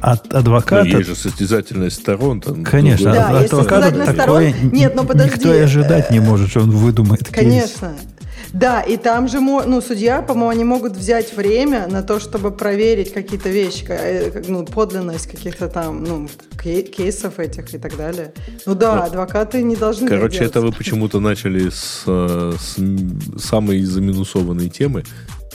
от 0.01 0.35
адвоката... 0.35 0.85
Ну, 0.85 0.99
есть 0.99 1.09
же 1.09 1.17
состязательность 1.17 1.97
сторон. 1.97 2.41
Там 2.41 2.65
Конечно, 2.65 3.13
да, 3.13 3.39
от 3.41 3.47
адвоката 3.47 4.13
такое 4.15 4.55
нет, 4.63 4.95
но 4.95 5.05
подожди, 5.05 5.35
никто 5.35 5.55
и 5.55 5.59
ожидать 5.59 6.11
не 6.11 6.21
может, 6.21 6.51
что 6.51 6.61
он 6.61 6.71
выдумает 6.71 7.29
Конечно. 7.29 7.95
Кейс. 7.97 8.19
Да, 8.53 8.81
и 8.81 8.97
там 8.97 9.29
же, 9.29 9.41
ну, 9.41 9.81
судья, 9.81 10.23
по-моему, 10.23 10.49
они 10.49 10.65
могут 10.65 10.97
взять 10.97 11.37
время 11.37 11.87
на 11.87 12.03
то, 12.03 12.19
чтобы 12.19 12.51
проверить 12.51 13.13
какие-то 13.13 13.51
вещи, 13.51 13.85
э, 13.89 14.43
ну, 14.49 14.65
подлинность 14.65 15.31
каких-то 15.31 15.69
там, 15.69 16.03
ну, 16.03 16.29
кейсов 16.63 17.39
этих 17.39 17.75
и 17.75 17.79
так 17.79 17.97
далее. 17.97 18.33
Ну 18.65 18.75
да, 18.75 18.97
ну, 18.97 19.03
адвокаты 19.03 19.63
не 19.63 19.77
должны 19.77 20.09
Короче, 20.09 20.45
это 20.45 20.61
вы 20.61 20.73
почему-то 20.73 21.21
начали 21.21 21.69
с, 21.69 22.05
э, 22.07 22.53
с 22.59 23.43
самой 23.43 23.83
заминусованной 23.83 24.71
темы, 24.71 25.05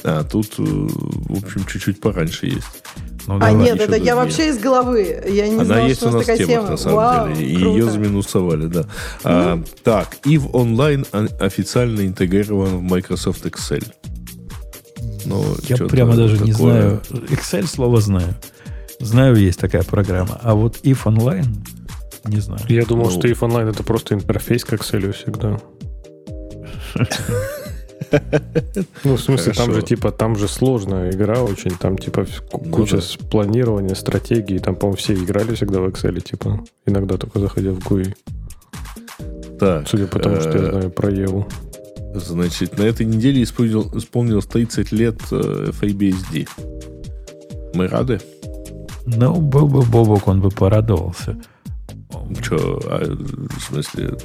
а 0.03 0.24
тут, 0.24 0.53
э, 0.60 0.64
в 0.64 1.44
общем, 1.44 1.65
чуть-чуть 1.65 1.99
пораньше 1.99 2.48
есть. 2.48 2.84
Ну, 3.27 3.37
а 3.39 3.51
нет, 3.51 3.79
это 3.79 3.95
я 3.95 4.15
вообще 4.15 4.49
из 4.49 4.59
головы. 4.59 5.23
Я 5.27 5.47
не 5.47 5.55
Она 5.55 5.65
знала, 5.65 5.87
есть 5.87 5.99
что 6.01 6.09
у 6.09 6.11
нас 6.11 6.25
такая 6.25 6.45
тема, 6.45 6.69
на 6.71 6.77
самом 6.77 6.95
Вау, 6.97 7.33
деле. 7.33 7.47
И 7.47 7.55
ее 7.55 7.89
заминусовали, 7.89 8.67
да. 8.67 8.85
А, 9.23 9.61
так, 9.83 10.17
EVE 10.25 10.51
Online 10.51 11.05
официально 11.39 12.05
интегрирован 12.05 12.77
в 12.77 12.81
Microsoft 12.81 13.45
Excel. 13.45 13.85
Ну, 15.25 15.45
я 15.69 15.77
прямо 15.77 16.15
даже 16.15 16.37
такое... 16.37 16.47
не 16.47 16.51
знаю. 16.51 17.01
Excel 17.29 17.65
слово 17.67 18.01
знаю. 18.01 18.35
Знаю, 18.99 19.35
есть 19.35 19.59
такая 19.59 19.83
программа. 19.83 20.39
А 20.41 20.53
вот 20.53 20.79
EVE 20.83 21.03
Online 21.05 21.47
не 22.25 22.39
знаю. 22.39 22.61
Я 22.67 22.85
думал, 22.85 23.05
ну, 23.05 23.11
что 23.11 23.27
EVE 23.27 23.39
Online 23.39 23.69
это 23.69 23.83
просто 23.83 24.15
интерфейс 24.15 24.63
к 24.65 24.73
Excel 24.73 25.11
всегда. 25.13 25.59
Ну, 29.03 29.15
в 29.15 29.22
смысле, 29.22 29.53
там 29.53 29.73
же, 29.73 29.81
типа, 29.81 30.11
там 30.11 30.35
же 30.35 30.48
сложная 30.48 31.11
игра 31.11 31.41
очень, 31.44 31.72
там, 31.72 31.98
типа, 31.98 32.26
ну 32.52 32.60
куча 32.72 32.99
планирования, 33.31 33.95
стратегии, 33.95 34.60
там, 34.60 34.76
по-моему, 34.76 34.98
все 34.98 35.14
играли 35.14 35.56
всегда 35.56 35.80
в 35.80 35.88
Excel, 35.88 36.19
типа, 36.22 36.64
иногда 36.85 37.18
только 37.18 37.40
заходя 37.40 37.72
в 37.72 37.80
GUI. 37.80 38.14
Так. 39.60 39.88
Судя 39.88 40.07
по 40.07 40.19
тому, 40.19 40.40
что 40.40 40.57
я 40.57 40.64
э, 40.64 40.69
знаю 40.72 40.91
про 40.91 41.11
Еву. 41.11 41.48
Значит, 42.14 42.77
на 42.77 42.84
этой 42.84 43.06
неделе 43.06 43.41
исполнил, 43.44 43.90
исполнилось 43.98 44.45
30 44.45 44.91
лет 44.91 45.19
э, 45.31 45.72
FreeBSD. 45.72 46.48
Мы 47.73 47.88
рады? 47.88 48.22
Ну, 49.06 49.35
был 49.35 49.68
бы 49.68 49.81
Бобок, 49.81 50.27
он 50.27 50.41
бы 50.41 50.49
порадовался. 50.49 51.38
Че, 52.41 52.57
а, 52.85 53.03
в 53.06 53.61
смысле, 53.61 54.18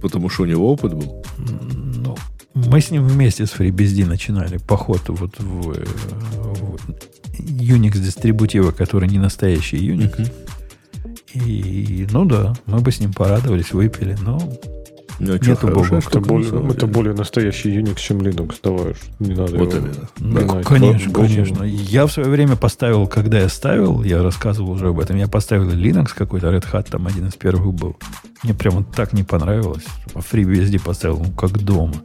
потому 0.00 0.28
что 0.28 0.44
у 0.44 0.46
него 0.46 0.72
опыт 0.72 0.94
был? 0.94 1.24
Ну, 1.38 2.16
мы 2.54 2.80
с 2.80 2.90
ним 2.90 3.06
вместе 3.06 3.46
с 3.46 3.52
FreeBSD 3.52 4.06
начинали 4.06 4.58
поход 4.58 5.02
вот 5.08 5.38
в, 5.38 5.72
в 5.72 6.76
Unix-дистрибутивы, 7.38 8.72
который 8.72 9.08
не 9.08 9.18
настоящий 9.18 9.76
Unix. 9.76 10.18
Uh-huh. 10.18 10.32
И, 11.34 12.06
ну 12.10 12.24
да, 12.24 12.54
мы 12.66 12.80
бы 12.80 12.90
с 12.90 12.98
ним 12.98 13.12
порадовались, 13.12 13.72
выпили, 13.72 14.16
но 14.20 14.40
ну, 15.20 15.34
Нету 15.34 15.68
бога. 15.68 15.98
Это 15.98 16.18
более, 16.20 16.70
это 16.70 16.86
более 16.86 17.14
настоящий 17.14 17.78
Unix, 17.78 17.96
чем 17.98 18.22
Linux. 18.22 18.56
Давай, 18.62 18.94
не 19.18 19.34
надо 19.34 19.56
вот 19.58 19.74
его 19.74 19.86
именно. 19.86 20.08
Ну, 20.18 20.54
да. 20.54 20.62
конечно, 20.62 21.12
Бог, 21.12 21.26
конечно. 21.26 21.62
Я 21.62 22.06
в 22.06 22.12
свое 22.12 22.30
время 22.30 22.56
поставил, 22.56 23.06
когда 23.06 23.38
я 23.38 23.50
ставил, 23.50 24.02
я 24.02 24.22
рассказывал 24.22 24.70
уже 24.70 24.88
об 24.88 24.98
этом, 24.98 25.16
я 25.16 25.28
поставил 25.28 25.70
Linux 25.70 26.12
какой-то, 26.16 26.48
Red 26.48 26.64
Hat 26.72 26.90
там 26.90 27.06
один 27.06 27.28
из 27.28 27.34
первых 27.34 27.74
был. 27.74 27.96
Мне 28.42 28.54
прямо 28.54 28.82
так 28.82 29.12
не 29.12 29.22
понравилось. 29.22 29.84
А 30.14 30.20
FreeBSD 30.20 30.82
поставил, 30.82 31.18
ну, 31.18 31.30
как 31.32 31.58
дома. 31.58 31.96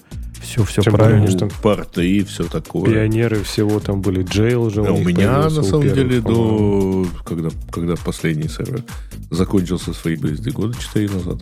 Все, 0.45 0.63
все 0.63 0.81
Тем 0.83 0.93
правильно. 0.93 1.25
Более, 1.25 1.49
порты 1.61 2.07
и 2.07 2.23
все 2.23 2.43
такое. 2.43 2.85
Пионеры 2.85 3.43
всего 3.43 3.79
там 3.79 4.01
были. 4.01 4.23
Jail 4.23 4.69
же. 4.69 4.83
Да, 4.83 4.93
у, 4.93 4.97
у 4.97 4.99
меня, 4.99 5.41
на 5.41 5.49
самом 5.49 5.81
первых, 5.81 5.95
деле, 5.95 6.21
до... 6.21 7.07
Когда, 7.25 7.49
когда 7.71 7.95
последний 7.95 8.47
сервер 8.47 8.83
закончился 9.31 9.93
свои 9.93 10.15
BSD 10.15 10.51
года 10.51 10.77
4 10.79 11.09
назад. 11.09 11.39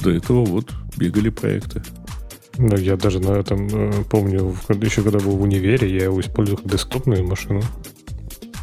До 0.00 0.10
этого 0.10 0.44
вот 0.44 0.72
бегали 0.96 1.30
проекты. 1.30 1.82
Ну, 2.56 2.76
я 2.76 2.96
даже 2.96 3.20
на 3.20 3.32
этом 3.32 3.66
э, 3.66 4.04
помню, 4.08 4.56
еще 4.80 5.02
когда 5.02 5.18
был 5.18 5.36
в 5.36 5.42
универе, 5.42 5.92
я 5.92 6.04
его 6.04 6.20
использовал 6.20 6.58
как 6.62 6.72
десктопную 6.72 7.26
машину. 7.26 7.62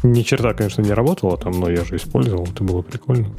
Ни 0.02 0.22
черта, 0.22 0.54
конечно, 0.54 0.82
не 0.82 0.92
работала 0.92 1.36
там, 1.36 1.60
но 1.60 1.70
я 1.70 1.84
же 1.84 1.96
использовал, 1.96 2.46
это 2.46 2.64
было 2.64 2.82
прикольно. 2.82 3.34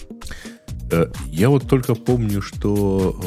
Э, 0.92 1.08
я 1.28 1.50
вот 1.50 1.68
только 1.68 1.96
помню, 1.96 2.42
что 2.42 3.20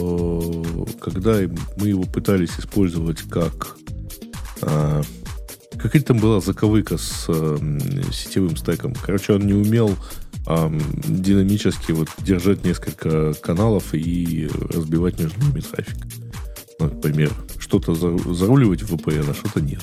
э, 0.87 1.01
когда 1.01 1.39
мы 1.77 1.89
его 1.89 2.05
пытались 2.05 2.59
использовать 2.59 3.21
как... 3.23 3.77
Э, 4.63 5.03
какая 5.79 6.03
там 6.03 6.19
была 6.19 6.41
заковыка 6.41 6.99
с 6.99 7.27
сетевым 8.13 8.57
стеком. 8.57 8.95
Короче, 8.95 9.35
он 9.35 9.47
не 9.47 9.55
умел 9.55 9.97
динамически 11.07 11.93
вот 11.93 12.09
держать 12.19 12.65
несколько 12.65 13.35
каналов 13.35 13.95
и 13.95 14.49
разбивать 14.71 15.19
между 15.21 15.41
ними 15.41 15.61
трафик. 15.61 15.97
Например, 16.79 17.31
что-то 17.59 17.95
заруливать 17.95 18.83
в 18.83 18.95
VPN, 18.95 19.31
а 19.31 19.35
что-то 19.35 19.61
нет. 19.61 19.81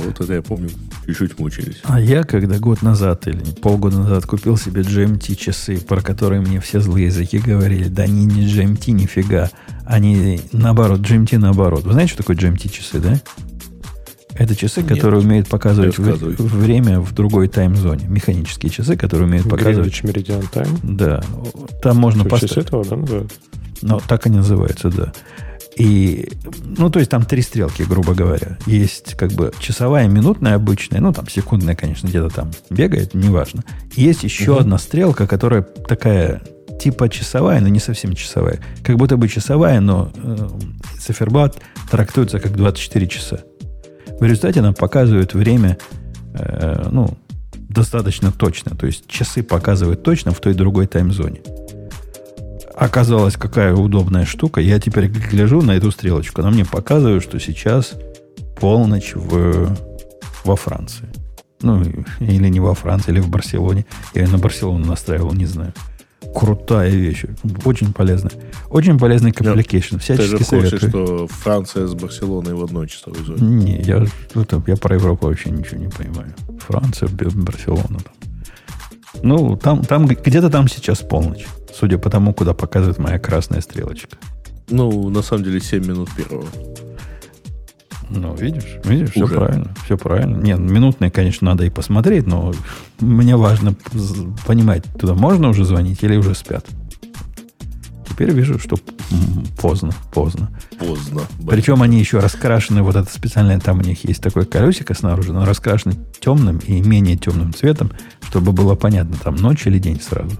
Вот 0.00 0.20
это 0.20 0.34
я 0.34 0.42
помню, 0.42 0.70
чуть-чуть 1.06 1.38
мучились. 1.38 1.80
А 1.84 2.00
я, 2.00 2.24
когда 2.24 2.58
год 2.58 2.82
назад 2.82 3.26
или 3.28 3.42
полгода 3.62 3.98
назад 3.98 4.26
купил 4.26 4.56
себе 4.56 4.82
GMT 4.82 5.34
часы, 5.36 5.78
про 5.78 6.00
которые 6.00 6.40
мне 6.40 6.60
все 6.60 6.80
злые 6.80 7.06
языки 7.06 7.38
говорили, 7.38 7.88
да 7.88 8.02
они 8.02 8.26
не 8.26 8.46
GMT 8.46 8.90
нифига, 8.90 9.50
они 9.84 10.40
наоборот, 10.52 11.00
GMT 11.00 11.38
наоборот. 11.38 11.84
Вы 11.84 11.92
знаете, 11.92 12.14
что 12.14 12.22
такое 12.22 12.36
GMT 12.36 12.68
часы, 12.68 12.98
да? 12.98 13.20
Это 14.36 14.56
часы, 14.56 14.80
Нет. 14.82 14.90
которые 14.90 15.20
умеют 15.20 15.46
показывать 15.46 15.96
в, 15.96 16.58
время 16.58 16.98
в 16.98 17.14
другой 17.14 17.46
тайм-зоне. 17.46 18.06
Механические 18.08 18.70
часы, 18.70 18.96
которые 18.96 19.28
умеют 19.28 19.48
показывать... 19.48 19.88
Greenwich 19.88 20.12
Meridian 20.12 20.52
Time? 20.52 20.78
Да. 20.82 21.22
Там 21.80 21.98
можно 21.98 22.24
поставить... 22.24 22.56
этого, 22.56 22.84
да, 22.84 22.96
называется? 22.96 23.36
Ну, 23.82 24.00
так 24.08 24.26
и 24.26 24.30
называется, 24.30 24.90
да. 24.90 25.12
И, 25.76 26.30
ну, 26.76 26.88
то 26.88 27.00
есть 27.00 27.10
там 27.10 27.24
три 27.24 27.42
стрелки, 27.42 27.82
грубо 27.82 28.14
говоря. 28.14 28.58
Есть 28.66 29.14
как 29.14 29.32
бы 29.32 29.52
часовая, 29.58 30.06
минутная 30.08 30.54
обычная, 30.54 31.00
ну, 31.00 31.12
там 31.12 31.28
секундная, 31.28 31.74
конечно, 31.74 32.06
где-то 32.06 32.28
там 32.28 32.50
бегает, 32.70 33.14
неважно. 33.14 33.64
Есть 33.94 34.22
еще 34.22 34.52
угу. 34.52 34.60
одна 34.60 34.78
стрелка, 34.78 35.26
которая 35.26 35.62
такая 35.62 36.42
типа 36.78 37.08
часовая, 37.08 37.60
но 37.60 37.68
не 37.68 37.80
совсем 37.80 38.14
часовая. 38.14 38.60
Как 38.82 38.96
будто 38.96 39.16
бы 39.16 39.28
часовая, 39.28 39.80
но 39.80 40.12
э, 40.14 40.48
циферблат 41.00 41.60
трактуется 41.90 42.40
как 42.40 42.56
24 42.56 43.08
часа. 43.08 43.40
В 44.20 44.22
результате 44.22 44.60
она 44.60 44.72
показывает 44.72 45.34
время, 45.34 45.78
э, 46.34 46.88
ну, 46.90 47.16
достаточно 47.52 48.32
точно. 48.32 48.76
То 48.76 48.86
есть 48.86 49.06
часы 49.06 49.42
показывают 49.42 50.02
точно 50.02 50.32
в 50.32 50.40
той 50.40 50.52
и 50.52 50.56
другой 50.56 50.86
таймзоне. 50.86 51.40
Оказалось, 52.76 53.36
какая 53.36 53.74
удобная 53.74 54.24
штука. 54.24 54.60
Я 54.60 54.80
теперь 54.80 55.06
гляжу 55.06 55.62
на 55.62 55.72
эту 55.72 55.90
стрелочку. 55.90 56.40
Она 56.40 56.50
мне 56.50 56.64
показывает, 56.64 57.22
что 57.22 57.38
сейчас 57.38 57.94
полночь 58.60 59.12
в, 59.14 59.76
во 60.44 60.56
Франции. 60.56 61.08
Ну, 61.62 61.82
или 62.20 62.48
не 62.48 62.60
во 62.60 62.74
Франции, 62.74 63.12
или 63.12 63.20
в 63.20 63.28
Барселоне. 63.28 63.86
Я 64.12 64.28
на 64.28 64.38
Барселону 64.38 64.84
настраивал, 64.84 65.32
не 65.32 65.46
знаю. 65.46 65.72
Крутая 66.34 66.90
вещь. 66.90 67.24
Очень 67.64 67.92
полезная. 67.92 68.32
Очень 68.68 68.98
полезный 68.98 69.30
complication. 69.30 69.98
Всячески 69.98 70.30
Ты 70.32 70.38
же 70.38 70.44
советую. 70.44 70.90
что 70.90 71.26
Франция 71.28 71.86
с 71.86 71.94
Барселоной 71.94 72.54
в 72.54 72.64
одной 72.64 72.88
часовой 72.88 73.22
зоне. 73.24 73.40
Не, 73.40 73.82
я, 73.82 74.04
это, 74.34 74.62
я 74.66 74.76
про 74.76 74.96
Европу 74.96 75.28
вообще 75.28 75.50
ничего 75.50 75.78
не 75.80 75.88
понимаю. 75.88 76.34
Франция, 76.58 77.08
Барселона. 77.08 78.00
Там. 78.00 78.14
Ну, 79.22 79.56
там, 79.56 79.84
там 79.84 80.06
где-то 80.06 80.50
там 80.50 80.68
сейчас 80.68 80.98
полночь. 80.98 81.46
Судя 81.74 81.98
по 81.98 82.08
тому, 82.08 82.32
куда 82.32 82.54
показывает 82.54 82.98
моя 82.98 83.18
красная 83.18 83.60
стрелочка. 83.60 84.16
Ну, 84.68 85.08
на 85.10 85.22
самом 85.22 85.44
деле, 85.44 85.60
7 85.60 85.84
минут 85.84 86.08
первого. 86.16 86.46
Ну, 88.10 88.34
видишь, 88.36 88.76
видишь, 88.84 89.16
Уже. 89.16 89.26
все 89.26 89.34
правильно. 89.34 89.74
Все 89.84 89.98
правильно. 89.98 90.36
Нет, 90.36 90.58
минутные, 90.58 91.10
конечно, 91.10 91.50
надо 91.50 91.64
и 91.64 91.70
посмотреть, 91.70 92.26
но 92.26 92.52
мне 93.00 93.36
важно 93.36 93.74
понимать, 94.46 94.84
туда 94.98 95.14
можно 95.14 95.48
уже 95.48 95.64
звонить 95.64 96.02
или 96.02 96.16
уже 96.16 96.34
спят. 96.34 96.64
Теперь 98.08 98.30
вижу, 98.30 98.60
что 98.60 98.76
поздно, 99.60 99.90
поздно. 100.12 100.50
Поздно. 100.78 101.22
Причем 101.48 101.82
они 101.82 101.98
еще 101.98 102.20
раскрашены, 102.20 102.82
вот 102.82 102.94
это 102.94 103.12
специальное, 103.12 103.58
там 103.58 103.80
у 103.80 103.82
них 103.82 104.04
есть 104.04 104.22
такое 104.22 104.44
колесико 104.44 104.94
снаружи, 104.94 105.32
но 105.32 105.44
раскрашены 105.44 105.96
темным 106.20 106.58
и 106.58 106.80
менее 106.80 107.16
темным 107.16 107.52
цветом, 107.52 107.90
чтобы 108.22 108.52
было 108.52 108.76
понятно, 108.76 109.16
там 109.16 109.34
ночь 109.34 109.66
или 109.66 109.78
день 109.78 110.00
сразу. 110.00 110.36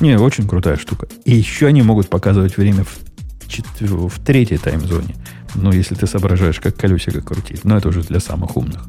Не, 0.00 0.18
очень 0.18 0.48
крутая 0.48 0.76
штука. 0.76 1.08
И 1.24 1.34
еще 1.34 1.66
они 1.66 1.82
могут 1.82 2.08
показывать 2.08 2.56
время 2.56 2.84
в, 2.84 2.98
четвер... 3.46 4.08
в 4.08 4.18
третьей 4.18 4.58
таймзоне. 4.58 5.14
Ну, 5.54 5.72
если 5.72 5.94
ты 5.94 6.06
соображаешь, 6.06 6.60
как 6.60 6.76
колесико 6.76 7.20
крутить. 7.20 7.64
Но 7.64 7.76
это 7.76 7.88
уже 7.88 8.02
для 8.02 8.20
самых 8.20 8.56
умных. 8.56 8.82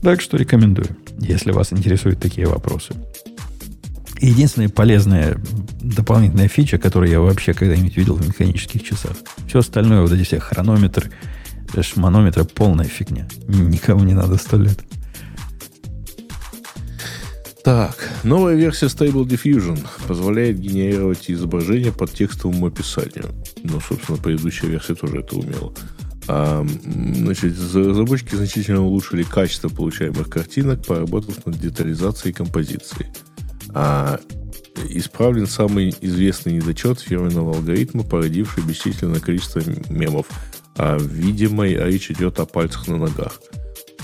Так 0.00 0.20
что 0.20 0.36
рекомендую, 0.36 0.88
если 1.18 1.50
вас 1.50 1.72
интересуют 1.72 2.20
такие 2.20 2.46
вопросы. 2.46 2.94
Единственная 4.20 4.68
полезная 4.68 5.40
дополнительная 5.80 6.48
фича, 6.48 6.78
которую 6.78 7.10
я 7.10 7.20
вообще 7.20 7.52
когда-нибудь 7.52 7.96
видел 7.96 8.14
в 8.14 8.26
механических 8.26 8.82
часах. 8.84 9.16
Все 9.46 9.60
остальное, 9.60 10.02
вот 10.02 10.12
эти 10.12 10.22
все 10.22 10.38
хронометры, 10.38 11.10
Это 11.68 11.82
ж 11.82 11.96
манометр 11.96 12.44
полная 12.44 12.86
фигня. 12.86 13.28
Никому 13.46 14.04
не 14.04 14.14
надо 14.14 14.36
сто 14.36 14.56
лет. 14.56 14.78
Так, 17.64 18.08
новая 18.22 18.54
версия 18.54 18.86
Stable 18.86 19.26
Diffusion 19.26 19.78
позволяет 20.06 20.58
генерировать 20.58 21.30
изображение 21.30 21.92
под 21.92 22.12
текстовому 22.12 22.66
описанию. 22.66 23.26
Ну, 23.64 23.80
собственно, 23.80 24.16
предыдущая 24.18 24.70
версия 24.70 24.94
тоже 24.94 25.18
это 25.18 25.36
умела. 25.36 25.72
А, 26.28 26.64
значит, 27.14 27.54
разработчики 27.74 28.34
значительно 28.36 28.84
улучшили 28.84 29.22
качество 29.22 29.68
получаемых 29.68 30.28
картинок, 30.28 30.86
поработав 30.86 31.44
над 31.46 31.58
детализацией 31.58 32.32
и 32.32 32.34
композицией. 32.34 33.08
А, 33.74 34.20
исправлен 34.88 35.46
самый 35.46 35.94
известный 36.00 36.52
недочет 36.52 37.00
фирменного 37.00 37.56
алгоритма, 37.56 38.04
породивший 38.04 38.62
бесчисленное 38.62 39.20
количество 39.20 39.62
мемов. 39.88 40.26
А, 40.76 40.98
видимо, 40.98 41.66
речь 41.66 42.10
идет 42.10 42.38
о 42.38 42.46
пальцах 42.46 42.86
на 42.88 42.98
ногах. 42.98 43.40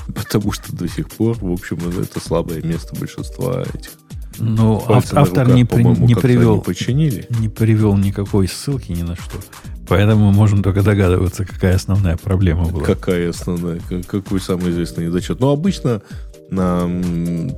Потому 0.14 0.52
что 0.52 0.74
до 0.74 0.88
сих 0.88 1.08
пор, 1.08 1.36
в 1.38 1.52
общем, 1.52 1.78
это 2.00 2.20
слабое 2.20 2.62
место 2.62 2.94
большинства 2.96 3.62
этих. 3.62 3.90
Ну, 4.38 4.82
автор 4.88 5.26
руках, 5.28 5.48
не, 5.48 5.64
при, 5.64 5.82
не 5.82 6.14
привел, 6.14 6.60
починили. 6.60 7.26
не 7.38 7.48
привел 7.48 7.96
никакой 7.96 8.48
ссылки 8.48 8.90
ни 8.90 9.02
на 9.02 9.14
что. 9.14 9.38
Поэтому 9.86 10.26
мы 10.26 10.32
можем 10.32 10.62
только 10.62 10.82
догадываться, 10.82 11.44
какая 11.44 11.76
основная 11.76 12.16
проблема 12.16 12.64
была. 12.64 12.84
Какая 12.84 13.30
основная? 13.30 13.80
Какой 14.06 14.40
самый 14.40 14.70
известный 14.70 15.06
недочет? 15.06 15.40
Ну, 15.40 15.50
обычно 15.50 16.02
на 16.50 16.88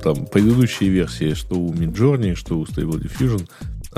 там, 0.03 0.25
предыдущие 0.27 0.89
версии, 0.89 1.33
что 1.33 1.55
у 1.55 1.73
Midjourney, 1.73 2.35
что 2.35 2.59
у 2.59 2.65
Stable 2.65 3.01
Diffusion, 3.01 3.47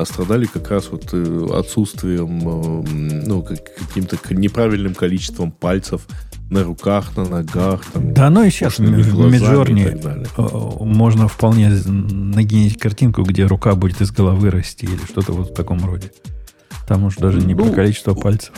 страдали 0.06 0.46
как 0.46 0.70
раз 0.72 0.90
вот 0.92 1.10
э, 1.12 1.48
отсутствием, 1.54 2.40
э, 2.48 3.26
ну, 3.26 3.44
каким-то 3.44 4.18
неправильным 4.34 4.96
количеством 4.96 5.52
пальцев 5.52 6.08
на 6.50 6.64
руках, 6.64 7.16
на 7.16 7.26
ногах. 7.26 7.86
Там, 7.94 8.14
да, 8.14 8.30
ну 8.30 8.44
и 8.44 8.50
сейчас 8.50 8.80
в 8.80 8.82
Миджорни 8.82 9.86
э, 9.86 10.84
можно 10.84 11.28
вполне 11.28 11.70
нагенить 11.70 12.78
картинку, 12.78 13.24
где 13.24 13.46
рука 13.46 13.76
будет 13.76 14.02
из 14.02 14.12
головы 14.12 14.50
расти 14.50 14.86
или 14.86 15.06
что-то 15.06 15.34
вот 15.34 15.52
в 15.52 15.54
таком 15.54 15.86
роде. 15.86 16.12
Там 16.88 17.06
уж 17.06 17.18
даже 17.18 17.40
не 17.40 17.54
ну, 17.54 17.66
про 17.66 17.76
количество 17.76 18.16
пальцев. 18.16 18.54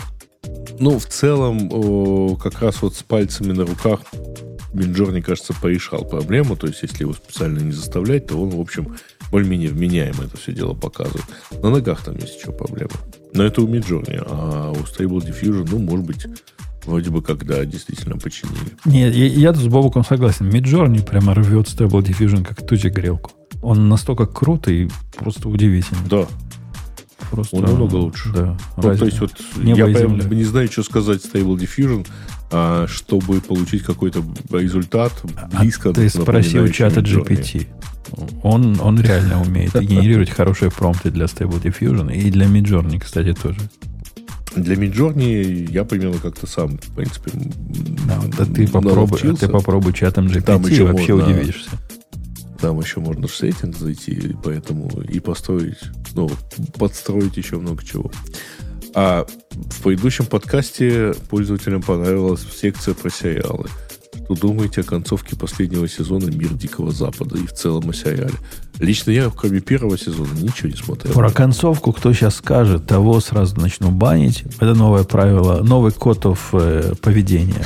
Ну, 0.79 0.97
в 0.97 1.05
целом, 1.05 1.69
о, 1.71 2.35
как 2.37 2.61
раз 2.61 2.81
вот 2.81 2.95
с 2.95 3.03
пальцами 3.03 3.51
на 3.51 3.65
руках 3.65 3.99
Минджорни, 4.73 5.19
кажется, 5.19 5.53
порешал 5.53 6.05
проблему. 6.05 6.55
То 6.55 6.67
есть, 6.67 6.81
если 6.81 7.03
его 7.03 7.13
специально 7.13 7.59
не 7.59 7.73
заставлять, 7.73 8.27
то 8.27 8.41
он, 8.41 8.49
в 8.51 8.59
общем, 8.59 8.95
более-менее 9.31 9.69
вменяемо 9.69 10.23
это 10.23 10.37
все 10.37 10.53
дело 10.53 10.73
показывает. 10.73 11.25
На 11.61 11.69
ногах 11.69 12.03
там 12.03 12.15
есть 12.15 12.39
еще 12.39 12.51
проблема. 12.51 12.93
Но 13.33 13.43
это 13.43 13.61
у 13.61 13.67
Midjourney, 13.67 14.23
а 14.25 14.71
у 14.71 14.75
Stable 14.75 15.19
Diffusion, 15.19 15.67
ну, 15.69 15.79
может 15.79 16.05
быть, 16.05 16.25
вроде 16.85 17.09
бы 17.09 17.21
когда 17.21 17.63
действительно 17.65 18.17
починили. 18.17 18.57
Нет, 18.85 19.13
я, 19.15 19.25
я 19.27 19.53
с 19.53 19.67
Бобуком 19.67 20.03
согласен. 20.03 20.49
Midjourney 20.49 21.05
прямо 21.05 21.33
рвет 21.33 21.67
Stable 21.67 22.01
Diffusion 22.01 22.43
как 22.43 22.65
тучи 22.65 22.87
грелку. 22.87 23.31
Он 23.61 23.89
настолько 23.89 24.25
крутый, 24.25 24.89
просто 25.17 25.49
удивительный. 25.49 26.07
Да. 26.09 26.25
Просто, 27.29 27.57
он 27.57 27.63
намного 27.63 27.95
лучше. 27.95 28.29
Да. 28.33 28.57
Ну, 28.77 28.83
то 28.83 29.05
есть 29.05 29.19
вот 29.19 29.31
я 29.63 29.85
прям 29.85 30.17
не 30.29 30.43
знаю, 30.43 30.69
что 30.71 30.83
сказать 30.83 31.21
Stable 31.21 31.55
Diffusion, 31.57 32.05
а, 32.51 32.87
чтобы 32.87 33.39
получить 33.39 33.83
какой-то 33.83 34.23
результат 34.51 35.13
близко. 35.59 35.91
А 35.91 35.93
ты 35.93 36.09
спроси 36.09 36.59
у 36.59 36.67
чата 36.67 36.99
GPT. 36.99 37.67
Он, 38.43 38.77
он 38.81 38.99
реально 38.99 39.41
умеет 39.41 39.73
генерировать 39.79 40.29
хорошие 40.29 40.71
промпты 40.71 41.11
для 41.11 41.25
Stable 41.25 41.61
Diffusion 41.61 42.13
и 42.13 42.29
для 42.29 42.47
Midjourney, 42.47 42.99
кстати, 42.99 43.33
тоже. 43.33 43.59
Для 44.55 44.75
Midjourney 44.75 45.71
я 45.71 45.85
примерно 45.85 46.19
как-то 46.19 46.45
сам, 46.45 46.77
в 46.77 46.95
принципе, 46.95 47.31
да, 48.05 48.21
да 48.37 48.45
ты, 48.45 48.67
попробуй, 48.67 49.19
ты 49.19 49.47
попробуй 49.47 49.93
чатом 49.93 50.27
GPT, 50.27 50.41
Там 50.41 50.65
еще 50.65 50.85
вообще 50.85 51.15
можно, 51.15 51.33
удивишься. 51.33 51.69
Там 52.59 52.79
еще 52.79 52.99
можно 52.99 53.27
в 53.27 53.35
сеттинг 53.35 53.77
зайти, 53.77 54.35
поэтому 54.43 54.89
и 55.03 55.19
построить, 55.19 55.79
ну, 56.13 56.29
подстроить 56.77 57.37
еще 57.37 57.57
много 57.57 57.83
чего. 57.83 58.11
А 58.93 59.25
в 59.51 59.81
предыдущем 59.83 60.25
подкасте 60.25 61.13
пользователям 61.29 61.81
понравилась 61.81 62.45
секция 62.53 62.93
про 62.93 63.09
сериалы. 63.09 63.67
Что 64.31 64.47
думаете 64.47 64.79
о 64.79 64.83
концовке 64.85 65.35
последнего 65.35 65.89
сезона 65.89 66.29
«Мир 66.29 66.53
Дикого 66.53 66.91
Запада» 66.91 67.37
и 67.37 67.45
в 67.45 67.51
целом 67.51 67.89
о 67.89 67.93
сериале? 67.93 68.33
Лично 68.79 69.11
я, 69.11 69.29
кроме 69.29 69.59
первого 69.59 69.97
сезона, 69.97 70.29
ничего 70.39 70.69
не 70.69 70.75
смотрел. 70.75 71.13
Про 71.13 71.31
концовку 71.31 71.91
кто 71.91 72.13
сейчас 72.13 72.35
скажет, 72.35 72.87
того 72.87 73.19
сразу 73.19 73.59
начну 73.59 73.91
банить. 73.91 74.45
Это 74.55 74.73
новое 74.73 75.03
правило, 75.03 75.61
новый 75.63 75.91
код 75.91 76.25
э, 76.53 76.93
поведения. 77.01 77.65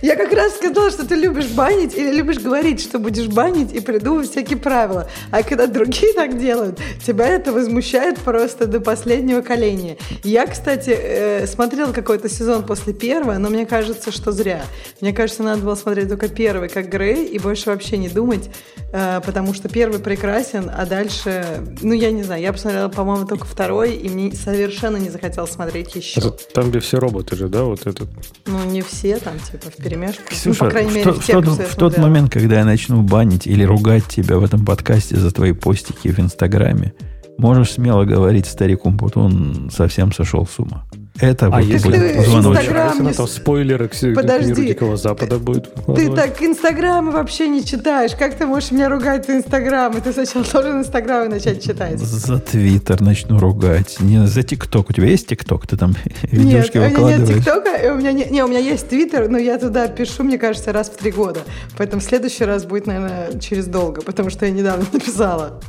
Я 0.00 0.16
как 0.16 0.32
раз 0.32 0.56
сказала, 0.56 0.90
что 0.90 1.06
ты 1.06 1.14
любишь 1.14 1.48
банить 1.48 1.94
или 1.94 2.10
любишь 2.10 2.38
говорить, 2.38 2.80
что 2.80 2.98
будешь 2.98 3.28
банить 3.28 3.72
и 3.72 3.80
придумывать 3.80 4.30
всякие 4.30 4.58
правила. 4.58 5.08
А 5.30 5.42
когда 5.42 5.66
другие 5.66 6.12
так 6.14 6.38
делают, 6.38 6.80
тебя 7.04 7.28
это 7.28 7.52
возмущает 7.52 8.18
просто 8.18 8.66
до 8.66 8.80
последнего 8.80 9.40
коления. 9.40 9.96
Я, 10.22 10.46
кстати, 10.46 10.90
э, 10.90 11.46
смотрела 11.46 11.92
какой-то 11.92 12.28
сезон 12.28 12.64
после 12.64 12.92
первого, 12.92 13.38
но 13.38 13.48
мне 13.50 13.66
кажется, 13.66 14.12
что 14.12 14.32
зря. 14.32 14.64
Мне 15.00 15.12
кажется, 15.12 15.42
надо 15.42 15.62
было 15.62 15.74
смотреть 15.74 16.08
только 16.08 16.28
первый, 16.28 16.68
как 16.68 16.88
Грей, 16.88 17.26
и 17.26 17.38
больше 17.38 17.70
вообще 17.70 17.96
не 17.96 18.08
думать, 18.08 18.50
э, 18.92 19.20
потому 19.24 19.54
что 19.54 19.68
первый 19.68 20.00
прекрасен, 20.00 20.70
а 20.74 20.86
дальше, 20.86 21.64
ну, 21.80 21.92
я 21.92 22.10
не 22.10 22.22
знаю, 22.22 22.42
я 22.42 22.52
посмотрела, 22.52 22.88
по-моему, 22.88 23.26
только 23.26 23.46
второй, 23.46 23.94
и 23.94 24.08
мне 24.08 24.32
совершенно 24.32 24.96
не 24.96 25.10
захотелось 25.10 25.50
смотреть 25.50 25.94
еще. 25.94 26.20
Это 26.20 26.32
там, 26.54 26.70
где 26.70 26.80
все 26.80 26.98
роботы 26.98 27.36
же, 27.36 27.48
да, 27.48 27.62
вот 27.64 27.86
этот? 27.86 28.08
Ну, 28.46 28.62
не 28.64 28.82
все 28.82 29.18
там, 29.18 29.38
типа, 29.38 29.71
вперемешку. 29.78 30.22
Ксюша, 30.28 30.64
ну, 30.64 30.66
по 30.66 30.70
крайней 30.70 30.92
мере, 30.92 31.12
в, 31.12 31.18
в, 31.18 31.72
в 31.72 31.76
тот 31.76 31.98
момент, 31.98 32.32
когда 32.32 32.58
я 32.58 32.64
начну 32.64 33.02
банить 33.02 33.46
или 33.46 33.64
ругать 33.64 34.06
тебя 34.06 34.38
в 34.38 34.44
этом 34.44 34.64
подкасте 34.64 35.16
за 35.16 35.30
твои 35.30 35.52
постики 35.52 36.08
в 36.08 36.18
Инстаграме, 36.18 36.94
можешь 37.38 37.72
смело 37.72 38.04
говорить 38.04 38.46
старик 38.46 38.84
Умпутун 38.84 39.70
совсем 39.72 40.12
сошел 40.12 40.46
с 40.46 40.58
ума. 40.58 40.84
Это 41.20 41.50
а 41.52 41.60
если 41.60 41.88
будет 41.88 42.26
звоночек. 42.26 42.72
Если 42.72 43.12
там 43.12 43.28
спойлеры 43.28 43.88
к 43.88 44.14
Подожди, 44.14 44.54
Дикого 44.54 44.96
Запада 44.96 45.38
будет. 45.38 45.72
Ты 45.94 46.10
так 46.10 46.40
Инстаграмы 46.42 47.12
вообще 47.12 47.48
не 47.48 47.64
читаешь. 47.64 48.12
Как 48.18 48.34
ты 48.34 48.46
можешь 48.46 48.70
меня 48.70 48.88
ругать 48.88 49.26
за 49.26 49.36
Инстаграмы? 49.36 50.00
Ты 50.00 50.12
сначала 50.12 50.44
должен 50.52 50.80
Инстаграмы 50.80 51.28
начать 51.28 51.62
читать. 51.62 51.98
За 51.98 52.38
Твиттер 52.38 53.00
начну 53.00 53.38
ругать. 53.38 53.96
Не 54.00 54.26
за 54.26 54.42
ТикТок. 54.42 54.90
У 54.90 54.92
тебя 54.92 55.08
есть 55.08 55.28
ТикТок? 55.28 55.66
Ты 55.66 55.76
там 55.76 55.94
видюшки 56.22 56.78
нет, 56.78 56.98
у 56.98 57.06
меня 57.06 57.18
нет 57.18 57.28
ТикТока. 57.28 57.92
У 57.92 57.96
меня 57.96 58.12
не, 58.12 58.24
не, 58.24 58.42
у 58.42 58.48
меня 58.48 58.60
есть 58.60 58.88
Твиттер, 58.88 59.28
но 59.28 59.38
я 59.38 59.58
туда 59.58 59.88
пишу, 59.88 60.24
мне 60.24 60.38
кажется, 60.38 60.72
раз 60.72 60.88
в 60.88 60.96
три 60.96 61.12
года. 61.12 61.40
Поэтому 61.76 62.00
в 62.00 62.04
следующий 62.04 62.44
раз 62.44 62.64
будет, 62.64 62.86
наверное, 62.86 63.38
через 63.38 63.66
долго, 63.66 64.00
потому 64.00 64.30
что 64.30 64.46
я 64.46 64.52
недавно 64.52 64.86
написала. 64.92 65.60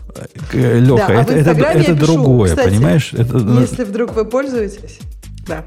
Леха, 0.53 1.07
да, 1.07 1.23
это, 1.23 1.51
а 1.51 1.53
это, 1.53 1.91
это 1.91 1.95
другое, 1.95 2.49
Кстати, 2.49 2.69
понимаешь? 2.69 3.13
Это... 3.13 3.37
Если 3.59 3.83
вдруг 3.83 4.13
вы 4.13 4.25
пользуетесь, 4.25 4.99
да. 5.47 5.65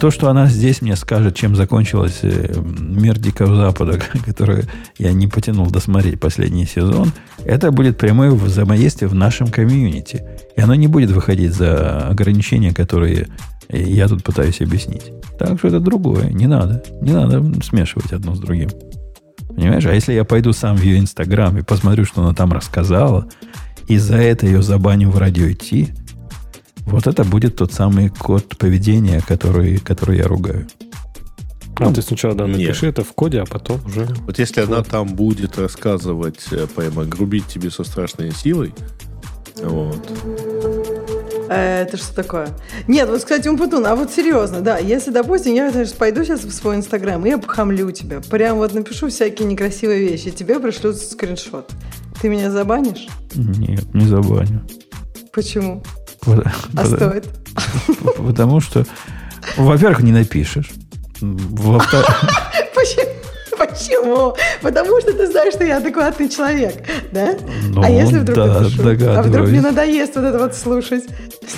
То, 0.00 0.10
что 0.10 0.28
она 0.28 0.46
здесь 0.46 0.82
мне 0.82 0.96
скажет, 0.96 1.36
чем 1.36 1.54
закончилась 1.54 2.20
э, 2.22 2.54
«Мир 2.60 3.18
Дикого 3.18 3.54
Запада», 3.54 4.00
который 4.24 4.64
я 4.98 5.12
не 5.12 5.28
потянул 5.28 5.70
досмотреть 5.70 6.18
последний 6.18 6.66
сезон, 6.66 7.12
это 7.44 7.70
будет 7.70 7.98
прямое 7.98 8.30
взаимодействие 8.30 9.08
в 9.08 9.14
нашем 9.14 9.48
комьюнити. 9.48 10.24
И 10.56 10.60
оно 10.60 10.74
не 10.74 10.88
будет 10.88 11.10
выходить 11.10 11.54
за 11.54 12.08
ограничения, 12.08 12.74
которые 12.74 13.28
я 13.68 14.08
тут 14.08 14.24
пытаюсь 14.24 14.60
объяснить. 14.60 15.12
Так 15.38 15.58
что 15.58 15.68
это 15.68 15.80
другое. 15.80 16.30
Не 16.30 16.46
надо. 16.46 16.82
Не 17.00 17.12
надо 17.12 17.44
смешивать 17.62 18.12
одно 18.12 18.34
с 18.34 18.40
другим. 18.40 18.70
Понимаешь? 19.48 19.86
А 19.86 19.94
если 19.94 20.12
я 20.12 20.24
пойду 20.24 20.52
сам 20.52 20.76
в 20.76 20.82
ее 20.82 20.98
Инстаграм 20.98 21.56
и 21.58 21.62
посмотрю, 21.62 22.04
что 22.04 22.22
она 22.22 22.34
там 22.34 22.52
рассказала, 22.52 23.28
и 23.86 23.98
за 23.98 24.16
это 24.16 24.46
ее 24.46 24.62
забаню 24.62 25.10
в 25.10 25.18
радио 25.18 25.50
идти, 25.50 25.90
вот 26.88 27.06
это 27.06 27.24
будет 27.24 27.56
тот 27.56 27.72
самый 27.72 28.08
код 28.08 28.56
поведения, 28.56 29.20
который, 29.26 29.78
который 29.78 30.18
я 30.18 30.26
ругаю. 30.26 30.66
А 31.76 31.84
ну, 31.84 31.92
ты 31.92 32.02
сначала 32.02 32.34
да, 32.34 32.46
напиши 32.46 32.86
нет. 32.86 32.98
это 32.98 33.04
в 33.04 33.12
коде, 33.12 33.40
а 33.40 33.46
потом 33.46 33.80
уже... 33.86 34.08
Вот 34.26 34.38
если 34.38 34.62
она 34.62 34.82
там 34.82 35.14
будет 35.14 35.58
рассказывать, 35.58 36.40
э, 36.50 36.66
прямо 36.74 37.04
грубить 37.04 37.46
тебе 37.46 37.70
со 37.70 37.84
страшной 37.84 38.32
силой, 38.32 38.74
вот. 39.62 40.08
Э, 41.48 41.82
это 41.82 41.96
что 41.96 42.14
такое? 42.14 42.48
Нет, 42.88 43.08
вот, 43.08 43.18
кстати, 43.18 43.46
Умпутун, 43.46 43.86
а 43.86 43.94
вот 43.94 44.10
серьезно, 44.10 44.60
да, 44.60 44.78
если, 44.78 45.12
допустим, 45.12 45.54
я 45.54 45.70
значит, 45.70 45.94
пойду 45.94 46.24
сейчас 46.24 46.44
в 46.44 46.52
свой 46.52 46.76
Инстаграм, 46.76 47.24
и 47.24 47.28
я 47.28 47.38
похамлю 47.38 47.92
тебя, 47.92 48.20
прям 48.20 48.56
вот 48.56 48.74
напишу 48.74 49.08
всякие 49.08 49.46
некрасивые 49.46 50.00
вещи, 50.08 50.30
тебе 50.30 50.58
пришлют 50.58 50.96
скриншот. 50.96 51.70
Ты 52.20 52.28
меня 52.28 52.50
забанишь? 52.50 53.06
Нет, 53.34 53.94
не 53.94 54.06
забаню. 54.06 54.66
Почему? 55.32 55.84
А 56.26 56.84
стоит? 56.86 57.28
Потому 58.16 58.60
что, 58.60 58.84
во-первых, 59.56 60.00
не 60.00 60.12
напишешь. 60.12 60.70
Почему? 62.74 63.17
Почему? 63.58 64.34
Потому 64.62 65.00
что 65.00 65.12
ты 65.12 65.26
знаешь, 65.26 65.54
что 65.54 65.64
я 65.64 65.78
адекватный 65.78 66.28
человек, 66.28 66.74
да? 67.12 67.36
Ну, 67.68 67.82
а 67.82 67.90
если 67.90 68.18
вдруг 68.18 68.36
да, 68.36 68.60
напишу? 68.60 68.82
А 69.10 69.22
вдруг 69.22 69.48
мне 69.48 69.60
надоест 69.60 70.16
вот 70.16 70.24
это 70.24 70.38
вот 70.38 70.54
слушать? 70.54 71.04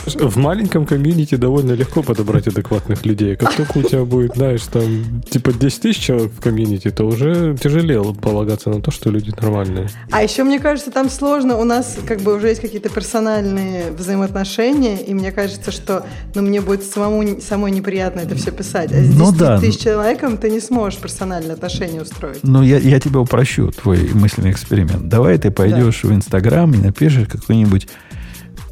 В 0.06 0.36
маленьком 0.38 0.86
комьюнити 0.86 1.34
довольно 1.34 1.72
легко 1.72 2.02
подобрать 2.02 2.46
адекватных 2.46 3.04
людей. 3.04 3.36
Как 3.36 3.54
только 3.54 3.78
у 3.78 3.82
тебя 3.82 4.04
будет, 4.04 4.36
знаешь, 4.36 4.62
там, 4.62 5.22
типа 5.28 5.52
10 5.52 5.82
тысяч 5.82 5.98
человек 5.98 6.32
в 6.32 6.40
комьюнити, 6.40 6.90
то 6.90 7.04
уже 7.04 7.56
тяжелее 7.60 8.02
полагаться 8.14 8.70
на 8.70 8.80
то, 8.80 8.90
что 8.90 9.10
люди 9.10 9.32
нормальные. 9.40 9.88
А 10.10 10.22
еще, 10.22 10.44
мне 10.44 10.58
кажется, 10.60 10.90
там 10.90 11.10
сложно. 11.10 11.58
У 11.58 11.64
нас 11.64 11.96
как 12.06 12.20
бы 12.20 12.36
уже 12.36 12.48
есть 12.48 12.60
какие-то 12.60 12.88
персональные 12.88 13.90
взаимоотношения, 13.92 14.98
и 14.98 15.12
мне 15.12 15.32
кажется, 15.32 15.72
что 15.72 16.06
ну, 16.34 16.42
мне 16.42 16.60
будет 16.60 16.84
самому, 16.84 17.40
самой 17.40 17.70
неприятно 17.70 18.20
это 18.20 18.34
все 18.36 18.52
писать. 18.52 18.92
А 18.92 18.96
с 18.96 19.08
10 19.08 19.18
ну, 19.18 19.32
да. 19.32 19.58
тысяч 19.58 19.80
человеком 19.80 20.36
ты 20.38 20.50
не 20.50 20.60
сможешь 20.60 20.98
персональные 20.98 21.54
отношения 21.54 21.89
устроить. 21.98 22.40
Ну, 22.42 22.62
я, 22.62 22.78
я 22.78 23.00
тебя 23.00 23.20
упрощу, 23.20 23.70
твой 23.70 24.10
мысленный 24.14 24.52
эксперимент. 24.52 25.08
Давай 25.08 25.38
ты 25.38 25.50
пойдешь 25.50 26.00
да. 26.02 26.08
в 26.08 26.12
Инстаграм 26.12 26.72
и 26.72 26.76
напишешь 26.76 27.26
какой-нибудь 27.26 27.88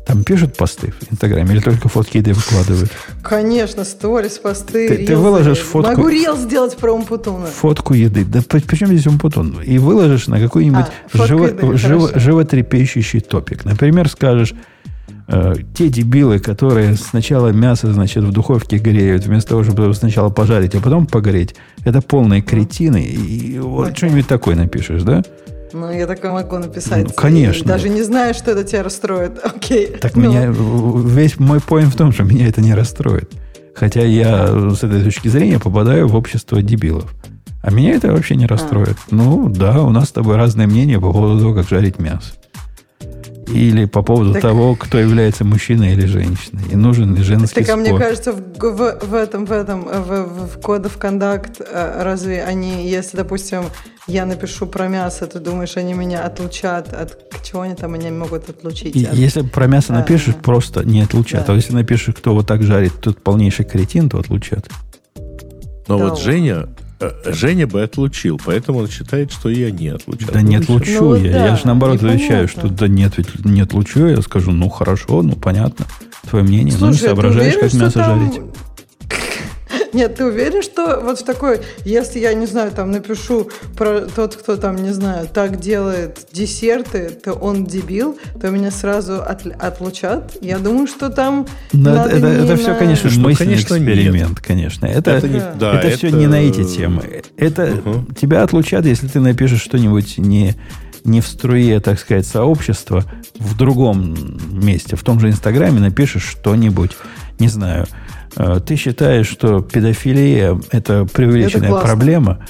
там 0.09 0.24
пишут 0.24 0.57
посты 0.57 0.95
в 0.99 1.12
Инстаграме 1.12 1.53
или 1.53 1.61
только 1.61 1.90
фотки 1.90 2.16
еды 2.16 2.32
выкладывают? 2.32 2.90
Конечно, 3.23 3.85
сторис, 3.85 4.39
посты, 4.39 4.89
Ты, 4.89 5.05
ты 5.05 5.16
выложишь 5.16 5.59
фотку... 5.59 5.90
Могу 5.90 6.09
рил 6.09 6.35
сделать 6.35 6.78
про 6.78 6.93
Умпутуна. 6.93 7.45
Фотку 7.45 7.93
еды. 7.93 8.24
Да 8.24 8.40
причем 8.49 8.86
здесь 8.86 9.07
Умпутун? 9.07 9.61
И 9.61 9.77
выложишь 9.77 10.27
на 10.28 10.40
какой-нибудь 10.40 10.86
а, 11.12 11.27
живо, 11.27 11.49
еды, 11.49 11.77
живо, 11.77 12.19
животрепещущий 12.19 13.20
топик. 13.20 13.66
Например, 13.66 14.09
скажешь, 14.09 14.55
э, 15.29 15.55
те 15.75 15.89
дебилы, 15.89 16.39
которые 16.39 16.97
сначала 16.97 17.49
мясо, 17.49 17.93
значит, 17.93 18.25
в 18.25 18.33
духовке 18.33 18.79
греют, 18.79 19.27
вместо 19.27 19.51
того, 19.51 19.65
чтобы 19.65 19.93
сначала 19.95 20.31
пожарить, 20.31 20.75
а 20.75 20.81
потом 20.81 21.07
погреть, 21.07 21.55
это 21.85 22.01
полные 22.01 22.43
кретины. 22.43 23.03
И, 23.03 23.55
и 23.55 23.59
вот 23.59 23.97
что-нибудь 23.97 24.27
такое 24.27 24.57
напишешь, 24.57 25.03
да? 25.03 25.23
Ну, 25.73 25.91
я 25.91 26.07
такое 26.07 26.33
могу 26.33 26.59
написать. 26.59 27.05
Ну, 27.05 27.11
конечно. 27.15 27.67
Даже 27.67 27.89
не 27.89 28.03
знаю, 28.03 28.35
что 28.35 28.53
это 28.53 28.65
тебя 28.65 28.83
расстроит. 28.83 29.39
Окей. 29.45 29.89
Так 30.01 30.17
ну. 30.17 30.31
меня, 30.31 30.47
весь 30.47 31.39
мой 31.39 31.61
поинт 31.61 31.95
в 31.95 31.97
том, 31.97 32.13
что 32.13 32.25
меня 32.25 32.49
это 32.49 32.61
не 32.61 32.75
расстроит. 32.75 33.31
Хотя 33.75 34.03
я 34.03 34.49
с 34.75 34.83
этой 34.83 35.05
точки 35.05 35.29
зрения 35.29 35.61
попадаю 35.61 36.09
в 36.09 36.17
общество 36.17 36.63
дебилов. 36.63 37.15
А 37.63 37.71
меня 37.71 37.93
это 37.93 38.13
вообще 38.13 38.35
не 38.35 38.47
расстроит. 38.47 38.97
А. 39.11 39.15
Ну, 39.15 39.49
да, 39.49 39.83
у 39.83 39.91
нас 39.91 40.09
с 40.09 40.13
тобой 40.13 40.37
разные 40.37 40.67
мнения 40.67 40.99
по 40.99 41.13
поводу 41.13 41.39
того, 41.39 41.55
как 41.55 41.69
жарить 41.69 41.99
мясо. 41.99 42.33
Или 43.53 43.85
по 43.87 44.03
поводу 44.03 44.33
так, 44.33 44.43
того, 44.43 44.75
кто 44.75 44.99
является 44.99 45.45
мужчиной 45.45 45.93
или 45.93 46.07
женщиной. 46.07 46.62
И 46.70 46.77
нужен 46.77 47.15
ли 47.15 47.23
женский 47.23 47.55
так, 47.57 47.65
спор. 47.65 47.75
а 47.75 47.81
мне 47.81 47.99
кажется, 47.99 48.33
в, 48.33 48.41
в, 48.59 48.99
в 49.07 49.15
этом, 49.15 49.47
в 49.47 49.53
этом, 49.53 49.85
в, 49.85 50.57
в 50.57 50.59
Code 50.59 50.85
of 50.85 50.99
Conduct, 50.99 51.65
э, 51.70 52.03
разве 52.03 52.45
они, 52.45 52.89
если, 52.89 53.16
допустим, 53.16 53.65
я 54.07 54.27
напишу 54.27 54.66
про 54.66 54.89
мясо, 54.89 55.27
ты 55.27 55.39
думаешь, 55.39 55.77
они 55.77 55.95
меня 55.95 56.25
отлучат 56.25 56.93
от 56.93 57.29
чего 57.49 57.62
они 57.62 57.75
там 57.75 57.95
меня 57.95 58.11
могут 58.11 58.49
отлучить? 58.49 58.95
И, 58.95 59.05
от... 59.05 59.15
Если 59.15 59.43
про 59.43 59.66
мясо 59.66 59.95
а, 59.95 59.99
напишешь, 59.99 60.35
да. 60.35 60.41
просто 60.43 60.85
не 60.85 61.01
отлучат. 61.01 61.47
Да. 61.47 61.53
А 61.53 61.57
если 61.57 61.73
напишешь, 61.73 62.15
кто 62.15 62.35
вот 62.35 62.47
так 62.47 62.62
жарит, 62.62 62.93
тут 63.01 63.23
полнейший 63.23 63.65
кретин, 63.65 64.11
то 64.11 64.19
отлучат. 64.19 64.69
Но 65.87 65.99
да, 65.99 66.09
вот 66.09 66.20
Женя, 66.20 66.55
э, 66.55 66.66
Женя 67.25 67.66
бы 67.66 67.83
отлучил, 67.83 68.41
поэтому 68.45 68.81
он 68.81 68.89
считает, 68.89 69.31
что 69.33 69.49
я 69.49 69.70
не 69.70 69.89
отлучаю. 69.89 70.33
Да 70.33 70.41
ну, 70.41 70.49
не 70.49 70.57
отлучу 70.57 71.01
ну, 71.01 71.15
я. 71.15 71.33
Да, 71.33 71.47
я 71.47 71.57
же 71.57 71.66
наоборот 71.66 72.03
отвечаю, 72.03 72.49
что 72.49 72.69
да 72.69 72.89
нет, 72.89 73.15
ведь 73.16 73.45
не 73.45 73.61
отлучу. 73.61 74.07
Я 74.07 74.20
скажу, 74.23 74.51
ну 74.51 74.69
хорошо, 74.69 75.23
ну 75.23 75.37
понятно. 75.37 75.87
Твое 76.29 76.45
мнение, 76.45 76.73
Слушай, 76.73 76.83
ну 76.83 76.91
не 76.91 76.99
соображаешь, 76.99 77.55
уверен, 77.55 77.70
как 77.70 77.81
мясо 77.81 77.99
там... 78.01 78.20
жарить. 78.20 78.41
Нет, 79.93 80.16
ты 80.16 80.24
уверен, 80.24 80.62
что 80.62 81.01
вот 81.01 81.20
в 81.20 81.24
такой, 81.24 81.60
если 81.85 82.19
я, 82.19 82.35
не 82.35 82.47
знаю, 82.47 82.70
там 82.70 82.90
напишу 82.90 83.51
про 83.77 84.02
тот, 84.02 84.36
кто 84.36 84.56
там, 84.56 84.77
не 84.77 84.90
знаю, 84.93 85.28
так 85.32 85.60
делает 85.60 86.27
десерты, 86.32 87.10
то 87.10 87.32
он 87.32 87.65
дебил, 87.65 88.19
то 88.40 88.51
меня 88.51 88.70
сразу 88.70 89.23
от, 89.23 89.47
отлучат? 89.47 90.36
Я 90.40 90.59
думаю, 90.59 90.86
что 90.86 91.09
там 91.10 91.47
Но 91.73 91.94
надо 91.94 92.10
это, 92.10 92.27
это, 92.27 92.44
это 92.44 92.56
все, 92.56 92.74
конечно, 92.74 93.10
что, 93.10 93.20
мысленный 93.20 93.55
конечно, 93.55 93.74
эксперимент, 93.77 94.31
нет. 94.31 94.40
конечно. 94.40 94.86
Это, 94.86 95.10
это, 95.12 95.28
не, 95.28 95.40
да, 95.59 95.74
это, 95.74 95.89
это 95.89 95.97
все 95.97 96.10
не 96.10 96.27
на 96.27 96.36
эти 96.36 96.65
темы. 96.65 97.23
Это 97.36 97.73
угу. 97.73 98.15
тебя 98.15 98.43
отлучат, 98.43 98.85
если 98.85 99.09
ты 99.09 99.20
напишешь 99.20 99.62
что-нибудь 99.62 100.19
не 100.19 100.56
не 101.05 101.20
в 101.20 101.27
струе, 101.27 101.81
так 101.81 101.98
сказать, 101.98 102.27
сообщества, 102.27 103.05
в 103.39 103.56
другом 103.56 104.15
месте, 104.51 104.97
в 104.97 105.02
том 105.02 105.19
же 105.20 105.28
Инстаграме 105.28 105.81
напишешь 105.81 106.24
что-нибудь, 106.24 106.93
не 107.39 107.48
знаю, 107.48 107.86
ты 108.35 108.77
считаешь, 108.77 109.27
что 109.27 109.61
педофилия– 109.61 110.61
это 110.71 111.07
преувеличенная 111.07 111.71
это 111.71 111.81
проблема, 111.81 112.41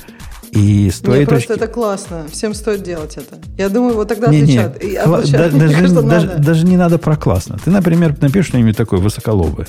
и 0.53 0.91
с 0.91 1.01
твоей 1.01 1.21
Нет, 1.21 1.29
точки... 1.29 1.47
просто 1.47 1.65
это 1.65 1.73
классно. 1.73 2.27
Всем 2.31 2.55
стоит 2.55 2.83
делать 2.83 3.17
это. 3.17 3.39
Я 3.57 3.69
думаю, 3.69 3.95
вот 3.95 4.09
тогда 4.09 4.29
не, 4.29 4.43
отвечат. 4.43 4.83
Не, 4.83 4.95
кла... 5.03 5.23
да, 5.23 5.51
даже, 5.51 5.75
кажется, 5.75 6.03
даже, 6.03 6.27
надо. 6.27 6.43
даже 6.43 6.67
не 6.67 6.77
надо 6.77 6.99
про 6.99 7.17
классно. 7.17 7.59
Ты, 7.63 7.71
например, 7.71 8.17
напишешь 8.21 8.49
что-нибудь 8.49 8.77
такое 8.77 9.01
высоколобое, 9.01 9.67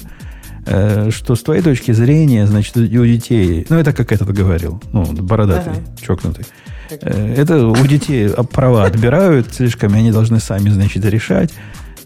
э, 0.66 1.10
что 1.12 1.36
с 1.36 1.44
твоей 1.44 1.62
точки 1.62 1.92
зрения, 1.92 2.48
значит, 2.48 2.78
у 2.78 3.06
детей... 3.06 3.66
Ну, 3.70 3.78
это 3.78 3.94
как 3.94 4.12
этот 4.12 4.32
говорил, 4.32 4.82
ну, 4.94 5.04
бородатый, 5.06 5.72
ага. 5.72 5.82
чокнутый. 6.02 6.46
Э, 6.90 7.36
это 7.36 7.68
у 7.68 7.88
детей 7.88 8.30
права 8.52 8.86
отбирают 8.86 9.54
слишком, 9.54 9.94
и 9.96 10.00
они 10.00 10.12
должны 10.12 10.40
сами, 10.40 10.70
значит, 10.70 11.04
решать. 11.06 11.54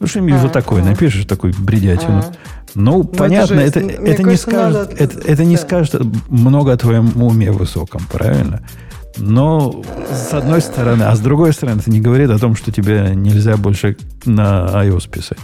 Ну, 0.03 0.07
что-нибудь 0.07 0.41
вот 0.41 0.51
такое 0.51 0.83
напишешь, 0.83 1.23
такой 1.23 1.53
бредятину. 1.57 2.17
Ага. 2.17 2.33
Ну, 2.75 2.97
Но 2.97 3.03
понятно, 3.05 3.61
это, 3.61 3.79
же, 3.79 3.85
это, 3.87 4.03
это, 4.03 4.23
не 4.23 4.35
скажет, 4.35 4.89
надо, 4.89 5.01
это, 5.01 5.19
это 5.19 5.37
да. 5.37 5.43
не 5.45 5.55
скажет 5.55 5.95
много 6.27 6.73
о 6.73 6.77
твоем 6.77 7.23
уме 7.23 7.53
высоком, 7.53 8.01
правильно? 8.11 8.67
Но 9.15 9.81
с 10.11 10.33
одной 10.33 10.59
стороны, 10.59 11.03
а 11.03 11.15
с 11.15 11.21
другой 11.21 11.53
стороны, 11.53 11.79
это 11.79 11.89
не 11.89 12.01
говорит 12.01 12.31
о 12.31 12.37
том, 12.37 12.57
что 12.57 12.69
тебе 12.73 13.13
нельзя 13.15 13.55
больше 13.55 13.95
на 14.25 14.65
iOS 14.73 15.09
писать. 15.09 15.39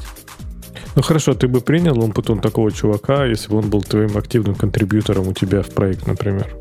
Ну 0.95 1.03
хорошо, 1.03 1.33
ты 1.35 1.47
бы 1.47 1.61
принял 1.61 1.97
он 2.03 2.11
потом 2.11 2.41
такого 2.41 2.69
чувака, 2.69 3.23
если 3.23 3.49
бы 3.49 3.59
он 3.59 3.69
был 3.69 3.81
твоим 3.81 4.17
активным 4.17 4.55
контрибьютором 4.55 5.29
у 5.29 5.33
тебя 5.33 5.61
в 5.61 5.69
проект, 5.69 6.05
например? 6.05 6.53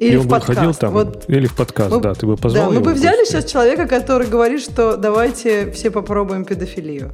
Или 0.00 0.14
и 0.14 0.16
в 0.16 0.28
подкаст. 0.28 0.58
Ходил 0.58 0.74
там, 0.74 0.92
вот. 0.92 1.24
Или 1.28 1.46
в 1.46 1.54
подкаст, 1.54 1.90
мы, 1.90 2.00
да, 2.00 2.14
ты 2.14 2.26
бы 2.26 2.36
позвал 2.36 2.70
Да, 2.70 2.74
мы 2.74 2.80
бы 2.80 2.92
взяли 2.92 3.24
сейчас 3.24 3.50
человека, 3.50 3.86
который 3.86 4.26
говорит, 4.26 4.60
что 4.60 4.96
давайте 4.96 5.70
все 5.70 5.90
попробуем 5.90 6.44
педофилию. 6.44 7.12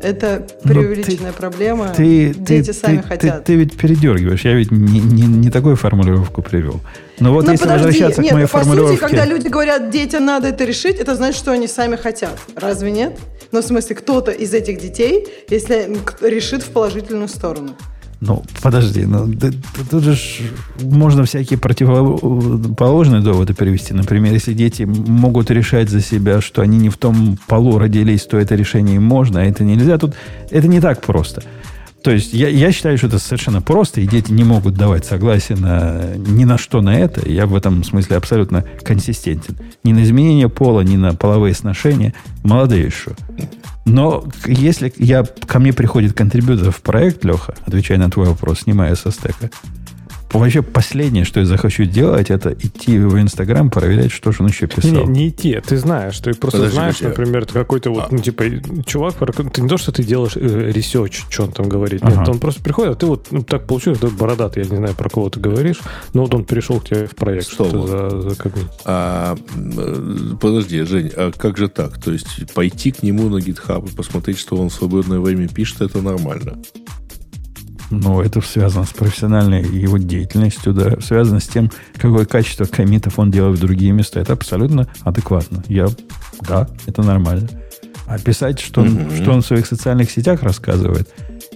Это 0.00 0.46
преувеличенная 0.62 1.32
ты, 1.32 1.36
проблема. 1.36 1.92
Ты, 1.96 2.32
Дети 2.32 2.66
ты, 2.66 2.72
сами 2.72 2.98
ты, 2.98 3.02
хотят. 3.02 3.44
Ты, 3.44 3.52
ты 3.52 3.58
ведь 3.58 3.76
передергиваешь. 3.76 4.44
Я 4.44 4.54
ведь 4.54 4.70
не, 4.70 5.00
не, 5.00 5.22
не 5.22 5.50
такую 5.50 5.74
формулировку 5.74 6.40
привел. 6.40 6.80
Но 7.18 7.32
вот 7.32 7.46
Но 7.46 7.52
если 7.52 7.64
подожди, 7.64 7.86
возвращаться 7.86 8.22
нет, 8.22 8.30
к 8.30 8.34
моей 8.34 8.46
по 8.46 8.58
формулировке... 8.58 8.96
сути, 8.96 9.00
когда 9.00 9.24
люди 9.24 9.48
говорят, 9.48 9.90
детям 9.90 10.24
надо 10.24 10.48
это 10.48 10.64
решить, 10.64 10.96
это 10.96 11.16
значит, 11.16 11.38
что 11.38 11.50
они 11.50 11.66
сами 11.66 11.96
хотят. 11.96 12.38
Разве 12.54 12.92
нет? 12.92 13.18
Ну, 13.50 13.60
в 13.60 13.64
смысле, 13.64 13.96
кто-то 13.96 14.30
из 14.30 14.54
этих 14.54 14.78
детей, 14.78 15.26
если 15.48 15.90
решит 16.20 16.62
в 16.62 16.70
положительную 16.70 17.28
сторону. 17.28 17.74
Ну, 18.20 18.42
подожди, 18.62 19.06
ну, 19.06 19.32
тут 19.90 20.02
же 20.02 20.18
можно 20.82 21.24
всякие 21.24 21.58
противоположные 21.58 23.20
доводы 23.20 23.54
привести. 23.54 23.94
Например, 23.94 24.32
если 24.32 24.54
дети 24.54 24.82
могут 24.82 25.52
решать 25.52 25.88
за 25.88 26.00
себя, 26.00 26.40
что 26.40 26.62
они 26.62 26.78
не 26.78 26.88
в 26.88 26.96
том 26.96 27.38
полу 27.46 27.78
родились, 27.78 28.24
то 28.24 28.36
это 28.36 28.56
решение 28.56 28.98
можно, 28.98 29.40
а 29.40 29.44
это 29.44 29.62
нельзя. 29.62 29.98
Тут 29.98 30.14
это 30.50 30.66
не 30.66 30.80
так 30.80 31.00
просто. 31.00 31.44
То 32.02 32.12
есть 32.12 32.32
я, 32.32 32.48
я 32.48 32.72
считаю, 32.72 32.96
что 32.96 33.08
это 33.08 33.18
совершенно 33.18 33.60
просто, 33.60 34.00
и 34.00 34.06
дети 34.06 34.32
не 34.32 34.44
могут 34.44 34.74
давать 34.74 35.04
согласие 35.04 35.58
на, 35.58 36.14
ни 36.16 36.44
на 36.44 36.58
что 36.58 36.80
на 36.80 36.96
это. 36.96 37.28
Я 37.28 37.46
в 37.46 37.54
этом 37.54 37.84
смысле 37.84 38.16
абсолютно 38.16 38.64
консистентен. 38.82 39.56
Ни 39.84 39.92
на 39.92 40.02
изменение 40.02 40.48
пола, 40.48 40.80
ни 40.80 40.96
на 40.96 41.14
половые 41.14 41.54
сношения. 41.54 42.14
Молодые 42.44 42.84
еще. 42.84 43.12
Но 43.88 44.24
если 44.46 44.92
я, 44.98 45.24
ко 45.24 45.58
мне 45.58 45.72
приходит 45.72 46.12
контрибьютор 46.12 46.70
в 46.70 46.82
проект, 46.82 47.24
Леха, 47.24 47.54
отвечая 47.64 47.98
на 47.98 48.10
твой 48.10 48.26
вопрос, 48.26 48.60
снимая 48.60 48.94
со 48.94 49.10
стека, 49.10 49.50
Вообще 50.32 50.62
последнее, 50.62 51.24
что 51.24 51.40
я 51.40 51.46
захочу 51.46 51.84
делать, 51.84 52.30
это 52.30 52.52
идти 52.52 52.98
в 52.98 53.18
Инстаграм, 53.20 53.70
проверять, 53.70 54.12
что 54.12 54.30
же 54.32 54.42
он 54.42 54.48
еще 54.48 54.66
писал. 54.66 54.90
Не, 54.90 55.04
не 55.04 55.28
идти, 55.28 55.60
ты 55.66 55.76
знаешь. 55.76 56.18
Ты 56.18 56.34
просто 56.34 56.58
Подожди, 56.58 56.74
знаешь, 56.74 56.98
подожди. 56.98 57.20
например, 57.20 57.46
какой-то 57.46 57.90
вот, 57.90 58.04
а. 58.04 58.08
ну, 58.10 58.18
типа, 58.18 58.44
чувак, 58.84 59.14
ты 59.52 59.62
не 59.62 59.68
то, 59.68 59.78
что 59.78 59.92
ты 59.92 60.02
делаешь 60.02 60.36
э, 60.36 60.70
research, 60.72 61.24
что 61.30 61.44
он 61.44 61.52
там 61.52 61.68
говорит. 61.68 62.02
Ага. 62.02 62.20
Нет, 62.20 62.28
он 62.28 62.38
просто 62.38 62.62
приходит, 62.62 62.92
а 62.92 62.94
ты 62.96 63.06
вот 63.06 63.28
ну, 63.30 63.42
так 63.42 63.66
получилось, 63.66 63.98
да, 64.00 64.08
бородатый, 64.08 64.64
я 64.64 64.70
не 64.70 64.76
знаю, 64.76 64.94
про 64.94 65.08
кого 65.08 65.30
ты 65.30 65.40
говоришь, 65.40 65.80
но 66.12 66.22
вот 66.22 66.34
он 66.34 66.44
перешел 66.44 66.80
к 66.80 66.84
тебе 66.84 67.06
в 67.06 67.14
проект. 67.14 67.48
Что, 67.48 67.68
что 67.68 67.86
за, 67.86 68.20
за 68.22 68.36
а, 68.84 69.36
подожди, 70.40 70.82
Жень, 70.82 71.10
а 71.16 71.32
как 71.32 71.56
же 71.56 71.68
так? 71.68 71.98
То 71.98 72.12
есть 72.12 72.52
пойти 72.52 72.90
к 72.90 73.02
нему 73.02 73.28
на 73.28 73.38
GitHub 73.38 73.90
и 73.90 73.94
посмотреть, 73.94 74.38
что 74.38 74.56
он 74.56 74.68
в 74.68 74.74
свободное 74.74 75.20
время 75.20 75.48
пишет, 75.48 75.80
это 75.80 76.02
нормально? 76.02 76.58
Но 77.90 78.22
это 78.22 78.40
связано 78.40 78.84
с 78.84 78.90
профессиональной 78.90 79.62
его 79.62 79.96
деятельностью, 79.98 80.74
да, 80.74 81.00
связано 81.00 81.40
с 81.40 81.48
тем, 81.48 81.70
какое 81.94 82.26
качество 82.26 82.64
комитов 82.64 83.18
он 83.18 83.30
делает 83.30 83.58
в 83.58 83.60
другие 83.60 83.92
места. 83.92 84.20
Это 84.20 84.34
абсолютно 84.34 84.88
адекватно. 85.02 85.62
Я, 85.68 85.88
да, 86.46 86.68
это 86.86 87.02
нормально. 87.02 87.48
А 88.06 88.18
писать, 88.18 88.60
что 88.60 88.82
он, 88.82 88.88
mm-hmm. 88.88 89.22
что 89.22 89.32
он 89.32 89.42
в 89.42 89.46
своих 89.46 89.66
социальных 89.66 90.10
сетях 90.10 90.42
рассказывает, 90.42 91.08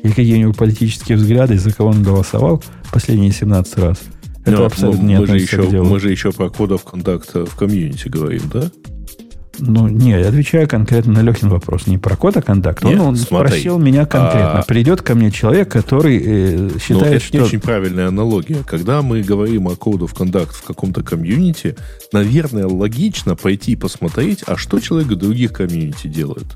и 0.02 0.08
какие 0.08 0.36
у 0.36 0.38
него 0.38 0.52
политические 0.52 1.16
взгляды, 1.16 1.58
за 1.58 1.72
кого 1.72 1.90
он 1.90 2.02
голосовал 2.02 2.62
последние 2.92 3.32
17 3.32 3.78
раз, 3.78 3.98
это 4.44 4.58
Но, 4.58 4.64
абсолютно 4.66 5.06
не 5.06 5.18
мы 5.18 5.26
же 5.26 5.38
еще. 5.38 5.62
Мы 5.62 6.00
же 6.00 6.10
еще 6.10 6.32
про 6.32 6.50
кодов 6.50 6.84
контакта 6.84 7.46
в 7.46 7.54
комьюнити 7.54 8.08
говорим, 8.08 8.42
да? 8.52 8.70
Ну, 9.64 9.86
не, 9.86 10.10
я 10.10 10.28
отвечаю 10.28 10.68
конкретно 10.68 11.12
на 11.12 11.20
Лехин 11.20 11.48
вопрос. 11.48 11.86
Не 11.86 11.96
про 11.96 12.16
кода 12.16 12.42
контакт. 12.42 12.84
Он, 12.84 13.00
он 13.00 13.16
спросил 13.16 13.78
меня 13.78 14.06
конкретно. 14.06 14.58
А... 14.58 14.64
Придет 14.64 15.02
ко 15.02 15.14
мне 15.14 15.30
человек, 15.30 15.70
который 15.70 16.20
э, 16.20 16.68
считает, 16.80 17.02
Но 17.02 17.06
это 17.06 17.20
что... 17.20 17.36
не 17.36 17.42
очень 17.44 17.60
правильная 17.60 18.08
аналогия. 18.08 18.64
Когда 18.66 19.02
мы 19.02 19.22
говорим 19.22 19.68
о 19.68 19.76
коду 19.76 20.08
в 20.08 20.14
контакт 20.14 20.54
в 20.54 20.64
каком-то 20.64 21.04
комьюнити, 21.04 21.76
наверное, 22.12 22.66
логично 22.66 23.36
пойти 23.36 23.76
посмотреть, 23.76 24.42
а 24.46 24.56
что 24.56 24.80
человек 24.80 25.12
в 25.12 25.16
других 25.16 25.52
комьюнити 25.52 26.08
делает. 26.08 26.46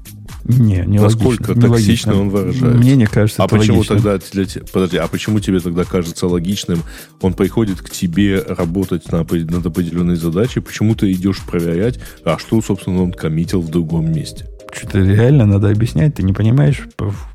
Не, 0.44 0.84
не 0.86 0.98
Насколько 0.98 1.50
логично, 1.50 1.68
токсично 1.68 2.10
не 2.12 2.20
он 2.20 2.30
выражается. 2.30 2.78
Мне 2.78 2.96
не 2.96 3.06
кажется, 3.06 3.42
А 3.42 3.48
почему 3.48 3.78
логично. 3.78 3.96
тогда 3.96 4.18
для, 4.32 4.46
подожди, 4.72 4.96
а 4.96 5.06
почему 5.08 5.40
тебе 5.40 5.60
тогда 5.60 5.84
кажется 5.84 6.26
логичным? 6.26 6.82
Он 7.20 7.34
приходит 7.34 7.80
к 7.80 7.90
тебе 7.90 8.40
работать 8.40 9.10
на, 9.10 9.18
над 9.18 9.66
определенной 9.66 10.16
задачей, 10.16 10.60
почему 10.60 10.94
ты 10.94 11.12
идешь 11.12 11.40
проверять, 11.42 11.98
а 12.24 12.38
что, 12.38 12.60
собственно, 12.62 13.02
он 13.02 13.12
коммитил 13.12 13.60
в 13.60 13.70
другом 13.70 14.12
месте? 14.12 14.46
Что-то 14.72 14.98
реально 14.98 15.46
надо 15.46 15.70
объяснять, 15.70 16.16
ты 16.16 16.22
не 16.22 16.32
понимаешь, 16.32 16.86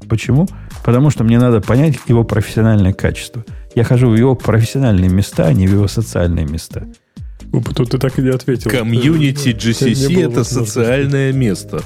почему? 0.07 0.47
Потому 0.83 1.09
что 1.09 1.23
мне 1.23 1.39
надо 1.39 1.61
понять 1.61 1.97
его 2.07 2.23
профессиональное 2.23 2.93
качество. 2.93 3.43
Я 3.73 3.83
хожу 3.83 4.09
в 4.09 4.15
его 4.15 4.35
профессиональные 4.35 5.09
места, 5.09 5.45
а 5.47 5.53
не 5.53 5.67
в 5.67 5.71
его 5.71 5.87
социальные 5.87 6.45
места. 6.45 6.87
Ну, 7.51 7.61
потом 7.61 7.85
ты 7.85 7.97
так 7.97 8.17
и 8.17 8.21
не 8.21 8.29
ответил. 8.29 8.69
Комьюнити 8.69 9.49
GCC 9.49 10.23
это 10.25 10.43
социальное 10.43 11.33
место. 11.33 11.81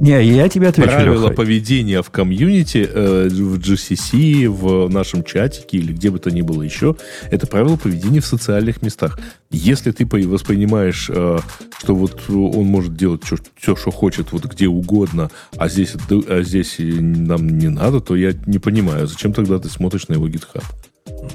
Не, 0.00 0.24
я 0.24 0.48
тебе 0.48 0.68
отвечу, 0.68 0.90
Правила 0.90 1.24
Леха. 1.24 1.34
поведения 1.34 2.02
в 2.02 2.08
комьюнити, 2.10 2.88
э, 2.90 3.28
в 3.28 3.58
GCC, 3.58 4.48
в 4.48 4.88
нашем 4.88 5.22
чатике 5.24 5.76
или 5.76 5.92
где 5.92 6.10
бы 6.10 6.18
то 6.18 6.30
ни 6.30 6.40
было 6.40 6.62
еще, 6.62 6.96
это 7.30 7.46
правила 7.46 7.76
поведения 7.76 8.20
в 8.20 8.26
социальных 8.26 8.80
местах. 8.80 9.18
Если 9.50 9.90
ты 9.90 10.06
воспринимаешь, 10.26 11.10
э, 11.10 11.38
что 11.78 11.94
вот 11.94 12.22
он 12.28 12.64
может 12.64 12.96
делать 12.96 13.24
все, 13.24 13.36
все, 13.56 13.76
что 13.76 13.90
хочет, 13.90 14.32
вот 14.32 14.46
где 14.46 14.68
угодно, 14.68 15.30
а 15.56 15.68
здесь, 15.68 15.94
а 16.08 16.42
здесь 16.42 16.76
нам 16.78 17.58
не 17.58 17.68
надо, 17.68 18.00
то 18.00 18.16
я 18.16 18.32
не 18.46 18.58
понимаю, 18.58 19.06
зачем 19.06 19.34
тогда 19.34 19.58
ты 19.58 19.68
смотришь 19.68 20.08
на 20.08 20.14
его 20.14 20.28
GitHub? 20.28 20.64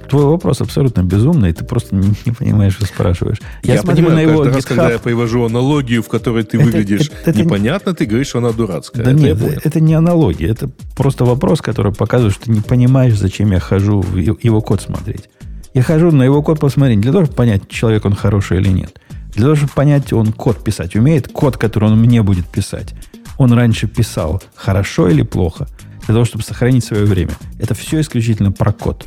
Твой 0.10 0.26
вопрос 0.26 0.62
абсолютно 0.62 1.02
безумный, 1.02 1.54
ты 1.54 1.66
просто 1.66 1.96
не, 1.96 2.14
не 2.26 2.32
понимаешь, 2.32 2.74
что 2.76 2.86
спрашиваешь. 2.86 3.38
Я, 3.64 3.76
я 3.76 3.82
смотрю 3.82 4.06
понимаю, 4.08 4.28
на 4.28 4.32
его 4.32 4.44
каждый 4.44 4.56
раз, 4.56 4.66
когда 4.66 4.92
я 4.92 5.00
привожу 5.00 5.44
аналогию, 5.46 6.04
в 6.04 6.08
которой 6.08 6.44
ты 6.44 6.58
это, 6.58 6.66
выглядишь 6.66 7.10
это, 7.10 7.32
это, 7.32 7.40
непонятно, 7.40 7.94
ты 7.94 8.06
говоришь, 8.06 8.28
что 8.28 8.40
она 8.40 8.52
дурацкая. 8.52 9.04
Да 9.04 9.12
это 9.12 9.20
нет, 9.20 9.66
это 9.66 9.80
не 9.80 9.94
аналогия, 9.94 10.48
это 10.48 10.70
просто 10.96 11.26
вопрос, 11.26 11.62
который 11.62 11.92
показывает, 11.92 12.36
что 12.36 12.46
ты 12.46 12.52
не 12.52 12.62
понимаешь, 12.62 13.18
зачем 13.18 13.52
я 13.52 13.60
хожу 13.60 14.02
в 14.02 14.16
его 14.16 14.62
код 14.62 14.82
смотреть. 14.82 15.30
Я 15.74 15.82
хожу 15.82 16.12
на 16.12 16.24
его 16.24 16.42
код 16.42 16.60
посмотреть 16.60 17.02
для 17.02 17.12
того, 17.12 17.26
чтобы 17.26 17.36
понять, 17.36 17.68
человек 17.68 18.06
он 18.06 18.16
хороший 18.16 18.60
или 18.60 18.70
нет. 18.70 19.00
Для 19.34 19.44
того, 19.44 19.56
чтобы 19.56 19.74
понять, 19.74 20.14
он 20.14 20.32
код 20.32 20.64
писать 20.64 20.96
умеет, 20.96 21.28
код, 21.28 21.58
который 21.58 21.90
он 21.90 22.00
мне 22.00 22.24
будет 22.24 22.46
писать. 22.46 22.94
Он 23.38 23.52
раньше 23.52 23.88
писал 23.88 24.42
хорошо 24.56 25.10
или 25.10 25.24
плохо, 25.24 25.68
для 26.06 26.14
того, 26.14 26.24
чтобы 26.24 26.44
сохранить 26.46 26.86
свое 26.86 27.04
время. 27.04 27.34
Это 27.60 27.74
все 27.74 28.00
исключительно 28.00 28.54
про 28.54 28.72
код. 28.72 29.06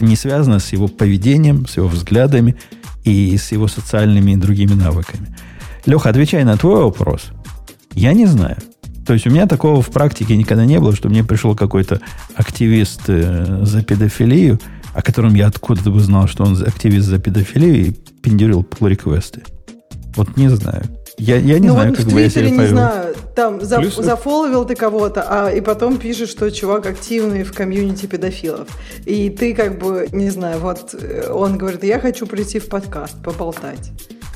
Это 0.00 0.06
не 0.08 0.16
связано 0.16 0.60
с 0.60 0.72
его 0.72 0.88
поведением, 0.88 1.66
с 1.66 1.76
его 1.76 1.86
взглядами 1.86 2.56
и 3.04 3.36
с 3.36 3.52
его 3.52 3.68
социальными 3.68 4.30
и 4.30 4.36
другими 4.36 4.72
навыками. 4.72 5.36
Леха, 5.84 6.08
отвечай 6.08 6.42
на 6.42 6.56
твой 6.56 6.84
вопрос. 6.84 7.32
Я 7.92 8.14
не 8.14 8.24
знаю. 8.24 8.56
То 9.06 9.12
есть 9.12 9.26
у 9.26 9.30
меня 9.30 9.46
такого 9.46 9.82
в 9.82 9.90
практике 9.90 10.38
никогда 10.38 10.64
не 10.64 10.80
было, 10.80 10.96
что 10.96 11.10
мне 11.10 11.22
пришел 11.22 11.54
какой-то 11.54 12.00
активист 12.34 13.02
э, 13.08 13.60
за 13.60 13.82
педофилию, 13.82 14.58
о 14.94 15.02
котором 15.02 15.34
я 15.34 15.48
откуда-то 15.48 15.90
бы 15.90 16.00
знал, 16.00 16.28
что 16.28 16.44
он 16.44 16.56
активист 16.66 17.06
за 17.06 17.18
педофилию 17.18 17.88
и 17.88 17.90
пиндюрил 17.90 18.62
pull-реквесты. 18.62 19.42
Вот 20.16 20.34
не 20.38 20.48
знаю. 20.48 20.84
Я, 21.20 21.36
я 21.36 21.58
не 21.58 21.68
ну, 21.68 21.74
знаю, 21.74 21.94
как 21.94 22.06
бы 22.06 22.20
я 22.20 22.30
себя 22.30 22.48
не 22.48 22.66
знаю, 22.66 23.14
там 23.34 23.60
за, 23.60 23.76
Плюс... 23.76 23.94
зафоловил 23.96 24.64
ты 24.64 24.74
кого-то, 24.74 25.22
а 25.28 25.50
и 25.50 25.60
потом 25.60 25.98
пишешь, 25.98 26.30
что 26.30 26.50
чувак 26.50 26.86
активный 26.86 27.42
в 27.42 27.52
комьюнити 27.52 28.06
педофилов. 28.06 28.68
И 29.04 29.28
ты 29.28 29.54
как 29.54 29.78
бы, 29.78 30.08
не 30.12 30.30
знаю, 30.30 30.60
вот 30.60 30.94
э, 30.94 31.30
он 31.30 31.58
говорит, 31.58 31.84
я 31.84 32.00
хочу 32.00 32.26
прийти 32.26 32.58
в 32.58 32.68
подкаст, 32.68 33.22
поболтать 33.22 33.90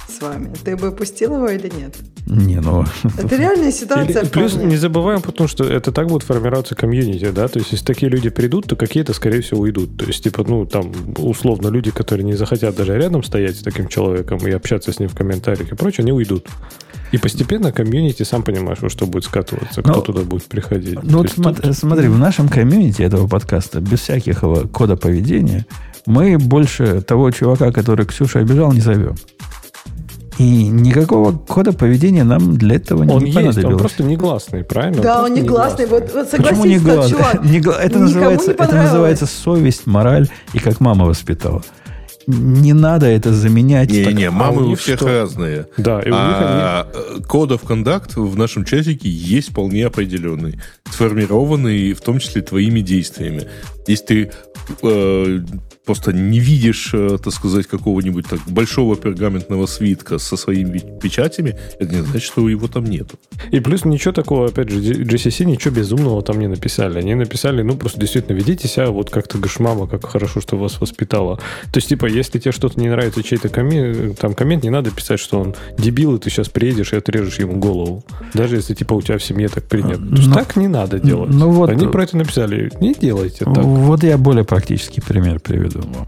с 0.09 0.21
вами. 0.23 0.53
Ты 0.65 0.77
бы 0.77 0.93
пустил 0.93 1.37
его 1.37 1.49
или 1.49 1.71
нет? 1.75 1.97
Не, 2.27 2.61
ну... 2.61 2.85
Это 3.19 3.37
реальная 3.37 3.71
ситуация. 3.71 4.23
Или, 4.23 4.29
плюс 4.29 4.55
не 4.55 4.77
забываем, 4.77 5.21
потому 5.21 5.49
что 5.49 5.65
это 5.65 5.93
так 5.93 6.09
будет 6.09 6.23
формироваться 6.23 6.75
комьюнити, 6.75 7.31
да, 7.31 7.49
то 7.49 7.59
есть 7.59 7.73
если 7.73 7.85
такие 7.85 8.11
люди 8.11 8.31
придут, 8.31 8.67
то 8.67 8.77
какие-то, 8.77 9.13
скорее 9.13 9.43
всего, 9.43 9.61
уйдут. 9.61 9.97
То 9.97 10.07
есть, 10.07 10.25
типа, 10.25 10.45
ну, 10.47 10.65
там, 10.65 10.93
условно, 11.19 11.69
люди, 11.69 11.91
которые 11.91 12.25
не 12.25 12.35
захотят 12.35 12.77
даже 12.77 12.97
рядом 12.97 13.23
стоять 13.23 13.57
с 13.57 13.63
таким 13.63 13.89
человеком 13.89 14.39
и 14.39 14.51
общаться 14.51 14.93
с 14.93 14.99
ним 14.99 15.09
в 15.09 15.15
комментариях 15.15 15.73
и 15.73 15.75
прочее, 15.75 16.03
они 16.03 16.13
уйдут. 16.13 16.49
И 17.13 17.19
постепенно 17.19 17.71
комьюнити, 17.71 18.23
сам 18.25 18.43
понимаешь, 18.43 18.79
во 18.81 18.89
что 18.89 19.07
будет 19.07 19.25
скатываться, 19.25 19.83
кто 19.83 19.93
Но, 19.93 20.01
туда 20.01 20.23
будет 20.23 20.45
приходить. 20.45 20.99
Ну, 21.03 21.19
вот 21.19 21.31
смотри, 21.31 21.63
тут... 21.63 21.77
смотри, 21.77 22.09
в 22.09 22.19
нашем 22.19 22.49
комьюнити 22.49 23.03
этого 23.03 23.29
подкаста, 23.29 23.81
без 23.81 24.01
всякого 24.01 24.67
кода 24.67 24.97
поведения, 24.97 25.67
мы 26.07 26.39
больше 26.39 27.03
того 27.03 27.31
чувака, 27.31 27.71
который 27.71 28.07
Ксюша 28.07 28.41
обижал, 28.41 28.73
не 28.73 28.81
зовем. 28.81 29.15
И 30.39 30.69
никакого 30.69 31.33
кода 31.33 31.73
поведения 31.73 32.25
нам 32.25 32.57
для 32.57 32.77
этого 32.77 33.03
он 33.03 33.21
не 33.21 33.27
есть, 33.27 33.37
понадобилось. 33.37 33.73
Он 33.73 33.79
просто 33.79 34.03
негласный, 34.03 34.65
правильно? 34.65 35.03
Да, 35.03 35.19
он, 35.21 35.33
он 35.33 35.35
негласный. 35.35 35.87
Вот, 35.87 36.11
вот 36.13 36.31
Почему 36.31 36.65
негласный? 36.65 37.17
Чувак, 37.17 37.81
это, 37.81 37.99
называется, 37.99 38.51
это 38.53 38.75
называется 38.75 39.27
совесть, 39.27 39.87
мораль 39.87 40.29
и 40.53 40.59
как 40.59 40.81
мама 40.81 41.05
воспитала. 41.05 41.63
Не 42.27 42.73
надо 42.73 43.07
это 43.07 43.33
заменять. 43.33 43.91
Не, 43.91 44.05
так, 44.05 44.15
не, 44.15 44.31
мамы 44.31 44.63
а 44.63 44.65
у, 44.65 44.71
у 44.73 44.75
всех 44.77 44.97
что? 44.97 45.09
разные. 45.09 45.69
Да, 45.77 46.01
и 46.01 46.11
у 46.11 46.15
а 46.17 46.87
них 46.87 47.05
они... 47.13 47.23
кодов 47.25 47.63
контакт 47.63 48.17
в 48.17 48.37
нашем 48.37 48.65
чатике 48.65 49.09
есть 49.09 49.51
вполне 49.51 49.87
определенный, 49.87 50.59
сформированный 50.91 51.93
в 51.93 52.01
том 52.01 52.19
числе 52.19 52.41
твоими 52.43 52.81
действиями. 52.81 53.47
Если 53.87 54.05
ты 54.05 54.33
э, 54.83 55.41
просто 55.85 56.13
не 56.13 56.39
видишь, 56.41 56.91
э, 56.95 57.19
так 57.23 57.33
сказать, 57.33 57.67
какого-нибудь 57.67 58.27
так 58.27 58.41
большого 58.47 58.97
пергаментного 58.97 59.67
свитка 59.67 60.19
со 60.19 60.37
своими 60.37 60.83
печатями, 61.01 61.57
это 61.79 61.95
не 61.95 62.03
значит, 62.03 62.23
что 62.23 62.49
его 62.49 62.69
там 62.69 62.85
нету. 62.85 63.19
И 63.51 63.61
плюс 63.61 63.85
ничего 63.85 64.13
такого, 64.13 64.47
опять 64.47 64.71
же, 64.71 64.81
GCC 64.81 65.45
ничего 65.45 65.75
безумного 65.75 66.23
там 66.23 66.39
не 66.39 66.49
написали. 66.49 66.99
Они 66.99 67.15
написали, 67.15 67.63
ну, 67.63 67.77
просто 67.77 68.01
действительно, 68.01 68.37
ведите 68.37 68.69
себя 68.69 68.91
вот 68.91 69.11
как 69.11 69.29
то 69.29 69.37
говоришь, 69.37 69.59
мама, 69.59 69.87
как 69.87 70.07
хорошо, 70.07 70.41
что 70.41 70.57
вас 70.57 70.81
воспитала. 70.81 71.37
То 71.37 71.77
есть, 71.77 71.89
типа, 71.89 72.07
если 72.07 72.39
тебе 72.39 72.53
что-то 72.53 72.81
не 72.81 72.89
нравится, 72.89 73.23
чей-то 73.23 73.49
коммент, 73.49 74.19
там 74.19 74.35
коммент, 74.35 74.65
не 74.65 74.71
надо 74.71 74.91
писать, 74.91 75.21
что 75.21 75.41
он 75.41 75.55
дебил, 75.77 76.17
и 76.17 76.19
ты 76.19 76.31
сейчас 76.31 76.49
приедешь 76.49 76.93
и 76.93 76.97
отрежешь 76.97 77.39
ему 77.39 77.59
голову. 77.59 78.05
Даже 78.33 78.57
если, 78.57 78.75
типа, 78.75 78.95
у 78.95 79.03
тебя 79.03 79.19
в 79.19 79.23
семье 79.23 79.49
так 79.49 79.65
принято. 79.65 79.99
То 79.99 80.17
есть, 80.17 80.29
но, 80.29 80.35
так 80.35 80.57
не 80.57 80.69
надо 80.69 80.99
делать. 80.99 81.31
Ну, 81.31 81.51
вот, 81.51 81.69
Они 81.69 81.87
про 81.87 82.05
это 82.05 82.17
написали, 82.17 82.71
не 82.81 82.95
делайте 82.95 83.45
так. 83.45 83.65
Вот 83.65 84.03
я 84.03 84.17
более 84.17 84.45
практический 84.45 85.01
пример 85.01 85.41
приведу 85.41 85.74
думаю. 85.81 86.07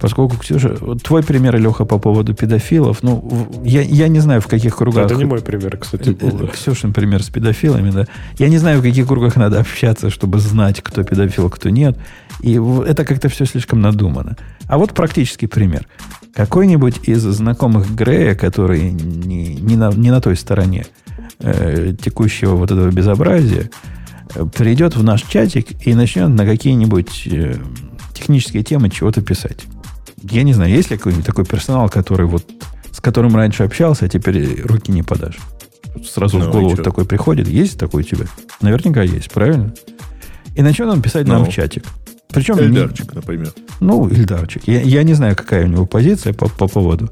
Поскольку, 0.00 0.36
Ксюша, 0.36 0.76
вот 0.80 1.02
твой 1.02 1.24
пример, 1.24 1.58
Леха, 1.58 1.84
по 1.84 1.98
поводу 1.98 2.32
педофилов, 2.32 3.02
ну, 3.02 3.48
я, 3.64 3.82
я 3.82 4.06
не 4.06 4.20
знаю, 4.20 4.40
в 4.40 4.46
каких 4.46 4.76
кругах... 4.76 5.06
Это 5.06 5.16
не 5.16 5.24
мой 5.24 5.40
пример, 5.40 5.76
кстати, 5.76 6.10
был. 6.10 6.30
Да. 6.30 6.46
Ксюшин 6.46 6.92
пример 6.92 7.22
с 7.22 7.28
педофилами, 7.30 7.90
да. 7.90 8.06
Я 8.38 8.48
не 8.48 8.58
знаю, 8.58 8.78
в 8.78 8.82
каких 8.82 9.08
кругах 9.08 9.34
надо 9.34 9.58
общаться, 9.58 10.10
чтобы 10.10 10.38
знать, 10.38 10.80
кто 10.82 11.02
педофил, 11.02 11.50
кто 11.50 11.70
нет. 11.70 11.98
И 12.42 12.60
это 12.86 13.04
как-то 13.04 13.28
все 13.28 13.44
слишком 13.44 13.80
надумано. 13.80 14.36
А 14.68 14.78
вот 14.78 14.92
практический 14.92 15.48
пример. 15.48 15.88
Какой-нибудь 16.32 17.08
из 17.08 17.22
знакомых 17.22 17.92
Грея, 17.92 18.36
который 18.36 18.92
не, 18.92 19.56
не, 19.56 19.74
на, 19.74 19.90
не 19.90 20.12
на 20.12 20.20
той 20.20 20.36
стороне 20.36 20.86
э, 21.40 21.92
текущего 22.00 22.54
вот 22.54 22.70
этого 22.70 22.88
безобразия, 22.92 23.68
придет 24.54 24.94
в 24.94 25.02
наш 25.02 25.22
чатик 25.22 25.84
и 25.84 25.94
начнет 25.94 26.28
на 26.28 26.44
какие-нибудь... 26.46 27.26
Э, 27.26 27.56
технические 28.18 28.62
темы 28.62 28.90
чего-то 28.90 29.22
писать. 29.22 29.64
Я 30.22 30.42
не 30.42 30.52
знаю, 30.52 30.70
есть 30.70 30.90
ли 30.90 30.96
какой-нибудь 30.96 31.26
такой 31.26 31.44
персонал, 31.44 31.88
который 31.88 32.26
вот 32.26 32.44
с 32.90 33.00
которым 33.00 33.36
раньше 33.36 33.62
общался, 33.62 34.06
а 34.06 34.08
теперь 34.08 34.60
руки 34.62 34.90
не 34.90 35.04
подашь. 35.04 35.38
Сразу 36.04 36.38
ну, 36.38 36.46
в 36.46 36.50
голову 36.50 36.76
такой 36.76 37.04
приходит. 37.04 37.46
Есть 37.46 37.78
такой 37.78 38.02
у 38.02 38.04
тебя? 38.04 38.26
Наверняка 38.60 39.02
есть, 39.02 39.30
правильно? 39.30 39.72
И 40.56 40.62
начнет 40.62 40.88
он 40.88 41.00
писать 41.00 41.26
ну, 41.26 41.34
нам 41.34 41.44
в 41.44 41.50
чатик. 41.50 41.84
Причем 42.30 42.58
Ильдарчик, 42.58 43.12
не... 43.12 43.16
например. 43.16 43.52
Ну, 43.80 44.08
Ильдарчик. 44.08 44.66
Я, 44.66 44.80
я 44.80 45.02
не 45.04 45.14
знаю, 45.14 45.36
какая 45.36 45.64
у 45.64 45.68
него 45.68 45.86
позиция 45.86 46.32
по, 46.32 46.48
по 46.48 46.66
поводу 46.66 47.10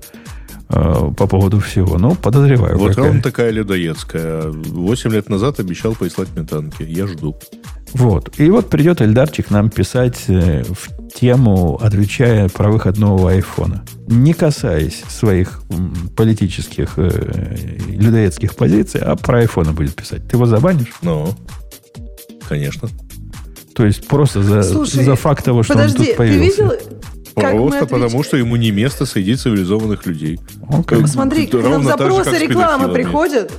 э, 0.68 1.12
по 1.16 1.26
поводу 1.26 1.60
всего. 1.60 1.98
Но 1.98 2.14
подозреваю. 2.14 2.78
Вот 2.78 2.96
какая. 2.96 3.10
он 3.10 3.22
такая 3.22 3.50
людоедская. 3.50 4.50
Восемь 4.50 5.12
лет 5.12 5.28
назад 5.28 5.60
обещал 5.60 5.94
прислать 5.94 6.28
мне 6.34 6.44
танки. 6.44 6.82
Я 6.82 7.06
жду. 7.06 7.36
Вот. 7.94 8.38
И 8.38 8.50
вот 8.50 8.68
придет 8.68 9.00
Эльдарчик 9.00 9.50
нам 9.50 9.70
писать 9.70 10.24
э, 10.28 10.64
в 10.64 11.08
тему, 11.14 11.78
отвечая 11.80 12.48
про 12.48 12.70
выход 12.70 12.98
нового 12.98 13.30
айфона. 13.30 13.84
Не 14.06 14.34
касаясь 14.34 15.02
своих 15.08 15.62
политических, 16.16 16.94
э, 16.96 17.76
людоедских 17.88 18.54
позиций, 18.54 19.00
а 19.00 19.16
про 19.16 19.40
айфона 19.40 19.72
будет 19.72 19.94
писать. 19.94 20.28
Ты 20.28 20.36
его 20.36 20.46
забанишь? 20.46 20.92
Ну, 21.02 21.34
конечно. 22.48 22.88
То 23.74 23.84
есть 23.84 24.06
просто 24.08 24.42
за, 24.42 24.62
Слушай, 24.62 25.04
за 25.04 25.16
факт 25.16 25.44
того, 25.44 25.62
что 25.62 25.74
подожди, 25.74 25.98
он 25.98 26.06
тут 26.06 26.16
появился. 26.16 26.56
Ты 26.56 26.62
видел, 26.62 26.78
Просто 27.36 27.86
потому, 27.86 28.22
что 28.22 28.38
ему 28.38 28.56
не 28.56 28.70
место 28.70 29.04
среди 29.04 29.36
цивилизованных 29.36 30.06
людей. 30.06 30.40
Okay. 30.70 31.02
Посмотри, 31.02 31.46
к 31.46 31.52
нам 31.52 31.84
запросы 31.84 32.38
рекламы 32.38 32.92
приходят, 32.94 33.52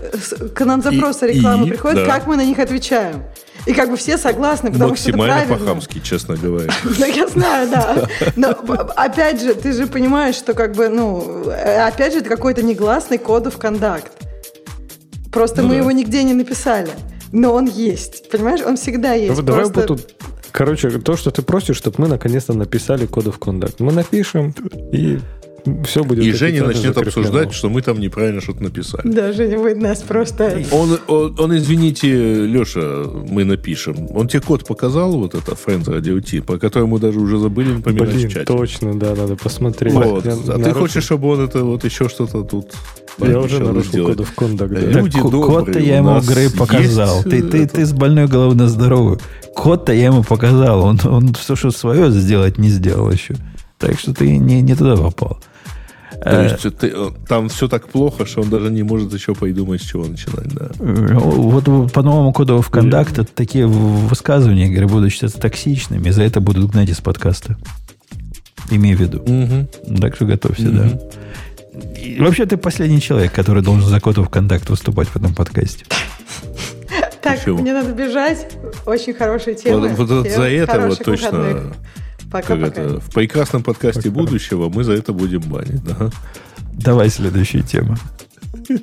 к 0.56 0.66
нам 0.66 0.82
запросы 0.82 1.28
рекламы 1.28 1.68
приходят, 1.68 2.08
как 2.08 2.26
мы 2.26 2.36
на 2.38 2.46
них 2.46 2.58
отвечаем. 2.58 3.24
И 3.68 3.74
как 3.74 3.90
бы 3.90 3.98
все 3.98 4.18
согласны, 4.18 4.72
потому 4.72 4.96
что 4.96 5.10
это 5.10 5.18
правильно. 5.18 5.40
Максимально 5.40 5.66
по-хамски, 5.66 6.00
честно 6.00 6.38
говоря. 6.38 6.72
Ну, 7.00 7.06
я 7.06 7.28
знаю, 7.28 7.70
да. 7.70 8.08
Но, 8.36 8.50
опять 8.96 9.42
же, 9.42 9.54
ты 9.54 9.74
же 9.74 9.88
понимаешь, 9.88 10.36
что 10.36 10.54
как 10.54 10.74
бы, 10.74 10.88
ну, 10.88 11.50
опять 11.50 12.14
же, 12.14 12.20
это 12.20 12.30
какой-то 12.30 12.64
негласный 12.64 13.18
код 13.18 13.46
of 13.46 13.60
conduct. 13.60 14.06
Просто 15.32 15.62
ну, 15.62 15.68
мы 15.68 15.74
да. 15.76 15.80
его 15.82 15.92
нигде 15.92 16.24
не 16.24 16.34
написали. 16.34 16.92
Но 17.34 17.54
он 17.54 17.66
есть, 17.66 18.30
понимаешь? 18.30 18.62
Он 18.66 18.78
всегда 18.78 19.14
есть. 19.14 19.44
Давай 19.44 19.70
просто... 19.70 19.84
тут 19.84 20.14
Короче, 20.58 20.90
то, 20.90 21.16
что 21.16 21.30
ты 21.30 21.44
просишь, 21.44 21.78
чтобы 21.78 21.98
мы 22.00 22.08
наконец-то 22.08 22.54
написали 22.54 23.06
код 23.06 23.26
of 23.26 23.38
conduct. 23.38 23.76
Мы 23.78 23.92
напишем, 23.92 24.56
и 24.92 25.20
все 25.84 26.04
будет 26.04 26.24
И 26.24 26.32
Женя 26.32 26.64
начнет 26.64 26.96
закреплено. 26.96 27.28
обсуждать, 27.28 27.54
что 27.54 27.70
мы 27.70 27.82
там 27.82 28.00
неправильно 28.00 28.42
что-то 28.42 28.64
написали. 28.64 29.08
Да, 29.08 29.32
Женя 29.32 29.58
будет 29.58 29.78
нас 29.78 30.00
просто... 30.00 30.64
Он, 30.72 31.00
он, 31.08 31.36
он, 31.40 31.58
извините, 31.58 32.46
Леша, 32.46 33.06
мы 33.30 33.44
напишем. 33.44 34.08
Он 34.12 34.28
тебе 34.28 34.42
код 34.42 34.66
показал, 34.66 35.12
вот 35.14 35.36
это 35.36 35.52
Friends 35.52 35.86
Radio 35.86 36.22
T, 36.22 36.42
по 36.42 36.58
которому 36.58 37.00
даже 37.00 37.20
уже 37.20 37.38
забыли 37.40 37.74
напоминать 37.74 38.14
Блин, 38.14 38.30
в 38.30 38.34
чате. 38.34 38.46
точно, 38.46 38.98
да, 39.00 39.16
надо 39.16 39.36
посмотреть. 39.36 39.94
Вот. 39.94 40.26
Я, 40.26 40.34
а 40.34 40.36
нарушил... 40.36 40.64
ты 40.64 40.72
хочешь, 40.74 41.04
чтобы 41.04 41.30
он 41.30 41.42
это 41.42 41.64
вот 41.64 41.84
еще 41.84 42.10
что-то 42.10 42.44
тут 42.44 42.74
я 43.20 43.40
уже 43.40 43.60
нарушил 43.60 44.06
код 44.06 44.28
в 44.28 44.36
кондак. 44.36 44.70
Да. 44.72 44.80
Люди 44.80 45.20
так, 45.22 45.32
Код-то 45.32 45.80
я 45.80 45.98
ему 45.98 46.20
Грей 46.22 46.50
показал. 46.50 47.24
Ты, 47.24 47.42
ты, 47.42 47.68
ты 47.68 47.86
с 47.86 47.94
больной 47.94 48.28
головы 48.28 48.56
на 48.56 48.68
здоровую. 48.68 49.20
Код-то 49.56 49.94
я 49.94 50.06
ему 50.06 50.24
показал. 50.24 50.84
Он, 50.84 51.00
он 51.04 51.34
все, 51.34 51.56
что 51.56 51.72
свое 51.72 52.12
сделать, 52.12 52.58
не 52.58 52.70
сделал 52.70 53.12
еще. 53.12 53.36
Так 53.78 54.00
что 54.00 54.14
ты 54.14 54.38
не, 54.38 54.62
не 54.62 54.76
туда 54.76 54.96
попал. 54.96 55.40
То 56.24 56.44
есть 56.44 56.66
э, 56.66 56.72
ты, 56.72 56.94
там 57.28 57.50
все 57.50 57.68
так 57.68 57.88
плохо, 57.88 58.26
что 58.26 58.42
он 58.42 58.50
даже 58.50 58.72
не 58.72 58.84
может 58.84 59.14
еще 59.14 59.36
придумать, 59.36 59.82
с 59.82 59.86
чего 59.86 60.06
начинать. 60.06 60.48
Да. 60.54 60.70
Вот 60.80 61.92
по 61.92 62.02
новому 62.02 62.34
коду 62.34 62.62
в 62.62 62.70
контакте 62.70 63.24
такие 63.24 63.68
высказывания, 63.68 64.70
говорю, 64.70 64.88
будут 64.88 65.12
считаться 65.12 65.40
токсичными, 65.40 66.10
за 66.10 66.24
это 66.24 66.42
будут 66.42 66.72
гнать 66.72 66.90
из 66.90 67.00
подкаста. 67.02 67.58
Имей 68.72 68.96
в 68.96 69.00
виду. 69.00 69.20
Угу. 69.20 70.00
Так 70.00 70.16
что 70.16 70.26
готовься, 70.26 70.68
угу. 70.68 70.78
да. 70.78 71.00
И 72.00 72.20
вообще 72.20 72.46
ты 72.46 72.58
последний 72.58 73.00
человек, 73.00 73.32
который 73.32 73.62
должен 73.62 73.88
за 73.88 74.00
коду 74.00 74.24
в 74.24 74.30
контакт 74.30 74.70
выступать 74.70 75.08
в 75.08 75.16
этом 75.16 75.34
подкасте. 75.34 75.86
Так, 77.22 77.46
мне 77.46 77.74
надо 77.74 77.92
бежать. 77.92 78.48
Очень 78.86 79.14
хорошая 79.14 79.56
тема. 79.56 79.88
Вот, 79.88 80.10
вот 80.10 80.30
за 80.30 80.44
это 80.44 80.88
вот 80.88 81.04
точно 81.04 81.74
Пока, 82.32 82.48
как 82.48 82.62
пока. 82.62 82.82
Это, 82.82 83.00
в 83.00 83.12
прекрасном 83.12 83.64
подкасте 83.64 84.10
пока. 84.10 84.12
будущего 84.12 84.70
мы 84.70 84.84
за 84.84 84.94
это 84.94 85.14
будем 85.14 85.42
банить. 85.42 85.84
Да? 85.84 86.10
Давай 86.74 87.10
следующая 87.10 87.62
тема. 87.62 87.98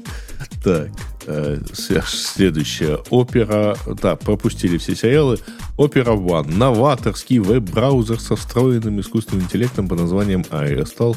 Так, 0.63 0.89
э, 1.27 1.59
следующая. 2.07 2.99
Опера... 3.11 3.77
Да, 4.01 4.17
пропустили 4.17 4.79
все 4.79 4.97
сериалы. 4.97 5.39
Опера 5.77 6.13
One. 6.13 6.57
Новаторский 6.57 7.39
веб-браузер 7.39 8.19
со 8.19 8.35
встроенным 8.35 8.99
искусственным 9.01 9.45
интеллектом 9.45 9.89
по 9.89 9.95
названием 9.95 10.41
Aria 10.51 10.87
стал 10.87 11.17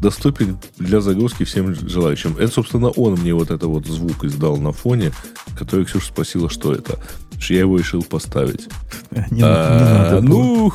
доступен 0.00 0.58
для 0.78 1.00
загрузки 1.00 1.44
всем 1.44 1.74
желающим. 1.74 2.36
Это, 2.38 2.52
собственно, 2.52 2.88
он 2.88 3.20
мне 3.20 3.34
вот 3.34 3.52
это 3.52 3.68
вот 3.68 3.86
звук 3.86 4.24
издал 4.24 4.56
на 4.56 4.72
фоне, 4.72 5.12
который 5.56 5.84
Ксюша 5.84 6.08
спросила, 6.08 6.50
что 6.50 6.72
это. 6.72 6.98
Что 7.38 7.54
я 7.54 7.60
его 7.60 7.78
решил 7.78 8.02
поставить. 8.02 8.68
Не, 9.30 9.42
а, 9.44 10.18
не 10.20 10.26
ну, 10.28 10.72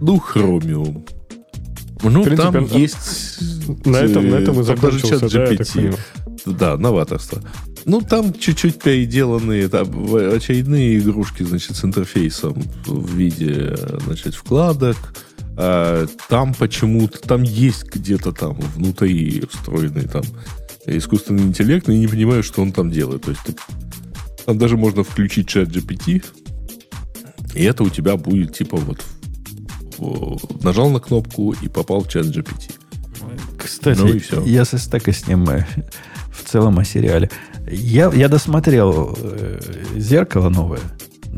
ну, 0.00 0.16
Chromium. 0.16 1.08
Ну, 2.02 2.24
принципе, 2.24 2.36
там 2.36 2.54
на, 2.54 2.76
есть... 2.76 2.96
На 3.84 3.96
этом, 3.96 4.28
на 4.28 4.36
этом 4.36 4.60
и 4.60 4.62
закончился, 4.62 5.28
да, 5.28 5.52
GPT. 5.52 5.98
Да, 6.44 6.76
новаторство. 6.76 7.42
Ну, 7.84 8.00
там 8.00 8.32
чуть-чуть 8.34 8.80
переделанные 8.82 9.68
там, 9.68 9.88
очередные 10.14 10.98
игрушки, 10.98 11.42
значит, 11.42 11.76
с 11.76 11.84
интерфейсом 11.84 12.62
в 12.86 13.14
виде, 13.14 13.76
значит, 14.04 14.34
вкладок. 14.34 14.96
А, 15.56 16.06
там 16.28 16.52
почему-то, 16.52 17.18
там 17.20 17.42
есть 17.42 17.84
где-то 17.84 18.32
там 18.32 18.54
внутри 18.74 19.44
встроенный 19.50 20.06
там 20.06 20.22
искусственный 20.84 21.44
интеллект, 21.44 21.86
но 21.86 21.94
я 21.94 21.98
не 22.00 22.08
понимаю, 22.08 22.42
что 22.42 22.62
он 22.62 22.72
там 22.72 22.90
делает. 22.90 23.22
То 23.22 23.30
есть 23.30 23.42
там 24.44 24.58
даже 24.58 24.76
можно 24.76 25.02
включить 25.02 25.48
чат 25.48 25.68
GPT, 25.68 26.24
и 27.54 27.64
это 27.64 27.82
у 27.84 27.88
тебя 27.88 28.16
будет 28.16 28.54
типа 28.54 28.76
вот 28.76 29.02
нажал 30.62 30.90
на 30.90 31.00
кнопку 31.00 31.52
и 31.52 31.68
попал 31.68 32.02
в 32.02 32.08
чат 32.08 32.26
GPT. 32.26 32.72
Кстати, 33.58 33.98
ну, 33.98 34.08
и 34.08 34.18
все. 34.18 34.42
я 34.44 34.64
со 34.64 34.78
стека 34.78 35.12
снимаю 35.12 35.66
в 36.32 36.48
целом 36.48 36.78
о 36.78 36.84
сериале. 36.84 37.30
Я, 37.68 38.12
я 38.12 38.28
досмотрел 38.28 39.16
э, 39.18 39.60
«Зеркало» 39.96 40.48
новое. 40.48 40.80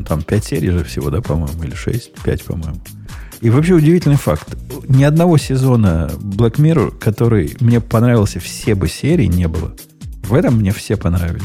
Там 0.07 0.21
пять 0.21 0.45
серий 0.45 0.69
же 0.69 0.83
всего, 0.83 1.09
да, 1.09 1.21
по-моему, 1.21 1.63
или 1.63 1.73
шесть, 1.73 2.11
пять, 2.23 2.43
по-моему. 2.43 2.79
И 3.41 3.49
вообще 3.49 3.73
удивительный 3.73 4.17
факт. 4.17 4.57
Ни 4.87 5.03
одного 5.03 5.37
сезона 5.37 6.11
Black 6.17 6.55
Mirror, 6.55 6.97
который 6.97 7.55
мне 7.59 7.79
понравился 7.79 8.39
все 8.39 8.75
бы 8.75 8.87
серии, 8.89 9.25
не 9.25 9.47
было. 9.47 9.75
В 10.23 10.33
этом 10.33 10.57
мне 10.57 10.71
все 10.71 10.97
понравились. 10.97 11.43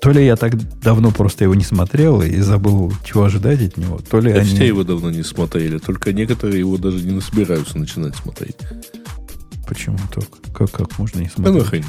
То 0.00 0.10
ли 0.10 0.24
я 0.24 0.36
так 0.36 0.54
давно 0.80 1.10
просто 1.10 1.44
его 1.44 1.54
не 1.54 1.64
смотрел 1.64 2.22
и 2.22 2.38
забыл, 2.40 2.92
чего 3.04 3.24
ожидать 3.24 3.60
от 3.62 3.76
него, 3.76 3.98
то 3.98 4.20
ли 4.20 4.32
да 4.32 4.40
они... 4.40 4.48
Все 4.48 4.66
его 4.66 4.84
давно 4.84 5.10
не 5.10 5.24
смотрели, 5.24 5.78
только 5.78 6.12
некоторые 6.12 6.60
его 6.60 6.76
даже 6.76 7.04
не 7.04 7.20
собираются 7.20 7.78
начинать 7.78 8.14
смотреть. 8.14 8.56
Почему 9.66 9.98
так? 10.14 10.24
Как, 10.54 10.70
как 10.70 10.98
можно 10.98 11.20
не 11.20 11.28
смотреть? 11.28 11.54
Да 11.54 11.60
нахрен. 11.60 11.84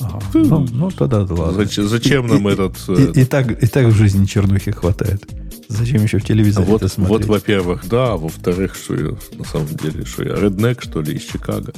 Ага. 0.00 0.20
Ну, 0.34 0.66
ну, 0.72 0.90
тогда 0.90 1.24
да 1.24 1.34
ладно. 1.34 1.64
Зачем, 1.64 1.86
зачем 1.86 2.26
нам 2.26 2.48
и, 2.48 2.52
этот... 2.52 2.76
И, 2.88 3.20
и, 3.20 3.22
и, 3.22 3.24
так, 3.24 3.62
и 3.62 3.66
так 3.66 3.86
в 3.86 3.94
жизни 3.94 4.24
чернухи 4.24 4.72
хватает. 4.72 5.22
Зачем 5.68 6.02
еще 6.02 6.18
в 6.18 6.24
телевизоре 6.24 6.66
а 6.66 6.70
вот, 6.70 6.82
это 6.82 6.92
смотреть? 6.92 7.20
Вот, 7.20 7.28
во-первых, 7.28 7.88
да, 7.88 8.12
а 8.12 8.16
во-вторых, 8.16 8.74
что 8.74 8.94
я, 8.94 9.16
на 9.38 9.44
самом 9.44 9.68
деле, 9.68 10.04
что 10.04 10.24
я 10.24 10.34
реднек, 10.34 10.82
что 10.82 11.00
ли, 11.00 11.14
из 11.14 11.22
Чикаго. 11.22 11.72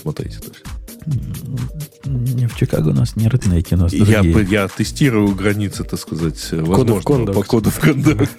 Смотрите 0.00 0.38
это 0.38 0.52
все. 0.52 0.62
Не 2.04 2.46
в 2.46 2.56
Чикаго 2.56 2.90
у 2.90 2.92
нас 2.92 3.16
не 3.16 3.28
реднеки, 3.28 3.74
у 3.74 3.78
нас 3.78 3.92
другие. 3.92 4.32
Я, 4.32 4.62
я 4.62 4.68
тестирую 4.68 5.34
границы, 5.34 5.84
так 5.84 5.98
сказать, 5.98 6.52
возможно, 6.52 7.32
по 7.32 7.42
коду 7.42 7.70
в 7.70 7.78
кондакт. 7.78 8.30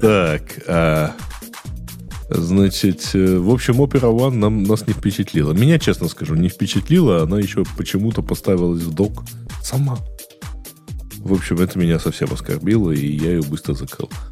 Так, 0.00 0.42
а, 0.66 1.14
значит, 2.28 3.10
э, 3.14 3.38
в 3.38 3.50
общем, 3.50 3.80
Opera 3.80 4.12
One 4.12 4.34
нам, 4.34 4.64
нас 4.64 4.86
не 4.88 4.94
впечатлила. 4.94 5.52
Меня, 5.52 5.78
честно 5.78 6.08
скажу, 6.08 6.34
не 6.34 6.48
впечатлила. 6.48 7.22
Она 7.22 7.38
еще 7.38 7.64
почему-то 7.76 8.20
поставилась 8.20 8.82
в 8.82 8.92
док 8.92 9.22
сама. 9.62 9.98
В 11.18 11.32
общем, 11.32 11.60
это 11.60 11.78
меня 11.78 12.00
совсем 12.00 12.32
оскорбило, 12.32 12.90
и 12.90 13.16
я 13.16 13.30
ее 13.30 13.42
быстро 13.42 13.74
закрыл. 13.74 14.10
А, 14.10 14.31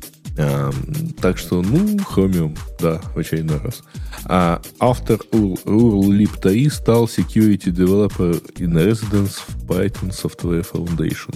так 1.21 1.39
что, 1.39 1.63
ну, 1.63 1.97
Chromium, 1.97 2.57
да, 2.81 3.01
в 3.15 3.19
очередной 3.19 3.59
раз. 3.59 3.83
А 4.25 4.61
автор 4.79 5.21
URL 5.33 6.09
Lip 6.09 6.71
стал 6.71 7.07
Security 7.07 7.67
Developer 7.67 8.41
in 8.55 8.73
Residence 8.73 9.41
в 9.47 9.67
Python 9.67 10.11
Software 10.11 10.67
Foundation. 10.71 11.35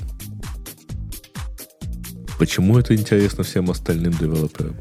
Почему 2.39 2.79
это 2.79 2.95
интересно 2.95 3.45
всем 3.45 3.71
остальным 3.71 4.13
девелоперам? 4.13 4.77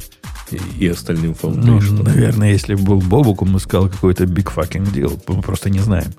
И, 0.80 0.88
остальным 0.88 1.32
Foundation? 1.32 1.92
Ну, 1.92 2.04
наверное, 2.04 2.52
если 2.52 2.76
бы 2.76 2.84
был 2.84 3.00
Бобук, 3.00 3.42
он 3.42 3.54
бы 3.54 3.60
сказал 3.60 3.90
какой-то 3.90 4.26
big 4.26 4.54
fucking 4.54 4.94
deal. 4.94 5.22
Мы 5.28 5.42
просто 5.42 5.70
не 5.70 5.80
знаем. 5.80 6.12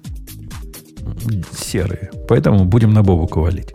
Серые. 1.57 2.11
Поэтому 2.29 2.65
будем 2.65 2.93
на 2.93 3.03
Бобука 3.03 3.39
валить. 3.39 3.75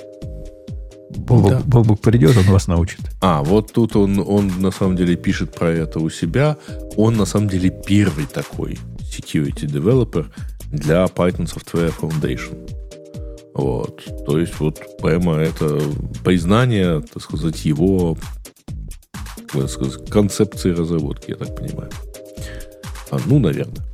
Бобук, 1.10 1.52
да. 1.52 1.62
Бобук 1.66 2.02
придет, 2.02 2.38
он 2.38 2.44
вас 2.46 2.68
научит. 2.68 3.00
А, 3.22 3.44
вот 3.44 3.74
тут 3.74 3.96
он, 3.96 4.20
он 4.20 4.62
на 4.62 4.72
самом 4.72 4.96
деле 4.96 5.16
пишет 5.16 5.54
про 5.54 5.70
это 5.70 6.00
у 6.00 6.10
себя. 6.10 6.58
Он 6.96 7.16
на 7.16 7.26
самом 7.26 7.50
деле 7.50 7.70
первый 7.70 8.26
такой 8.26 8.78
security 9.00 9.66
developer 9.66 10.28
для 10.72 11.06
Python 11.06 11.52
Software 11.52 11.94
Foundation. 12.00 12.70
Вот. 13.54 14.04
То 14.26 14.40
есть 14.40 14.60
вот 14.60 14.80
прямо 15.02 15.36
это 15.38 15.82
признание, 16.24 17.02
так 17.02 17.24
сказать, 17.24 17.66
его 17.66 18.18
как 19.48 19.70
сказать, 19.70 20.10
концепции 20.10 20.72
разработки, 20.72 21.32
я 21.32 21.36
так 21.36 21.56
понимаю. 21.56 21.90
А, 23.12 23.18
ну, 23.26 23.40
наверное. 23.40 23.86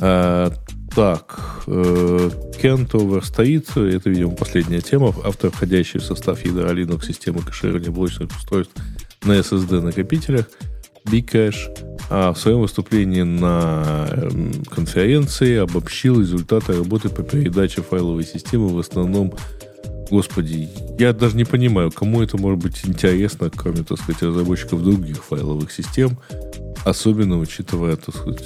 А, 0.00 0.52
так, 0.94 1.62
э, 1.66 2.30
Кентовер 2.60 3.24
стоит, 3.24 3.76
это, 3.76 4.10
видимо, 4.10 4.32
последняя 4.32 4.80
тема, 4.80 5.14
автор, 5.24 5.50
входящий 5.50 6.00
в 6.00 6.04
состав 6.04 6.44
ядра 6.44 6.72
Linux 6.72 7.06
системы 7.06 7.40
кэширования 7.42 7.90
блочных 7.90 8.30
устройств 8.36 8.74
на 9.22 9.32
SSD 9.32 9.80
накопителях, 9.80 10.46
Bcash, 11.04 11.98
а 12.10 12.32
в 12.32 12.38
своем 12.38 12.60
выступлении 12.60 13.22
на 13.22 14.08
эм, 14.10 14.64
конференции 14.64 15.56
обобщил 15.56 16.20
результаты 16.20 16.74
работы 16.76 17.08
по 17.08 17.22
передаче 17.22 17.82
файловой 17.82 18.24
системы 18.24 18.68
в 18.68 18.78
основном 18.78 19.34
Господи, 20.10 20.68
я 20.98 21.12
даже 21.12 21.36
не 21.36 21.44
понимаю, 21.44 21.92
кому 21.92 22.20
это 22.20 22.36
может 22.36 22.58
быть 22.58 22.80
интересно, 22.84 23.48
кроме, 23.48 23.84
так 23.84 23.96
сказать, 23.96 24.22
разработчиков 24.22 24.82
других 24.82 25.22
файловых 25.24 25.70
систем. 25.70 26.18
Особенно 26.84 27.38
учитывая, 27.38 27.94
так 27.94 28.16
сказать, 28.16 28.42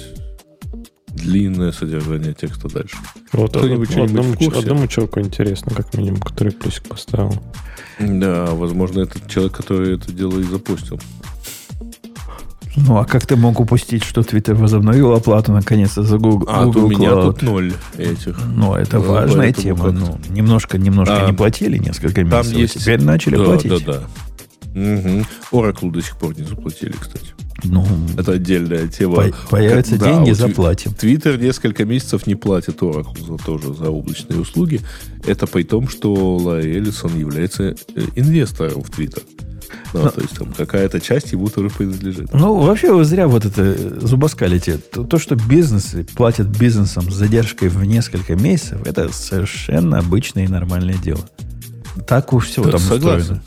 длинное 1.15 1.71
содержание 1.71 2.33
текста 2.33 2.69
дальше. 2.69 2.97
Вот 3.31 3.51
Кто-нибудь 3.51 3.95
одному, 3.95 4.33
одному 4.33 4.87
человеку 4.87 5.19
интересно, 5.19 5.73
как 5.73 5.93
минимум, 5.95 6.21
который 6.21 6.51
плюсик 6.51 6.83
поставил. 6.83 7.41
Да, 7.99 8.47
возможно, 8.47 9.01
этот 9.01 9.27
человек, 9.27 9.53
который 9.53 9.95
это 9.95 10.11
дело 10.11 10.39
и 10.39 10.43
запустил. 10.43 10.99
Ну, 12.77 12.97
а 12.97 13.05
как 13.05 13.25
ты 13.25 13.37
мог 13.37 13.59
упустить, 13.61 14.03
что 14.03 14.21
Twitter 14.21 14.53
возобновил 14.53 15.13
оплату 15.13 15.53
наконец-то 15.53 16.03
за 16.03 16.17
Google, 16.17 16.47
а, 16.49 16.65
Google 16.65 16.85
у 16.85 16.89
меня 16.89 17.09
Cloud? 17.11 17.23
тут 17.23 17.41
ноль 17.41 17.73
этих. 17.97 18.37
Ну, 18.53 18.75
это 18.75 18.97
ну, 18.97 19.13
важная 19.13 19.53
тема. 19.53 19.91
Ну, 19.91 20.19
немножко, 20.29 20.77
немножко 20.77 21.25
а, 21.25 21.27
не 21.27 21.33
платили 21.33 21.77
несколько 21.77 22.23
месяцев. 22.23 22.51
Там 22.51 22.61
есть... 22.61 22.81
Теперь 22.81 23.01
начали 23.01 23.37
да, 23.37 23.43
платить. 23.45 23.85
Да, 23.85 23.93
да. 23.93 24.03
Угу. 24.75 25.25
Oracle 25.53 25.91
до 25.91 26.01
сих 26.01 26.17
пор 26.17 26.37
не 26.37 26.43
заплатили, 26.43 26.93
кстати. 26.99 27.33
Ну, 27.63 27.87
это 28.17 28.33
отдельная 28.33 28.87
тема. 28.87 29.15
По- 29.15 29.49
появятся 29.51 29.97
да, 29.97 30.05
деньги, 30.05 30.29
вот 30.29 30.37
заплатим. 30.37 30.93
Твиттер 30.93 31.39
несколько 31.39 31.85
месяцев 31.85 32.27
не 32.27 32.35
платит 32.35 32.81
Oracle 32.81 33.25
за 33.25 33.43
тоже 33.43 33.73
за 33.73 33.89
облачные 33.89 34.39
услуги. 34.39 34.81
Это 35.25 35.47
при 35.47 35.63
том, 35.63 35.87
что 35.87 36.13
Ларри 36.37 36.75
Эллисон 36.75 37.17
является 37.17 37.63
э, 37.63 37.75
инвестором 38.15 38.83
в 38.83 38.89
Твиттер. 38.89 39.23
Да, 39.93 40.03
ну, 40.03 40.09
то 40.09 40.21
есть 40.21 40.37
там 40.37 40.53
какая-то 40.53 40.99
часть 40.99 41.31
ему 41.31 41.47
тоже 41.47 41.69
принадлежит. 41.69 42.33
Ну, 42.33 42.55
вообще 42.55 42.93
вы 42.93 43.05
зря 43.05 43.27
вот 43.27 43.45
это 43.45 44.05
зубоскалите. 44.05 44.77
То, 44.77 45.03
то, 45.03 45.17
что 45.17 45.35
бизнесы 45.35 46.05
платят 46.15 46.47
бизнесам 46.47 47.09
с 47.09 47.15
задержкой 47.15 47.69
в 47.69 47.83
несколько 47.85 48.35
месяцев, 48.35 48.85
это 48.85 49.11
совершенно 49.11 49.99
обычное 49.99 50.45
и 50.45 50.47
нормальное 50.47 50.97
дело. 50.97 51.21
Так 52.07 52.33
уж 52.33 52.47
все 52.47 52.63
да, 52.63 52.71
там 52.71 52.79
согласен. 52.81 53.19
устроено. 53.19 53.43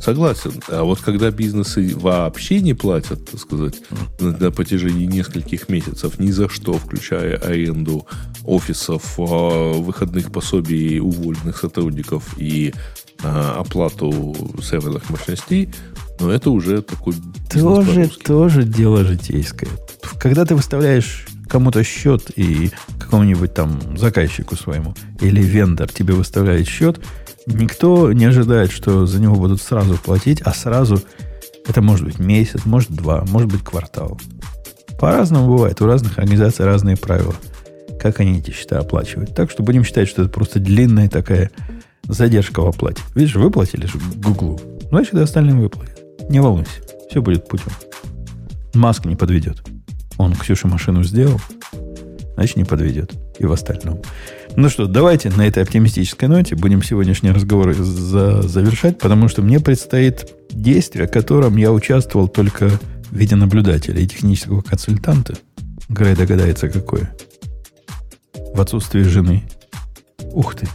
Согласен. 0.00 0.52
А 0.68 0.82
вот 0.82 1.00
когда 1.00 1.30
бизнесы 1.30 1.94
вообще 1.94 2.60
не 2.60 2.72
платят, 2.72 3.30
так 3.30 3.38
сказать, 3.38 3.74
на, 4.18 4.30
на 4.30 4.50
протяжении 4.50 5.04
нескольких 5.04 5.68
месяцев 5.68 6.18
ни 6.18 6.30
за 6.30 6.48
что, 6.48 6.72
включая 6.74 7.36
аренду 7.36 8.06
офисов, 8.44 9.14
а, 9.18 9.74
выходных 9.74 10.32
пособий 10.32 11.00
уволенных 11.00 11.58
сотрудников 11.58 12.34
и 12.38 12.72
а, 13.22 13.60
оплату 13.60 14.34
серверных 14.62 15.10
мощностей, 15.10 15.70
но 16.18 16.30
это 16.30 16.50
уже 16.50 16.80
такой 16.80 17.14
тоже, 17.52 18.08
тоже 18.08 18.64
дело 18.64 19.04
житейское. 19.04 19.70
Когда 20.18 20.46
ты 20.46 20.54
выставляешь 20.54 21.26
кому-то 21.46 21.82
счет 21.84 22.30
и 22.36 22.70
какому-нибудь 22.98 23.52
там 23.52 23.98
заказчику 23.98 24.56
своему 24.56 24.94
или 25.20 25.42
вендор 25.42 25.90
тебе 25.90 26.14
выставляет 26.14 26.66
счет, 26.68 27.00
никто 27.50 28.12
не 28.12 28.24
ожидает, 28.24 28.70
что 28.70 29.06
за 29.06 29.20
него 29.20 29.36
будут 29.36 29.60
сразу 29.60 29.94
платить, 29.96 30.40
а 30.42 30.52
сразу 30.52 31.00
это 31.66 31.82
может 31.82 32.04
быть 32.06 32.18
месяц, 32.18 32.64
может 32.64 32.90
два, 32.90 33.24
может 33.28 33.50
быть 33.50 33.62
квартал. 33.62 34.18
По-разному 34.98 35.48
бывает. 35.48 35.80
У 35.80 35.86
разных 35.86 36.18
организаций 36.18 36.66
разные 36.66 36.96
правила. 36.96 37.34
Как 38.00 38.20
они 38.20 38.38
эти 38.38 38.50
счета 38.50 38.78
оплачивают. 38.78 39.34
Так 39.34 39.50
что 39.50 39.62
будем 39.62 39.84
считать, 39.84 40.08
что 40.08 40.22
это 40.22 40.30
просто 40.30 40.58
длинная 40.58 41.08
такая 41.08 41.50
задержка 42.04 42.60
в 42.60 42.66
оплате. 42.66 43.02
Видишь, 43.14 43.36
выплатили 43.36 43.86
же 43.86 43.98
Гуглу. 44.16 44.60
Значит, 44.90 45.14
и 45.14 45.20
остальным 45.20 45.60
выплатят. 45.60 46.00
Не 46.28 46.40
волнуйся. 46.40 46.82
Все 47.08 47.22
будет 47.22 47.48
путем. 47.48 47.72
Маск 48.74 49.04
не 49.04 49.16
подведет. 49.16 49.62
Он 50.18 50.34
Ксюше 50.34 50.68
машину 50.68 51.02
сделал, 51.02 51.40
значит, 52.34 52.56
не 52.56 52.64
подведет. 52.64 53.12
И 53.40 53.46
в 53.46 53.52
остальном. 53.52 54.02
Ну 54.54 54.68
что, 54.68 54.86
давайте 54.86 55.30
на 55.30 55.46
этой 55.46 55.62
оптимистической 55.62 56.28
ноте 56.28 56.54
будем 56.54 56.82
сегодняшний 56.82 57.30
разговор 57.30 57.72
за 57.72 58.42
завершать, 58.42 58.98
потому 58.98 59.28
что 59.28 59.40
мне 59.40 59.60
предстоит 59.60 60.30
действие, 60.50 61.06
в 61.06 61.10
котором 61.10 61.56
я 61.56 61.72
участвовал 61.72 62.28
только 62.28 62.68
в 62.68 63.16
виде 63.16 63.36
наблюдателя 63.36 63.98
и 63.98 64.06
технического 64.06 64.60
консультанта. 64.60 65.38
Грей 65.88 66.14
догадается, 66.14 66.68
какое. 66.68 67.16
В 68.54 68.60
отсутствие 68.60 69.04
жены. 69.04 69.44
Ух 70.32 70.54
ты. 70.54 70.68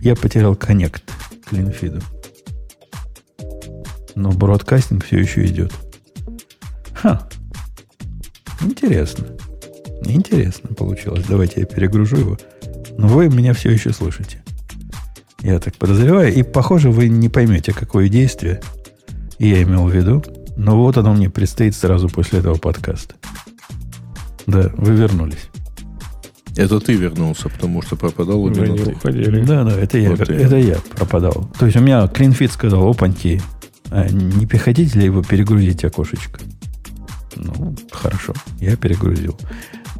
Я 0.00 0.16
потерял 0.16 0.56
коннект 0.56 1.04
к 1.48 1.52
линфиду. 1.52 2.00
Но 4.16 4.32
бродкастинг 4.32 5.04
все 5.04 5.20
еще 5.20 5.46
идет. 5.46 5.72
Ха. 6.94 7.28
Интересно. 8.60 9.26
Интересно 10.08 10.74
получилось. 10.74 11.24
Давайте 11.28 11.60
я 11.60 11.66
перегружу 11.66 12.16
его. 12.16 12.38
Но 12.96 13.08
вы 13.08 13.28
меня 13.28 13.52
все 13.52 13.70
еще 13.70 13.92
слышите. 13.92 14.42
Я 15.42 15.58
так 15.58 15.76
подозреваю. 15.76 16.32
И, 16.32 16.42
похоже, 16.42 16.90
вы 16.90 17.08
не 17.08 17.28
поймете, 17.28 17.72
какое 17.72 18.08
действие 18.08 18.60
я 19.38 19.62
имел 19.62 19.86
в 19.86 19.94
виду. 19.94 20.24
Но 20.56 20.76
вот 20.76 20.96
оно 20.96 21.12
мне 21.12 21.28
предстоит 21.28 21.74
сразу 21.74 22.08
после 22.08 22.38
этого 22.38 22.56
подкаста. 22.56 23.14
Да, 24.46 24.70
вы 24.76 24.94
вернулись. 24.94 25.50
Это 26.56 26.80
ты 26.80 26.94
вернулся, 26.94 27.50
потому 27.50 27.82
что 27.82 27.96
пропадал 27.96 28.40
у 28.42 28.48
не 28.48 28.60
уходили. 28.60 29.44
Да, 29.44 29.64
да, 29.64 29.78
это 29.78 29.98
я, 29.98 30.10
вот 30.10 30.20
это 30.20 30.56
я 30.56 30.76
пропадал. 30.94 31.50
То 31.58 31.66
есть 31.66 31.76
у 31.76 31.80
меня 31.80 32.08
клинфит 32.08 32.50
сказал, 32.50 32.88
опаньки, 32.88 33.42
а 33.90 34.08
не 34.08 34.46
приходите 34.46 34.98
ли 34.98 35.04
его 35.04 35.22
перегрузить 35.22 35.84
окошечко? 35.84 36.40
Ну, 37.36 37.76
хорошо, 37.90 38.32
я 38.58 38.76
перегрузил. 38.76 39.38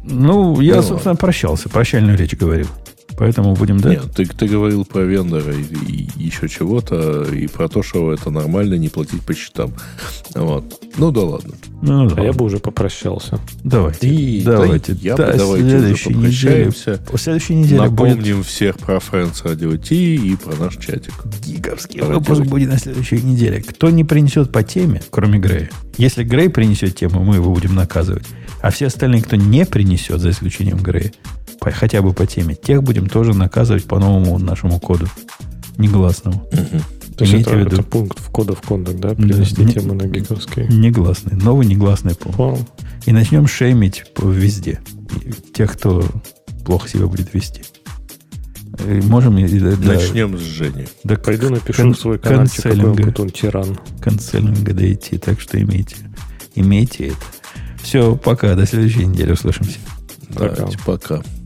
Ну, 0.09 0.59
я, 0.61 0.77
ну, 0.77 0.83
собственно, 0.83 1.15
прощался, 1.15 1.69
прощальную 1.69 2.17
речь 2.17 2.35
говорил. 2.35 2.67
Поэтому 3.17 3.55
будем, 3.55 3.79
да? 3.79 3.89
Нет, 3.89 4.11
ты, 4.15 4.25
ты 4.25 4.47
говорил 4.47 4.85
про 4.85 5.01
вендора 5.01 5.51
и, 5.51 5.63
и 5.63 6.07
еще 6.17 6.47
чего-то, 6.47 7.23
и 7.23 7.47
про 7.47 7.67
то, 7.67 7.81
что 7.81 8.13
это 8.13 8.29
нормально 8.29 8.75
не 8.75 8.89
платить 8.89 9.23
по 9.23 9.33
счетам. 9.33 9.73
Вот. 10.35 10.79
Ну 10.97 11.11
да 11.11 11.21
ладно. 11.21 11.55
Ну, 11.81 11.87
да 11.87 11.93
а 11.93 12.03
ладно. 12.09 12.21
я 12.21 12.33
бы 12.33 12.45
уже 12.45 12.59
попрощался. 12.59 13.39
Давайте. 13.63 14.07
И, 14.07 14.43
давайте. 14.43 14.93
Да, 14.93 14.99
я 15.01 15.15
да, 15.15 15.31
бы 15.31 15.37
давайте 15.37 15.69
следующей 15.69 16.09
уже 16.09 16.17
попрощаемся. 16.19 16.91
Неделе, 16.91 17.17
следующей 17.17 17.55
неделе 17.55 17.81
Напомним 17.81 18.37
будет... 18.37 18.45
всех 18.45 18.77
про 18.77 18.97
Friends 18.97 19.43
Radio 19.43 19.77
T 19.79 19.95
и 19.95 20.35
про 20.35 20.55
наш 20.55 20.77
чатик. 20.77 21.15
Гиговский 21.43 22.01
Radio 22.01 22.19
выпуск 22.19 22.41
будет 22.43 22.69
на 22.69 22.77
следующей 22.77 23.23
неделе. 23.23 23.63
Кто 23.63 23.89
не 23.89 24.03
принесет 24.03 24.51
по 24.51 24.61
теме, 24.61 25.01
кроме 25.09 25.39
Грея, 25.39 25.71
если 25.97 26.23
Грей 26.23 26.49
принесет 26.49 26.95
тему, 26.95 27.23
мы 27.23 27.35
его 27.35 27.51
будем 27.51 27.73
наказывать. 27.73 28.27
А 28.61 28.71
все 28.71 28.87
остальные, 28.87 29.23
кто 29.23 29.35
не 29.35 29.65
принесет, 29.65 30.19
за 30.19 30.31
исключением 30.31 30.77
Грея, 30.77 31.11
по, 31.59 31.71
хотя 31.71 32.01
бы 32.01 32.13
по 32.13 32.25
теме, 32.25 32.55
тех 32.55 32.83
будем 32.83 33.07
тоже 33.07 33.33
наказывать 33.33 33.85
по 33.85 33.99
новому 33.99 34.37
нашему 34.39 34.79
коду. 34.79 35.07
Негласному. 35.77 36.47
Угу. 36.51 36.81
То 37.17 37.25
есть 37.25 37.47
это, 37.47 37.55
это 37.55 37.83
пункт 37.83 38.19
в 38.19 38.29
кода 38.29 38.53
в 38.53 38.61
кондак, 38.61 38.99
да? 38.99 39.15
Перенести 39.15 39.63
да, 39.63 39.71
тему 39.71 39.93
на 39.95 40.03
гиговский. 40.03 40.67
Негласный. 40.67 41.35
Новый 41.35 41.65
негласный 41.65 42.15
пункт. 42.15 42.37
Wow. 42.37 42.59
И 43.05 43.11
начнем 43.11 43.47
шеймить 43.47 44.05
везде. 44.21 44.79
Тех, 45.53 45.73
кто 45.73 46.05
плохо 46.63 46.87
себя 46.87 47.07
будет 47.07 47.33
вести. 47.33 47.63
И 48.85 49.01
можем... 49.01 49.35
Да, 49.35 49.93
Начнем 49.93 50.37
с 50.37 50.41
Жени. 50.41 50.85
Да, 51.03 51.15
Пойду 51.15 51.49
напишу 51.49 51.81
кон- 51.81 51.93
в 51.95 51.99
свой 51.99 52.19
каналчик, 52.19 52.63
какой 52.63 53.13
он 53.17 53.29
тиран. 53.31 53.79
Канцелинга 53.99 54.73
дойти, 54.73 55.17
так 55.17 55.39
что 55.39 55.59
имейте. 55.59 55.95
Имейте 56.53 57.07
это. 57.07 57.17
Все, 57.81 58.15
пока. 58.15 58.55
До 58.55 58.65
следующей 58.65 59.05
недели 59.05 59.31
услышимся. 59.31 59.77
Давайте, 60.29 60.63
пока. 60.85 61.17
пока. 61.17 61.36